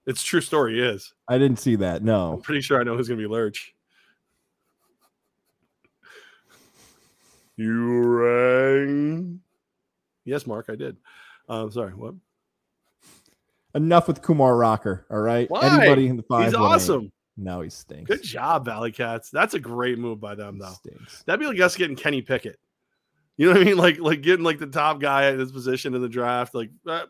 It's 0.07 0.23
a 0.23 0.27
true 0.27 0.41
story. 0.41 0.75
He 0.75 0.81
is. 0.81 1.13
I 1.29 1.39
didn't 1.39 1.59
see 1.59 1.77
that. 1.77 2.03
No, 2.03 2.35
I'm 2.35 2.41
pretty 2.43 2.61
sure 2.61 2.81
I 2.81 2.83
know 2.85 2.97
who's 2.97 3.09
going 3.09 3.19
to 3.21 3.27
be 3.29 3.33
Lurch. 3.33 3.75
You 7.57 8.01
rang. 8.03 9.41
Yes, 10.25 10.47
Mark, 10.47 10.67
I 10.69 10.75
did. 10.77 10.97
Um, 11.49 11.71
sorry, 11.71 11.93
what? 11.93 12.15
Enough 13.75 14.09
with 14.09 14.23
Kumar 14.23 14.57
Rocker. 14.57 15.07
All 15.11 15.21
right. 15.21 15.49
Why? 15.51 15.67
Anybody 15.67 16.09
in 16.09 16.17
the 16.17 16.23
five. 16.23 16.47
He's 16.47 16.55
awesome. 16.55 17.11
No, 17.37 17.63
he 17.63 17.71
stinks. 17.71 18.09
Good 18.09 18.23
job, 18.23 18.67
Valley 18.67 18.93
Cats. 18.93 19.31
That's 19.31 19.55
a 19.55 19.59
great 19.59 19.99
move 19.99 20.21
by 20.21 20.35
them, 20.35 20.59
though. 20.59 20.73
stinks. 20.73 21.23
That'd 21.25 21.41
be 21.41 21.47
like 21.47 21.59
us 21.61 21.77
getting 21.77 21.97
Kenny 21.97 22.21
Pickett. 22.21 22.59
You 23.39 23.47
know 23.47 23.53
what 23.55 23.63
I 23.63 23.65
mean? 23.65 23.77
Like 23.83 23.99
like 23.99 24.21
getting 24.21 24.45
like 24.45 24.59
the 24.59 24.67
top 24.67 25.01
guy 25.01 25.25
at 25.27 25.39
his 25.39 25.51
position 25.51 25.95
in 25.95 26.03
the 26.03 26.09
draft. 26.09 26.55
Like, 26.55 26.71
uh, 26.87 27.07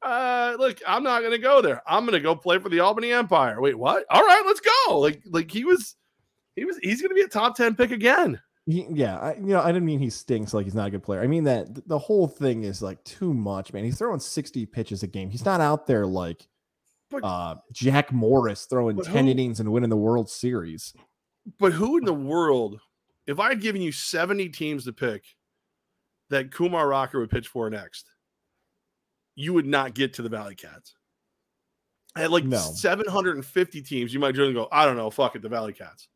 uh, 0.00 0.56
look, 0.58 0.80
I'm 0.86 1.02
not 1.02 1.22
gonna 1.22 1.38
go 1.38 1.60
there. 1.60 1.82
I'm 1.86 2.06
gonna 2.06 2.20
go 2.20 2.34
play 2.34 2.58
for 2.58 2.70
the 2.70 2.80
Albany 2.80 3.12
Empire. 3.12 3.60
Wait, 3.60 3.78
what? 3.78 4.04
All 4.08 4.22
right, 4.22 4.42
let's 4.46 4.60
go. 4.60 4.98
Like 4.98 5.22
like 5.26 5.50
he 5.50 5.64
was, 5.64 5.96
he 6.56 6.64
was, 6.64 6.78
he's 6.82 7.02
gonna 7.02 7.14
be 7.14 7.20
a 7.20 7.28
top 7.28 7.54
ten 7.54 7.76
pick 7.76 7.90
again. 7.90 8.40
Yeah, 8.70 9.18
I, 9.18 9.34
you 9.36 9.46
know, 9.46 9.60
I 9.62 9.68
didn't 9.68 9.86
mean 9.86 9.98
he 9.98 10.10
stinks 10.10 10.52
like 10.52 10.64
he's 10.66 10.74
not 10.74 10.88
a 10.88 10.90
good 10.90 11.02
player. 11.02 11.22
I 11.22 11.26
mean 11.26 11.44
that 11.44 11.88
the 11.88 11.98
whole 11.98 12.28
thing 12.28 12.64
is 12.64 12.82
like 12.82 13.02
too 13.02 13.32
much, 13.32 13.72
man. 13.72 13.82
He's 13.82 13.96
throwing 13.96 14.20
60 14.20 14.66
pitches 14.66 15.02
a 15.02 15.06
game. 15.06 15.30
He's 15.30 15.46
not 15.46 15.62
out 15.62 15.86
there 15.86 16.06
like 16.06 16.46
But- 17.10 17.24
uh 17.24 17.54
Jack 17.72 18.12
Morris 18.12 18.66
throwing 18.66 19.00
10 19.00 19.24
who- 19.24 19.30
innings 19.30 19.58
and 19.60 19.72
winning 19.72 19.88
the 19.88 19.96
World 19.96 20.28
Series. 20.28 20.92
But 21.58 21.72
who 21.72 21.96
in 21.96 22.04
the 22.04 22.12
world, 22.12 22.78
if 23.26 23.40
I 23.40 23.48
had 23.48 23.62
given 23.62 23.80
you 23.80 23.90
70 23.90 24.50
teams 24.50 24.84
to 24.84 24.92
pick 24.92 25.24
that 26.28 26.52
Kumar 26.52 26.86
Rocker 26.86 27.20
would 27.20 27.30
pitch 27.30 27.48
for 27.48 27.70
next, 27.70 28.10
you 29.34 29.54
would 29.54 29.66
not 29.66 29.94
get 29.94 30.12
to 30.14 30.22
the 30.22 30.28
Valley 30.28 30.54
Cats. 30.54 30.94
At 32.16 32.30
like 32.30 32.44
No. 32.44 32.58
750 32.58 33.80
teams, 33.80 34.12
you 34.12 34.20
might 34.20 34.34
just 34.34 34.52
go, 34.52 34.68
I 34.70 34.84
don't 34.84 34.96
know, 34.96 35.08
fuck 35.08 35.36
it, 35.36 35.40
the 35.42 35.48
Valley 35.48 35.72
Cats. 35.72 36.08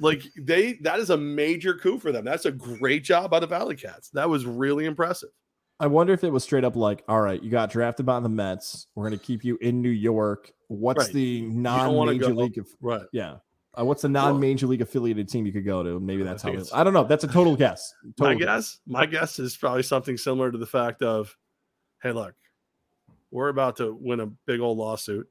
Like 0.00 0.22
they 0.36 0.74
that 0.82 0.98
is 0.98 1.10
a 1.10 1.16
major 1.16 1.74
coup 1.74 1.98
for 1.98 2.12
them. 2.12 2.24
That's 2.24 2.44
a 2.46 2.52
great 2.52 3.04
job 3.04 3.30
by 3.30 3.40
the 3.40 3.46
Valley 3.46 3.76
Cats. 3.76 4.08
That 4.10 4.28
was 4.28 4.46
really 4.46 4.86
impressive. 4.86 5.28
I 5.80 5.86
wonder 5.86 6.12
if 6.12 6.22
it 6.24 6.30
was 6.32 6.44
straight 6.44 6.64
up 6.64 6.76
like, 6.76 7.02
all 7.08 7.20
right, 7.20 7.42
you 7.42 7.50
got 7.50 7.70
drafted 7.70 8.06
by 8.06 8.20
the 8.20 8.28
Mets. 8.28 8.86
We're 8.94 9.08
going 9.08 9.18
to 9.18 9.24
keep 9.24 9.44
you 9.44 9.58
in 9.60 9.82
New 9.82 9.90
York. 9.90 10.52
What's 10.68 11.06
Right. 11.06 11.12
the 11.12 11.40
non-major 11.42 12.32
league 12.34 12.58
of 12.58 12.68
Right. 12.80 13.02
yeah. 13.12 13.38
Uh, 13.78 13.84
what's 13.84 14.02
the 14.02 14.08
non-major 14.08 14.66
league 14.66 14.82
affiliated 14.82 15.28
team 15.28 15.44
you 15.46 15.52
could 15.52 15.64
go 15.64 15.82
to? 15.82 15.98
Maybe 15.98 16.22
I 16.22 16.26
that's 16.26 16.42
how. 16.42 16.50
It, 16.50 16.54
it's- 16.54 16.72
I 16.72 16.84
don't 16.84 16.92
know. 16.92 17.04
That's 17.04 17.24
a 17.24 17.28
total 17.28 17.56
guess. 17.56 17.92
My 18.18 18.34
Total 18.34 18.38
guess, 18.38 18.78
my 18.86 19.06
guess 19.06 19.38
is 19.38 19.56
probably 19.56 19.82
something 19.82 20.16
similar 20.16 20.52
to 20.52 20.58
the 20.58 20.66
fact 20.66 21.02
of, 21.02 21.36
hey, 22.02 22.12
look, 22.12 22.34
we're 23.30 23.48
about 23.48 23.76
to 23.78 23.96
win 23.98 24.20
a 24.20 24.26
big 24.26 24.60
old 24.60 24.78
lawsuit. 24.78 25.26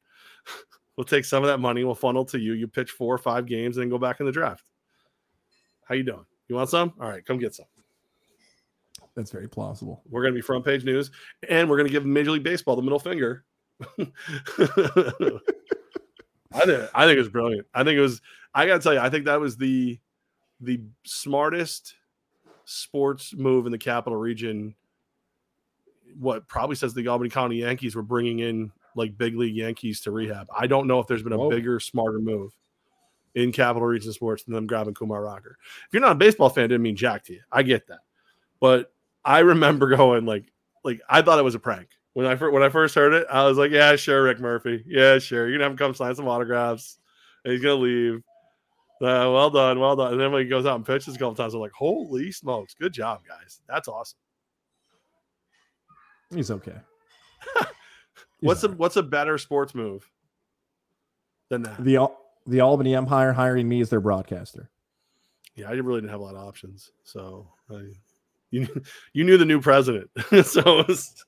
we'll 0.97 1.05
take 1.05 1.25
some 1.25 1.43
of 1.43 1.47
that 1.49 1.59
money, 1.59 1.83
we'll 1.83 1.95
funnel 1.95 2.25
to 2.25 2.39
you. 2.39 2.53
You 2.53 2.67
pitch 2.67 2.91
four 2.91 3.13
or 3.13 3.17
five 3.17 3.45
games, 3.45 3.77
and 3.77 3.83
then 3.83 3.89
go 3.89 3.97
back 3.97 4.19
in 4.19 4.25
the 4.25 4.31
draft. 4.31 4.63
How 5.85 5.95
you 5.95 6.03
doing? 6.03 6.25
You 6.47 6.55
want 6.55 6.69
some? 6.69 6.93
All 6.99 7.09
right, 7.09 7.25
come 7.25 7.37
get 7.37 7.55
some. 7.55 7.65
That's 9.15 9.31
very 9.31 9.49
plausible. 9.49 10.01
We're 10.09 10.23
gonna 10.23 10.35
be 10.35 10.41
front 10.41 10.65
page 10.65 10.83
news, 10.83 11.11
and 11.49 11.69
we're 11.69 11.77
gonna 11.77 11.89
give 11.89 12.05
Major 12.05 12.31
League 12.31 12.43
Baseball 12.43 12.75
the 12.75 12.81
middle 12.81 12.99
finger. 12.99 13.43
I 16.53 16.65
think 16.65 16.89
I 16.93 17.05
think 17.05 17.15
it 17.15 17.19
was 17.19 17.29
brilliant. 17.29 17.67
I 17.73 17.83
think 17.83 17.97
it 17.97 18.01
was. 18.01 18.21
I 18.53 18.65
gotta 18.67 18.81
tell 18.81 18.93
you, 18.93 18.99
I 18.99 19.09
think 19.09 19.25
that 19.25 19.39
was 19.39 19.57
the 19.57 19.99
the 20.59 20.81
smartest 21.03 21.95
sports 22.65 23.33
move 23.33 23.65
in 23.65 23.71
the 23.71 23.77
capital 23.77 24.17
region. 24.17 24.75
What 26.17 26.47
probably 26.47 26.75
says 26.75 26.93
the 26.93 27.07
Albany-Colonie 27.07 27.59
Yankees 27.59 27.95
were 27.95 28.01
bringing 28.01 28.39
in 28.39 28.71
like 28.95 29.17
big 29.17 29.35
league 29.35 29.55
Yankees 29.55 30.01
to 30.01 30.11
rehab. 30.11 30.47
I 30.55 30.67
don't 30.67 30.87
know 30.87 30.99
if 30.99 31.07
there's 31.07 31.23
been 31.23 31.33
a 31.33 31.37
Whoa. 31.37 31.49
bigger, 31.49 31.79
smarter 31.79 32.19
move 32.19 32.53
in 33.35 33.51
capital 33.51 33.87
region 33.87 34.11
sports 34.13 34.43
than 34.43 34.53
them 34.53 34.67
grabbing 34.67 34.93
Kumar 34.93 35.23
Rocker. 35.23 35.57
If 35.87 35.93
you're 35.93 36.01
not 36.01 36.13
a 36.13 36.15
baseball 36.15 36.49
fan, 36.49 36.65
it 36.65 36.69
didn't 36.69 36.83
mean 36.83 36.95
jack 36.95 37.23
to 37.25 37.33
you. 37.33 37.41
I 37.51 37.63
get 37.63 37.87
that, 37.87 37.99
but 38.59 38.93
I 39.23 39.39
remember 39.39 39.89
going 39.95 40.25
like, 40.25 40.51
like 40.83 41.01
I 41.09 41.21
thought 41.21 41.39
it 41.39 41.43
was 41.43 41.55
a 41.55 41.59
prank 41.59 41.89
when 42.13 42.25
I 42.25 42.35
first 42.35 42.53
when 42.53 42.63
I 42.63 42.69
first 42.69 42.95
heard 42.95 43.13
it. 43.13 43.27
I 43.31 43.45
was 43.45 43.57
like, 43.57 43.71
yeah, 43.71 43.95
sure, 43.95 44.23
Rick 44.23 44.39
Murphy, 44.39 44.83
yeah, 44.87 45.19
sure. 45.19 45.47
You're 45.47 45.57
gonna 45.57 45.65
have 45.65 45.71
him 45.73 45.77
come 45.77 45.95
sign 45.95 46.15
some 46.15 46.27
autographs, 46.27 46.97
and 47.43 47.53
he's 47.53 47.61
gonna 47.61 47.75
leave. 47.75 48.21
Uh, 49.01 49.25
well 49.33 49.49
done, 49.49 49.79
well 49.79 49.95
done. 49.95 50.11
And 50.11 50.21
then 50.21 50.31
when 50.31 50.43
he 50.43 50.47
goes 50.47 50.67
out 50.67 50.75
and 50.75 50.85
pitches 50.85 51.15
a 51.15 51.17
couple 51.17 51.33
times, 51.33 51.55
I'm 51.55 51.59
like, 51.59 51.71
holy 51.71 52.31
smokes, 52.31 52.75
good 52.75 52.93
job, 52.93 53.21
guys. 53.27 53.59
That's 53.67 53.87
awesome. 53.87 54.19
He's 56.33 56.51
okay. 56.51 56.75
What's 58.41 58.63
a 58.63 58.69
what's 58.69 58.95
a 58.97 59.03
better 59.03 59.37
sports 59.37 59.73
move 59.75 60.09
than 61.49 61.63
that? 61.63 61.83
the 61.83 62.09
the 62.47 62.59
Albany 62.61 62.95
Empire 62.95 63.33
hiring 63.33 63.69
me 63.69 63.81
as 63.81 63.89
their 63.89 64.01
broadcaster? 64.01 64.69
Yeah, 65.55 65.69
I 65.69 65.73
really 65.73 66.01
didn't 66.01 66.11
have 66.11 66.21
a 66.21 66.23
lot 66.23 66.35
of 66.35 66.41
options. 66.47 66.91
So 67.03 67.47
I, 67.69 67.93
you 68.49 68.61
knew- 68.61 68.81
you 69.13 69.23
knew 69.23 69.37
the 69.37 69.45
new 69.45 69.61
president, 69.61 70.09
so 70.43 70.79
it 70.79 70.87
was, 70.87 71.25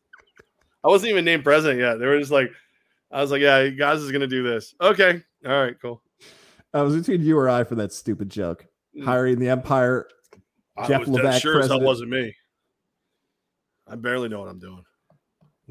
I 0.84 0.88
wasn't 0.88 1.12
even 1.12 1.26
named 1.26 1.44
president 1.44 1.80
yet. 1.80 1.96
They 2.00 2.06
were 2.06 2.20
just 2.20 2.32
like, 2.32 2.52
I 3.12 3.22
was 3.22 3.32
like, 3.32 3.42
yeah, 3.42 3.68
guys 3.70 4.02
is 4.02 4.12
gonna 4.12 4.28
do 4.28 4.44
this. 4.44 4.74
Okay, 4.82 5.22
all 5.46 5.52
right, 5.64 5.80
cool. 5.82 6.02
I 6.74 6.82
was 6.82 6.96
between 6.96 7.22
you 7.22 7.38
or 7.38 7.48
I 7.50 7.64
for 7.64 7.76
that 7.76 7.94
stupid 7.94 8.30
joke. 8.30 8.66
Mm. 8.98 9.06
Hiring 9.06 9.40
the 9.40 9.50
Empire. 9.50 10.08
I 10.76 10.88
Jeff 10.88 11.02
was 11.02 11.10
Levac, 11.10 11.40
sure 11.40 11.60
as 11.60 11.68
hell 11.68 11.82
wasn't 11.82 12.10
me. 12.10 12.36
I 13.88 13.96
barely 13.96 14.30
know 14.30 14.40
what 14.40 14.50
I'm 14.50 14.60
doing. 14.60 14.84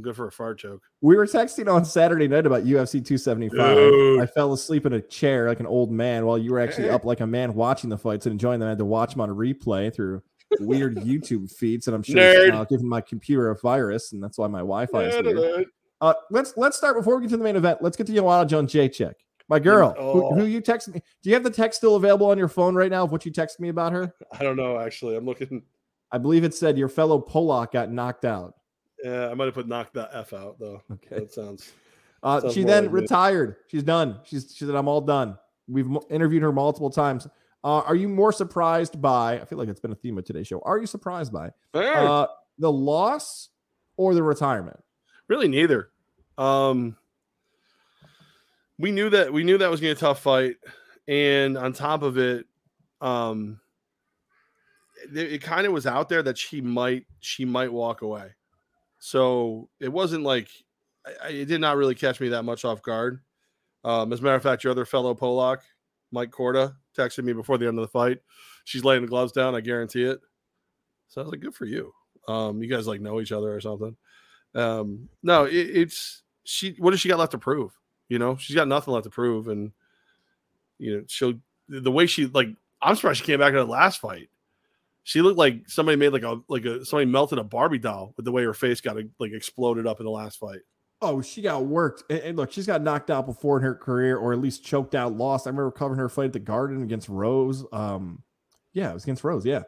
Good 0.01 0.17
for 0.17 0.27
a 0.27 0.33
fart 0.33 0.59
joke. 0.59 0.83
We 1.03 1.17
were 1.17 1.27
texting 1.27 1.71
on 1.73 1.85
Saturday 1.85 2.27
night 2.27 2.47
about 2.47 2.65
UFC 2.65 3.05
275. 3.05 3.77
Dude. 3.77 4.21
I 4.21 4.27
fell 4.27 4.53
asleep 4.55 4.87
in 4.87 4.95
a 4.95 5.01
chair 5.03 5.49
like 5.49 5.61
an 5.61 5.67
old 5.67 5.93
man 5.93 6.25
while 6.25 6.39
you 6.39 6.53
were 6.53 6.61
actually 6.61 6.89
up 6.89 7.05
like 7.05 7.21
a 7.21 7.27
man 7.27 7.55
watching 7.55 7.91
the 7.91 7.99
fights 7.99 8.25
and 8.27 8.33
enjoying 8.33 8.59
them. 8.59 8.69
I 8.69 8.71
had 8.71 8.79
to 8.79 8.85
watch 8.87 9.11
them 9.13 9.21
on 9.21 9.29
a 9.29 9.35
replay 9.35 9.95
through 9.95 10.23
weird 10.61 10.97
YouTube 10.99 11.53
feeds, 11.55 11.89
and 11.89 11.95
I'm 11.95 12.03
sure 12.03 12.17
Nerd. 12.17 12.55
uh, 12.55 12.65
giving 12.65 12.89
my 12.89 13.03
computer 13.03 13.51
a 13.51 13.59
virus, 13.59 14.13
and 14.13 14.23
that's 14.23 14.39
why 14.39 14.47
my 14.47 14.61
Wi-Fi 14.61 15.05
is 15.05 15.23
weird. 15.23 15.67
Uh, 16.01 16.15
let's 16.31 16.55
let's 16.57 16.77
start 16.79 16.97
before 16.97 17.17
we 17.17 17.23
get 17.23 17.31
to 17.31 17.37
the 17.37 17.45
main 17.45 17.57
event. 17.57 17.83
Let's 17.83 17.97
get 17.97 18.07
to 18.07 18.15
Joanna 18.15 18.49
Jedrzejczyk. 18.49 19.13
My 19.49 19.59
girl, 19.59 19.91
who, 19.99 20.25
Oh. 20.25 20.35
who 20.35 20.47
you 20.47 20.63
texted 20.63 20.95
me. 20.95 21.03
Do 21.23 21.29
you 21.29 21.35
have 21.35 21.45
the 21.45 21.51
text 21.51 21.77
still 21.79 21.97
available 21.97 22.29
on 22.29 22.39
your 22.39 22.49
phone 22.49 22.75
right 22.75 22.91
now 22.91 23.05
of 23.05 23.13
what 23.13 23.27
you 23.27 23.31
texted 23.33 23.61
me 23.61 23.69
about 23.69 23.93
her? 23.93 24.15
I 24.33 24.43
don't 24.43 24.57
know. 24.57 24.79
Actually, 24.81 25.17
I'm 25.17 25.27
looking. 25.27 25.63
I 26.11 26.19
believe 26.19 26.45
it 26.45 26.55
said 26.55 26.79
your 26.79 26.89
fellow 26.89 27.21
Polak 27.21 27.73
got 27.73 27.91
knocked 27.91 28.25
out. 28.25 28.55
Yeah, 29.03 29.29
I 29.29 29.35
might 29.35 29.47
have 29.47 29.55
put 29.55 29.67
knock 29.69 29.93
that 29.95 30.11
f 30.13 30.33
out 30.33 30.59
though. 30.59 30.83
Okay. 30.93 31.21
That 31.21 31.33
sounds. 31.33 31.73
Uh, 32.23 32.41
Sounds 32.41 32.55
she 32.55 32.63
then 32.63 32.85
like 32.85 32.93
me. 32.93 33.01
retired. 33.01 33.57
She's 33.67 33.83
done. 33.83 34.21
She's 34.25 34.55
she 34.55 34.65
said, 34.65 34.75
"I'm 34.77 34.87
all 34.87 35.01
done." 35.01 35.37
We've 35.67 35.87
mo- 35.89 36.07
interviewed 36.09 36.43
her 36.43 36.53
multiple 36.53 36.91
times. 36.91 37.27
Uh, 37.65 37.81
are 37.81 37.97
you 37.97 38.09
more 38.09 38.33
surprised 38.33 39.01
by? 39.03 39.41
I 39.41 39.45
feel 39.45 39.59
like 39.59 39.69
it's 39.69 39.81
been 39.81 39.93
a 39.93 39.97
theme 39.97 40.19
of 40.19 40.25
today's 40.25 40.47
show. 40.47 40.61
Are 40.65 40.79
you 40.79 40.87
surprised 40.87 41.33
by 41.33 41.51
uh, 41.75 42.27
the 42.59 42.71
loss 42.71 43.49
or 43.97 44.15
the 44.15 44.23
retirement? 44.23 44.79
really 45.29 45.49
neither. 45.49 45.89
Um, 46.39 46.97
we 48.79 48.91
knew 48.91 49.11
that 49.11 49.33
we 49.33 49.45
knew 49.45 49.59
that 49.59 49.71
was 49.71 49.81
going 49.81 49.95
to 49.95 50.01
be 50.01 50.07
a 50.07 50.09
tough 50.09 50.21
fight, 50.21 50.57
and 51.09 51.57
on 51.57 51.73
top 51.73 52.03
of 52.03 52.19
it, 52.19 52.47
um, 53.01 53.61
it, 55.15 55.35
it 55.35 55.43
kind 55.43 55.67
of 55.67 55.73
was 55.73 55.87
out 55.87 56.09
there 56.09 56.23
that 56.23 56.39
she 56.39 56.61
might 56.61 57.07
she 57.21 57.45
might 57.45 57.73
walk 57.73 58.03
away. 58.03 58.33
So 59.05 59.69
it 59.81 59.93
wasn't 59.93 60.23
like 60.23 60.49
I, 61.25 61.31
it 61.31 61.47
did 61.47 61.61
not 61.61 61.77
really 61.77 61.97
catch 61.97 62.21
me 62.21 62.29
that 62.29 62.45
much 62.45 62.65
off 62.65 62.83
guard. 62.83 63.21
Um, 63.83 64.13
as 64.13 64.21
a 64.21 64.23
matter 64.23 64.37
of 64.37 64.45
fact, 64.45 64.63
your 64.63 64.71
other 64.71 64.85
fellow 64.85 65.13
Polak, 65.13 65.59
Mike 66.13 66.31
Corda, 66.31 66.77
texted 66.97 67.25
me 67.25 67.33
before 67.33 67.59
the 67.59 67.67
end 67.67 67.77
of 67.81 67.83
the 67.83 67.89
fight. 67.89 68.21
She's 68.65 68.85
laying 68.85 69.03
the 69.03 69.09
gloves 69.09 69.33
down. 69.33 69.57
I 69.57 69.61
guarantee 69.61 70.05
it. 70.05 70.21
So 71.09 71.21
I 71.21 71.25
was 71.25 71.33
like, 71.33 71.41
good 71.41 71.53
for 71.53 71.65
you. 71.65 71.93
Um, 72.29 72.63
you 72.63 72.69
guys 72.69 72.87
like 72.87 73.01
know 73.01 73.21
each 73.21 73.33
other 73.33 73.53
or 73.53 73.61
something. 73.61 73.97
Um, 74.55 75.09
no, 75.25 75.47
it, 75.47 75.53
it's 75.57 76.23
she. 76.45 76.77
What 76.79 76.93
does 76.93 77.01
she 77.01 77.09
got 77.09 77.19
left 77.19 77.33
to 77.33 77.39
prove? 77.39 77.77
You 78.09 78.21
know, 78.21 78.37
she's 78.37 78.55
got 78.55 78.69
nothing 78.69 78.95
left 78.95 79.05
to 79.05 79.11
prove, 79.11 79.49
and 79.49 79.73
you 80.79 80.99
know, 80.99 81.05
she'll 81.09 81.41
the 81.69 81.91
way 81.91 82.07
she 82.07 82.27
like. 82.27 82.51
I'm 82.81 82.95
surprised 82.95 83.19
she 83.19 83.27
came 83.27 83.41
back 83.41 83.49
in 83.49 83.57
the 83.57 83.65
last 83.65 84.01
fight. 84.01 84.29
She 85.05 85.21
looked 85.21 85.39
like 85.39 85.69
somebody 85.69 85.97
made 85.97 86.11
like 86.11 86.23
a 86.23 86.41
like 86.49 86.65
a 86.65 86.85
somebody 86.85 87.11
melted 87.11 87.39
a 87.39 87.45
Barbie 87.45 87.79
doll 87.79 88.15
with 88.17 88.25
the 88.25 88.33
way 88.33 88.45
her 88.45 88.55
face 88.55 88.81
got 88.81 88.97
like 89.19 89.33
exploded 89.33 89.87
up 89.87 90.01
in 90.01 90.07
the 90.07 90.13
last 90.13 90.39
fight. 90.39 90.61
Oh, 91.01 91.21
she 91.21 91.43
got 91.43 91.67
worked. 91.67 92.05
And, 92.09 92.21
and, 92.21 92.37
look, 92.37 92.53
she's 92.53 92.67
got 92.67 92.81
knocked 92.81 93.11
out 93.11 93.27
before 93.27 93.57
in 93.57 93.65
her 93.65 93.75
career, 93.75 94.17
or 94.17 94.33
at 94.33 94.39
least 94.39 94.65
choked 94.65 94.95
out, 94.95 95.17
lost. 95.17 95.49
I 95.49 95.51
remember 95.51 95.73
covering 95.73 95.99
her 95.99 96.09
fight 96.09 96.27
at 96.27 96.33
the 96.33 96.39
Garden 96.39 96.83
against 96.85 97.09
Rose. 97.09 97.65
Um, 97.73 98.23
yeah, 98.73 98.91
it 98.91 98.95
was 98.95 99.03
against 99.03 99.25
Rose. 99.25 99.45
Yeah. 99.45 99.63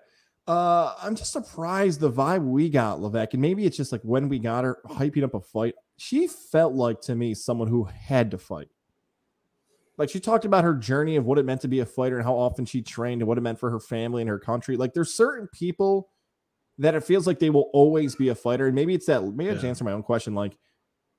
Uh, 0.46 0.94
I'm 1.02 1.16
just 1.16 1.32
surprised 1.32 2.00
the 2.00 2.12
vibe 2.12 2.44
we 2.44 2.68
got, 2.68 3.00
Levesque, 3.00 3.32
and 3.32 3.42
maybe 3.42 3.64
it's 3.64 3.76
just 3.76 3.92
like 3.92 4.02
when 4.02 4.28
we 4.28 4.38
got 4.38 4.64
her 4.64 4.78
hyping 4.86 5.24
up 5.24 5.34
a 5.34 5.40
fight, 5.40 5.74
she 5.96 6.28
felt 6.28 6.74
like 6.74 7.00
to 7.02 7.14
me 7.14 7.34
someone 7.34 7.68
who 7.68 7.84
had 7.84 8.30
to 8.30 8.38
fight. 8.38 8.68
Like 9.96 10.10
she 10.10 10.20
talked 10.20 10.44
about 10.44 10.64
her 10.64 10.74
journey 10.74 11.16
of 11.16 11.24
what 11.24 11.38
it 11.38 11.44
meant 11.44 11.60
to 11.60 11.68
be 11.68 11.80
a 11.80 11.86
fighter 11.86 12.16
and 12.16 12.24
how 12.24 12.36
often 12.36 12.64
she 12.64 12.82
trained 12.82 13.22
and 13.22 13.28
what 13.28 13.38
it 13.38 13.42
meant 13.42 13.60
for 13.60 13.70
her 13.70 13.80
family 13.80 14.22
and 14.22 14.28
her 14.28 14.40
country. 14.40 14.76
Like 14.76 14.92
there's 14.92 15.14
certain 15.14 15.48
people 15.48 16.10
that 16.78 16.94
it 16.94 17.04
feels 17.04 17.26
like 17.26 17.38
they 17.38 17.50
will 17.50 17.70
always 17.72 18.16
be 18.16 18.30
a 18.30 18.34
fighter, 18.34 18.66
and 18.66 18.74
maybe 18.74 18.94
it's 18.94 19.06
that. 19.06 19.22
Maybe 19.22 19.50
I 19.50 19.54
just 19.54 19.64
answer 19.64 19.84
my 19.84 19.92
own 19.92 20.02
question. 20.02 20.34
Like 20.34 20.58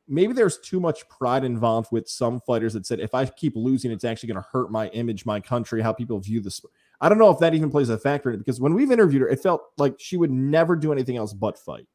maybe 0.07 0.33
there's 0.33 0.57
too 0.59 0.79
much 0.79 1.07
pride 1.07 1.43
involved 1.43 1.91
with 1.91 2.07
some 2.07 2.41
fighters 2.41 2.73
that 2.73 2.85
said 2.85 2.99
if 2.99 3.13
I 3.15 3.25
keep 3.25 3.55
losing, 3.55 3.91
it's 3.91 4.03
actually 4.03 4.27
going 4.27 4.43
to 4.43 4.49
hurt 4.51 4.71
my 4.71 4.87
image, 4.89 5.25
my 5.25 5.39
country, 5.39 5.81
how 5.81 5.93
people 5.93 6.19
view 6.19 6.41
this. 6.41 6.61
I 7.01 7.09
don't 7.09 7.17
know 7.17 7.29
if 7.29 7.39
that 7.39 7.53
even 7.53 7.71
plays 7.71 7.89
a 7.89 7.97
factor 7.97 8.29
in 8.29 8.35
it 8.35 8.39
because 8.39 8.59
when 8.59 8.73
we've 8.73 8.91
interviewed 8.91 9.21
her, 9.21 9.29
it 9.29 9.41
felt 9.41 9.61
like 9.77 9.95
she 9.97 10.17
would 10.17 10.31
never 10.31 10.75
do 10.75 10.91
anything 10.91 11.17
else 11.17 11.33
but 11.33 11.57
fight. 11.57 11.87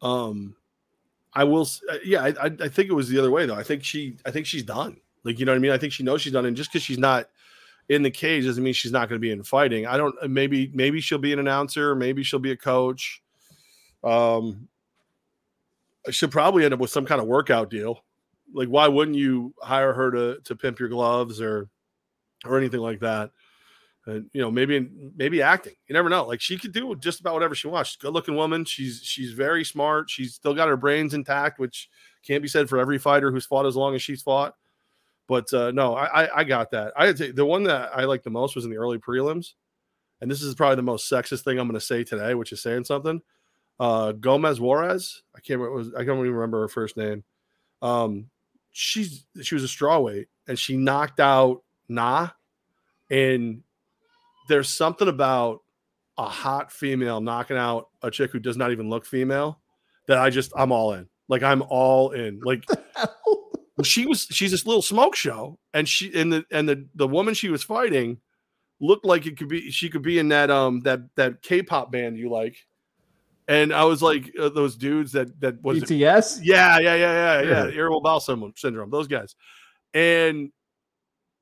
Um, 0.00 0.56
I 1.34 1.44
will. 1.44 1.66
Uh, 1.90 1.98
yeah, 2.04 2.24
I, 2.24 2.50
I 2.60 2.68
think 2.68 2.90
it 2.90 2.94
was 2.94 3.08
the 3.08 3.18
other 3.18 3.30
way 3.30 3.46
though. 3.46 3.54
I 3.54 3.62
think 3.62 3.84
she, 3.84 4.16
I 4.26 4.30
think 4.30 4.46
she's 4.46 4.62
done. 4.62 4.98
Like 5.24 5.38
you 5.38 5.46
know 5.46 5.52
what 5.52 5.56
I 5.56 5.60
mean. 5.60 5.70
I 5.70 5.78
think 5.78 5.92
she 5.92 6.02
knows 6.02 6.22
she's 6.22 6.32
done, 6.32 6.46
and 6.46 6.56
just 6.56 6.72
because 6.72 6.82
she's 6.82 6.98
not 6.98 7.28
in 7.88 8.02
the 8.02 8.10
cage 8.10 8.44
doesn't 8.44 8.62
mean 8.62 8.74
she's 8.74 8.92
not 8.92 9.08
going 9.08 9.20
to 9.20 9.22
be 9.22 9.30
in 9.30 9.42
fighting. 9.42 9.86
I 9.86 9.96
don't. 9.96 10.14
Maybe 10.28 10.70
maybe 10.74 11.00
she'll 11.00 11.18
be 11.18 11.32
an 11.32 11.38
announcer. 11.38 11.94
Maybe 11.94 12.22
she'll 12.22 12.38
be 12.38 12.52
a 12.52 12.56
coach. 12.56 13.22
Um, 14.02 14.68
should 16.10 16.32
probably 16.32 16.64
end 16.64 16.74
up 16.74 16.80
with 16.80 16.90
some 16.90 17.06
kind 17.06 17.20
of 17.20 17.26
workout 17.26 17.70
deal. 17.70 18.04
Like, 18.52 18.68
why 18.68 18.88
wouldn't 18.88 19.16
you 19.16 19.54
hire 19.62 19.92
her 19.92 20.10
to 20.10 20.40
to 20.44 20.56
pimp 20.56 20.78
your 20.78 20.88
gloves 20.88 21.40
or 21.40 21.68
or 22.44 22.58
anything 22.58 22.80
like 22.80 23.00
that? 23.00 23.30
And 24.06 24.28
you 24.32 24.40
know, 24.40 24.50
maybe 24.50 24.88
maybe 25.16 25.42
acting. 25.42 25.74
You 25.86 25.92
never 25.92 26.08
know. 26.08 26.26
Like 26.26 26.40
she 26.40 26.58
could 26.58 26.72
do 26.72 26.94
just 26.96 27.20
about 27.20 27.34
whatever 27.34 27.54
she 27.54 27.68
wants. 27.68 27.90
She's 27.90 27.96
good 27.98 28.12
looking 28.12 28.34
woman. 28.34 28.64
She's 28.64 29.00
she's 29.02 29.32
very 29.32 29.64
smart. 29.64 30.10
She's 30.10 30.34
still 30.34 30.54
got 30.54 30.68
her 30.68 30.76
brains 30.76 31.14
intact, 31.14 31.60
which 31.60 31.88
can't 32.26 32.42
be 32.42 32.48
said 32.48 32.68
for 32.68 32.78
every 32.78 32.98
fighter 32.98 33.30
who's 33.30 33.46
fought 33.46 33.66
as 33.66 33.76
long 33.76 33.94
as 33.94 34.02
she's 34.02 34.22
fought. 34.22 34.54
But 35.32 35.50
uh, 35.54 35.70
no, 35.70 35.96
I, 35.96 36.40
I, 36.40 36.44
got 36.44 36.72
that. 36.72 36.92
I 36.94 37.12
the 37.12 37.46
one 37.46 37.62
that 37.62 37.90
I 37.96 38.04
liked 38.04 38.24
the 38.24 38.28
most 38.28 38.54
was 38.54 38.66
in 38.66 38.70
the 38.70 38.76
early 38.76 38.98
prelims, 38.98 39.54
and 40.20 40.30
this 40.30 40.42
is 40.42 40.54
probably 40.54 40.76
the 40.76 40.82
most 40.82 41.10
sexist 41.10 41.42
thing 41.42 41.58
I'm 41.58 41.66
going 41.66 41.80
to 41.80 41.86
say 41.86 42.04
today, 42.04 42.34
which 42.34 42.52
is 42.52 42.60
saying 42.60 42.84
something 42.84 43.22
uh, 43.80 44.12
Gomez 44.12 44.60
Juarez. 44.60 45.22
I 45.34 45.40
can't 45.40 45.58
remember. 45.58 45.96
I 45.96 46.04
can't 46.04 46.18
even 46.18 46.32
remember 46.32 46.60
her 46.60 46.68
first 46.68 46.98
name. 46.98 47.24
Um, 47.80 48.26
she's 48.72 49.24
she 49.42 49.54
was 49.54 49.64
a 49.64 49.68
strawweight 49.68 50.26
and 50.46 50.58
she 50.58 50.76
knocked 50.76 51.18
out 51.18 51.62
Na. 51.88 52.28
And 53.10 53.62
there's 54.48 54.68
something 54.68 55.08
about 55.08 55.62
a 56.18 56.24
hot 56.24 56.70
female 56.70 57.22
knocking 57.22 57.56
out 57.56 57.88
a 58.02 58.10
chick 58.10 58.32
who 58.32 58.38
does 58.38 58.58
not 58.58 58.70
even 58.70 58.90
look 58.90 59.06
female 59.06 59.60
that 60.08 60.18
I 60.18 60.30
just 60.30 60.52
I'm 60.56 60.72
all 60.72 60.92
in. 60.92 61.08
Like 61.28 61.42
I'm 61.42 61.62
all 61.62 62.10
in. 62.10 62.40
Like 62.44 62.64
she 63.82 64.06
was 64.06 64.26
she's 64.30 64.50
this 64.50 64.66
little 64.66 64.82
smoke 64.82 65.14
show 65.16 65.58
and 65.72 65.88
she 65.88 66.12
and 66.18 66.32
the 66.32 66.44
and 66.50 66.68
the 66.68 66.86
the 66.94 67.08
woman 67.08 67.34
she 67.34 67.48
was 67.48 67.62
fighting 67.62 68.18
looked 68.80 69.04
like 69.04 69.26
it 69.26 69.38
could 69.38 69.48
be 69.48 69.70
she 69.70 69.88
could 69.88 70.02
be 70.02 70.18
in 70.18 70.28
that 70.28 70.50
um 70.50 70.80
that 70.80 71.00
that 71.16 71.42
K-pop 71.42 71.90
band 71.90 72.18
you 72.18 72.30
like 72.30 72.56
and 73.48 73.72
I 73.72 73.84
was 73.84 74.02
like 74.02 74.32
uh, 74.38 74.48
those 74.48 74.76
dudes 74.76 75.12
that 75.12 75.40
that 75.40 75.62
was 75.62 75.80
BTS. 75.80 76.40
Yeah, 76.42 76.78
yeah, 76.78 76.94
yeah, 76.94 77.42
yeah, 77.42 77.48
yeah. 77.48 77.64
Irritable 77.66 78.00
bowel 78.00 78.20
syndrome. 78.20 78.90
Those 78.90 79.08
guys, 79.08 79.34
and 79.94 80.50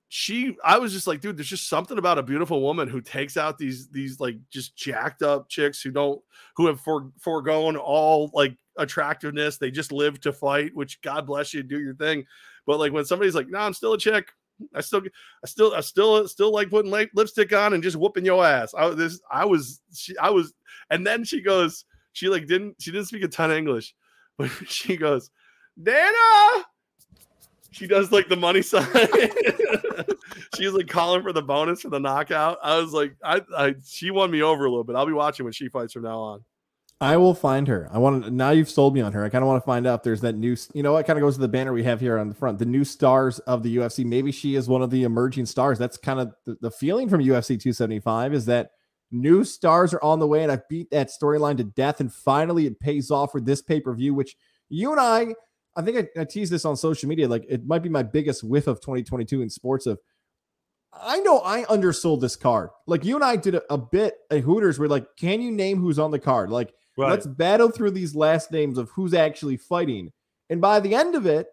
she. 0.09 0.57
I 0.65 0.79
was 0.79 0.93
just 0.93 1.07
like, 1.07 1.21
dude, 1.21 1.37
there's 1.37 1.49
just 1.49 1.69
something 1.69 1.99
about 1.99 2.19
a 2.19 2.23
beautiful 2.23 2.63
woman 2.63 2.89
who 2.89 3.01
takes 3.01 3.37
out 3.37 3.59
these 3.59 3.89
these 3.89 4.19
like 4.19 4.37
just 4.51 4.77
jacked 4.77 5.23
up 5.23 5.49
chicks 5.49 5.83
who 5.83 5.91
don't 5.91 6.21
who 6.57 6.67
have 6.67 6.81
for, 6.81 7.11
foregone 7.19 7.77
all 7.77 8.31
like 8.33 8.57
attractiveness. 8.77 9.59
They 9.59 9.71
just 9.71 9.93
live 9.93 10.21
to 10.21 10.33
fight. 10.33 10.75
Which 10.75 11.01
God 11.03 11.27
bless 11.27 11.55
you, 11.55 11.63
do 11.63 11.81
your 11.81 11.95
thing. 11.95 12.25
But 12.67 12.79
like 12.79 12.93
when 12.93 13.05
somebody's 13.05 13.35
like, 13.35 13.49
no, 13.49 13.59
nah, 13.59 13.67
I'm 13.67 13.75
still 13.75 13.95
a 13.95 13.99
chick. 13.99 14.31
I 14.75 14.83
still, 14.83 15.03
I 15.43 15.47
still, 15.47 15.75
I 15.75 15.81
still, 15.81 16.29
still 16.29 16.53
like 16.53 16.69
putting 16.69 16.91
lipstick 17.15 17.53
on 17.53 17.73
and 17.73 17.83
just 17.83 17.97
whooping 17.97 18.27
your 18.27 18.45
ass. 18.45 18.75
I 18.77 18.91
this, 18.91 19.21
I 19.31 19.45
was, 19.47 19.81
she, 19.95 20.17
I 20.19 20.29
was, 20.31 20.53
and 20.91 21.07
then 21.07 21.25
she 21.25 21.41
goes, 21.41 21.87
she 22.13 22.29
like 22.29 22.47
didn't 22.47 22.77
she 22.79 22.91
didn't 22.91 23.07
speak 23.07 23.23
a 23.23 23.29
ton 23.29 23.51
of 23.51 23.57
English, 23.57 23.95
but 24.39 24.51
she 24.67 24.97
goes, 24.97 25.31
Dana. 25.83 26.65
She 27.73 27.87
does 27.87 28.11
like 28.11 28.29
the 28.29 28.37
money 28.37 28.63
sign. 28.63 28.85
She's 30.57 30.73
like 30.73 30.89
calling 30.89 31.23
for 31.23 31.33
the 31.33 31.43
bonus 31.43 31.83
for 31.83 31.89
the 31.89 32.01
knockout. 32.01 32.59
I 32.63 32.79
was 32.79 32.93
like, 32.93 33.15
I, 33.25 33.43
I 33.57 33.75
she 33.87 34.11
won 34.11 34.31
me 34.31 34.43
over 34.43 34.65
a 34.65 34.69
little 34.69 34.85
bit. 34.85 34.97
I'll 34.97 35.07
be 35.07 35.13
watching 35.13 35.45
when 35.45 35.53
she 35.53 35.69
fights 35.69 35.93
from 35.93 36.03
now 36.03 36.19
on. 36.19 36.45
I 37.03 37.17
will 37.17 37.35
find 37.35 37.67
her. 37.69 37.89
I 37.91 37.99
want 37.99 38.25
to 38.25 38.31
now 38.31 38.51
you've 38.51 38.69
sold 38.69 38.95
me 38.95 39.01
on 39.01 39.13
her. 39.15 39.25
I 39.25 39.31
kind 39.31 39.43
of 39.43 39.49
want 39.49 39.63
to 39.63 39.67
find 39.67 39.87
out 39.87 40.03
there's 40.03 40.21
that 40.21 40.35
new, 40.35 40.55
you 40.75 40.83
know 40.83 40.93
what 40.93 41.07
kind 41.07 41.19
of 41.19 41.23
goes 41.23 41.37
to 41.37 41.41
the 41.41 41.49
banner 41.49 41.73
we 41.73 41.83
have 41.85 42.01
here 42.01 42.19
on 42.19 42.29
the 42.29 42.35
front, 42.35 42.59
the 42.59 42.67
new 42.67 42.85
stars 42.85 43.39
of 43.41 43.63
the 43.63 43.79
UFC. 43.79 44.05
Maybe 44.05 44.33
she 44.33 44.55
is 44.55 44.69
one 44.69 44.83
of 44.83 44.91
the 44.91 45.05
emerging 45.05 45.47
stars. 45.47 45.79
That's 45.79 45.97
kind 45.97 46.21
of 46.21 46.35
the, 46.45 46.59
the 46.61 46.71
feeling 46.71 47.09
from 47.09 47.23
UFC 47.23 47.59
275 47.59 48.35
is 48.35 48.45
that 48.47 48.71
New 49.13 49.43
stars 49.43 49.93
are 49.93 50.03
on 50.05 50.21
the 50.21 50.27
way, 50.27 50.43
and 50.43 50.53
I've 50.53 50.69
beat 50.69 50.91
that 50.91 51.11
storyline 51.11 51.57
to 51.57 51.65
death. 51.65 52.01
And 52.01 52.13
finally, 52.13 52.67
it 52.67 52.79
pays 52.79 53.11
off 53.11 53.33
for 53.33 53.41
this 53.41 53.61
pay 53.61 53.81
per 53.81 53.93
view, 53.93 54.15
which 54.15 54.37
you 54.69 54.93
and 54.93 55.01
I, 55.01 55.35
I 55.77 55.83
think 55.83 56.11
I, 56.17 56.21
I 56.21 56.25
teased 56.25 56.53
this 56.53 56.65
on 56.65 56.77
social 56.77 57.09
media. 57.09 57.29
Like 57.29 57.45
it 57.49 57.67
might 57.67 57.83
be 57.83 57.89
my 57.89 58.05
biggest 58.05 58.45
whiff 58.45 58.69
of 58.69 58.81
2022 58.81 59.43
in 59.43 59.51
sports. 59.51 59.87
Of 59.87 59.99
I 60.93 61.19
know 61.19 61.41
I 61.41 61.65
undersold 61.65 62.21
this 62.21 62.37
card. 62.37 62.71
Like 62.87 63.05
you 63.05 63.17
and 63.17 63.25
I 63.25 63.35
did 63.35 63.57
a, 63.57 63.63
a 63.73 63.79
bit 63.79 64.15
at 64.31 64.41
Hooters. 64.41 64.79
We're 64.79 64.87
like, 64.87 65.07
can 65.17 65.41
you 65.41 65.51
name 65.51 65.81
who's 65.81 65.99
on 65.99 66.13
the 66.13 66.19
card? 66.21 66.51
Like, 66.51 66.73
right. 67.01 67.11
let's 67.11 67.27
battle 67.27 67.71
through 67.71 67.93
these 67.93 68.15
last 68.15 68.51
names 68.53 68.79
of 68.79 68.91
who's 68.91 69.15
actually 69.15 69.57
fighting. 69.57 70.13
And 70.49 70.61
by 70.61 70.81
the 70.81 70.95
end 70.95 71.15
of 71.15 71.27
it, 71.27 71.49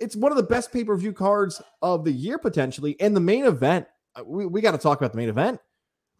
it's 0.00 0.16
one 0.16 0.32
of 0.32 0.36
the 0.36 0.44
best 0.44 0.72
pay 0.72 0.84
per 0.84 0.96
view 0.96 1.12
cards 1.12 1.60
of 1.80 2.04
the 2.04 2.12
year 2.12 2.38
potentially. 2.38 2.96
And 3.00 3.16
the 3.16 3.20
main 3.20 3.44
event, 3.44 3.86
uh, 4.14 4.22
we, 4.24 4.46
we 4.46 4.60
got 4.60 4.72
to 4.72 4.78
talk 4.78 4.98
about 4.98 5.12
the 5.12 5.18
main 5.18 5.28
event. 5.28 5.60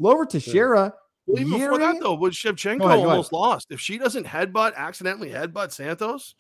Glover 0.01 0.27
Teixeira. 0.27 0.95
Well, 1.27 1.41
even 1.41 1.53
before 1.53 1.79
that, 1.79 2.01
though, 2.01 2.15
was 2.15 2.35
Shevchenko 2.35 2.85
ahead, 2.85 2.99
almost 2.99 3.33
lost. 3.33 3.69
If 3.71 3.81
she 3.81 3.97
doesn't 3.97 4.27
headbutt, 4.27 4.75
accidentally 4.75 5.31
headbutt 5.31 5.71
Santos, 5.71 6.35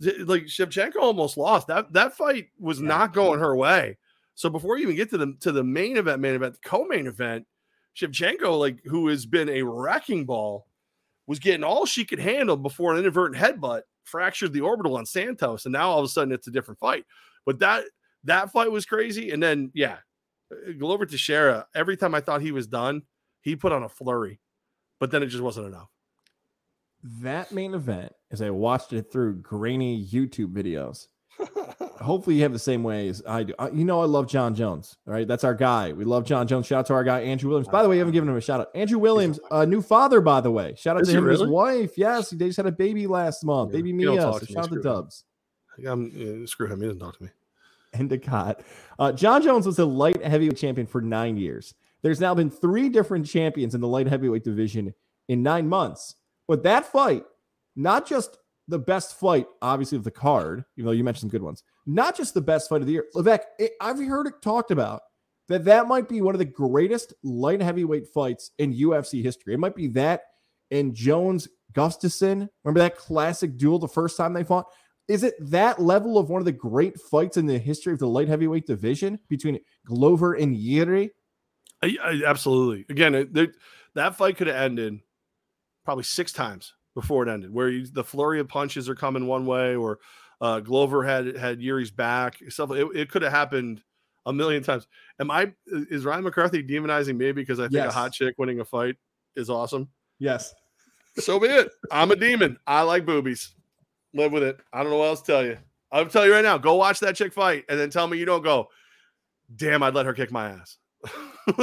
like 0.00 0.44
Shevchenko 0.44 0.96
almost 0.96 1.36
lost. 1.36 1.66
That 1.66 1.92
that 1.92 2.16
fight 2.16 2.48
was 2.58 2.80
yeah. 2.80 2.88
not 2.88 3.12
going 3.12 3.40
her 3.40 3.54
way. 3.54 3.98
So 4.34 4.48
before 4.48 4.78
you 4.78 4.84
even 4.84 4.96
get 4.96 5.10
to 5.10 5.18
the 5.18 5.34
to 5.40 5.52
the 5.52 5.62
main 5.62 5.98
event, 5.98 6.20
main 6.20 6.34
event, 6.34 6.54
the 6.54 6.68
co-main 6.68 7.06
event, 7.06 7.46
Shevchenko, 7.96 8.58
like 8.58 8.82
who 8.84 9.08
has 9.08 9.26
been 9.26 9.50
a 9.50 9.62
wrecking 9.62 10.24
ball, 10.24 10.66
was 11.26 11.38
getting 11.38 11.64
all 11.64 11.86
she 11.86 12.04
could 12.04 12.18
handle 12.18 12.56
before 12.56 12.92
an 12.92 12.98
inadvertent 12.98 13.42
headbutt 13.42 13.82
fractured 14.04 14.52
the 14.52 14.60
orbital 14.60 14.96
on 14.96 15.06
Santos, 15.06 15.64
and 15.64 15.72
now 15.72 15.90
all 15.90 15.98
of 15.98 16.04
a 16.04 16.08
sudden 16.08 16.32
it's 16.32 16.46
a 16.46 16.50
different 16.50 16.78
fight. 16.78 17.04
But 17.46 17.58
that 17.60 17.84
that 18.24 18.50
fight 18.50 18.70
was 18.70 18.86
crazy, 18.86 19.30
and 19.30 19.42
then 19.42 19.70
yeah, 19.74 19.98
Glover 20.78 21.06
Teixeira, 21.06 21.66
every 21.74 21.96
time 21.96 22.14
I 22.14 22.20
thought 22.20 22.42
he 22.42 22.52
was 22.52 22.66
done, 22.66 23.02
he 23.40 23.56
put 23.56 23.72
on 23.72 23.82
a 23.82 23.88
flurry, 23.88 24.40
but 25.00 25.10
then 25.10 25.22
it 25.22 25.26
just 25.26 25.42
wasn't 25.42 25.68
enough. 25.68 25.88
That 27.20 27.52
main 27.52 27.74
event, 27.74 28.12
as 28.30 28.40
I 28.40 28.50
watched 28.50 28.92
it 28.92 29.12
through 29.12 29.42
grainy 29.42 30.06
YouTube 30.06 30.52
videos, 30.52 31.08
hopefully 31.98 32.36
you 32.36 32.42
have 32.42 32.52
the 32.52 32.58
same 32.58 32.82
way 32.82 33.08
as 33.08 33.22
I 33.26 33.44
do. 33.44 33.54
You 33.72 33.84
know, 33.84 34.00
I 34.00 34.06
love 34.06 34.26
Jon 34.26 34.54
Jones. 34.54 34.96
All 35.06 35.12
right, 35.12 35.26
that's 35.26 35.44
our 35.44 35.54
guy. 35.54 35.92
We 35.92 36.04
love 36.04 36.24
Jon 36.24 36.46
Jones. 36.46 36.66
Shout 36.66 36.80
out 36.80 36.86
to 36.86 36.94
our 36.94 37.04
guy 37.04 37.20
Andrew 37.20 37.50
Williams. 37.50 37.68
By 37.68 37.82
the 37.82 37.88
way, 37.88 37.96
you 37.96 38.00
haven't 38.00 38.14
given 38.14 38.28
him 38.28 38.36
a 38.36 38.40
shout 38.40 38.60
out. 38.60 38.70
Andrew 38.74 38.98
Williams, 38.98 39.40
a 39.50 39.66
new 39.66 39.82
father, 39.82 40.20
by 40.20 40.40
the 40.40 40.50
way. 40.50 40.74
Shout 40.76 40.96
out 40.96 41.02
Is 41.02 41.08
to 41.08 41.18
him 41.18 41.24
really? 41.24 41.40
his 41.40 41.48
wife. 41.48 41.92
Yes, 41.96 42.30
they 42.30 42.46
just 42.46 42.56
had 42.56 42.66
a 42.66 42.72
baby 42.72 43.06
last 43.06 43.44
month, 43.44 43.72
yeah, 43.72 43.78
baby 43.78 43.92
Mia. 43.92 44.20
So 44.20 44.38
shout 44.40 44.56
out 44.56 44.68
to 44.68 44.74
the 44.76 44.82
Dubs. 44.82 45.24
I'm, 45.86 46.46
screw 46.46 46.68
him. 46.68 46.80
He 46.80 46.86
doesn't 46.86 47.00
talk 47.00 47.16
to 47.18 47.24
me. 47.24 47.30
Endicott. 47.92 48.62
Uh, 48.98 49.12
Jon 49.12 49.42
Jones 49.42 49.66
was 49.66 49.78
a 49.78 49.84
light 49.84 50.22
heavyweight 50.22 50.58
champion 50.58 50.86
for 50.86 51.00
nine 51.00 51.36
years. 51.36 51.74
There's 52.02 52.20
now 52.20 52.34
been 52.34 52.50
three 52.50 52.88
different 52.88 53.26
champions 53.26 53.74
in 53.74 53.80
the 53.80 53.88
light 53.88 54.06
heavyweight 54.06 54.44
division 54.44 54.94
in 55.28 55.42
nine 55.42 55.68
months. 55.68 56.16
But 56.46 56.62
that 56.64 56.84
fight, 56.86 57.24
not 57.76 58.06
just 58.06 58.38
the 58.68 58.78
best 58.78 59.18
fight, 59.18 59.46
obviously, 59.62 59.96
of 59.96 60.04
the 60.04 60.10
card, 60.10 60.64
even 60.76 60.86
though 60.86 60.92
you 60.92 61.04
mentioned 61.04 61.22
some 61.22 61.30
good 61.30 61.42
ones, 61.42 61.62
not 61.86 62.16
just 62.16 62.34
the 62.34 62.40
best 62.40 62.68
fight 62.68 62.80
of 62.80 62.86
the 62.86 62.92
year. 62.94 63.06
Levesque, 63.14 63.46
I've 63.80 63.98
heard 63.98 64.26
it 64.26 64.42
talked 64.42 64.70
about 64.70 65.02
that 65.48 65.64
that 65.64 65.88
might 65.88 66.08
be 66.08 66.22
one 66.22 66.34
of 66.34 66.38
the 66.38 66.44
greatest 66.44 67.12
light 67.22 67.60
heavyweight 67.60 68.08
fights 68.08 68.50
in 68.58 68.74
UFC 68.74 69.22
history. 69.22 69.54
It 69.54 69.60
might 69.60 69.76
be 69.76 69.88
that 69.88 70.22
and 70.70 70.94
Jones 70.94 71.48
Gustafsson. 71.72 72.48
Remember 72.64 72.80
that 72.80 72.96
classic 72.96 73.56
duel 73.56 73.78
the 73.78 73.88
first 73.88 74.16
time 74.16 74.32
they 74.32 74.44
fought? 74.44 74.66
Is 75.06 75.22
it 75.22 75.34
that 75.50 75.80
level 75.80 76.16
of 76.16 76.30
one 76.30 76.40
of 76.40 76.46
the 76.46 76.52
great 76.52 76.98
fights 76.98 77.36
in 77.36 77.46
the 77.46 77.58
history 77.58 77.92
of 77.92 77.98
the 77.98 78.08
light 78.08 78.28
heavyweight 78.28 78.66
division 78.66 79.18
between 79.28 79.60
Glover 79.84 80.34
and 80.34 80.56
Yuri? 80.56 81.10
I, 81.82 81.96
I, 82.02 82.22
absolutely. 82.26 82.86
Again, 82.88 83.14
it, 83.14 83.56
that 83.94 84.16
fight 84.16 84.38
could 84.38 84.46
have 84.46 84.56
ended 84.56 85.00
probably 85.84 86.04
six 86.04 86.32
times 86.32 86.72
before 86.94 87.26
it 87.26 87.30
ended, 87.30 87.52
where 87.52 87.68
you, 87.68 87.86
the 87.86 88.04
flurry 88.04 88.40
of 88.40 88.48
punches 88.48 88.88
are 88.88 88.94
coming 88.94 89.26
one 89.26 89.44
way, 89.44 89.74
or 89.74 89.98
uh, 90.40 90.60
Glover 90.60 91.04
had 91.04 91.36
had 91.36 91.60
Yuri's 91.60 91.90
back. 91.90 92.38
Stuff 92.48 92.72
it, 92.72 92.86
it 92.94 93.10
could 93.10 93.22
have 93.22 93.32
happened 93.32 93.82
a 94.26 94.32
million 94.32 94.62
times. 94.62 94.86
Am 95.20 95.30
I 95.30 95.52
is 95.66 96.04
Ryan 96.04 96.24
McCarthy 96.24 96.62
demonizing 96.62 97.16
me 97.16 97.32
because 97.32 97.60
I 97.60 97.64
think 97.64 97.74
yes. 97.74 97.90
a 97.90 97.92
hot 97.92 98.12
chick 98.12 98.34
winning 98.38 98.60
a 98.60 98.64
fight 98.64 98.96
is 99.36 99.50
awesome? 99.50 99.88
Yes. 100.18 100.54
So 101.16 101.38
be 101.38 101.48
it. 101.48 101.70
I'm 101.90 102.10
a 102.10 102.16
demon. 102.16 102.58
I 102.66 102.82
like 102.82 103.06
boobies. 103.06 103.54
Live 104.14 104.32
with 104.32 104.42
it. 104.42 104.58
I 104.72 104.82
don't 104.82 104.90
know 104.90 104.98
what 104.98 105.08
else 105.08 105.20
to 105.22 105.32
tell 105.32 105.44
you. 105.44 105.58
I'll 105.92 106.06
tell 106.06 106.26
you 106.26 106.32
right 106.32 106.42
now. 106.42 106.58
Go 106.58 106.74
watch 106.74 107.00
that 107.00 107.14
chick 107.14 107.32
fight, 107.32 107.64
and 107.68 107.78
then 107.78 107.90
tell 107.90 108.08
me 108.08 108.18
you 108.18 108.24
don't 108.24 108.42
go. 108.42 108.68
Damn, 109.54 109.82
I'd 109.82 109.94
let 109.94 110.06
her 110.06 110.14
kick 110.14 110.32
my 110.32 110.50
ass. 110.50 110.78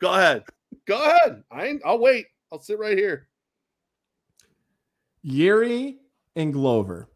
go 0.00 0.12
ahead. 0.12 0.44
Go 0.86 1.02
ahead. 1.02 1.42
I 1.50 1.66
ain't, 1.66 1.82
I'll 1.84 1.98
wait. 1.98 2.26
I'll 2.52 2.60
sit 2.60 2.78
right 2.78 2.98
here. 2.98 3.28
Yuri 5.22 5.98
and 6.36 6.52
Glover. 6.52 7.08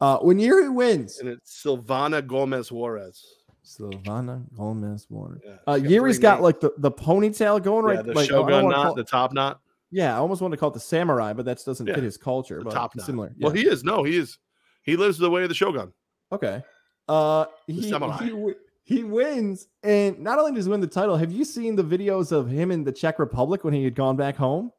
Uh, 0.00 0.18
when 0.18 0.38
Yuri 0.38 0.68
wins, 0.68 1.18
and 1.20 1.28
it's 1.28 1.62
Silvana 1.62 2.26
Gomez 2.26 2.70
Juarez. 2.70 3.24
Silvana 3.64 4.44
Gomez 4.56 5.06
Juarez. 5.08 5.40
Yeah, 5.44 5.56
uh, 5.66 5.74
Yuri's 5.74 6.18
got 6.18 6.42
like 6.42 6.60
the, 6.60 6.72
the 6.78 6.90
ponytail 6.90 7.62
going 7.62 7.88
yeah, 7.88 7.96
right. 7.96 8.06
The 8.06 8.12
like, 8.12 8.28
shogun 8.28 8.68
knot, 8.68 8.94
the 8.94 9.04
top 9.04 9.32
knot. 9.32 9.60
Yeah, 9.90 10.14
I 10.14 10.18
almost 10.18 10.42
want 10.42 10.52
to 10.52 10.58
call 10.58 10.70
it 10.70 10.74
the 10.74 10.80
samurai, 10.80 11.32
but 11.32 11.44
that 11.46 11.62
doesn't 11.64 11.86
yeah. 11.86 11.94
fit 11.94 12.04
his 12.04 12.16
culture. 12.16 12.58
The 12.58 12.64
but 12.64 12.74
top 12.74 12.94
knot. 12.94 13.06
similar. 13.06 13.32
Well, 13.40 13.52
he 13.52 13.66
is. 13.66 13.82
No, 13.84 14.04
he 14.04 14.16
is. 14.16 14.38
He 14.82 14.96
lives 14.96 15.18
the 15.18 15.30
way 15.30 15.42
of 15.42 15.48
the 15.48 15.54
shogun. 15.54 15.92
Okay. 16.30 16.62
Uh, 17.08 17.46
he, 17.66 17.92
he, 17.92 18.54
he 18.82 19.04
wins, 19.04 19.68
and 19.82 20.18
not 20.20 20.38
only 20.38 20.52
does 20.52 20.66
he 20.66 20.70
win 20.70 20.80
the 20.80 20.86
title, 20.86 21.16
have 21.16 21.32
you 21.32 21.44
seen 21.44 21.74
the 21.74 21.84
videos 21.84 22.32
of 22.32 22.48
him 22.48 22.70
in 22.70 22.84
the 22.84 22.92
Czech 22.92 23.18
Republic 23.18 23.64
when 23.64 23.74
he 23.74 23.84
had 23.84 23.94
gone 23.94 24.16
back 24.16 24.36
home? 24.36 24.70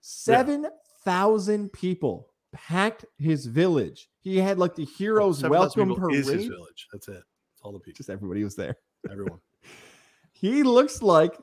Seven 0.00 0.66
thousand 1.04 1.72
people 1.72 2.28
packed 2.52 3.04
his 3.18 3.46
village. 3.46 4.08
He 4.20 4.38
had 4.38 4.58
like 4.58 4.74
the 4.74 4.84
heroes 4.84 5.42
welcome 5.42 5.94
parade. 5.94 6.18
Is 6.18 6.28
his 6.28 6.46
village. 6.46 6.86
That's 6.92 7.08
it. 7.08 7.14
That's 7.14 7.62
all 7.62 7.72
the 7.72 7.80
people. 7.80 7.96
Just 7.96 8.10
everybody 8.10 8.44
was 8.44 8.56
there. 8.56 8.76
Everyone. 9.10 9.40
he 10.32 10.62
looks 10.62 11.02
like 11.02 11.38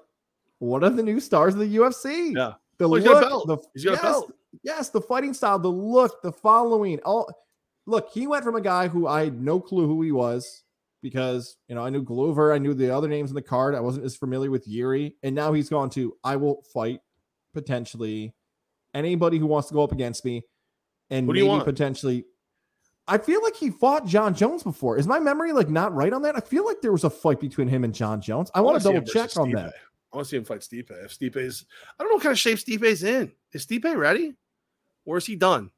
one 0.60 0.84
of 0.84 0.95
the 0.95 1.03
new 1.03 1.20
stars 1.20 1.53
of 1.53 1.60
the 1.60 1.76
UFC. 1.78 2.36
Yeah. 2.36 2.53
The 2.78 2.86
oh, 2.86 2.89
well, 2.89 3.45
look, 3.45 3.62
the, 3.62 3.68
he's 3.74 3.86
got 3.86 3.91
yes, 3.91 3.99
a 3.99 4.03
belt. 4.03 4.34
Yes, 4.64 4.89
the 4.89 5.01
fighting 5.01 5.34
style, 5.34 5.60
the 5.60 5.70
look, 5.70 6.22
the 6.22 6.32
following. 6.32 6.99
All 7.06 7.32
look, 7.86 8.10
he 8.12 8.28
went 8.28 8.43
from 8.43 8.56
a 8.56 8.62
guy 8.62 8.88
who 8.88 9.08
I 9.08 9.26
had 9.26 9.41
no 9.41 9.60
clue 9.62 9.88
who 9.88 10.01
he 10.01 10.12
was 10.12 10.64
because 11.01 11.58
you 11.70 11.76
know 11.76 11.86
I 11.86 11.89
knew 11.89 12.01
Glover, 12.01 12.51
I 12.51 12.58
knew 12.58 12.74
the 12.74 12.93
other 12.93 13.08
names 13.08 13.32
in 13.32 13.36
the 13.36 13.41
card. 13.41 13.76
I 13.76 13.80
wasn't 13.80 14.06
as 14.06 14.18
familiar 14.18 14.51
with 14.51 14.68
Yuri, 14.68 15.16
and 15.24 15.34
now 15.34 15.53
he's 15.53 15.70
gone 15.70 15.89
to 15.91 16.18
I 16.24 16.36
will 16.36 16.64
fight 16.74 16.99
potentially 17.53 18.34
anybody 18.93 19.38
who 19.38 19.45
wants 19.47 19.68
to 19.70 19.74
go 19.74 19.84
up 19.84 19.91
against 19.91 20.26
me, 20.26 20.43
and 21.10 21.28
maybe 21.28 21.47
potentially. 21.64 22.26
I 23.08 23.20
feel 23.20 23.43
like 23.43 23.56
he 23.56 23.70
fought 23.70 24.08
Jon 24.08 24.34
Jones 24.34 24.64
before. 24.64 24.97
Is 24.97 25.06
my 25.06 25.20
memory 25.20 25.53
like 25.53 25.70
not 25.70 25.93
right 25.93 26.12
on 26.12 26.24
that? 26.24 26.36
I 26.36 26.39
feel 26.39 26.66
like 26.66 26.82
there 26.82 26.91
was 26.91 27.03
a 27.03 27.10
fight 27.10 27.39
between 27.39 27.68
him 27.68 27.84
and 27.84 27.93
Jon 27.93 28.20
Jones. 28.20 28.49
I, 28.56 28.60
I 28.60 28.62
want 28.62 28.82
to 28.82 28.84
double 28.84 29.06
check 29.06 29.38
on 29.38 29.51
that. 29.51 29.74
I 30.12 30.18
want 30.18 30.26
to 30.26 30.30
see 30.30 30.38
him 30.38 30.45
fight 30.45 30.62
Stipe. 30.62 30.89
If 31.03 31.18
Stipe's, 31.18 31.66
I 31.99 32.03
don't 32.03 32.12
know 32.12 32.16
what 32.16 32.24
kind 32.24 32.32
of 32.32 32.39
shape 32.39 32.58
Stipe's 32.58 33.03
in. 33.03 33.32
Is 33.51 33.66
Stipe 33.66 33.95
ready, 33.95 34.34
or 35.06 35.18
is 35.18 35.26
he 35.26 35.36
done? 35.36 35.70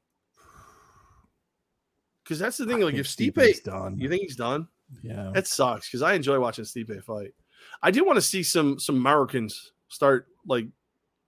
Because 2.22 2.38
that's 2.38 2.56
the 2.56 2.64
thing. 2.64 2.82
I 2.82 2.86
like, 2.86 2.94
if 2.94 3.06
Stipe's 3.06 3.60
done, 3.60 3.98
you 3.98 4.08
think 4.08 4.22
he's 4.22 4.36
done? 4.36 4.68
Yeah, 5.02 5.32
it 5.34 5.46
sucks 5.46 5.88
because 5.88 6.02
I 6.02 6.14
enjoy 6.14 6.38
watching 6.40 6.64
Stipe 6.64 7.02
fight. 7.04 7.34
I 7.82 7.90
do 7.90 8.04
want 8.04 8.16
to 8.16 8.22
see 8.22 8.42
some 8.42 8.78
some 8.78 8.96
Americans 8.96 9.72
start 9.88 10.28
like 10.46 10.66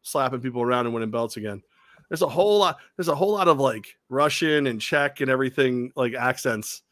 slapping 0.03 0.41
people 0.41 0.63
around 0.63 0.87
and 0.87 0.95
winning 0.95 1.11
belts 1.11 1.37
again. 1.37 1.63
There's 2.11 2.23
a 2.23 2.29
whole 2.29 2.59
lot. 2.59 2.79
There's 2.97 3.09
a 3.09 3.15
whole 3.15 3.33
lot 3.33 3.49
of 3.49 3.59
like 3.59 3.97
Russian 4.09 4.67
and 4.67 4.81
Czech 4.81 5.21
and 5.21 5.31
everything 5.31 5.93
like 5.95 6.13
accents 6.13 6.83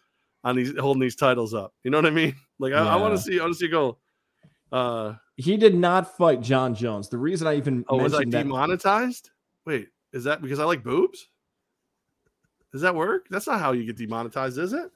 on 0.45 0.55
these 0.55 0.79
holding 0.79 1.01
these 1.01 1.17
titles 1.17 1.55
up. 1.55 1.75
You 1.83 1.91
know 1.91 1.99
what 1.99 2.07
I 2.07 2.11
mean? 2.11 2.35
Like 2.61 2.73
I, 2.73 2.79
I 2.79 2.97
want 2.97 3.17
to 3.17 3.23
see. 3.23 3.39
I 3.39 3.43
want 3.45 3.55
to 3.55 3.59
see 3.61 3.69
go. 3.69 3.99
Uh, 4.73 5.15
he 5.37 5.57
did 5.57 5.77
not 5.77 6.17
fight 6.17 6.41
Jon 6.41 6.75
Jones. 6.75 7.09
The 7.09 7.17
reason 7.17 7.47
I 7.47 7.55
even 7.55 7.85
oh 7.89 7.99
was 7.99 8.15
I 8.15 8.25
demonetized? 8.25 9.31
Wait, 9.65 9.91
is 10.13 10.25
that 10.25 10.43
because 10.43 10.59
I 10.59 10.65
like 10.65 10.83
boobs? 10.83 11.29
Does 12.73 12.81
that 12.81 12.97
work? 12.97 13.29
That's 13.31 13.47
not 13.47 13.61
how 13.61 13.71
you 13.71 13.85
get 13.85 13.97
demonetized, 13.97 14.59
is 14.59 14.73
it? 14.73 14.91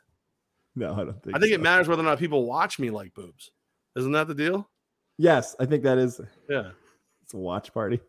No, 0.75 0.93
I 0.93 1.05
don't 1.05 1.23
think. 1.23 1.37
I 1.37 1.39
think 1.39 1.51
so. 1.51 1.55
it 1.55 1.61
matters 1.61 1.87
whether 1.87 2.03
or 2.03 2.05
not 2.05 2.19
people 2.19 2.47
watch 2.47 2.81
me 2.81 2.91
like 2.91 3.15
boobs. 3.15 3.53
Isn't 3.95 4.11
that 4.11 4.27
the 4.27 4.35
deal? 4.35 4.69
Yes, 5.19 5.55
I 5.61 5.67
think 5.67 5.85
that 5.85 5.99
is. 5.99 6.21
Yeah, 6.51 6.71
it's 7.23 7.35
a 7.35 7.39
watch 7.39 7.73
party. 7.73 8.01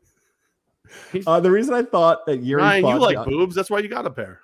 Uh, 1.26 1.40
the 1.40 1.50
reason 1.50 1.74
I 1.74 1.82
thought 1.82 2.26
that 2.26 2.44
Yuri 2.44 2.62
Ryan, 2.62 2.86
you 2.86 3.00
like 3.00 3.26
boobs, 3.26 3.56
that's 3.56 3.70
why 3.70 3.80
you 3.80 3.88
got 3.88 4.06
a 4.06 4.12
pair. 4.12 4.42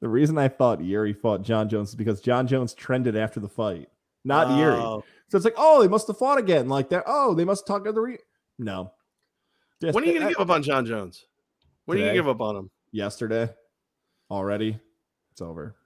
The 0.00 0.08
reason 0.08 0.38
I 0.38 0.48
thought 0.48 0.82
Yuri 0.82 1.12
fought 1.12 1.42
Jon 1.42 1.68
Jones 1.68 1.88
is 1.90 1.94
because 1.94 2.20
Jon 2.20 2.46
Jones 2.46 2.74
trended 2.74 3.16
after 3.16 3.40
the 3.40 3.48
fight, 3.48 3.88
not 4.24 4.48
oh. 4.48 4.56
Yuri. 4.58 5.02
So 5.28 5.36
it's 5.36 5.44
like, 5.44 5.54
oh, 5.56 5.82
they 5.82 5.88
must 5.88 6.06
have 6.06 6.18
fought 6.18 6.38
again. 6.38 6.68
Like 6.68 6.90
that. 6.90 7.04
Oh, 7.06 7.34
they 7.34 7.44
must 7.44 7.66
talk 7.66 7.84
to 7.84 7.92
the 7.92 8.00
re. 8.00 8.18
No. 8.58 8.92
Just, 9.80 9.94
when 9.94 10.04
are 10.04 10.06
you 10.06 10.14
gonna 10.14 10.26
I, 10.26 10.28
give 10.30 10.40
up 10.40 10.50
on 10.50 10.62
Jon 10.62 10.86
Jones? 10.86 11.26
When 11.84 11.98
today, 11.98 12.10
are 12.10 12.14
you 12.14 12.22
gonna 12.22 12.30
give 12.32 12.40
up 12.40 12.46
on 12.46 12.56
him? 12.56 12.70
Yesterday. 12.92 13.48
Already. 14.30 14.78
It's 15.32 15.40
over. 15.40 15.76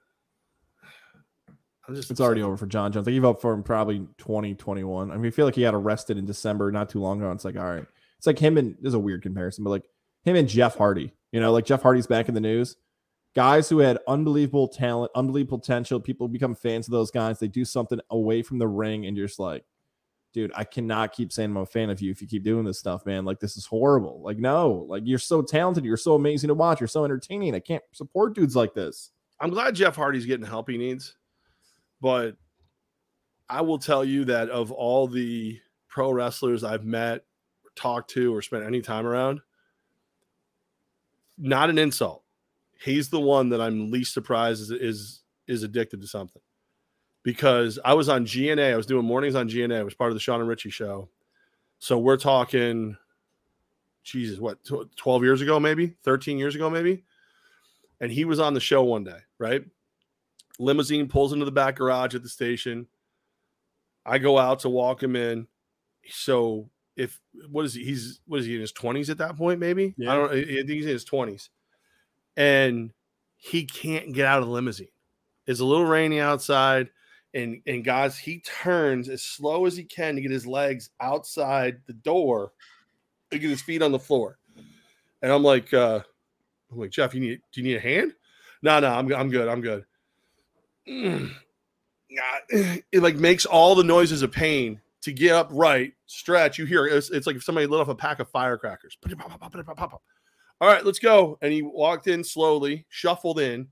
I'm 1.87 1.95
just 1.95 2.09
it's 2.11 2.21
already 2.21 2.41
over 2.41 2.55
for 2.55 2.65
Jon 2.65 2.91
Jones. 2.91 3.07
I 3.07 3.11
gave 3.11 3.25
up 3.25 3.41
for 3.41 3.53
him 3.53 3.61
probably 3.61 3.99
2021. 4.17 5.11
I 5.11 5.15
mean, 5.17 5.25
I 5.25 5.29
feel 5.31 5.45
like 5.45 5.55
he 5.55 5.61
got 5.61 5.75
arrested 5.75 6.17
in 6.17 6.25
December 6.25 6.71
not 6.71 6.89
too 6.89 6.99
long 6.99 7.19
ago. 7.19 7.31
It's 7.31 7.43
like, 7.43 7.57
all 7.57 7.65
right. 7.65 7.85
It's 8.17 8.27
like 8.27 8.39
him 8.39 8.57
and 8.57 8.77
there's 8.79 8.93
a 8.93 8.99
weird 8.99 9.21
comparison, 9.21 9.65
but 9.65 9.71
like 9.71 9.83
him 10.23 10.37
and 10.37 10.47
Jeff 10.47 10.75
Hardy. 10.75 11.13
You 11.33 11.41
know, 11.41 11.51
like 11.51 11.65
Jeff 11.65 11.81
Hardy's 11.81 12.07
back 12.07 12.29
in 12.29 12.35
the 12.35 12.41
news. 12.41 12.77
Guys 13.35 13.67
who 13.67 13.79
had 13.79 13.97
unbelievable 14.07 14.67
talent, 14.67 15.11
unbelievable 15.15 15.59
potential. 15.59 15.99
People 15.99 16.27
become 16.27 16.55
fans 16.55 16.87
of 16.87 16.91
those 16.91 17.11
guys. 17.11 17.39
They 17.39 17.47
do 17.47 17.65
something 17.65 17.99
away 18.11 18.43
from 18.43 18.59
the 18.59 18.67
ring, 18.67 19.07
and 19.07 19.17
you're 19.17 19.25
just 19.25 19.39
like, 19.39 19.65
dude, 20.33 20.51
I 20.55 20.63
cannot 20.63 21.13
keep 21.13 21.33
saying 21.33 21.49
I'm 21.49 21.57
a 21.57 21.65
fan 21.65 21.89
of 21.89 21.99
you 21.99 22.11
if 22.11 22.21
you 22.21 22.27
keep 22.27 22.43
doing 22.43 22.63
this 22.63 22.77
stuff, 22.77 23.05
man. 23.07 23.25
Like, 23.25 23.39
this 23.39 23.57
is 23.57 23.65
horrible. 23.65 24.21
Like, 24.23 24.37
no, 24.37 24.85
like 24.87 25.01
you're 25.05 25.17
so 25.17 25.41
talented. 25.41 25.83
You're 25.83 25.97
so 25.97 26.13
amazing 26.13 26.49
to 26.49 26.53
watch. 26.53 26.79
You're 26.79 26.87
so 26.87 27.05
entertaining. 27.05 27.55
I 27.55 27.59
can't 27.59 27.83
support 27.91 28.35
dudes 28.35 28.55
like 28.55 28.75
this. 28.75 29.09
I'm 29.39 29.49
glad 29.49 29.73
Jeff 29.73 29.95
Hardy's 29.95 30.27
getting 30.27 30.43
the 30.43 30.49
help 30.49 30.69
he 30.69 30.77
needs. 30.77 31.15
But 32.03 32.35
I 33.47 33.61
will 33.61 33.79
tell 33.79 34.03
you 34.03 34.25
that 34.25 34.49
of 34.49 34.73
all 34.73 35.07
the 35.07 35.57
pro 35.87 36.11
wrestlers 36.11 36.61
I've 36.61 36.83
met, 36.83 37.23
talked 37.77 38.09
to, 38.11 38.35
or 38.35 38.41
spent 38.41 38.65
any 38.65 38.81
time 38.81 39.07
around, 39.07 39.39
not 41.37 41.69
an 41.69 41.77
insult. 41.77 42.23
He's 42.83 43.07
the 43.07 43.21
one 43.21 43.47
that 43.49 43.61
I'm 43.61 43.89
least 43.89 44.13
surprised 44.13 44.63
is 44.63 44.71
is, 44.71 45.21
is 45.47 45.63
addicted 45.63 46.01
to 46.01 46.07
something. 46.07 46.41
Because 47.23 47.79
I 47.85 47.93
was 47.93 48.09
on 48.09 48.25
GNA, 48.25 48.73
I 48.73 48.75
was 48.75 48.85
doing 48.85 49.05
mornings 49.05 49.35
on 49.35 49.47
GNA, 49.47 49.79
I 49.79 49.83
was 49.83 49.93
part 49.93 50.11
of 50.11 50.15
the 50.15 50.19
Sean 50.19 50.41
and 50.41 50.49
Richie 50.49 50.71
show. 50.71 51.07
So 51.79 51.97
we're 51.97 52.17
talking, 52.17 52.97
Jesus, 54.03 54.39
what, 54.39 54.57
12 54.97 55.23
years 55.23 55.39
ago, 55.39 55.57
maybe 55.57 55.95
13 56.03 56.37
years 56.37 56.53
ago, 56.53 56.69
maybe. 56.69 57.05
And 58.01 58.11
he 58.11 58.25
was 58.25 58.41
on 58.41 58.53
the 58.53 58.59
show 58.59 58.83
one 58.83 59.05
day, 59.05 59.19
right? 59.39 59.63
Limousine 60.59 61.07
pulls 61.07 61.33
into 61.33 61.45
the 61.45 61.51
back 61.51 61.77
garage 61.77 62.15
at 62.15 62.23
the 62.23 62.29
station. 62.29 62.87
I 64.05 64.17
go 64.17 64.37
out 64.37 64.59
to 64.59 64.69
walk 64.69 65.01
him 65.01 65.15
in. 65.15 65.47
So 66.09 66.69
if 66.95 67.19
what 67.49 67.65
is 67.65 67.73
he? 67.73 67.83
He's 67.83 68.19
what 68.27 68.39
is 68.39 68.45
he 68.45 68.55
in 68.55 68.61
his 68.61 68.71
twenties 68.71 69.09
at 69.09 69.17
that 69.17 69.37
point? 69.37 69.59
Maybe 69.59 69.93
yeah. 69.97 70.11
I 70.11 70.15
don't. 70.15 70.31
I 70.31 70.43
think 70.43 70.69
he's 70.69 70.85
in 70.85 70.91
his 70.91 71.05
twenties, 71.05 71.49
and 72.37 72.91
he 73.35 73.65
can't 73.65 74.13
get 74.13 74.25
out 74.25 74.41
of 74.41 74.47
the 74.47 74.53
limousine. 74.53 74.87
It's 75.47 75.59
a 75.59 75.65
little 75.65 75.85
rainy 75.85 76.19
outside, 76.19 76.89
and 77.33 77.61
and 77.65 77.83
guys, 77.83 78.17
he 78.17 78.39
turns 78.39 79.09
as 79.09 79.23
slow 79.23 79.65
as 79.65 79.75
he 79.75 79.83
can 79.83 80.15
to 80.15 80.21
get 80.21 80.31
his 80.31 80.45
legs 80.45 80.89
outside 81.01 81.81
the 81.87 81.93
door, 81.93 82.51
to 83.31 83.39
get 83.39 83.49
his 83.49 83.61
feet 83.61 83.81
on 83.81 83.91
the 83.91 83.99
floor. 83.99 84.37
And 85.21 85.31
I'm 85.31 85.43
like, 85.43 85.73
uh, 85.73 86.01
I'm 86.71 86.79
like 86.79 86.91
Jeff, 86.91 87.15
you 87.15 87.21
need 87.21 87.41
do 87.51 87.61
you 87.61 87.67
need 87.67 87.77
a 87.77 87.81
hand? 87.81 88.13
No, 88.61 88.79
no, 88.79 88.89
I'm 88.89 89.11
I'm 89.13 89.29
good. 89.29 89.47
I'm 89.47 89.61
good. 89.61 89.85
It 92.91 93.01
like 93.01 93.15
makes 93.15 93.45
all 93.45 93.75
the 93.75 93.83
noises 93.83 94.21
of 94.21 94.31
pain 94.31 94.79
to 95.01 95.11
get 95.11 95.33
up 95.33 95.49
right, 95.51 95.93
stretch. 96.05 96.57
You 96.57 96.65
hear 96.65 96.85
it's, 96.85 97.09
it's 97.09 97.27
like 97.27 97.35
if 97.35 97.43
somebody 97.43 97.67
lit 97.67 97.81
off 97.81 97.87
a 97.87 97.95
pack 97.95 98.19
of 98.19 98.29
firecrackers. 98.29 98.97
All 100.61 100.67
right, 100.67 100.85
let's 100.85 100.99
go. 100.99 101.37
And 101.41 101.51
he 101.51 101.61
walked 101.61 102.07
in 102.07 102.23
slowly, 102.23 102.85
shuffled 102.89 103.39
in, 103.39 103.67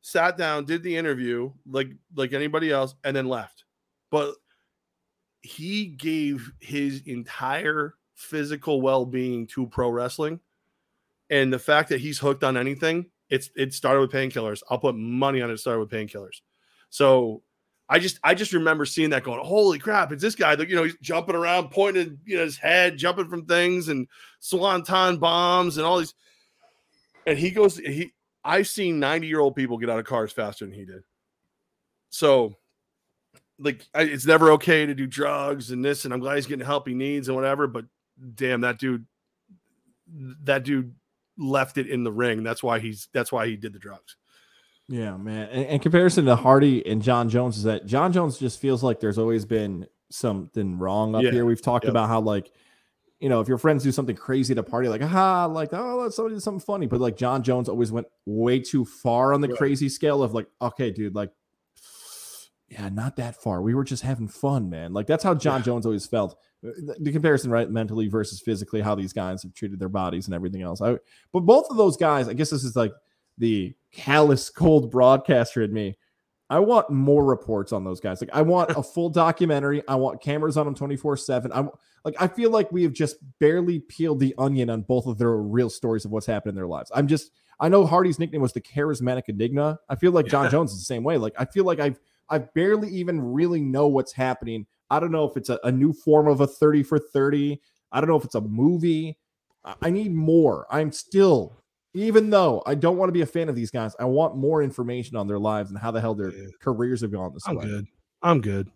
sat 0.00 0.36
down, 0.36 0.64
did 0.64 0.82
the 0.82 0.96
interview 0.96 1.50
like 1.66 1.88
like 2.14 2.32
anybody 2.32 2.70
else, 2.70 2.94
and 3.04 3.16
then 3.16 3.28
left. 3.28 3.64
But 4.10 4.34
he 5.40 5.86
gave 5.86 6.52
his 6.60 7.02
entire 7.06 7.94
physical 8.14 8.80
well-being 8.80 9.46
to 9.48 9.66
pro 9.66 9.90
wrestling 9.90 10.40
and 11.30 11.52
the 11.52 11.58
fact 11.58 11.88
that 11.88 12.00
he's 12.00 12.18
hooked 12.18 12.44
on 12.44 12.56
anything 12.56 13.06
it's 13.30 13.50
it 13.56 13.74
started 13.74 14.00
with 14.00 14.12
painkillers. 14.12 14.62
I'll 14.70 14.78
put 14.78 14.96
money 14.96 15.42
on 15.42 15.50
it 15.50 15.58
started 15.58 15.80
with 15.80 15.90
painkillers. 15.90 16.40
So 16.90 17.42
i 17.88 17.98
just 17.98 18.18
i 18.24 18.32
just 18.34 18.54
remember 18.54 18.86
seeing 18.86 19.10
that 19.10 19.24
going 19.24 19.38
holy 19.44 19.78
crap 19.78 20.10
it's 20.10 20.22
this 20.22 20.34
guy 20.34 20.56
that 20.56 20.70
you 20.70 20.74
know 20.74 20.84
he's 20.84 20.96
jumping 21.02 21.34
around 21.34 21.70
pointing 21.70 22.18
you 22.24 22.34
know 22.34 22.42
his 22.42 22.56
head 22.56 22.96
jumping 22.96 23.28
from 23.28 23.44
things 23.44 23.88
and 23.88 24.08
swanton 24.40 25.18
bombs 25.18 25.76
and 25.76 25.86
all 25.86 25.98
these. 25.98 26.14
And 27.26 27.38
he 27.38 27.50
goes 27.50 27.76
he 27.76 28.12
i've 28.44 28.68
seen 28.68 29.00
90 29.00 29.26
year 29.26 29.40
old 29.40 29.54
people 29.54 29.78
get 29.78 29.90
out 29.90 29.98
of 29.98 30.06
cars 30.06 30.32
faster 30.32 30.64
than 30.64 30.74
he 30.74 30.84
did. 30.84 31.02
So 32.10 32.56
like 33.58 33.86
it's 33.94 34.26
never 34.26 34.52
okay 34.52 34.86
to 34.86 34.94
do 34.94 35.06
drugs 35.06 35.70
and 35.70 35.84
this 35.84 36.04
and 36.04 36.12
i'm 36.12 36.20
glad 36.20 36.36
he's 36.36 36.46
getting 36.46 36.64
help 36.64 36.88
he 36.88 36.94
needs 36.94 37.28
and 37.28 37.36
whatever 37.36 37.66
but 37.66 37.84
damn 38.34 38.62
that 38.62 38.78
dude 38.78 39.06
that 40.42 40.64
dude 40.64 40.94
left 41.38 41.78
it 41.78 41.86
in 41.88 42.04
the 42.04 42.12
ring 42.12 42.42
that's 42.42 42.62
why 42.62 42.78
he's 42.78 43.08
that's 43.12 43.32
why 43.32 43.46
he 43.46 43.56
did 43.56 43.72
the 43.72 43.78
drugs 43.78 44.16
Yeah, 44.88 45.16
man. 45.16 45.48
And, 45.48 45.66
in 45.66 45.80
comparison 45.80 46.26
to 46.26 46.36
Hardy 46.36 46.86
and 46.86 47.00
Jon 47.02 47.28
Jones, 47.30 47.56
is 47.56 47.62
that 47.64 47.86
Jon 47.86 48.12
Jones 48.12 48.38
just 48.38 48.60
feels 48.60 48.82
like 48.82 49.00
there's 49.00 49.16
always 49.18 49.44
been 49.46 49.86
something 50.10 50.78
wrong 50.78 51.14
up 51.14 51.22
Yeah. 51.24 51.30
here. 51.30 51.44
We've 51.46 51.62
talked 51.62 51.86
Yep. 51.86 51.90
about 51.92 52.08
how 52.08 52.20
like, 52.20 52.52
you 53.18 53.28
know, 53.30 53.40
if 53.40 53.48
your 53.48 53.56
friends 53.58 53.82
do 53.82 53.90
something 53.92 54.14
crazy 54.14 54.52
at 54.52 54.58
a 54.58 54.62
party, 54.62 54.88
like 54.88 55.00
aha, 55.00 55.46
like 55.46 55.70
oh, 55.72 56.08
somebody 56.10 56.34
did 56.34 56.42
something 56.42 56.60
funny, 56.60 56.86
but 56.86 57.00
like 57.00 57.16
Jon 57.16 57.42
Jones 57.42 57.68
always 57.70 57.90
went 57.90 58.06
way 58.26 58.60
too 58.60 58.84
far 58.84 59.32
on 59.32 59.40
the 59.40 59.48
Right. 59.48 59.56
crazy 59.56 59.88
scale 59.88 60.22
of 60.22 60.34
like, 60.34 60.48
okay, 60.60 60.90
dude, 60.90 61.14
like, 61.14 61.30
yeah, 62.74 62.88
not 62.90 63.16
that 63.16 63.36
far. 63.42 63.62
We 63.62 63.74
were 63.74 63.84
just 63.84 64.02
having 64.02 64.28
fun, 64.28 64.68
man. 64.68 64.92
Like 64.92 65.06
that's 65.06 65.24
how 65.24 65.34
Jon 65.34 65.60
Yeah. 65.60 65.64
Jones 65.64 65.86
always 65.86 66.06
felt. 66.06 66.32
Uh, 66.66 66.70
The, 66.76 66.96
the 67.00 67.12
comparison, 67.12 67.50
right, 67.50 67.70
mentally 67.70 68.08
versus 68.08 68.40
physically, 68.40 68.80
how 68.80 68.94
these 68.94 69.12
guys 69.12 69.42
have 69.42 69.54
treated 69.54 69.78
their 69.78 69.88
bodies 69.88 70.26
and 70.26 70.34
everything 70.34 70.62
else. 70.62 70.80
I, 70.82 70.98
but 71.32 71.40
both 71.40 71.66
of 71.70 71.76
those 71.76 71.96
guys, 71.96 72.28
I 72.28 72.32
guess 72.34 72.50
this 72.50 72.64
is 72.64 72.76
like 72.76 72.92
the 73.38 73.74
callous, 73.92 74.50
cold 74.50 74.90
broadcaster 74.90 75.62
in 75.62 75.72
me. 75.72 75.96
I 76.50 76.58
want 76.58 76.90
more 76.90 77.24
reports 77.24 77.72
on 77.72 77.84
those 77.84 78.00
guys. 78.00 78.20
Like 78.20 78.30
I 78.34 78.42
want 78.42 78.70
a 78.72 78.82
full 78.82 79.08
documentary. 79.08 79.82
I 79.88 79.94
want 79.94 80.20
cameras 80.22 80.56
on 80.58 80.66
them 80.66 80.74
24/7. 80.74 81.50
I'm 81.54 81.70
like 82.04 82.14
I 82.20 82.28
feel 82.28 82.50
like 82.50 82.70
we 82.70 82.82
have 82.82 82.92
just 82.92 83.16
barely 83.40 83.80
peeled 83.80 84.20
the 84.20 84.34
onion 84.36 84.68
on 84.68 84.82
both 84.82 85.06
of 85.06 85.16
their 85.16 85.36
real 85.36 85.70
stories 85.70 86.04
of 86.04 86.10
what's 86.10 86.26
happened 86.26 86.50
in 86.50 86.54
their 86.56 86.66
lives. 86.66 86.92
I'm 86.94 87.08
just 87.08 87.30
I 87.60 87.68
know 87.70 87.86
Hardy's 87.86 88.18
nickname 88.18 88.42
was 88.42 88.52
the 88.52 88.60
charismatic 88.60 89.22
enigma. 89.28 89.78
I 89.88 89.96
feel 89.96 90.12
like 90.12 90.26
Jon 90.26 90.44
Yeah. 90.44 90.50
Jones 90.56 90.72
is 90.72 90.78
the 90.78 90.84
same 90.84 91.02
way. 91.02 91.16
Like 91.16 91.34
I 91.38 91.46
feel 91.46 91.64
like 91.64 91.80
I've 91.80 91.98
I 92.30 92.38
barely 92.38 92.88
even 92.90 93.20
really 93.32 93.60
know 93.60 93.86
what's 93.88 94.12
happening. 94.12 94.66
I 94.90 95.00
don't 95.00 95.12
know 95.12 95.24
if 95.28 95.36
it's 95.36 95.48
a, 95.50 95.58
a 95.64 95.72
new 95.72 95.92
form 95.92 96.26
of 96.28 96.40
a 96.40 96.46
30 96.46 96.82
for 96.82 96.98
30. 96.98 97.60
I 97.92 98.00
don't 98.00 98.08
know 98.08 98.16
if 98.16 98.24
it's 98.24 98.34
a 98.34 98.40
movie. 98.40 99.18
I, 99.64 99.74
I 99.82 99.90
need 99.90 100.12
more. 100.14 100.66
I'm 100.70 100.92
still 100.92 101.56
even 101.96 102.28
though 102.30 102.60
I 102.66 102.74
don't 102.74 102.96
want 102.96 103.08
to 103.08 103.12
be 103.12 103.20
a 103.20 103.26
fan 103.26 103.48
of 103.48 103.54
these 103.54 103.70
guys, 103.70 103.94
I 104.00 104.04
want 104.04 104.36
more 104.36 104.62
information 104.64 105.16
on 105.16 105.28
their 105.28 105.38
lives 105.38 105.70
and 105.70 105.78
how 105.78 105.90
the 105.92 106.00
hell 106.00 106.14
their 106.14 106.32
Yeah. 106.32 106.48
careers 106.60 107.02
have 107.02 107.12
gone 107.12 107.32
this 107.32 107.46
i'm 107.46 107.54
way. 107.56 107.66
good 107.66 107.86
i'm 108.22 108.40
good 108.40 108.68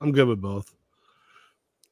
i'm 0.00 0.10
good 0.10 0.26
with 0.26 0.40
both 0.40 0.74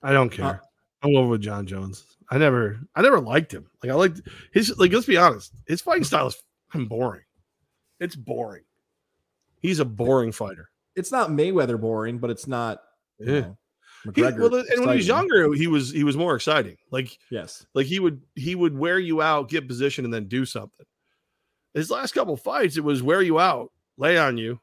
i 0.02 0.12
don't 0.12 0.31
care 0.31 0.44
Uh, 0.47 0.59
i'm 1.02 1.15
over 1.16 1.28
with 1.28 1.43
jon 1.43 1.66
jones 1.66 2.05
i 2.31 2.39
never 2.39 2.81
i 2.97 3.02
never 3.02 3.20
liked 3.20 3.52
him 3.52 3.70
like 3.82 3.93
i 3.93 3.94
liked 3.94 4.20
his 4.52 4.77
like 4.78 4.93
let's 4.93 5.06
be 5.06 5.16
honest 5.16 5.52
his 5.66 5.81
fighting 5.81 6.02
style 6.05 6.27
is 6.27 6.43
boring 6.89 7.23
it's 8.01 8.16
boring 8.16 8.65
he's 9.60 9.78
a 9.78 9.85
boring 9.85 10.32
fighter 10.32 10.70
It's 10.98 11.12
not 11.12 11.30
Mayweather 11.30 11.80
boring, 11.80 12.18
but 12.18 12.30
it's 12.30 12.46
not 12.46 12.82
you 13.18 13.26
Yeah. 13.32 13.40
know, 13.40 13.58
He- 14.04 14.10
McGregor. 14.22 14.38
well, 14.50 14.54
and 14.54 14.80
when 14.80 14.88
he 14.90 14.96
was 14.96 15.08
younger, 15.08 15.52
he 15.54 15.66
was 15.66 15.90
he 15.90 16.04
was 16.04 16.16
more 16.16 16.34
exciting. 16.36 16.76
Like 16.90 17.18
yes, 17.30 17.66
like 17.74 17.86
he 17.86 17.98
would 18.00 18.20
he 18.34 18.54
would 18.54 18.76
wear 18.76 18.98
you 18.98 19.22
out, 19.22 19.48
get 19.48 19.66
position, 19.68 20.04
and 20.04 20.12
then 20.14 20.28
do 20.28 20.44
something. 20.44 20.86
His 21.74 21.90
last 21.90 22.12
couple 22.12 22.36
fights, 22.36 22.76
it 22.76 22.84
was 22.84 23.02
wear 23.02 23.22
you 23.22 23.38
out, 23.38 23.72
lay 23.96 24.16
on 24.18 24.36
you, 24.38 24.60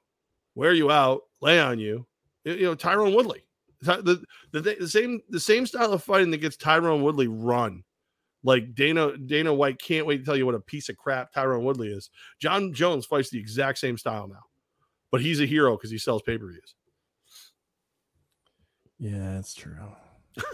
wear 0.56 0.74
you 0.74 0.92
out, 0.92 1.22
lay 1.42 1.60
on 1.60 1.80
you. 1.80 2.06
You 2.44 2.54
you 2.54 2.64
know, 2.66 2.76
Tyron 2.76 3.16
Woodley, 3.16 3.44
Ty- 3.84 4.02
the, 4.02 4.24
the 4.52 4.62
the 4.80 4.88
same 4.90 5.22
the 5.30 5.40
same 5.40 5.66
style 5.66 5.92
of 5.94 6.04
fighting 6.04 6.32
that 6.32 6.38
gets 6.38 6.58
Tyron 6.58 7.02
Woodley 7.02 7.28
run. 7.28 7.84
Like 8.44 8.74
Dana 8.76 9.18
Dana 9.18 9.54
White 9.54 9.80
can't 9.82 10.06
wait 10.06 10.20
to 10.20 10.24
tell 10.24 10.38
you 10.38 10.46
what 10.46 10.56
a 10.56 10.60
piece 10.60 10.88
of 10.90 10.98
crap 10.98 11.34
Tyron 11.34 11.64
Woodley 11.64 11.90
is. 11.92 12.10
Jon 12.40 12.74
Jones 12.74 13.06
fights 13.06 13.30
the 13.32 13.40
exact 13.40 13.80
same 13.80 13.98
style 13.98 14.28
now, 14.28 14.44
but 15.16 15.22
he's 15.22 15.40
a 15.40 15.46
hero 15.46 15.78
because 15.78 15.90
he 15.90 15.98
sells 15.98 16.22
pay 16.24 16.38
per 16.38 16.46
views. 16.48 16.76
yeah, 19.00 19.36
that's 19.36 19.54
true. 19.54 19.78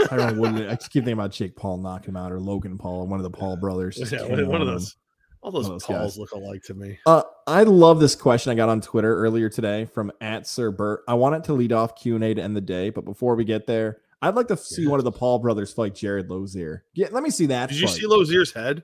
Tyron 0.02 0.38
Woodley. 0.38 0.68
I 0.68 0.76
just 0.76 0.92
keep 0.92 1.04
thinking 1.04 1.14
about 1.14 1.32
Jake 1.32 1.56
Paul 1.56 1.78
knocking 1.78 2.10
him 2.10 2.18
out, 2.18 2.32
or 2.32 2.40
Logan 2.40 2.78
Paul, 2.78 3.08
one 3.08 3.20
of 3.20 3.24
the 3.24 3.32
Paul 3.32 3.58
brothers. 3.58 3.98
Yeah, 4.12 4.22
one 4.44 4.62
of 4.62 4.68
those. 4.68 4.98
All 5.42 5.50
those, 5.50 5.68
those 5.68 5.84
Pauls 5.84 6.12
guys. 6.14 6.18
look 6.20 6.32
alike 6.34 6.62
to 6.66 6.76
me. 6.76 7.00
Uh, 7.08 7.24
I 7.48 7.64
love 7.64 8.00
this 8.00 8.14
question 8.14 8.52
I 8.52 8.56
got 8.56 8.70
on 8.70 8.82
Twitter 8.82 9.16
earlier 9.16 9.50
today 9.50 9.86
from 9.86 10.12
at 10.22 10.46
Sir 10.46 10.70
Bert. 10.70 11.02
I 11.08 11.16
want 11.16 11.34
it 11.34 11.44
to 11.46 11.54
lead 11.54 11.72
off 11.72 11.96
Q 11.96 12.14
and 12.14 12.24
A 12.24 12.36
to 12.36 12.44
end 12.44 12.56
the 12.56 12.62
day, 12.62 12.92
but 12.92 13.04
before 13.04 13.34
we 13.34 13.44
get 13.44 13.66
there, 13.66 14.02
I'd 14.22 14.36
like 14.36 14.48
to 14.50 14.58
see 14.58 14.86
one 14.86 15.00
of 15.00 15.06
the 15.06 15.12
Paul 15.12 15.40
brothers 15.40 15.74
fight 15.74 15.96
Jared 15.96 16.30
Lozier. 16.30 16.86
Yeah, 16.94 17.08
let 17.10 17.24
me 17.24 17.32
see 17.32 17.48
that. 17.48 17.70
Did 17.70 17.80
you 17.80 17.88
see 17.88 18.06
Lozier's 18.06 18.54
head? 18.54 18.84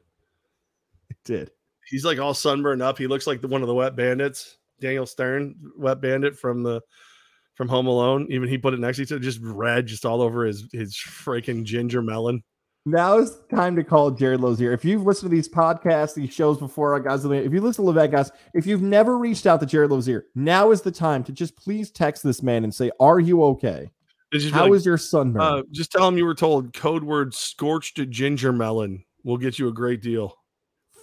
I 1.12 1.16
did. 1.24 1.52
He's 1.86 2.04
like 2.04 2.18
all 2.18 2.34
sunburned 2.34 2.82
up. 2.82 2.98
He 2.98 3.06
looks 3.06 3.28
like 3.28 3.42
the, 3.42 3.48
one 3.48 3.62
of 3.62 3.68
the 3.68 3.76
wet 3.76 3.96
bandits, 3.96 4.58
Daniel 4.80 5.06
Stern, 5.06 5.56
wet 5.78 6.02
bandit 6.02 6.38
from 6.38 6.64
the 6.64 6.82
from 7.56 7.68
Home 7.68 7.88
Alone. 7.88 8.28
Even 8.30 8.48
he 8.48 8.58
put 8.58 8.74
it 8.74 8.80
next 8.80 8.98
to 8.98 9.04
each 9.04 9.12
other, 9.12 9.20
just 9.20 9.40
red, 9.42 9.88
just 9.88 10.06
all 10.06 10.22
over 10.22 10.46
his 10.46 10.68
his 10.72 10.96
freaking 10.96 11.64
ginger 11.64 12.02
melon. 12.02 12.44
Now 12.86 13.18
is 13.18 13.38
time 13.54 13.76
to 13.76 13.84
call 13.84 14.12
Jared 14.12 14.40
Lozier. 14.40 14.72
If 14.72 14.86
you've 14.86 15.04
listened 15.04 15.30
to 15.30 15.36
these 15.36 15.50
podcasts, 15.50 16.14
these 16.14 16.34
shows 16.34 16.58
before, 16.58 16.98
guys, 17.02 17.26
if 17.26 17.52
you 17.52 17.60
listen 17.60 17.84
to 17.84 17.92
Levesque, 17.92 18.12
guys, 18.12 18.32
if 18.54 18.66
you've 18.66 18.82
never 18.82 19.18
reached 19.18 19.46
out 19.46 19.60
to 19.60 19.66
Jared 19.66 19.92
Lozier, 19.92 20.28
now 20.36 20.72
is 20.72 20.82
the 20.82 20.92
time 20.92 21.22
to 21.26 21.34
just 21.34 21.58
please 21.58 21.92
text 21.92 22.24
this 22.24 22.42
man 22.42 22.64
and 22.64 22.74
say, 22.74 22.90
"Are 23.00 23.20
you 23.20 23.44
okay? 23.44 23.92
It's 24.32 24.44
just 24.44 24.54
be 24.54 24.60
How 24.60 24.72
is 24.74 24.84
like, 24.84 24.86
your 24.86 24.98
sunburn?" 24.98 25.42
uh, 25.42 25.62
just 25.72 25.92
tell 25.92 26.08
him 26.08 26.18
you 26.18 26.26
were 26.26 26.36
told 26.36 26.74
code 26.74 27.04
word 27.04 27.34
scorched 27.34 28.00
ginger 28.10 28.54
melon 28.54 29.04
will 29.26 29.38
get 29.38 29.60
you 29.60 29.68
a 29.68 29.74
great 29.74 30.02
deal. 30.02 30.34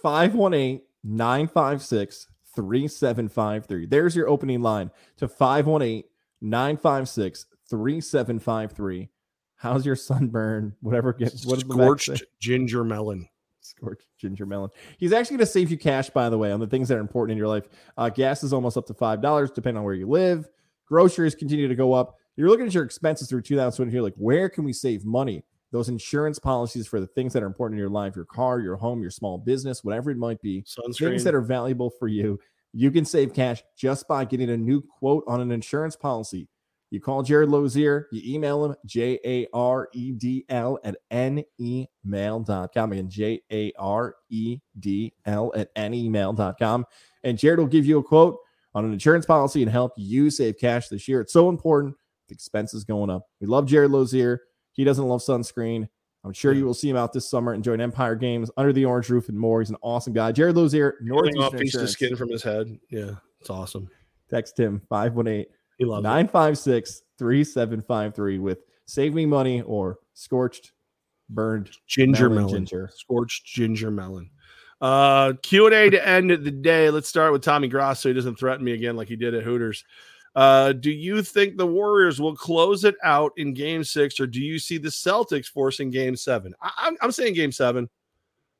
518 0.01 0.81
956 1.03 2.27
3753. 2.55 3.85
There's 3.87 4.15
your 4.15 4.27
opening 4.27 4.61
line 4.61 4.91
to 5.17 5.27
518 5.27 6.03
956 6.41 7.45
3753. 7.69 9.09
How's 9.55 9.85
your 9.85 9.95
sunburn? 9.95 10.75
Whatever 10.81 11.13
gets 11.13 11.45
what 11.45 11.59
Scorched 11.61 12.23
ginger 12.39 12.83
melon. 12.83 13.27
Scorched 13.61 14.07
ginger 14.17 14.45
melon. 14.45 14.69
He's 14.97 15.13
actually 15.13 15.37
going 15.37 15.47
to 15.47 15.51
save 15.51 15.71
you 15.71 15.77
cash, 15.77 16.09
by 16.09 16.29
the 16.29 16.37
way, 16.37 16.51
on 16.51 16.59
the 16.59 16.67
things 16.67 16.87
that 16.89 16.97
are 16.97 17.01
important 17.01 17.31
in 17.31 17.37
your 17.37 17.47
life. 17.47 17.67
Uh, 17.97 18.09
gas 18.09 18.43
is 18.43 18.53
almost 18.53 18.77
up 18.77 18.85
to 18.87 18.93
$5, 18.93 19.53
depending 19.53 19.79
on 19.79 19.83
where 19.83 19.93
you 19.93 20.07
live. 20.07 20.47
Groceries 20.87 21.33
continue 21.33 21.67
to 21.67 21.75
go 21.75 21.93
up. 21.93 22.17
You're 22.35 22.49
looking 22.49 22.67
at 22.67 22.73
your 22.73 22.83
expenses 22.83 23.29
through 23.29 23.41
2020. 23.41 23.91
You're 23.91 24.03
like, 24.03 24.13
where 24.17 24.49
can 24.49 24.65
we 24.65 24.73
save 24.73 25.05
money? 25.05 25.43
Those 25.75 25.89
insurance 25.89 26.39
policies 26.39 26.87
for 26.87 27.01
the 27.01 27.07
things 27.07 27.33
that 27.33 27.43
are 27.43 27.47
important 27.47 27.77
in 27.77 27.81
your 27.81 27.89
life, 27.89 28.15
your 28.15 28.23
car, 28.23 28.61
your 28.61 28.77
home, 28.77 29.01
your 29.01 29.11
small 29.11 29.37
business, 29.37 29.83
whatever 29.83 30.09
it 30.09 30.15
might 30.15 30.41
be, 30.41 30.61
Sunscreen. 30.61 31.09
things 31.09 31.23
that 31.25 31.35
are 31.35 31.41
valuable 31.41 31.89
for 31.89 32.07
you. 32.07 32.39
You 32.71 32.91
can 32.91 33.03
save 33.03 33.33
cash 33.33 33.61
just 33.77 34.07
by 34.07 34.23
getting 34.23 34.51
a 34.51 34.55
new 34.55 34.81
quote 34.81 35.25
on 35.27 35.41
an 35.41 35.51
insurance 35.51 35.97
policy. 35.97 36.47
You 36.91 37.01
call 37.01 37.23
Jared 37.23 37.49
Lozier, 37.49 38.07
you 38.13 38.21
email 38.35 38.63
him, 38.63 38.75
J 38.85 39.19
A 39.25 39.47
R 39.53 39.89
E 39.93 40.13
D 40.13 40.45
L 40.47 40.79
at 40.85 40.95
nemail.com. 41.11 42.91
Again, 42.93 43.09
J 43.09 43.41
A 43.51 43.73
R 43.77 44.15
E 44.29 44.59
D 44.79 45.13
L 45.25 45.51
at 45.57 45.75
nemail.com. 45.75 46.85
And 47.25 47.37
Jared 47.37 47.59
will 47.59 47.67
give 47.67 47.85
you 47.85 47.97
a 47.97 48.03
quote 48.03 48.37
on 48.73 48.85
an 48.85 48.93
insurance 48.93 49.25
policy 49.25 49.61
and 49.61 49.69
help 49.69 49.91
you 49.97 50.29
save 50.29 50.57
cash 50.57 50.87
this 50.87 51.05
year. 51.09 51.19
It's 51.19 51.33
so 51.33 51.49
important. 51.49 51.95
The 52.29 52.33
expenses 52.33 52.85
going 52.85 53.09
up. 53.09 53.27
We 53.41 53.47
love 53.47 53.65
Jared 53.65 53.91
Lozier. 53.91 54.39
He 54.75 54.83
doesn't 54.83 55.05
love 55.05 55.21
sunscreen. 55.21 55.87
I'm 56.23 56.33
sure 56.33 56.53
you 56.53 56.65
will 56.65 56.73
see 56.73 56.89
him 56.89 56.97
out 56.97 57.13
this 57.13 57.29
summer 57.29 57.53
enjoying 57.53 57.79
Empire 57.81 58.15
Games 58.15 58.49
under 58.57 58.73
the 58.73 58.85
orange 58.85 59.09
roof 59.09 59.29
and 59.29 59.39
more. 59.39 59.61
He's 59.61 59.69
an 59.69 59.77
awesome 59.81 60.11
guy. 60.11 60.31
Jared 60.31 60.55
Lozier, 60.55 60.95
Northeastern 61.01 61.43
off 61.43 61.55
piece 61.55 61.75
of 61.75 61.89
skin 61.89 62.15
from 62.15 62.29
his 62.29 62.41
head. 62.41 62.79
Yeah, 62.89 63.11
it's 63.39 63.49
awesome. 63.49 63.89
Text 64.29 64.59
him 64.59 64.81
518 64.89 65.45
He 65.77 65.85
loves 65.85 65.99
it. 66.03 66.07
956 66.07 67.03
3753 67.19 68.39
with 68.39 68.59
Save 68.87 69.13
Me 69.13 69.25
Money 69.25 69.61
or 69.61 69.99
Scorched, 70.13 70.71
Burned 71.29 71.69
Ginger 71.87 72.29
melon 72.29 72.45
melon. 72.45 72.65
ginger. 72.65 72.89
Scorched 72.93 73.45
ginger 73.45 73.91
melon. 73.91 74.29
Uh, 74.81 75.33
Q 75.41 75.67
and 75.67 75.75
A 75.75 75.89
to 75.91 76.07
end 76.07 76.31
the 76.31 76.51
day. 76.51 76.89
Let's 76.89 77.07
start 77.07 77.31
with 77.31 77.41
Tommy 77.43 77.67
Gross, 77.67 77.99
so 77.99 78.09
he 78.09 78.13
doesn't 78.15 78.37
threaten 78.37 78.65
me 78.65 78.73
again 78.73 78.95
like 78.95 79.07
he 79.07 79.15
did 79.15 79.33
at 79.33 79.43
Hooters. 79.43 79.85
Uh, 80.35 80.73
do 80.73 80.91
you 80.91 81.23
think 81.23 81.55
the 81.57 81.65
Warriors 81.65 82.19
will 82.19 82.35
close 82.35 82.83
it 82.83 82.95
out 83.03 83.31
in 83.37 83.53
Game 83.53 83.83
Six, 83.83 84.19
or 84.19 84.27
do 84.27 84.41
you 84.41 84.59
see 84.59 84.77
the 84.77 84.89
Celtics 84.89 85.45
forcing 85.47 85.89
Game 85.89 86.15
Seven? 86.15 86.53
I, 86.61 86.71
I'm, 86.77 86.97
I'm 87.01 87.11
saying 87.11 87.35
Game 87.35 87.51
Seven. 87.53 87.89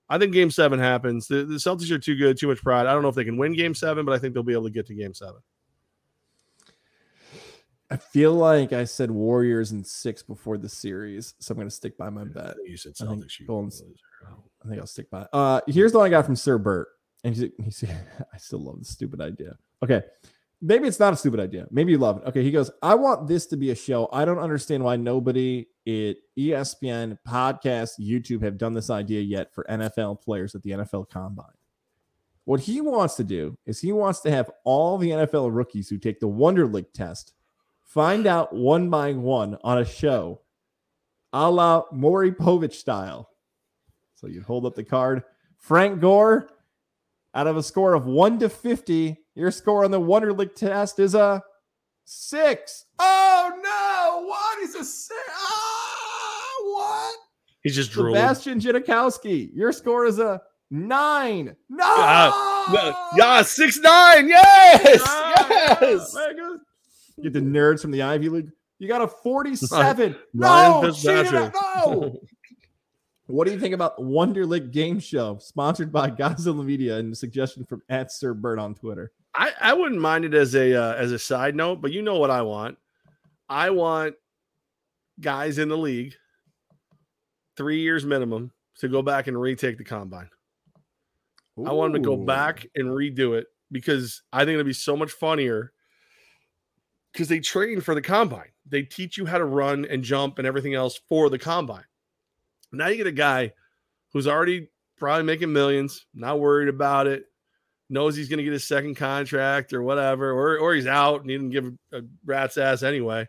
I 0.08 0.18
think 0.18 0.34
Game 0.34 0.52
Seven 0.52 0.80
happens. 0.80 1.28
The, 1.28 1.44
the 1.44 1.56
Celtics 1.56 1.92
are 1.92 2.00
too 2.00 2.16
good, 2.16 2.38
too 2.38 2.48
much 2.48 2.62
pride. 2.62 2.86
I 2.88 2.94
don't 2.94 3.02
know 3.02 3.10
if 3.10 3.16
they 3.16 3.26
can 3.26 3.38
win 3.38 3.54
Game 3.54 3.74
Seven, 3.76 4.06
but 4.06 4.14
I 4.14 4.20
think 4.20 4.34
they'll 4.34 4.44
be 4.44 4.54
able 4.54 4.66
to 4.66 4.70
get 4.70 4.88
to 4.88 4.94
Game 4.94 5.14
Seven. 5.14 5.42
I 7.92 7.98
feel 7.98 8.34
like 8.34 8.74
I 8.74 8.84
said 8.84 9.12
Warriors 9.12 9.72
in 9.72 9.84
six 9.84 10.24
before 10.24 10.58
the 10.58 10.68
series, 10.70 11.36
so 11.40 11.52
I'm 11.52 11.58
going 11.58 11.68
to 11.70 11.76
stick 11.76 11.98
by 11.98 12.10
my 12.10 12.24
bet. 12.24 12.56
You 12.66 12.78
said 12.78 12.94
I 13.02 13.06
think 13.06 13.24
Celtics. 13.26 13.40
You 13.40 13.46
Golden- 13.48 13.72
I 14.64 14.68
think 14.68 14.80
I'll 14.80 14.88
stick 14.88 15.10
by. 15.12 15.22
it. 15.22 15.28
Uh, 15.32 15.62
here's 15.68 15.92
the 15.92 16.00
one 16.00 16.08
I 16.08 16.10
got 16.10 16.26
from 16.26 16.36
Sir 16.36 16.58
Bert, 16.58 16.88
and 17.24 17.36
he's, 17.36 17.52
he's 17.64 17.84
I 18.34 18.38
still 18.38 18.64
love 18.64 18.80
the 18.80 18.86
stupid 18.86 19.22
idea. 19.22 19.56
Okay, 19.84 20.02
maybe 20.61 20.88
it's 20.88 20.99
not 20.99 21.14
a 21.14 21.18
stupid 21.18 21.40
idea. 21.40 21.68
Maybe 21.72 21.91
you 21.91 21.98
love 21.98 22.18
it. 22.18 22.27
Okay, 22.27 22.44
he 22.44 22.52
goes, 22.52 22.72
I 22.82 22.95
want 22.95 23.27
this 23.27 23.45
to 23.48 23.57
be 23.57 23.72
a 23.72 23.76
show. 23.76 24.10
I 24.11 24.26
don't 24.26 24.40
understand 24.40 24.84
why 24.84 24.95
nobody 24.95 25.68
at 25.88 26.18
ESPN, 26.38 27.18
podcast, 27.27 27.91
YouTube 27.99 28.41
have 28.41 28.57
done 28.57 28.73
this 28.73 28.90
idea 28.90 29.22
yet 29.22 29.53
for 29.53 29.65
NFL 29.69 30.22
players 30.22 30.56
at 30.56 30.64
the 30.64 30.72
NFL 30.72 31.10
Combine. 31.10 31.45
What 32.45 32.60
he 32.60 32.82
wants 32.82 33.15
to 33.15 33.23
do 33.23 33.57
is 33.65 33.82
he 33.82 33.91
wants 33.91 34.19
to 34.22 34.32
have 34.32 34.52
all 34.64 34.98
the 34.98 35.10
NFL 35.10 35.56
rookies 35.56 35.90
who 35.90 35.98
take 35.98 36.19
the 36.19 36.27
Wonderlic 36.27 36.94
test 36.94 37.34
find 37.84 38.27
out 38.27 38.53
one 38.53 38.90
by 38.90 39.14
one 39.14 39.57
on 39.64 39.77
a 39.77 39.86
show, 39.86 40.41
a 41.34 41.49
la 41.49 41.84
Maury 41.91 42.32
Povich 42.32 42.73
style. 42.73 43.30
So 44.15 44.27
you'd 44.27 44.44
hold 44.44 44.65
up 44.65 44.76
the 44.76 44.84
card. 44.84 45.23
Frank 45.57 46.02
Gore, 46.02 46.49
out 47.36 47.48
of 47.48 47.57
a 47.57 47.64
score 47.64 47.94
of 47.94 48.06
1 48.06 48.40
to 48.40 48.49
50, 48.49 49.18
your 49.36 49.52
score 49.52 49.84
on 49.84 49.91
the 49.91 49.99
Wonderlic 49.99 50.56
test 50.56 50.99
is 50.99 51.14
a 51.14 51.44
six. 52.06 52.86
Oh 52.98 53.52
no! 53.62 54.28
What 54.28 54.60
is 54.60 54.76
a 54.76 54.86
six? 54.86 55.20
Ah, 55.30 56.56
what? 56.64 57.16
He's 57.62 57.76
just 57.76 57.91
drooling. 57.91 58.16
Sebastian 58.16 58.60
Janikowski, 58.60 59.49
your 59.53 59.72
score 59.72 60.06
is 60.06 60.20
a 60.20 60.41
nine. 60.72 61.56
No! 61.70 61.84
Uh, 61.86 62.32
No, 62.72 62.95
yeah, 63.18 63.41
six 63.41 63.78
nine. 63.80 64.28
Yes, 64.30 65.02
yes. 65.03 66.14
Very. 66.14 66.36
Get 67.22 67.34
the 67.34 67.40
nerds 67.40 67.82
from 67.82 67.91
the 67.91 68.02
Ivy 68.02 68.30
League. 68.30 68.49
You 68.80 68.88
got 68.88 69.02
a 69.02 69.07
47. 69.07 70.16
Ryan 70.34 70.82
no, 70.82 70.91
cheated 70.91 71.28
Fitzpatrick. 71.28 71.53
no. 71.53 72.20
What 73.28 73.48
do 73.48 73.54
you 73.54 73.60
think 73.60 73.74
about 73.74 73.98
Wonderlic 73.98 74.72
Game 74.72 75.00
Show, 75.00 75.38
sponsored 75.40 75.92
by 75.92 76.10
Godzilla 76.12 76.64
Media, 76.64 76.98
and 76.98 77.14
a 77.14 77.16
suggestion 77.16 77.64
from 77.64 77.82
at 77.90 78.12
Sir 78.12 78.34
Bert 78.34 78.60
on 78.60 78.76
Twitter? 78.76 79.12
I, 79.34 79.52
I 79.60 79.74
wouldn't 79.74 80.00
mind 80.00 80.26
it 80.26 80.34
as 80.34 80.56
a 80.56 80.74
uh, 80.74 80.94
as 80.94 81.12
a 81.12 81.20
side 81.20 81.56
note, 81.56 81.82
but 81.82 81.92
you 81.92 82.02
know 82.02 82.18
what 82.18 82.30
I 82.30 82.42
want. 82.44 82.78
I 83.50 83.72
want 83.72 84.16
guys 85.20 85.58
in 85.58 85.70
the 85.70 85.78
league, 85.78 86.16
three 87.58 87.82
years 87.82 88.06
minimum, 88.06 88.52
to 88.80 88.88
go 88.88 89.02
back 89.02 89.28
and 89.28 89.40
retake 89.40 89.78
the 89.78 89.84
combine. 89.84 90.30
I 91.66 91.72
want 91.72 91.94
them 91.94 92.04
to 92.04 92.06
go 92.06 92.18
back 92.18 92.68
and 92.76 92.90
redo 92.90 93.38
it 93.38 93.48
because 93.72 94.22
I 94.34 94.40
think 94.40 94.56
it'd 94.56 94.66
be 94.66 94.74
so 94.74 94.98
much 94.98 95.12
funnier. 95.12 95.72
Because 97.14 97.30
they 97.30 97.40
train 97.40 97.80
for 97.80 97.96
the 97.96 98.02
combine, 98.02 98.50
they 98.66 98.82
teach 98.82 99.18
you 99.18 99.26
how 99.26 99.38
to 99.38 99.46
run 99.46 99.86
and 99.86 100.04
jump 100.04 100.38
and 100.38 100.46
everything 100.46 100.74
else 100.74 101.00
for 101.08 101.30
the 101.30 101.40
combine. 101.40 101.86
Now 102.78 102.88
you 102.88 102.98
get 102.98 103.08
a 103.08 103.12
guy 103.12 103.54
who's 104.14 104.28
already 104.28 104.70
probably 104.98 105.24
making 105.24 105.52
millions, 105.52 106.06
not 106.14 106.40
worried 106.40 106.70
about 106.70 107.08
it, 107.08 107.26
knows 107.90 108.16
he's 108.16 108.30
going 108.30 108.38
to 108.38 108.44
get 108.44 108.54
his 108.54 108.64
second 108.64 108.96
contract 108.96 109.74
or 109.74 109.84
whatever, 109.84 110.32
or 110.32 110.58
or 110.58 110.74
he's 110.74 110.88
out 110.88 111.22
and 111.22 111.30
he 111.30 111.38
didn't 111.38 111.52
give 111.52 111.72
a 111.94 112.02
rat's 112.26 112.58
ass 112.58 112.84
anyway, 112.84 113.28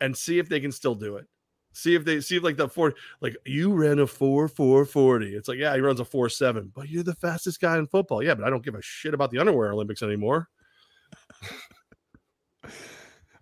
and 0.00 0.16
see 0.16 0.38
if 0.38 0.48
they 0.48 0.60
can 0.60 0.72
still 0.72 0.94
do 0.94 1.16
it. 1.16 1.26
See 1.72 1.94
if 1.94 2.04
they 2.04 2.20
see 2.20 2.36
if 2.36 2.42
like 2.42 2.56
the 2.56 2.68
four 2.68 2.94
like 3.20 3.36
you 3.44 3.72
ran 3.72 3.98
a 3.98 4.06
four 4.06 4.46
four 4.46 4.84
forty. 4.84 5.34
It's 5.34 5.48
like 5.48 5.58
yeah, 5.58 5.74
he 5.74 5.80
runs 5.80 6.00
a 6.00 6.04
four 6.04 6.28
seven, 6.28 6.70
but 6.74 6.88
you're 6.88 7.02
the 7.02 7.14
fastest 7.16 7.60
guy 7.60 7.78
in 7.78 7.86
football. 7.86 8.22
Yeah, 8.22 8.34
but 8.34 8.44
I 8.44 8.50
don't 8.50 8.64
give 8.64 8.76
a 8.76 8.82
shit 8.82 9.14
about 9.14 9.30
the 9.30 9.38
underwear 9.38 9.72
Olympics 9.72 10.02
anymore. 10.02 10.48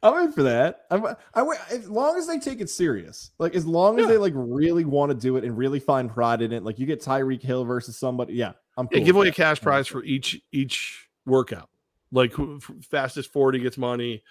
I'm 0.03 0.25
in 0.27 0.33
for 0.33 0.43
that. 0.43 0.83
I'm, 0.91 1.05
I 1.33 1.43
wait 1.43 1.61
as 1.71 1.89
long 1.89 2.17
as 2.17 2.27
they 2.27 2.39
take 2.39 2.61
it 2.61 2.69
serious. 2.69 3.31
Like 3.39 3.55
as 3.55 3.65
long 3.65 3.99
as 4.01 4.05
Yeah. 4.05 4.13
they 4.13 4.19
like 4.19 4.33
really 4.35 4.85
want 4.85 5.11
to 5.11 5.17
do 5.17 5.37
it 5.37 5.45
and 5.45 5.57
really 5.57 5.79
find 5.79 6.11
pride 6.11 6.43
in 6.43 6.53
it. 6.53 6.65
Like 6.65 6.79
you 6.79 6.87
get 6.87 7.01
Tyreek 7.01 7.41
Hill 7.43 7.65
versus 7.65 7.97
somebody. 7.97 8.35
Yeah, 8.35 8.53
I'm. 8.77 8.89
Yeah, 8.91 9.01
give 9.01 9.15
away 9.17 9.29
a 9.29 9.33
cash 9.33 9.61
prize 9.61 9.87
for 9.87 10.03
each 10.03 10.41
each 10.51 11.09
workout. 11.25 11.69
Like 12.11 12.35
fastest 12.91 13.33
forty 13.33 13.59
gets 13.61 13.79
money, 13.79 14.23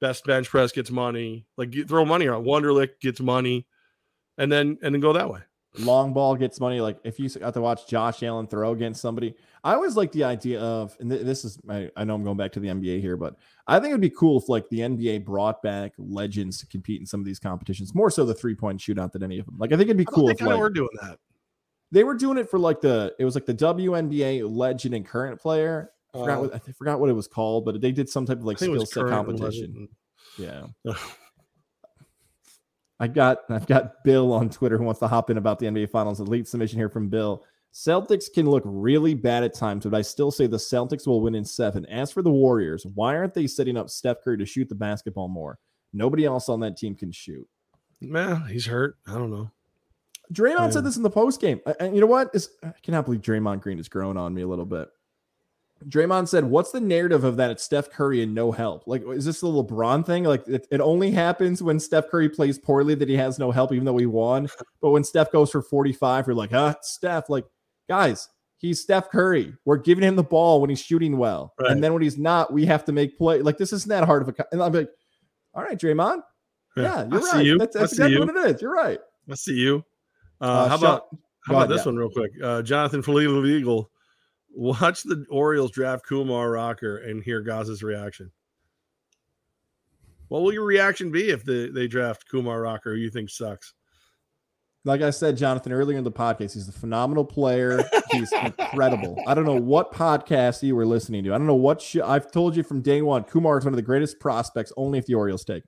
best 0.00 0.24
bench 0.24 0.48
press 0.50 0.72
gets 0.72 0.90
money. 0.90 1.46
Like 1.56 1.74
you 1.74 1.84
throw 1.84 2.04
money 2.04 2.26
around. 2.26 2.44
Wonderlic 2.44 3.00
gets 3.00 3.20
money, 3.20 3.66
and 4.36 4.52
then 4.52 4.78
and 4.82 4.94
then 4.94 5.00
go 5.00 5.14
that 5.14 5.30
way. 5.30 5.40
Long 5.78 6.12
ball 6.12 6.36
gets 6.36 6.60
money. 6.60 6.80
Like 6.80 6.98
if 7.04 7.18
you 7.18 7.28
got 7.28 7.54
to 7.54 7.60
watch 7.60 7.86
Josh 7.86 8.22
Allen 8.22 8.46
throw 8.46 8.72
against 8.72 9.00
somebody, 9.00 9.34
I 9.62 9.74
always 9.74 9.96
like 9.96 10.12
the 10.12 10.24
idea 10.24 10.60
of, 10.60 10.96
and 11.00 11.10
th- 11.10 11.22
this 11.22 11.44
is, 11.44 11.58
I, 11.68 11.90
I 11.96 12.04
know 12.04 12.14
I'm 12.14 12.22
going 12.22 12.36
back 12.36 12.52
to 12.52 12.60
the 12.60 12.68
NBA 12.68 13.00
here, 13.00 13.16
but 13.16 13.36
I 13.66 13.78
think 13.80 13.88
it'd 13.92 14.00
be 14.00 14.10
cool 14.10 14.38
if 14.38 14.48
like 14.48 14.68
the 14.68 14.80
NBA 14.80 15.24
brought 15.24 15.62
back 15.62 15.92
legends 15.98 16.58
to 16.58 16.66
compete 16.66 17.00
in 17.00 17.06
some 17.06 17.18
of 17.20 17.26
these 17.26 17.38
competitions, 17.38 17.94
more 17.94 18.10
so 18.10 18.24
the 18.26 18.34
three 18.34 18.54
point 18.54 18.78
shootout 18.80 19.12
than 19.12 19.22
any 19.22 19.38
of 19.38 19.46
them. 19.46 19.56
Like 19.58 19.72
I 19.72 19.76
think 19.76 19.86
it'd 19.88 19.96
be 19.96 20.04
cool 20.04 20.28
if 20.28 20.40
like 20.40 20.58
we're 20.58 20.68
doing 20.70 20.90
that. 21.00 21.18
they 21.90 22.04
were 22.04 22.14
doing 22.14 22.36
it 22.38 22.50
for 22.50 22.58
like 22.58 22.80
the, 22.80 23.14
it 23.18 23.24
was 23.24 23.34
like 23.34 23.46
the 23.46 23.54
WNBA 23.54 24.48
legend 24.48 24.94
and 24.94 25.06
current 25.06 25.40
player. 25.40 25.90
I 26.14 26.18
forgot 26.18 26.38
Uh, 26.38 26.40
what 26.42 26.54
I 26.54 26.72
forgot 26.72 27.00
what 27.00 27.10
it 27.10 27.14
was 27.14 27.26
called, 27.26 27.64
but 27.64 27.80
they 27.80 27.90
did 27.90 28.08
some 28.08 28.26
type 28.26 28.38
of 28.38 28.44
like 28.44 28.58
I 28.58 28.60
think 28.66 28.76
it 28.76 28.86
skill 28.86 29.06
set 29.08 29.10
competition. 29.12 29.88
Yeah. 30.38 30.66
I 33.00 33.08
got 33.08 33.38
I've 33.50 33.66
got 33.66 34.04
Bill 34.04 34.32
on 34.32 34.50
Twitter 34.50 34.78
who 34.78 34.84
wants 34.84 35.00
to 35.00 35.08
hop 35.08 35.30
in 35.30 35.36
about 35.38 35.58
the 35.58 35.66
NBA 35.66 35.90
Finals. 35.90 36.20
Elite 36.20 36.46
submission 36.48 36.78
here 36.78 36.88
from 36.88 37.08
Bill. 37.08 37.44
Celtics 37.72 38.32
can 38.32 38.48
look 38.48 38.62
really 38.64 39.14
bad 39.14 39.42
at 39.42 39.52
times, 39.52 39.84
but 39.84 39.94
I 39.96 40.02
still 40.02 40.30
say 40.30 40.46
the 40.46 40.56
Celtics 40.58 41.08
will 41.08 41.20
win 41.20 41.34
in 41.34 41.44
seven. 41.44 41.84
As 41.86 42.12
for 42.12 42.22
the 42.22 42.30
Warriors, 42.30 42.86
why 42.94 43.16
aren't 43.16 43.34
they 43.34 43.48
setting 43.48 43.76
up 43.76 43.90
Steph 43.90 44.18
Curry 44.22 44.38
to 44.38 44.46
shoot 44.46 44.68
the 44.68 44.76
basketball 44.76 45.26
more? 45.28 45.58
Nobody 45.92 46.24
else 46.24 46.48
on 46.48 46.60
that 46.60 46.76
team 46.76 46.94
can 46.94 47.10
shoot. 47.10 47.48
Man, 48.00 48.46
he's 48.46 48.66
hurt. 48.66 48.96
I 49.08 49.14
don't 49.14 49.30
know. 49.30 49.50
Draymond 50.32 50.58
Yeah. 50.58 50.70
said 50.70 50.84
this 50.84 50.96
in 50.96 51.02
the 51.02 51.10
post 51.10 51.40
game. 51.40 51.60
And 51.80 51.94
you 51.96 52.00
know 52.00 52.06
what? 52.06 52.30
It's, 52.32 52.48
I 52.62 52.72
cannot 52.82 53.06
believe 53.06 53.22
Draymond 53.22 53.60
Green 53.60 53.78
is 53.80 53.88
growing 53.88 54.16
on 54.16 54.32
me 54.34 54.42
a 54.42 54.46
little 54.48 54.64
bit. 54.64 54.88
Draymond 55.86 56.28
said, 56.28 56.44
"What's 56.44 56.70
the 56.72 56.80
narrative 56.80 57.24
of 57.24 57.36
that? 57.36 57.50
It's 57.50 57.62
Steph 57.62 57.90
Curry 57.90 58.22
and 58.22 58.34
no 58.34 58.52
help. 58.52 58.86
Like, 58.86 59.02
is 59.08 59.24
this 59.26 59.40
the 59.40 59.48
LeBron 59.48 60.06
thing? 60.06 60.24
Like, 60.24 60.46
it, 60.48 60.66
it 60.70 60.80
only 60.80 61.10
happens 61.10 61.62
when 61.62 61.78
Steph 61.78 62.08
Curry 62.08 62.28
plays 62.28 62.58
poorly 62.58 62.94
that 62.94 63.08
he 63.08 63.16
has 63.16 63.38
no 63.38 63.50
help, 63.50 63.72
even 63.72 63.84
though 63.84 63.96
he 63.98 64.06
won. 64.06 64.48
But 64.80 64.90
when 64.90 65.04
Steph 65.04 65.30
goes 65.32 65.50
for 65.50 65.62
45, 65.62 66.26
you're 66.26 66.34
like, 66.36 66.52
ah, 66.54 66.74
Steph. 66.82 67.28
Like, 67.28 67.44
guys, 67.88 68.28
he's 68.58 68.80
Steph 68.80 69.10
Curry. 69.10 69.54
We're 69.64 69.76
giving 69.78 70.04
him 70.04 70.16
the 70.16 70.22
ball 70.22 70.60
when 70.60 70.70
he's 70.70 70.80
shooting 70.80 71.18
well, 71.18 71.52
Right. 71.58 71.70
and 71.72 71.82
then 71.84 71.92
when 71.92 72.02
he's 72.02 72.18
not, 72.18 72.52
we 72.52 72.64
have 72.66 72.84
to 72.86 72.92
make 72.92 73.18
play. 73.18 73.40
Like, 73.42 73.58
this 73.58 73.72
isn't 73.72 73.88
that 73.90 74.04
hard 74.04 74.22
of 74.22 74.28
a. 74.28 74.32
co- 74.32 74.44
And 74.52 74.62
I'm 74.62 74.72
like, 74.72 74.88
all 75.54 75.62
right, 75.62 75.78
Draymond. 75.78 76.22
Yeah, 76.76 77.06
you're 77.10 77.20
I 77.20 77.32
right. 77.32 77.44
you. 77.46 77.58
That's, 77.58 77.74
that's 77.76 77.92
exactly 77.92 78.14
you. 78.14 78.20
what 78.26 78.36
it 78.36 78.56
is. 78.56 78.62
You're 78.62 78.74
right. 78.74 78.98
I 79.30 79.34
see 79.34 79.54
you. 79.54 79.84
Uh, 80.40 80.44
Uh, 80.44 80.68
how 80.68 80.76
about 80.76 81.02
how 81.46 81.54
about 81.56 81.68
this 81.68 81.84
one 81.86 81.96
real 81.96 82.10
quick? 82.10 82.32
Uh, 82.42 82.62
Jonathan 82.62 83.00
Felipe 83.02 83.28
Eagle. 83.46 83.90
Watch 84.56 85.02
the 85.02 85.24
Orioles 85.30 85.72
draft 85.72 86.06
Kumar 86.06 86.50
Rocker 86.50 86.98
and 86.98 87.22
hear 87.22 87.40
Gaz's 87.40 87.82
reaction. 87.82 88.30
What 90.28 90.42
will 90.42 90.52
your 90.52 90.64
reaction 90.64 91.10
be 91.10 91.30
if 91.30 91.44
the, 91.44 91.70
they 91.72 91.86
draft 91.86 92.28
Kumar 92.28 92.62
Rocker 92.62 92.94
who 92.94 93.00
you 93.00 93.10
think 93.10 93.30
sucks? 93.30 93.74
like 94.84 95.00
I 95.00 95.10
said, 95.10 95.36
Jonathan, 95.36 95.72
earlier 95.72 95.96
in 95.96 96.04
the 96.04 96.12
podcast, 96.12 96.52
he's 96.54 96.68
a 96.68 96.72
phenomenal 96.72 97.24
player. 97.24 97.82
He's 98.10 98.30
incredible. 98.32 99.16
I 99.26 99.34
don't 99.34 99.46
know 99.46 99.60
what 99.60 99.92
podcast 99.92 100.62
you 100.62 100.76
were 100.76 100.84
listening 100.84 101.24
to. 101.24 101.34
I 101.34 101.38
don't 101.38 101.46
know 101.46 101.54
what 101.54 101.80
sh- 101.80 101.96
I've 102.04 102.30
told 102.30 102.54
you 102.54 102.62
from 102.62 102.82
day 102.82 103.00
one. 103.00 103.24
Kumar 103.24 103.58
is 103.58 103.64
one 103.64 103.72
of 103.72 103.76
the 103.76 103.82
greatest 103.82 104.20
prospects, 104.20 104.72
only 104.76 104.98
if 104.98 105.06
the 105.06 105.14
Orioles 105.14 105.44
take. 105.44 105.64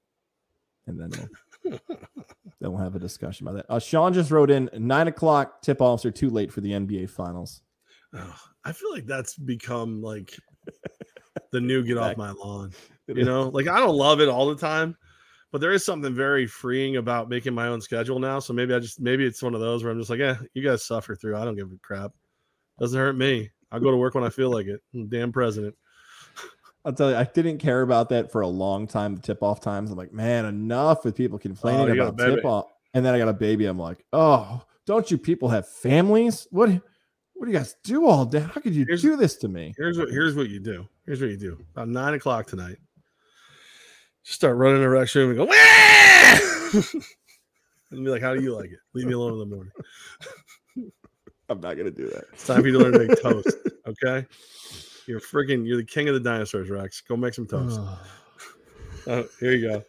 And 0.86 1.00
then 1.00 1.28
we'll, 1.64 1.80
then 2.60 2.72
we'll 2.72 2.76
have 2.76 2.94
a 2.94 3.00
discussion 3.00 3.48
about 3.48 3.56
that. 3.56 3.72
Uh, 3.72 3.78
Sean 3.78 4.12
just 4.12 4.30
wrote 4.30 4.50
in 4.50 4.68
nine 4.74 5.08
o'clock 5.08 5.62
tip 5.62 5.80
offs 5.80 6.04
are 6.04 6.10
too 6.10 6.28
late 6.28 6.52
for 6.52 6.60
the 6.60 6.72
NBA 6.72 7.08
finals. 7.08 7.62
Oh, 8.12 8.36
I 8.66 8.72
feel 8.72 8.90
like 8.90 9.06
that's 9.06 9.36
become 9.36 10.02
like 10.02 10.36
the 11.52 11.60
new 11.60 11.84
get 11.84 11.98
off 11.98 12.16
my 12.16 12.32
lawn. 12.32 12.72
You 13.06 13.22
know, 13.22 13.48
like 13.48 13.68
I 13.68 13.78
don't 13.78 13.94
love 13.94 14.20
it 14.20 14.28
all 14.28 14.48
the 14.48 14.56
time, 14.56 14.96
but 15.52 15.60
there 15.60 15.70
is 15.70 15.84
something 15.84 16.12
very 16.12 16.48
freeing 16.48 16.96
about 16.96 17.28
making 17.28 17.54
my 17.54 17.68
own 17.68 17.80
schedule 17.80 18.18
now. 18.18 18.40
So 18.40 18.52
maybe 18.52 18.74
I 18.74 18.80
just 18.80 19.00
maybe 19.00 19.24
it's 19.24 19.40
one 19.40 19.54
of 19.54 19.60
those 19.60 19.84
where 19.84 19.92
I'm 19.92 20.00
just 20.00 20.10
like, 20.10 20.18
yeah, 20.18 20.38
you 20.52 20.64
guys 20.64 20.84
suffer 20.84 21.14
through. 21.14 21.36
I 21.36 21.44
don't 21.44 21.54
give 21.54 21.70
a 21.70 21.78
crap. 21.80 22.10
Doesn't 22.80 22.98
hurt 22.98 23.16
me. 23.16 23.50
I'll 23.70 23.78
go 23.78 23.92
to 23.92 23.96
work 23.96 24.16
when 24.16 24.24
I 24.24 24.30
feel 24.30 24.50
like 24.50 24.66
it. 24.66 24.82
I'm 24.92 25.08
damn 25.08 25.30
president. 25.30 25.76
I'll 26.84 26.92
tell 26.92 27.10
you, 27.10 27.16
I 27.16 27.24
didn't 27.24 27.58
care 27.58 27.82
about 27.82 28.08
that 28.08 28.32
for 28.32 28.40
a 28.40 28.48
long 28.48 28.88
time. 28.88 29.14
The 29.14 29.22
tip 29.22 29.44
off 29.44 29.60
times, 29.60 29.92
I'm 29.92 29.96
like, 29.96 30.12
man, 30.12 30.44
enough 30.44 31.04
with 31.04 31.14
people 31.14 31.38
complaining 31.38 31.82
Oh, 31.82 31.86
you 31.86 31.96
got 31.96 32.06
a 32.06 32.08
about 32.08 32.34
tip 32.34 32.44
off. 32.44 32.66
And 32.94 33.04
then 33.04 33.14
I 33.14 33.18
got 33.18 33.28
a 33.28 33.32
baby. 33.32 33.66
I'm 33.66 33.78
like, 33.78 34.04
oh, 34.12 34.62
don't 34.86 35.08
you 35.10 35.18
people 35.18 35.48
have 35.48 35.68
families? 35.68 36.48
What? 36.50 36.80
What 37.36 37.46
do 37.46 37.52
you 37.52 37.58
guys 37.58 37.76
do 37.84 38.06
all 38.06 38.24
day? 38.24 38.40
How 38.40 38.60
could 38.60 38.74
you 38.74 38.84
Here's- 38.86 39.02
do 39.02 39.16
this 39.16 39.36
to 39.36 39.48
me? 39.48 39.74
Here's 39.76 39.98
what 39.98 40.08
here's 40.10 40.34
what 40.34 40.48
you 40.48 40.58
do. 40.60 40.88
Here's 41.04 41.20
what 41.20 41.30
you 41.30 41.36
do. 41.36 41.58
About 41.74 41.88
nine 41.88 42.14
o'clock 42.14 42.46
tonight. 42.46 42.76
Just 44.24 44.36
start 44.36 44.56
running 44.56 44.82
around 44.82 45.00
the 45.06 45.06
restroom 45.06 45.28
and 45.28 45.36
go, 45.36 45.44
"Wah!" 45.44 47.00
and 47.90 48.04
be 48.04 48.10
like, 48.10 48.22
How 48.22 48.34
do 48.34 48.42
you 48.42 48.54
like 48.56 48.70
it? 48.72 48.78
Leave 48.94 49.06
me 49.06 49.12
alone 49.12 49.34
in 49.34 49.38
the 49.38 49.46
morning. 49.46 49.72
I'm 51.48 51.60
not 51.60 51.76
gonna 51.76 51.90
do 51.92 52.08
that. 52.08 52.24
It's 52.32 52.46
time 52.46 52.62
for 52.62 52.66
you 52.66 52.72
to 52.72 52.78
learn 52.80 52.92
to 52.92 53.06
make 53.06 53.22
toast. 53.22 53.56
Okay. 53.86 54.26
You're 55.06 55.20
freaking 55.20 55.64
you're 55.66 55.76
the 55.76 55.84
king 55.84 56.08
of 56.08 56.14
the 56.14 56.20
dinosaurs, 56.20 56.70
Rex. 56.70 57.00
Go 57.02 57.16
make 57.16 57.34
some 57.34 57.46
toast. 57.46 57.78
Oh, 59.06 59.24
here 59.38 59.52
you 59.52 59.68
go. 59.68 59.84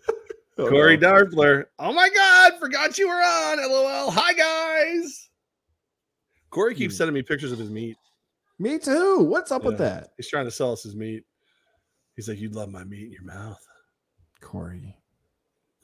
Oh, 0.60 0.70
Corey 0.70 0.98
no. 0.98 1.08
Darfler. 1.14 1.66
Oh 1.80 1.92
my 1.94 2.10
God, 2.14 2.60
forgot 2.60 2.98
you 3.00 3.08
were 3.08 3.16
on. 3.16 3.58
LOL. 3.58 4.12
Hi 4.12 4.34
guys. 4.34 5.27
Corey 6.50 6.76
keeps 6.76 6.94
Hmm. 6.96 6.98
sending 6.98 7.14
me 7.14 7.22
pictures 7.22 7.52
of 7.52 7.60
his 7.60 7.70
meat. 7.70 7.98
Me 8.60 8.80
too. 8.80 9.20
What's 9.20 9.52
up 9.52 9.64
with 9.64 9.78
that, 9.78 10.10
He's 10.18 10.28
trying 10.30 10.46
to 10.46 10.52
sell 10.52 10.72
us 10.72 10.82
his 10.84 10.96
meat. 10.96 11.24
He's 12.16 12.28
like, 12.28 12.40
You'd 12.40 12.56
love 12.56 12.70
my 12.70 12.84
meat 12.84 13.06
in 13.06 13.12
your 13.12 13.24
mouth. 13.24 13.64
Corey? 14.42 14.98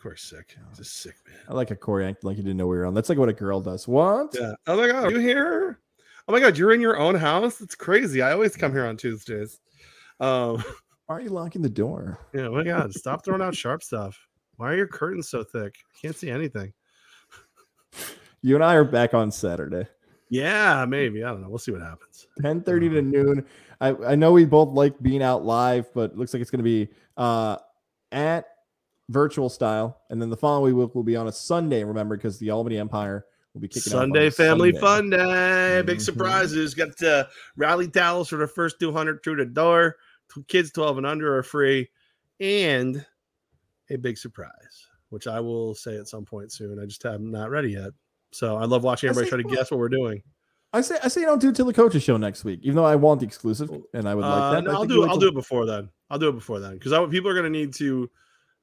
Corey's 0.02 0.22
sick. 0.22 0.56
He's 0.69 0.80
a 0.80 0.84
sick 0.84 1.15
man. 1.27 1.38
I 1.48 1.53
like 1.53 1.72
a 1.72 1.76
Corey 1.76 2.06
act 2.06 2.23
like 2.23 2.38
you 2.38 2.44
didn't 2.44 2.57
know 2.57 2.68
we 2.68 2.77
were 2.77 2.85
on. 2.85 2.94
That's 2.94 3.10
like 3.10 3.18
what 3.18 3.30
a 3.30 3.34
girl 3.34 3.61
does. 3.61 3.88
What? 3.88 4.35
Yeah. 4.40 4.53
Oh 4.68 4.76
my 4.77 4.88
God. 4.88 5.06
Are 5.06 5.11
you 5.11 5.19
here? 5.19 5.80
Oh 6.27 6.31
my 6.34 6.40
God. 6.40 6.57
You're 6.57 6.73
in 6.73 6.81
your 6.81 6.98
own 6.98 7.15
house? 7.15 7.61
It's 7.61 7.76
crazy. 7.76 8.22
I 8.22 8.31
always 8.34 8.56
come 8.56 8.72
here 8.72 8.85
on 8.85 8.98
Tuesdays. 8.98 9.60
Um, 10.19 10.64
Why 11.06 11.18
are 11.18 11.22
you 11.22 11.30
locking 11.30 11.61
the 11.61 11.69
door? 11.69 12.18
yeah. 12.34 12.48
Oh 12.48 12.53
my 12.53 12.64
God. 12.64 12.94
Stop 12.94 13.23
throwing 13.23 13.41
out 13.41 13.56
sharp 13.56 13.84
stuff. 13.84 14.18
Why 14.57 14.72
are 14.72 14.76
your 14.76 14.88
curtains 14.88 15.30
so 15.30 15.44
thick? 15.44 15.76
I 15.77 15.94
can't 16.02 16.15
see 16.15 16.30
anything. 16.30 16.73
You 18.41 18.56
and 18.56 18.64
I 18.64 18.76
are 18.76 18.84
back 18.84 19.14
on 19.14 19.31
Saturday. 19.31 19.88
Yeah, 20.34 20.85
maybe. 20.85 21.23
I 21.23 21.30
don't 21.30 21.41
know. 21.41 21.49
We'll 21.49 21.60
see 21.60 21.72
what 21.72 21.81
happens. 21.81 22.27
10 22.41 22.61
30 22.61 22.89
to 22.89 23.01
noon. 23.03 23.45
I, 23.80 23.89
I 23.89 24.15
know 24.15 24.31
we 24.31 24.45
both 24.45 24.69
like 24.73 24.99
being 24.99 25.22
out 25.22 25.45
live, 25.45 25.93
but 25.93 26.11
it 26.11 26.18
looks 26.18 26.34
like 26.34 26.41
it's 26.41 26.49
going 26.49 26.57
to 26.57 26.64
be 26.64 26.89
uh, 27.18 27.57
at 28.11 28.47
virtual 29.10 29.47
style. 29.47 29.99
And 30.10 30.19
then 30.19 30.31
the 30.31 30.38
following 30.38 30.76
week 30.76 30.95
will 30.95 31.03
be 31.03 31.15
on 31.15 31.27
a 31.27 31.31
Sunday, 31.31 31.84
remember, 31.84 32.18
because 32.18 32.39
the 32.39 32.49
Albany 32.49 32.80
Empire 32.80 33.26
will 33.53 33.61
be 33.61 33.68
kicking 33.68 33.93
off 33.93 33.99
Sunday 33.99 34.31
family 34.31 34.72
Sunday. 34.73 34.80
fun 34.80 35.10
day. 35.11 35.81
Big 35.85 35.99
Mhm. 35.99 36.01
surprises. 36.01 36.73
Got 36.73 37.03
uh, 37.03 37.26
rally 37.55 37.88
towels 37.88 38.30
for 38.30 38.38
the 38.38 38.47
first 38.47 38.80
200 38.80 39.22
through 39.23 39.35
the 39.35 39.45
door. 39.45 39.97
Kids 40.47 40.72
12 40.72 40.97
and 40.97 41.05
under 41.05 41.38
are 41.38 41.43
free. 41.43 41.91
And 42.39 43.05
a 43.91 43.97
big 43.97 44.18
surprise, 44.18 44.88
which 45.10 45.27
I 45.27 45.39
will 45.39 45.76
say 45.76 45.95
at 45.97 46.07
some 46.07 46.26
point 46.26 46.51
soon. 46.51 46.80
I 46.80 46.85
just 46.88 47.03
have 47.03 47.22
not 47.22 47.51
ready 47.51 47.73
yet. 47.73 47.91
So 48.34 48.57
I 48.57 48.65
love 48.65 48.84
watching 48.84 49.10
everybody 49.10 49.27
see 49.30 49.43
try 49.43 49.49
to 49.51 49.55
guess 49.55 49.72
what 49.72 49.80
we're 49.80 49.89
doing. 49.89 50.22
I 50.73 50.81
say 50.81 50.97
I 51.03 51.07
say 51.07 51.22
don't 51.22 51.39
do 51.39 51.49
it 51.49 51.55
till 51.55 51.65
the 51.68 51.73
coaches 51.73 52.01
show 52.03 52.18
next 52.18 52.43
week, 52.43 52.60
even 52.64 52.76
though 52.77 52.85
I 52.85 52.95
want 52.95 53.19
the 53.19 53.26
exclusive 53.27 53.69
and 53.93 54.10
I 54.10 54.15
would 54.15 54.26
like 54.26 54.34
Uh, 54.34 54.51
that. 54.53 54.64
no, 54.64 54.72
I'll 54.72 54.85
do 54.85 55.03
it. 55.03 55.07
I'll 55.07 55.11
till- 55.14 55.19
do 55.19 55.27
it 55.30 55.35
before 55.35 55.65
then. 55.65 55.89
I'll 56.10 56.19
do 56.19 56.30
it 56.30 56.34
before 56.34 56.60
then 56.60 56.73
because 56.77 56.91
people 57.10 57.30
are 57.30 57.34
going 57.34 57.45
to 57.45 57.49
need 57.49 57.73
to. 57.76 58.10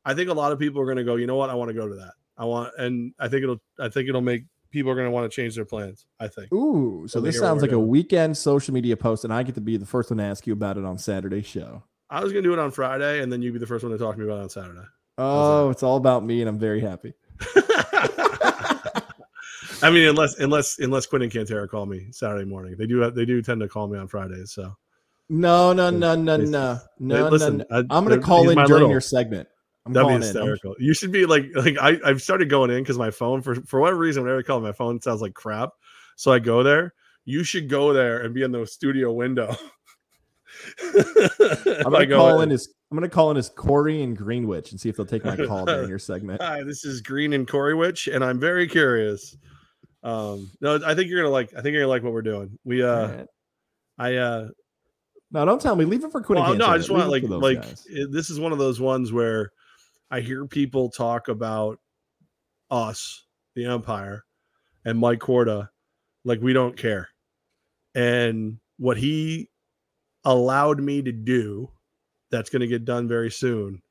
I 0.04 0.14
think 0.14 0.28
a 0.30 0.34
lot 0.34 0.50
of 0.52 0.58
people 0.58 0.80
are 0.80 0.86
going 0.86 0.96
to 0.96 1.04
go. 1.04 1.16
You 1.16 1.26
know 1.26 1.36
what? 1.36 1.50
I 1.50 1.54
want 1.54 1.68
to 1.68 1.74
go 1.74 1.86
to 1.88 1.94
that. 1.96 2.12
I 2.36 2.44
want, 2.46 2.72
and 2.78 3.12
I 3.18 3.28
think 3.28 3.42
it'll. 3.42 3.60
I 3.78 3.88
think 3.88 4.08
it'll 4.08 4.20
make 4.22 4.44
people 4.70 4.90
are 4.90 4.94
going 4.94 5.06
to 5.06 5.10
want 5.10 5.30
to 5.30 5.34
change 5.34 5.54
their 5.54 5.64
plans. 5.64 6.06
I 6.18 6.26
think. 6.28 6.52
Ooh, 6.52 7.06
so 7.06 7.20
me 7.20 7.28
this 7.28 7.38
sounds 7.38 7.60
like 7.62 7.72
a 7.72 7.78
weekend 7.78 8.36
social 8.36 8.72
media 8.74 8.96
post, 8.96 9.24
and 9.24 9.32
I 9.32 9.42
get 9.42 9.54
to 9.56 9.60
be 9.60 9.76
the 9.76 9.86
first 9.86 10.10
one 10.10 10.18
to 10.18 10.24
ask 10.24 10.46
you 10.46 10.52
about 10.52 10.78
it 10.78 10.84
on 10.84 10.96
Saturday's 10.98 11.46
show. 11.46 11.82
I 12.08 12.22
was 12.24 12.32
going 12.32 12.42
to 12.42 12.48
do 12.48 12.52
it 12.52 12.58
on 12.58 12.70
Friday, 12.72 13.20
and 13.20 13.32
then 13.32 13.40
you'd 13.42 13.52
be 13.52 13.58
the 13.60 13.66
first 13.66 13.84
one 13.84 13.92
to 13.92 13.98
talk 13.98 14.14
to 14.16 14.20
me 14.20 14.26
about 14.26 14.38
it 14.38 14.42
on 14.42 14.48
Saturday. 14.48 14.80
Oh, 15.18 15.70
it's 15.70 15.82
all 15.84 15.96
about 15.96 16.24
me, 16.24 16.40
and 16.40 16.48
I'm 16.48 16.58
very 16.58 16.80
happy. 16.80 17.12
I 19.82 19.90
mean, 19.90 20.06
unless 20.08 20.38
unless 20.38 20.78
unless 20.78 21.06
Quinn 21.06 21.22
and 21.22 21.32
Cantera 21.32 21.68
call 21.68 21.86
me 21.86 22.08
Saturday 22.10 22.44
morning, 22.44 22.74
they 22.78 22.86
do 22.86 23.10
they 23.10 23.24
do 23.24 23.40
tend 23.42 23.60
to 23.60 23.68
call 23.68 23.88
me 23.88 23.98
on 23.98 24.08
Fridays. 24.08 24.52
So 24.52 24.76
No, 25.28 25.72
no, 25.72 25.90
no, 25.90 26.14
no, 26.14 26.36
they- 26.36 26.44
no, 26.44 26.78
no, 26.98 27.28
listen, 27.28 27.58
no. 27.58 27.64
I- 27.70 27.78
I'm 27.90 28.04
gonna 28.04 28.18
call 28.18 28.48
in 28.50 28.56
during 28.56 28.68
little- 28.70 28.90
your 28.90 29.00
segment. 29.00 29.48
I'm 29.86 29.92
That'd 29.94 30.08
be 30.08 30.14
in. 30.16 30.20
Hysterical. 30.22 30.74
You 30.78 30.92
should 30.92 31.10
be 31.12 31.24
like 31.26 31.46
like 31.54 31.76
I 31.80 31.98
I've 32.04 32.20
started 32.20 32.50
going 32.50 32.70
in 32.70 32.82
because 32.82 32.98
my 32.98 33.10
phone 33.10 33.40
for 33.42 33.54
for 33.54 33.80
whatever 33.80 33.98
reason 33.98 34.22
whenever 34.22 34.40
I 34.40 34.42
call 34.42 34.60
my 34.60 34.72
phone 34.72 35.00
sounds 35.00 35.22
like 35.22 35.34
crap. 35.34 35.70
So 36.16 36.30
I 36.32 36.38
go 36.38 36.62
there. 36.62 36.92
You 37.24 37.44
should 37.44 37.68
go 37.68 37.92
there 37.94 38.20
and 38.20 38.34
be 38.34 38.42
in 38.42 38.52
the 38.52 38.66
studio 38.66 39.12
window. 39.12 39.54
I'm 40.84 41.90
gonna 41.92 42.06
call 42.08 42.40
in 42.42 42.50
as 42.50 42.68
I'm 42.90 42.96
gonna 42.96 43.08
call 43.08 43.30
in 43.30 43.36
as 43.36 43.48
Corey 43.50 44.02
and 44.02 44.16
Greenwich 44.16 44.72
and 44.72 44.80
see 44.80 44.88
if 44.88 44.96
they'll 44.96 45.06
take 45.06 45.24
my 45.24 45.36
call 45.36 45.64
during 45.64 45.88
your 45.88 45.98
segment. 45.98 46.42
Hi, 46.42 46.62
this 46.62 46.84
is 46.84 47.00
Green 47.00 47.32
and 47.32 47.46
Corywich, 47.46 48.12
and 48.14 48.24
I'm 48.24 48.38
very 48.40 48.66
curious. 48.66 49.36
Um, 50.02 50.50
no, 50.60 50.80
I 50.84 50.94
think 50.94 51.08
you're 51.10 51.20
gonna 51.22 51.32
like. 51.32 51.50
I 51.52 51.60
think 51.60 51.74
you're 51.74 51.82
gonna 51.82 51.88
like 51.90 52.02
what 52.02 52.12
we're 52.12 52.22
doing. 52.22 52.58
We 52.64 52.82
uh, 52.82 53.08
right. 53.08 53.26
I 53.98 54.16
uh, 54.16 54.48
No, 55.30 55.44
don't 55.44 55.60
tell 55.60 55.76
me. 55.76 55.84
Leave 55.84 56.04
it 56.04 56.10
for 56.12 56.22
Quinn. 56.22 56.40
well, 56.42 56.54
no, 56.54 56.66
I 56.66 56.78
just 56.78 56.90
want 56.90 57.08
like 57.10 57.22
like 57.24 57.62
it- 57.86 58.10
this 58.12 58.30
is 58.30 58.40
one 58.40 58.52
of 58.52 58.58
those 58.58 58.80
ones 58.80 59.12
where 59.12 59.52
I 60.10 60.20
hear 60.20 60.46
people 60.46 60.90
talk 60.90 61.28
about 61.28 61.78
us, 62.70 63.26
the 63.54 63.66
Empire, 63.66 64.24
and 64.84 64.98
Mike 64.98 65.20
Corda, 65.20 65.70
like 66.24 66.40
we 66.40 66.52
don't 66.52 66.76
care, 66.76 67.08
and 67.94 68.58
what 68.78 68.96
he 68.96 69.50
allowed 70.24 70.80
me 70.80 71.02
to 71.02 71.12
do, 71.12 71.70
that's 72.30 72.48
going 72.50 72.60
to 72.60 72.66
get 72.66 72.84
done 72.84 73.06
very 73.08 73.30
soon, 73.30 73.82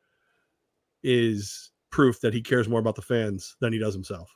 is 1.03 1.71
proof 1.91 2.19
that 2.21 2.33
he 2.33 2.41
cares 2.41 2.67
more 2.67 2.79
about 2.79 2.95
the 2.95 3.01
fans 3.01 3.55
than 3.61 3.73
he 3.73 3.79
does 3.79 3.93
himself, 3.93 4.29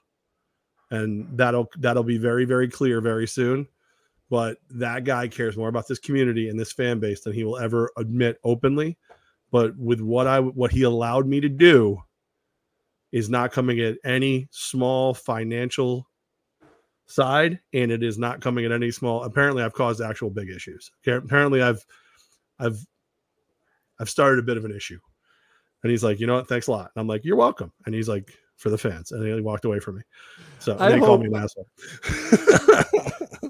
and 0.93 1.27
that'll 1.37 1.69
that'll 1.79 2.03
be 2.03 2.17
very 2.17 2.45
very 2.45 2.67
clear 2.67 3.01
very 3.01 3.27
soon 3.27 3.67
but 4.33 4.57
that 4.71 5.03
guy 5.03 5.27
cares 5.27 5.55
more 5.55 5.69
about 5.69 5.87
this 5.87 5.99
community 5.99 6.49
and 6.49 6.59
this 6.59 6.71
fan 6.71 6.99
base 6.99 7.21
than 7.21 7.33
he 7.33 7.43
will 7.43 7.59
ever 7.59 7.91
admit 7.97 8.39
openly. 8.43 8.97
But 9.51 9.77
with 9.77 10.01
what 10.01 10.25
I 10.25 10.39
what 10.39 10.71
he 10.71 10.81
allowed 10.81 11.27
me 11.27 11.39
to 11.39 11.49
do 11.49 12.01
is 13.11 13.29
not 13.29 13.51
coming 13.51 13.79
at 13.79 13.97
any 14.03 14.47
small 14.49 15.13
financial 15.13 16.09
side, 17.05 17.59
and 17.73 17.91
it 17.91 18.01
is 18.01 18.17
not 18.17 18.41
coming 18.41 18.65
at 18.65 18.71
any 18.71 18.89
small. 18.89 19.23
Apparently, 19.23 19.61
I've 19.61 19.73
caused 19.75 20.01
actual 20.01 20.31
big 20.31 20.49
issues. 20.49 20.91
Apparently, 21.05 21.61
I've 21.61 21.85
I've 22.57 22.83
I've 23.99 24.09
started 24.09 24.39
a 24.39 24.43
bit 24.47 24.57
of 24.57 24.65
an 24.65 24.75
issue. 24.75 24.97
And 25.83 25.91
he's 25.91 26.03
like, 26.03 26.19
you 26.19 26.25
know 26.25 26.37
what? 26.37 26.47
Thanks 26.47 26.65
a 26.65 26.71
lot. 26.71 26.89
And 26.95 27.01
I'm 27.01 27.07
like, 27.07 27.23
you're 27.23 27.35
welcome. 27.35 27.71
And 27.85 27.93
he's 27.93 28.09
like, 28.09 28.35
for 28.57 28.69
the 28.69 28.77
fans. 28.77 29.11
And 29.11 29.25
he 29.25 29.41
walked 29.41 29.65
away 29.65 29.79
from 29.79 29.95
me. 29.97 30.01
So 30.59 30.77
I 30.77 30.85
and 30.91 30.93
then 30.95 30.99
called 31.01 31.21
me 31.21 31.27
an 31.27 31.35
asshole. 31.35 31.67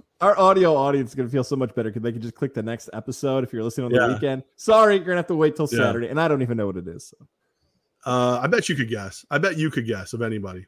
Our 0.22 0.40
audio 0.40 0.74
audience 0.76 1.10
is 1.12 1.16
gonna 1.16 1.28
feel 1.28 1.44
so 1.44 1.58
much 1.58 1.76
better 1.76 1.90
because 1.90 2.02
they 2.02 2.14
can 2.14 2.22
just 2.22 2.36
click 2.36 2.54
the 2.54 2.64
next 2.64 2.90
episode 2.94 3.44
if 3.44 3.52
you're 3.52 3.62
listening 3.64 3.86
on 3.88 3.92
the 3.92 4.00
Yeah. 4.00 4.14
weekend. 4.14 4.44
Sorry, 4.56 4.96
you're 4.96 5.04
gonna 5.04 5.18
have 5.18 5.28
to 5.28 5.36
wait 5.36 5.56
till 5.58 5.68
Yeah. 5.70 5.80
Saturday, 5.80 6.08
and 6.08 6.20
I 6.20 6.30
don't 6.30 6.42
even 6.42 6.56
know 6.56 6.66
what 6.68 6.78
it 6.78 6.88
is. 6.88 7.10
So. 7.10 7.28
Uh, 8.06 8.40
I 8.42 8.48
bet 8.48 8.70
you 8.70 8.76
could 8.76 8.90
guess. 8.90 9.26
I 9.30 9.38
bet 9.38 9.58
you 9.58 9.70
could 9.70 9.86
guess 9.86 10.14
of 10.14 10.22
anybody. 10.22 10.66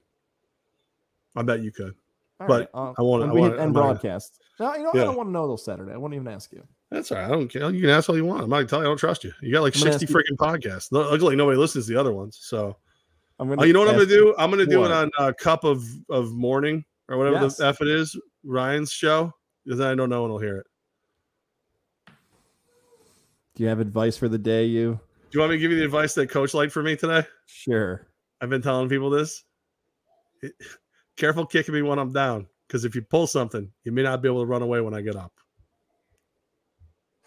I 1.38 1.44
bet 1.44 1.62
you 1.62 1.72
could. 1.72 1.95
All 2.41 2.48
But 2.48 2.60
right, 2.60 2.70
uh, 2.74 2.94
I 2.98 3.02
wanna- 3.02 3.24
when 3.24 3.30
I 3.30 3.34
we 3.34 3.40
wanna- 3.41 3.53
hit 3.53 3.60
I'm 3.62 3.68
end 3.68 3.76
gonna- 3.76 3.94
broadcast. 3.94 4.41
No, 4.60 4.76
you 4.76 4.84
know 4.84 4.91
Yeah. 4.94 5.02
I 5.03 5.06
don't 5.06 5.16
want 5.18 5.28
to 5.28 5.32
know 5.32 5.48
till 5.48 5.57
Saturday. 5.57 5.94
I 5.94 5.98
won't 5.98 6.14
even 6.14 6.28
ask 6.28 6.52
you. 6.52 6.64
That's 6.91 7.12
all 7.12 7.18
right. 7.18 7.26
I 7.28 7.30
don't 7.30 7.48
care. 7.48 7.70
You 7.72 7.82
can 7.82 7.90
ask 7.90 8.10
all 8.10 8.16
you 8.18 8.26
want. 8.26 8.44
I'm 8.44 8.49
not 8.49 8.57
gonna 8.57 8.68
tell 8.68 8.80
you. 8.80 8.86
I 8.86 8.90
don't 8.90 8.98
trust 8.98 9.24
you. 9.24 9.32
You 9.41 9.53
got 9.53 9.62
like 9.64 9.76
I'm 9.76 9.82
60 9.82 10.06
freaking 10.07 10.36
podcasts. 10.38 10.91
Lu- 10.91 11.10
Luckily, 11.10 11.36
nobody 11.38 11.57
listens 11.57 11.88
to 11.88 11.94
the 11.94 11.99
other 11.99 12.12
ones. 12.14 12.38
So, 12.41 12.76
I'm 13.40 13.60
oh, 13.60 13.64
you 13.64 13.74
know 13.74 13.80
what 13.80 13.90
I'm 13.90 13.95
gonna 13.95 14.06
do? 14.07 14.34
I'm 14.38 14.49
gonna 14.49 14.66
do 14.66 14.80
What? 14.80 14.91
it 14.91 14.94
on 14.94 15.12
uh, 15.20 15.34
Cup 15.38 15.64
of 15.64 15.84
of 16.10 16.32
Morning 16.34 16.86
or 17.10 17.18
whatever 17.18 17.38
Yes. 17.41 17.57
the 17.57 17.68
f 17.68 17.82
it 17.82 17.88
is, 17.88 18.18
Ryan's 18.44 18.91
show. 18.91 19.32
Because 19.66 19.80
I 19.82 19.95
know 19.95 20.06
no 20.06 20.22
one 20.22 20.32
will 20.32 20.40
hear 20.40 20.57
it. 20.57 20.68
Do 23.56 23.64
you 23.64 23.70
have 23.70 23.80
advice 23.80 24.16
for 24.18 24.30
the 24.30 24.38
day? 24.38 24.66
You 24.66 24.99
Do 25.32 25.38
you 25.38 25.40
want 25.40 25.52
me 25.52 25.57
to 25.57 25.62
give 25.62 25.72
you 25.72 25.78
the 25.80 25.86
advice 25.86 26.14
that 26.16 26.30
Coach 26.30 26.53
liked 26.53 26.72
for 26.72 26.84
me 26.84 26.95
today? 26.95 27.26
sure? 27.48 28.07
I've 28.41 28.49
been 28.49 28.62
telling 28.62 28.90
people 28.90 29.10
this. 29.10 29.44
It- 30.41 30.53
careful 31.18 31.45
kicking 31.45 31.74
me 31.74 31.82
when 31.82 31.98
I'm 31.98 32.12
down, 32.12 32.48
because 32.68 32.84
if 32.86 32.94
you 32.95 33.02
pull 33.02 33.26
something, 33.28 33.72
you 33.86 33.91
may 33.91 34.03
not 34.03 34.22
be 34.22 34.28
able 34.28 34.41
to 34.41 34.45
run 34.45 34.62
away 34.62 34.82
when 34.82 34.94
I 34.94 35.02
get 35.02 35.16
up. 35.16 35.32